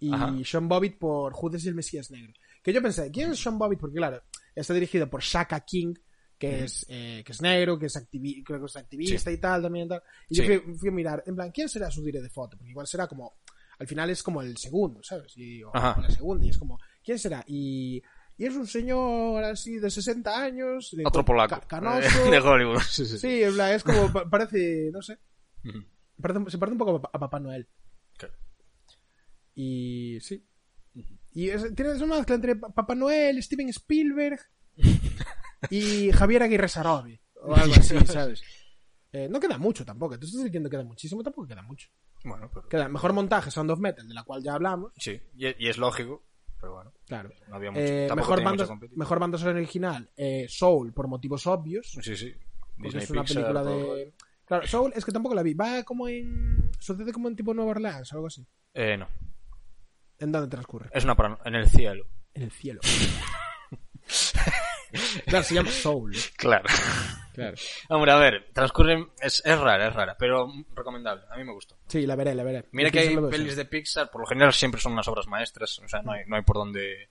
y 0.00 0.12
Ajá. 0.12 0.34
Sean 0.44 0.68
Bobbitt 0.68 0.98
por 0.98 1.32
Judas 1.32 1.64
y 1.64 1.68
el 1.68 1.76
Mesías 1.76 2.10
Negro. 2.10 2.32
Que 2.62 2.72
yo 2.72 2.82
pensé, 2.82 3.10
¿quién 3.12 3.30
es 3.30 3.40
Sean 3.40 3.56
Bobbitt? 3.56 3.78
Porque 3.78 3.96
claro, 3.96 4.20
está 4.54 4.74
dirigido 4.74 5.08
por 5.08 5.20
Shaka 5.22 5.60
King, 5.60 5.94
que 6.48 6.64
es 6.64 6.84
eh, 6.88 7.22
que 7.24 7.30
es 7.32 7.40
negro, 7.40 7.78
que 7.78 7.86
es, 7.86 7.96
activi 7.96 8.42
creo 8.42 8.58
que 8.60 8.66
es 8.66 8.76
activista 8.76 9.30
y 9.30 9.38
tal 9.38 9.62
también. 9.62 9.86
Tal. 9.88 10.02
Y 10.28 10.34
yo 10.36 10.44
fui, 10.44 10.74
fui 10.76 10.88
a 10.88 10.92
mirar, 10.92 11.22
en 11.26 11.36
plan, 11.36 11.50
¿quién 11.52 11.68
será 11.68 11.90
su 11.90 12.02
dire 12.02 12.20
de 12.20 12.28
foto? 12.30 12.56
Porque 12.56 12.70
igual 12.70 12.86
será 12.86 13.06
como, 13.06 13.34
al 13.78 13.86
final 13.86 14.10
es 14.10 14.22
como 14.24 14.42
el 14.42 14.56
segundo, 14.56 15.02
¿sabes? 15.04 15.36
Y, 15.36 15.62
o, 15.62 15.70
Ajá. 15.74 15.94
o 15.98 16.02
la 16.02 16.10
segunda, 16.10 16.44
y 16.44 16.48
es 16.50 16.58
como, 16.58 16.78
¿quién 17.04 17.18
será? 17.18 17.44
Y, 17.46 18.02
y 18.36 18.44
es 18.46 18.56
un 18.56 18.66
señor 18.66 19.44
así 19.44 19.78
de 19.78 19.88
60 19.88 20.42
años, 20.42 20.90
de- 20.96 21.04
Otro 21.06 21.24
polaco. 21.24 21.60
ca- 21.60 21.66
canoso. 21.68 22.24
De 22.30 22.38
Hollywood. 22.38 22.80
Sí, 22.88 23.04
sí, 23.06 23.18
sí. 23.18 23.42
En 23.44 23.54
plan, 23.54 23.72
es 23.72 23.84
como, 23.84 24.12
pa- 24.12 24.28
parece, 24.28 24.90
no 24.92 25.00
sé, 25.00 25.18
parece- 26.20 26.50
se 26.50 26.58
parece 26.58 26.72
un 26.72 26.78
poco 26.78 26.96
a, 27.12 27.18
Papá- 27.20 27.38
Noel. 27.40 27.68
Y 29.54 30.18
sí. 30.22 30.44
Y 31.34 31.48
es- 31.50 31.74
tiene 31.74 31.92
esa 31.92 32.06
mezcla 32.06 32.34
entre 32.34 32.56
Pa- 32.56 32.70
Papá 32.70 32.94
Noel, 32.94 33.42
Steven 33.42 33.68
Spielberg 33.68 34.40
y 35.70 36.10
Javier 36.12 36.42
Aguirre 36.42 36.68
Sarobi. 36.68 37.20
O 37.42 37.54
algo 37.56 37.74
así, 37.74 37.98
¿sabes? 38.06 38.42
Eh, 39.12 39.28
no 39.30 39.38
queda 39.40 39.58
mucho 39.58 39.84
tampoco. 39.84 40.18
Tú 40.18 40.26
estás 40.26 40.44
diciendo 40.44 40.68
que 40.70 40.76
queda 40.76 40.84
muchísimo, 40.84 41.22
tampoco 41.22 41.48
queda 41.48 41.62
mucho. 41.62 41.88
Bueno, 42.24 42.48
pero... 42.52 42.68
Queda 42.68 42.88
mejor 42.88 43.12
montaje 43.12 43.50
Sound 43.50 43.70
of 43.70 43.80
Metal, 43.80 44.06
de 44.06 44.14
la 44.14 44.22
cual 44.22 44.42
ya 44.42 44.54
hablamos. 44.54 44.92
Sí, 44.96 45.20
y, 45.34 45.68
es 45.68 45.76
lógico, 45.76 46.24
pero 46.60 46.74
bueno, 46.74 46.92
Claro. 47.06 47.30
no 47.48 47.56
había 47.56 47.70
mucho. 47.72 47.82
Eh, 47.82 48.08
mejor, 48.14 48.42
banda, 48.42 48.66
mejor 48.94 49.18
banda 49.18 49.38
sonora 49.38 49.58
original, 49.58 50.10
eh, 50.16 50.46
Soul, 50.48 50.92
por 50.92 51.08
motivos 51.08 51.46
obvios. 51.46 51.90
Sí, 52.00 52.16
sí. 52.16 52.32
Disney 52.76 53.02
es 53.04 53.10
una 53.10 53.22
Pixar, 53.22 53.42
película 53.42 53.62
todo. 53.62 53.94
de. 53.96 54.14
Claro, 54.44 54.66
Soul 54.66 54.92
es 54.94 55.04
que 55.04 55.12
tampoco 55.12 55.34
la 55.34 55.42
vi. 55.42 55.54
Va 55.54 55.82
como 55.82 56.08
en. 56.08 56.70
Sucede 56.78 57.12
como 57.12 57.28
en 57.28 57.36
tipo 57.36 57.52
Nueva 57.52 57.72
Orleans, 57.72 58.12
algo 58.12 58.28
así. 58.28 58.46
Eh, 58.74 58.96
no. 58.96 59.08
¿En 60.18 60.32
dónde 60.32 60.48
transcurre? 60.48 60.88
Es 60.92 61.04
una 61.04 61.16
para... 61.16 61.38
en 61.44 61.54
el 61.54 61.68
cielo. 61.68 62.06
En 62.34 62.42
el 62.44 62.50
cielo. 62.50 62.80
claro, 65.26 65.44
se 65.44 65.54
llama 65.54 65.70
Soul. 65.70 66.14
Claro. 66.36 66.68
Claro. 67.32 67.56
Hombre, 67.88 68.12
a 68.12 68.16
ver, 68.16 68.50
transcurre... 68.52 69.08
Es, 69.20 69.42
es 69.44 69.58
rara, 69.58 69.88
es 69.88 69.94
rara, 69.94 70.16
pero 70.18 70.52
recomendable. 70.74 71.24
A 71.30 71.36
mí 71.36 71.44
me 71.44 71.52
gustó. 71.52 71.78
Sí, 71.86 72.06
la 72.06 72.14
veré, 72.14 72.34
la 72.34 72.44
veré. 72.44 72.66
Mira 72.72 72.90
que 72.90 73.00
hay 73.00 73.16
pelis 73.16 73.56
de 73.56 73.64
Pixar, 73.64 74.10
por 74.10 74.20
lo 74.20 74.26
general 74.26 74.52
siempre 74.52 74.80
son 74.80 74.92
unas 74.92 75.08
obras 75.08 75.26
maestras, 75.26 75.78
o 75.78 75.88
sea, 75.88 76.02
no 76.02 76.12
hay, 76.12 76.24
no 76.26 76.36
hay 76.36 76.42
por 76.42 76.56
dónde 76.56 77.08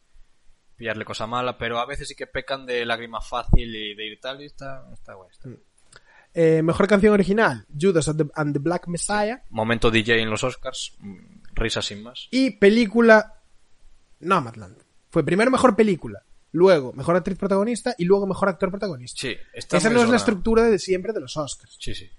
pillarle 0.76 1.06
cosa 1.06 1.28
mala, 1.28 1.58
pero 1.58 1.80
a 1.80 1.86
veces 1.86 2.08
sí 2.08 2.16
que 2.16 2.28
pecan 2.28 2.66
de 2.66 2.86
lágrima 2.86 3.22
fácil 3.22 3.76
y 3.76 3.96
de 3.96 4.06
ir 4.06 4.20
tal 4.20 4.42
y 4.42 4.46
está, 4.46 4.84
está 4.94 5.14
guay. 5.14 5.30
está. 5.32 5.50
Eh, 6.34 6.62
mejor 6.64 6.88
canción 6.88 7.14
original, 7.14 7.66
Judas 7.80 8.08
and 8.08 8.24
the, 8.24 8.32
and 8.36 8.54
the 8.54 8.60
Black 8.60 8.88
Messiah. 8.88 9.44
Momento 9.50 9.92
DJ 9.92 10.22
en 10.22 10.30
los 10.30 10.44
Oscars, 10.44 10.96
mm, 11.00 11.44
risa 11.54 11.82
sin 11.82 12.04
más. 12.04 12.28
Y 12.32 12.52
película 12.52 13.42
Nomadland. 14.22 14.78
Fue 15.10 15.26
primero 15.26 15.52
mejor 15.52 15.76
película, 15.76 16.24
luego 16.52 16.94
mejor 16.94 17.16
actriz 17.16 17.38
protagonista 17.38 17.96
y 17.98 18.06
luego 18.06 18.28
mejor 18.28 18.50
actor 18.50 18.70
protagonista. 18.70 19.20
Sí, 19.20 19.36
Esa 19.54 19.90
no 19.90 20.02
es 20.02 20.10
la 20.10 20.18
estructura 20.18 20.64
de 20.64 20.80
siempre 20.80 21.14
de 21.14 21.22
los 21.22 21.38
Oscars. 21.38 21.78
Sí, 21.80 21.94
sí. 21.96 22.10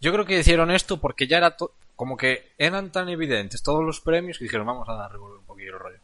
Yo 0.00 0.12
creo 0.12 0.24
que 0.24 0.38
hicieron 0.38 0.70
esto 0.70 1.00
porque 1.00 1.26
ya 1.26 1.38
era 1.38 1.56
como 1.94 2.16
que 2.16 2.52
eran 2.56 2.90
tan 2.90 3.08
evidentes 3.08 3.62
todos 3.62 3.84
los 3.84 4.00
premios 4.00 4.38
que 4.38 4.44
dijeron 4.44 4.66
vamos 4.66 4.88
a 4.88 5.08
revolver 5.08 5.38
un 5.38 5.44
poquillo 5.44 5.74
el 5.74 5.78
rollo. 5.78 5.98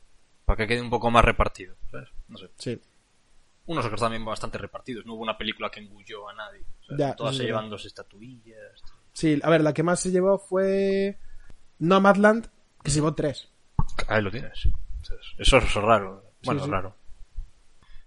Para 0.44 0.58
que 0.58 0.66
quede 0.66 0.82
un 0.82 0.90
poco 0.90 1.10
más 1.10 1.24
repartido, 1.24 1.74
¿sabes? 1.90 2.08
No 2.28 2.38
sé. 2.38 2.50
Sí. 2.58 2.80
Unos 3.66 3.84
Oscars 3.84 4.02
también 4.02 4.24
bastante 4.24 4.58
repartidos. 4.58 5.04
No 5.06 5.14
hubo 5.14 5.22
una 5.22 5.36
película 5.36 5.70
que 5.70 5.80
engulló 5.80 6.28
a 6.28 6.34
nadie. 6.34 6.62
Ya, 6.96 7.16
Todas 7.16 7.36
se 7.36 7.44
llevan 7.44 7.68
dos 7.68 7.84
estatuillas. 7.84 8.80
Sí, 9.12 9.40
a 9.42 9.50
ver, 9.50 9.62
la 9.62 9.72
que 9.72 9.82
más 9.82 9.98
se 9.98 10.10
llevó 10.10 10.38
fue 10.38 11.18
Nomadland, 11.78 12.48
que 12.84 12.90
se 12.90 12.96
llevó 12.96 13.14
tres. 13.14 13.48
Ahí 14.06 14.22
lo 14.22 14.30
tienes. 14.30 14.68
Eso 15.38 15.56
es 15.56 15.74
raro. 15.74 16.22
Bueno, 16.44 16.64
sí. 16.64 16.70
raro. 16.70 16.94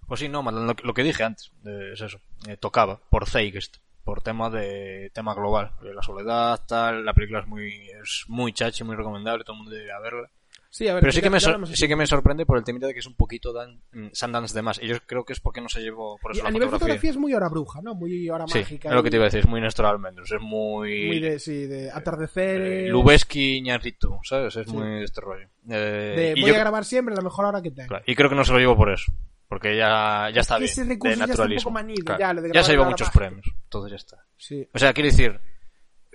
Pues 0.09 0.19
sí, 0.19 0.27
no, 0.27 0.41
lo, 0.43 0.75
que- 0.75 0.83
lo 0.85 0.93
que 0.93 1.03
dije 1.03 1.23
antes, 1.23 1.51
eh, 1.65 1.91
es 1.93 2.01
eso. 2.01 2.19
Eh, 2.47 2.57
tocaba, 2.57 2.99
por 3.09 3.29
Zeitgeist, 3.29 3.77
por 4.03 4.21
tema 4.21 4.49
de 4.49 5.09
tema 5.13 5.33
global. 5.33 5.71
Eh, 5.83 5.93
La 5.93 6.01
soledad, 6.01 6.59
tal, 6.67 7.05
la 7.05 7.13
película 7.13 7.39
es 7.39 7.47
muy, 7.47 7.89
es 8.03 8.25
muy 8.27 8.51
chachi, 8.51 8.83
muy 8.83 8.95
recomendable, 8.97 9.43
todo 9.45 9.53
el 9.53 9.59
mundo 9.59 9.71
debería 9.71 9.99
verla. 9.99 10.29
Sí, 10.71 10.87
a 10.87 10.93
ver, 10.93 11.01
Pero 11.01 11.11
sí 11.11 11.21
que, 11.21 11.31
me 11.31 11.39
sí 11.39 11.87
que 11.87 11.95
me 11.95 12.05
sorprende 12.05 12.45
por 12.45 12.55
el 12.55 12.63
temita 12.63 12.85
de 12.85 12.93
que 12.93 12.99
es 12.99 13.07
un 13.07 13.15
poquito 13.15 13.51
dan, 13.51 13.81
mm, 13.91 14.09
Sundance 14.13 14.53
de 14.53 14.61
más. 14.61 14.79
Y 14.79 14.85
yo 14.87 14.97
creo 15.03 15.25
que 15.25 15.33
es 15.33 15.39
porque 15.39 15.61
no 15.61 15.67
se 15.69 15.81
llevó 15.81 16.19
por 16.19 16.31
Y 16.31 16.37
eso 16.37 16.43
a 16.45 16.49
la 16.49 16.51
nivel 16.51 16.67
fotografía. 16.69 16.79
fotografía 16.97 17.09
es 17.09 17.17
muy 17.17 17.33
hora 17.33 17.49
bruja, 17.49 17.81
¿no? 17.81 17.95
Muy 17.95 18.29
hora 18.29 18.45
Sí, 18.47 18.59
mágica. 18.59 18.89
es 18.89 18.93
lo 18.95 19.01
que 19.01 19.09
te 19.09 19.15
iba 19.15 19.23
a 19.25 19.29
decir, 19.29 19.39
es 19.39 19.47
muy 19.47 19.61
Néstor 19.61 19.87
Almendros, 19.87 20.31
es 20.31 20.39
muy... 20.41 21.07
Muy 21.07 21.19
de, 21.19 21.39
sí, 21.39 21.65
de 21.65 21.89
atardeceres. 21.91 22.87
eh, 22.87 22.89
Lubeski 22.89 23.57
Iñárritu, 23.57 24.19
¿sabes? 24.23 24.55
Es 24.57 24.67
Sí. 24.67 24.75
muy 24.75 24.87
de 24.99 25.03
este 25.05 25.21
rollo. 25.21 25.47
Eh, 25.71 26.13
de 26.15 26.33
y 26.35 26.41
voy 26.41 26.51
yo- 26.51 26.55
a 26.55 26.59
grabar 26.59 26.85
siempre 26.85 27.15
la 27.15 27.21
mejor 27.21 27.45
hora 27.45 27.63
que 27.63 27.71
tengo. 27.71 27.87
Claro, 27.89 28.03
y 28.05 28.13
creo 28.15 28.29
que 28.29 28.35
no 28.35 28.43
se 28.45 28.51
lo 28.53 28.59
llevo 28.59 28.77
por 28.77 28.91
eso. 28.91 29.11
Porque 29.49 29.75
ya, 29.75 30.29
ya 30.33 30.39
está 30.41 30.57
bien. 30.59 30.69
ese 30.69 30.83
de 30.83 30.89
recurso 30.89 31.09
ya 31.09 31.13
está 31.15 31.23
un 31.25 31.29
naturalismo. 31.31 31.63
poco 31.63 31.73
manido, 31.73 32.05
Claro, 32.05 32.19
ya, 32.19 32.33
lo 32.33 32.41
de 32.43 32.51
ya 32.53 32.63
se 32.63 32.71
lleva 32.71 32.85
muchos 32.85 33.07
mágica. 33.07 33.19
premios. 33.19 33.45
Entonces 33.63 33.91
ya 33.91 33.95
está. 33.97 34.25
Sí. 34.37 34.69
O 34.73 34.77
sea, 34.79 34.93
quiere 34.93 35.09
decir, 35.09 35.41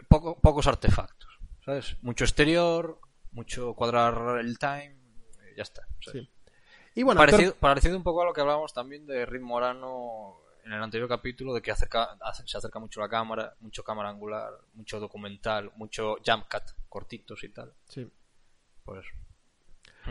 poco- 0.09 0.39
pocos 0.41 0.67
artefactos. 0.69 1.39
¿Sabes? 1.65 1.97
Mucho 2.03 2.25
exterior, 2.25 3.01
mucho 3.33 3.75
cuadrar 3.75 4.39
el 4.39 4.59
time. 4.59 4.97
Ya 5.57 5.63
está. 5.65 5.87
Sí. 6.01 6.31
Y 6.95 7.03
bueno, 7.03 7.21
actor- 7.21 7.31
parecido, 7.33 7.55
parecido 7.57 7.97
un 7.97 8.03
poco 8.05 8.23
a 8.23 8.25
lo 8.27 8.33
que 8.33 8.41
hablábamos 8.41 8.73
también 8.73 9.05
de 9.07 9.27
Rick 9.27 9.43
Morano 9.43 10.37
en 10.65 10.73
el 10.73 10.83
anterior 10.83 11.09
capítulo, 11.09 11.53
de 11.53 11.61
que 11.61 11.73
acerca, 11.73 12.17
se 12.47 12.57
acerca 12.57 12.79
mucho 12.79 13.01
la 13.01 13.09
cámara, 13.09 13.55
mucho 13.61 13.83
cámara 13.83 14.09
angular, 14.11 14.51
mucho 14.75 15.01
documental, 15.01 15.73
mucho 15.77 16.17
jump 16.25 16.45
cut, 16.51 16.63
cortitos 16.89 17.43
y 17.45 17.49
tal. 17.49 17.73
sí. 17.89 18.09
Pues 18.85 19.05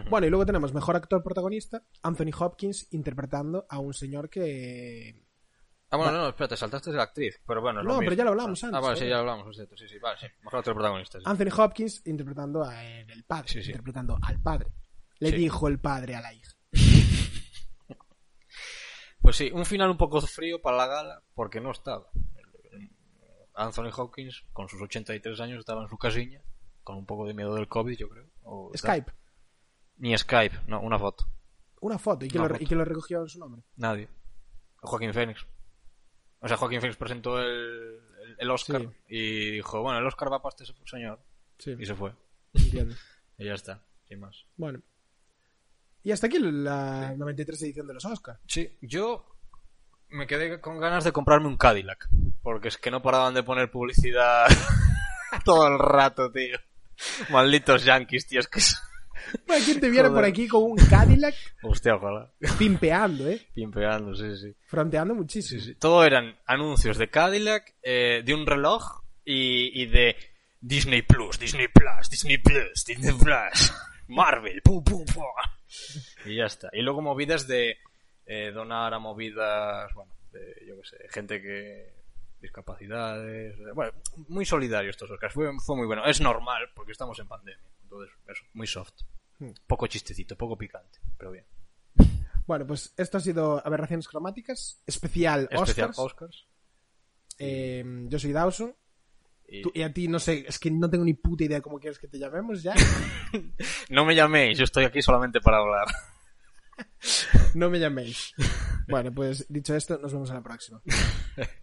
Bueno, 0.09 0.27
y 0.27 0.29
luego 0.29 0.45
tenemos 0.45 0.73
mejor 0.73 0.95
actor 0.95 1.21
protagonista, 1.23 1.83
Anthony 2.01 2.31
Hopkins 2.39 2.87
interpretando 2.93 3.65
a 3.69 3.79
un 3.79 3.93
señor 3.93 4.29
que 4.29 5.21
Ah, 5.89 5.97
bueno, 5.97 6.11
no, 6.13 6.29
espérate, 6.29 6.57
saltaste 6.57 6.89
de 6.89 6.97
la 6.97 7.03
actriz. 7.03 7.39
Pero 7.45 7.61
bueno, 7.61 7.81
es 7.81 7.85
lo 7.85 7.93
No, 7.93 7.99
pero 7.99 8.13
ya 8.13 8.23
lo 8.23 8.31
hablamos 8.31 8.63
Ah, 8.63 8.67
antes, 8.67 8.77
Ah, 8.77 8.81
vale, 8.81 8.97
sí, 8.97 9.05
¿eh? 9.05 9.09
ya 9.09 9.15
lo 9.15 9.19
hablamos, 9.21 9.47
es 9.49 9.55
cierto. 9.57 9.77
Sí, 9.77 9.87
sí, 9.87 9.99
vale, 9.99 10.17
sí. 10.19 10.25
Mejor 10.41 10.59
otro 10.61 10.73
protagonista. 10.73 11.19
sí. 11.19 11.23
Anthony 11.27 11.53
Hopkins 11.55 12.01
interpretando 12.07 12.63
a 12.63 12.83
el 12.83 13.23
padre, 13.25 13.47
Sí, 13.47 13.61
sí. 13.61 13.69
interpretando 13.69 14.17
al 14.21 14.41
padre. 14.41 14.71
Le 15.19 15.31
dijo 15.31 15.67
el 15.67 15.79
padre 15.79 16.15
a 16.15 16.21
la 16.21 16.33
hija. 16.33 16.51
Pues 19.21 19.37
sí, 19.37 19.49
un 19.53 19.65
final 19.65 19.89
un 19.89 19.95
poco 19.97 20.19
frío 20.19 20.61
para 20.61 20.75
la 20.75 20.87
gala, 20.87 21.23
porque 21.33 21.61
no 21.61 21.71
estaba. 21.71 22.09
Anthony 23.53 23.89
Hopkins, 23.95 24.43
con 24.51 24.67
sus 24.67 24.81
83 24.81 25.39
años, 25.39 25.59
estaba 25.59 25.83
en 25.83 25.87
su 25.87 25.97
casilla, 25.97 26.41
con 26.83 26.97
un 26.97 27.05
poco 27.05 27.25
de 27.25 27.33
miedo 27.33 27.55
del 27.55 27.69
COVID, 27.69 27.95
yo 27.97 28.09
creo. 28.09 28.25
o 28.43 28.71
tal. 28.81 29.05
Ni 29.97 30.17
Skype, 30.17 30.61
no, 30.67 30.81
una 30.81 30.97
foto. 30.99 31.25
una 31.81 31.97
foto. 31.97 32.25
¿Y 32.25 32.29
quién, 32.29 32.47
lo. 32.47 32.55
¿y 32.59 32.65
quién 32.65 32.77
lo 32.79 32.85
recogió 32.85 33.21
en 33.21 33.29
su 33.29 33.39
nombre? 33.39 33.61
Nadie. 33.77 34.09
Joaquín 34.77 35.13
Phoenix. 35.13 35.45
O 36.39 36.47
sea, 36.47 36.57
Joaquín 36.57 36.81
Phoenix 36.81 36.97
presentó 36.97 37.39
el, 37.39 37.47
el, 38.21 38.35
el 38.39 38.51
Oscar 38.51 38.81
Sí. 38.81 38.89
y 39.07 39.51
dijo, 39.51 39.81
bueno, 39.81 39.99
el 39.99 40.05
Oscar 40.05 40.31
va 40.31 40.41
para 40.41 40.55
este 40.59 40.73
señor. 40.85 41.19
Sí, 41.57 41.75
Y 41.79 41.85
se 41.85 41.95
fue. 41.95 42.13
entiendo. 42.53 42.95
Y 43.37 43.45
ya 43.45 43.53
está, 43.55 43.81
sin 44.07 44.19
más. 44.19 44.45
Bueno. 44.57 44.79
Y 46.03 46.11
hasta 46.11 46.27
aquí 46.27 46.37
la 46.39 47.15
93 47.17 47.61
edición 47.63 47.87
de 47.87 47.93
los 47.95 48.05
Oscars. 48.05 48.39
Sí, 48.45 48.77
yo 48.81 49.25
me 50.09 50.27
quedé 50.27 50.61
con 50.61 50.79
ganas 50.79 51.03
de 51.03 51.11
comprarme 51.11 51.47
un 51.47 51.57
Cadillac. 51.57 52.07
Porque 52.43 52.67
es 52.67 52.77
que 52.77 52.91
no 52.91 53.01
paraban 53.01 53.33
de 53.33 53.41
poner 53.41 53.71
publicidad 53.71 54.45
todo 55.45 55.67
el 55.67 55.79
rato, 55.79 56.31
tío. 56.31 56.57
Malditos 57.31 57.85
yankees, 57.85 58.27
tío, 58.27 58.39
es 58.41 58.47
que 58.47 58.59
Bueno, 59.47 59.65
¿quién 59.65 59.79
te 59.79 59.89
viera 59.89 60.09
por 60.09 60.23
aquí 60.23 60.47
con 60.47 60.63
un 60.63 60.77
Cadillac 60.77 61.35
Hostia, 61.63 61.95
ojalá. 61.95 62.31
pimpeando, 62.57 63.27
eh? 63.27 63.41
Pimpeando, 63.53 64.15
sí, 64.15 64.35
sí. 64.37 64.55
Fronteando 64.65 65.15
muchísimo. 65.15 65.61
Sí, 65.61 65.67
sí. 65.67 65.75
Todo 65.75 66.03
eran 66.03 66.37
anuncios 66.45 66.97
de 66.97 67.09
Cadillac, 67.09 67.75
eh, 67.83 68.21
de 68.25 68.33
un 68.33 68.45
reloj 68.45 69.01
y, 69.25 69.81
y 69.81 69.85
de 69.87 70.15
Disney 70.59 71.01
Plus, 71.01 71.39
Disney 71.39 71.67
Plus, 71.67 72.09
Disney 72.09 72.37
Plus, 72.37 72.85
Disney 72.85 73.13
Plus, 73.13 73.73
Marvel, 74.07 74.61
pum, 74.61 74.83
pum, 74.83 75.05
pum. 75.05 75.23
Y 76.25 76.37
ya 76.37 76.45
está. 76.45 76.69
Y 76.71 76.81
luego 76.81 77.01
movidas 77.01 77.47
de 77.47 77.77
eh, 78.25 78.51
donar 78.51 78.93
a 78.93 78.99
movidas, 78.99 79.91
bueno, 79.93 80.13
de, 80.31 80.65
yo 80.67 80.79
qué 80.81 80.87
sé, 80.87 80.97
gente 81.09 81.41
que 81.41 82.02
discapacidades, 82.43 83.57
eh, 83.57 83.71
bueno, 83.73 83.93
muy 84.27 84.45
solidario 84.45 84.91
estos 84.91 85.09
Oscars. 85.09 85.33
Fue, 85.33 85.49
fue 85.65 85.75
muy 85.75 85.87
bueno. 85.87 86.05
Es 86.05 86.21
normal 86.21 86.69
porque 86.75 86.91
estamos 86.91 87.17
en 87.19 87.27
pandemia, 87.27 87.63
entonces 87.81 88.13
eso, 88.27 88.43
muy 88.53 88.67
soft. 88.67 88.93
Hmm. 89.39 89.49
Poco 89.65 89.87
chistecito, 89.87 90.35
poco 90.37 90.55
picante, 90.57 90.99
pero 91.17 91.31
bien. 91.31 91.45
Bueno, 92.45 92.67
pues 92.67 92.93
esto 92.97 93.17
ha 93.17 93.21
sido 93.21 93.65
Aberraciones 93.65 94.07
Cromáticas, 94.07 94.81
especial, 94.85 95.47
Especial 95.49 95.89
Oscars. 95.91 95.99
Oscars. 95.99 96.47
Eh, 97.39 97.83
yo 98.09 98.19
soy 98.19 98.31
Dawson. 98.33 98.75
Y 99.47 99.61
Tú- 99.61 99.71
y 99.73 99.81
a 99.81 99.93
ti, 99.93 100.07
no 100.07 100.19
sé, 100.19 100.45
es 100.47 100.57
que 100.59 100.71
no 100.71 100.89
tengo 100.89 101.03
ni 101.05 101.13
puta 101.13 101.43
idea 101.43 101.57
de 101.57 101.61
cómo 101.61 101.79
quieres 101.79 101.99
que 101.99 102.07
te 102.07 102.17
llamemos 102.19 102.61
ya. 102.63 102.73
no 103.89 104.05
me 104.05 104.15
llaméis, 104.15 104.57
yo 104.57 104.63
estoy 104.63 104.85
aquí 104.85 105.01
solamente 105.01 105.41
para 105.41 105.57
hablar. 105.57 105.87
No 107.53 107.69
me 107.69 107.79
llaméis. 107.79 108.33
Bueno, 108.87 109.13
pues 109.13 109.45
dicho 109.47 109.75
esto, 109.75 109.99
nos 109.99 110.11
vemos 110.11 110.31
a 110.31 110.35
la 110.35 110.41
próxima. 110.41 110.81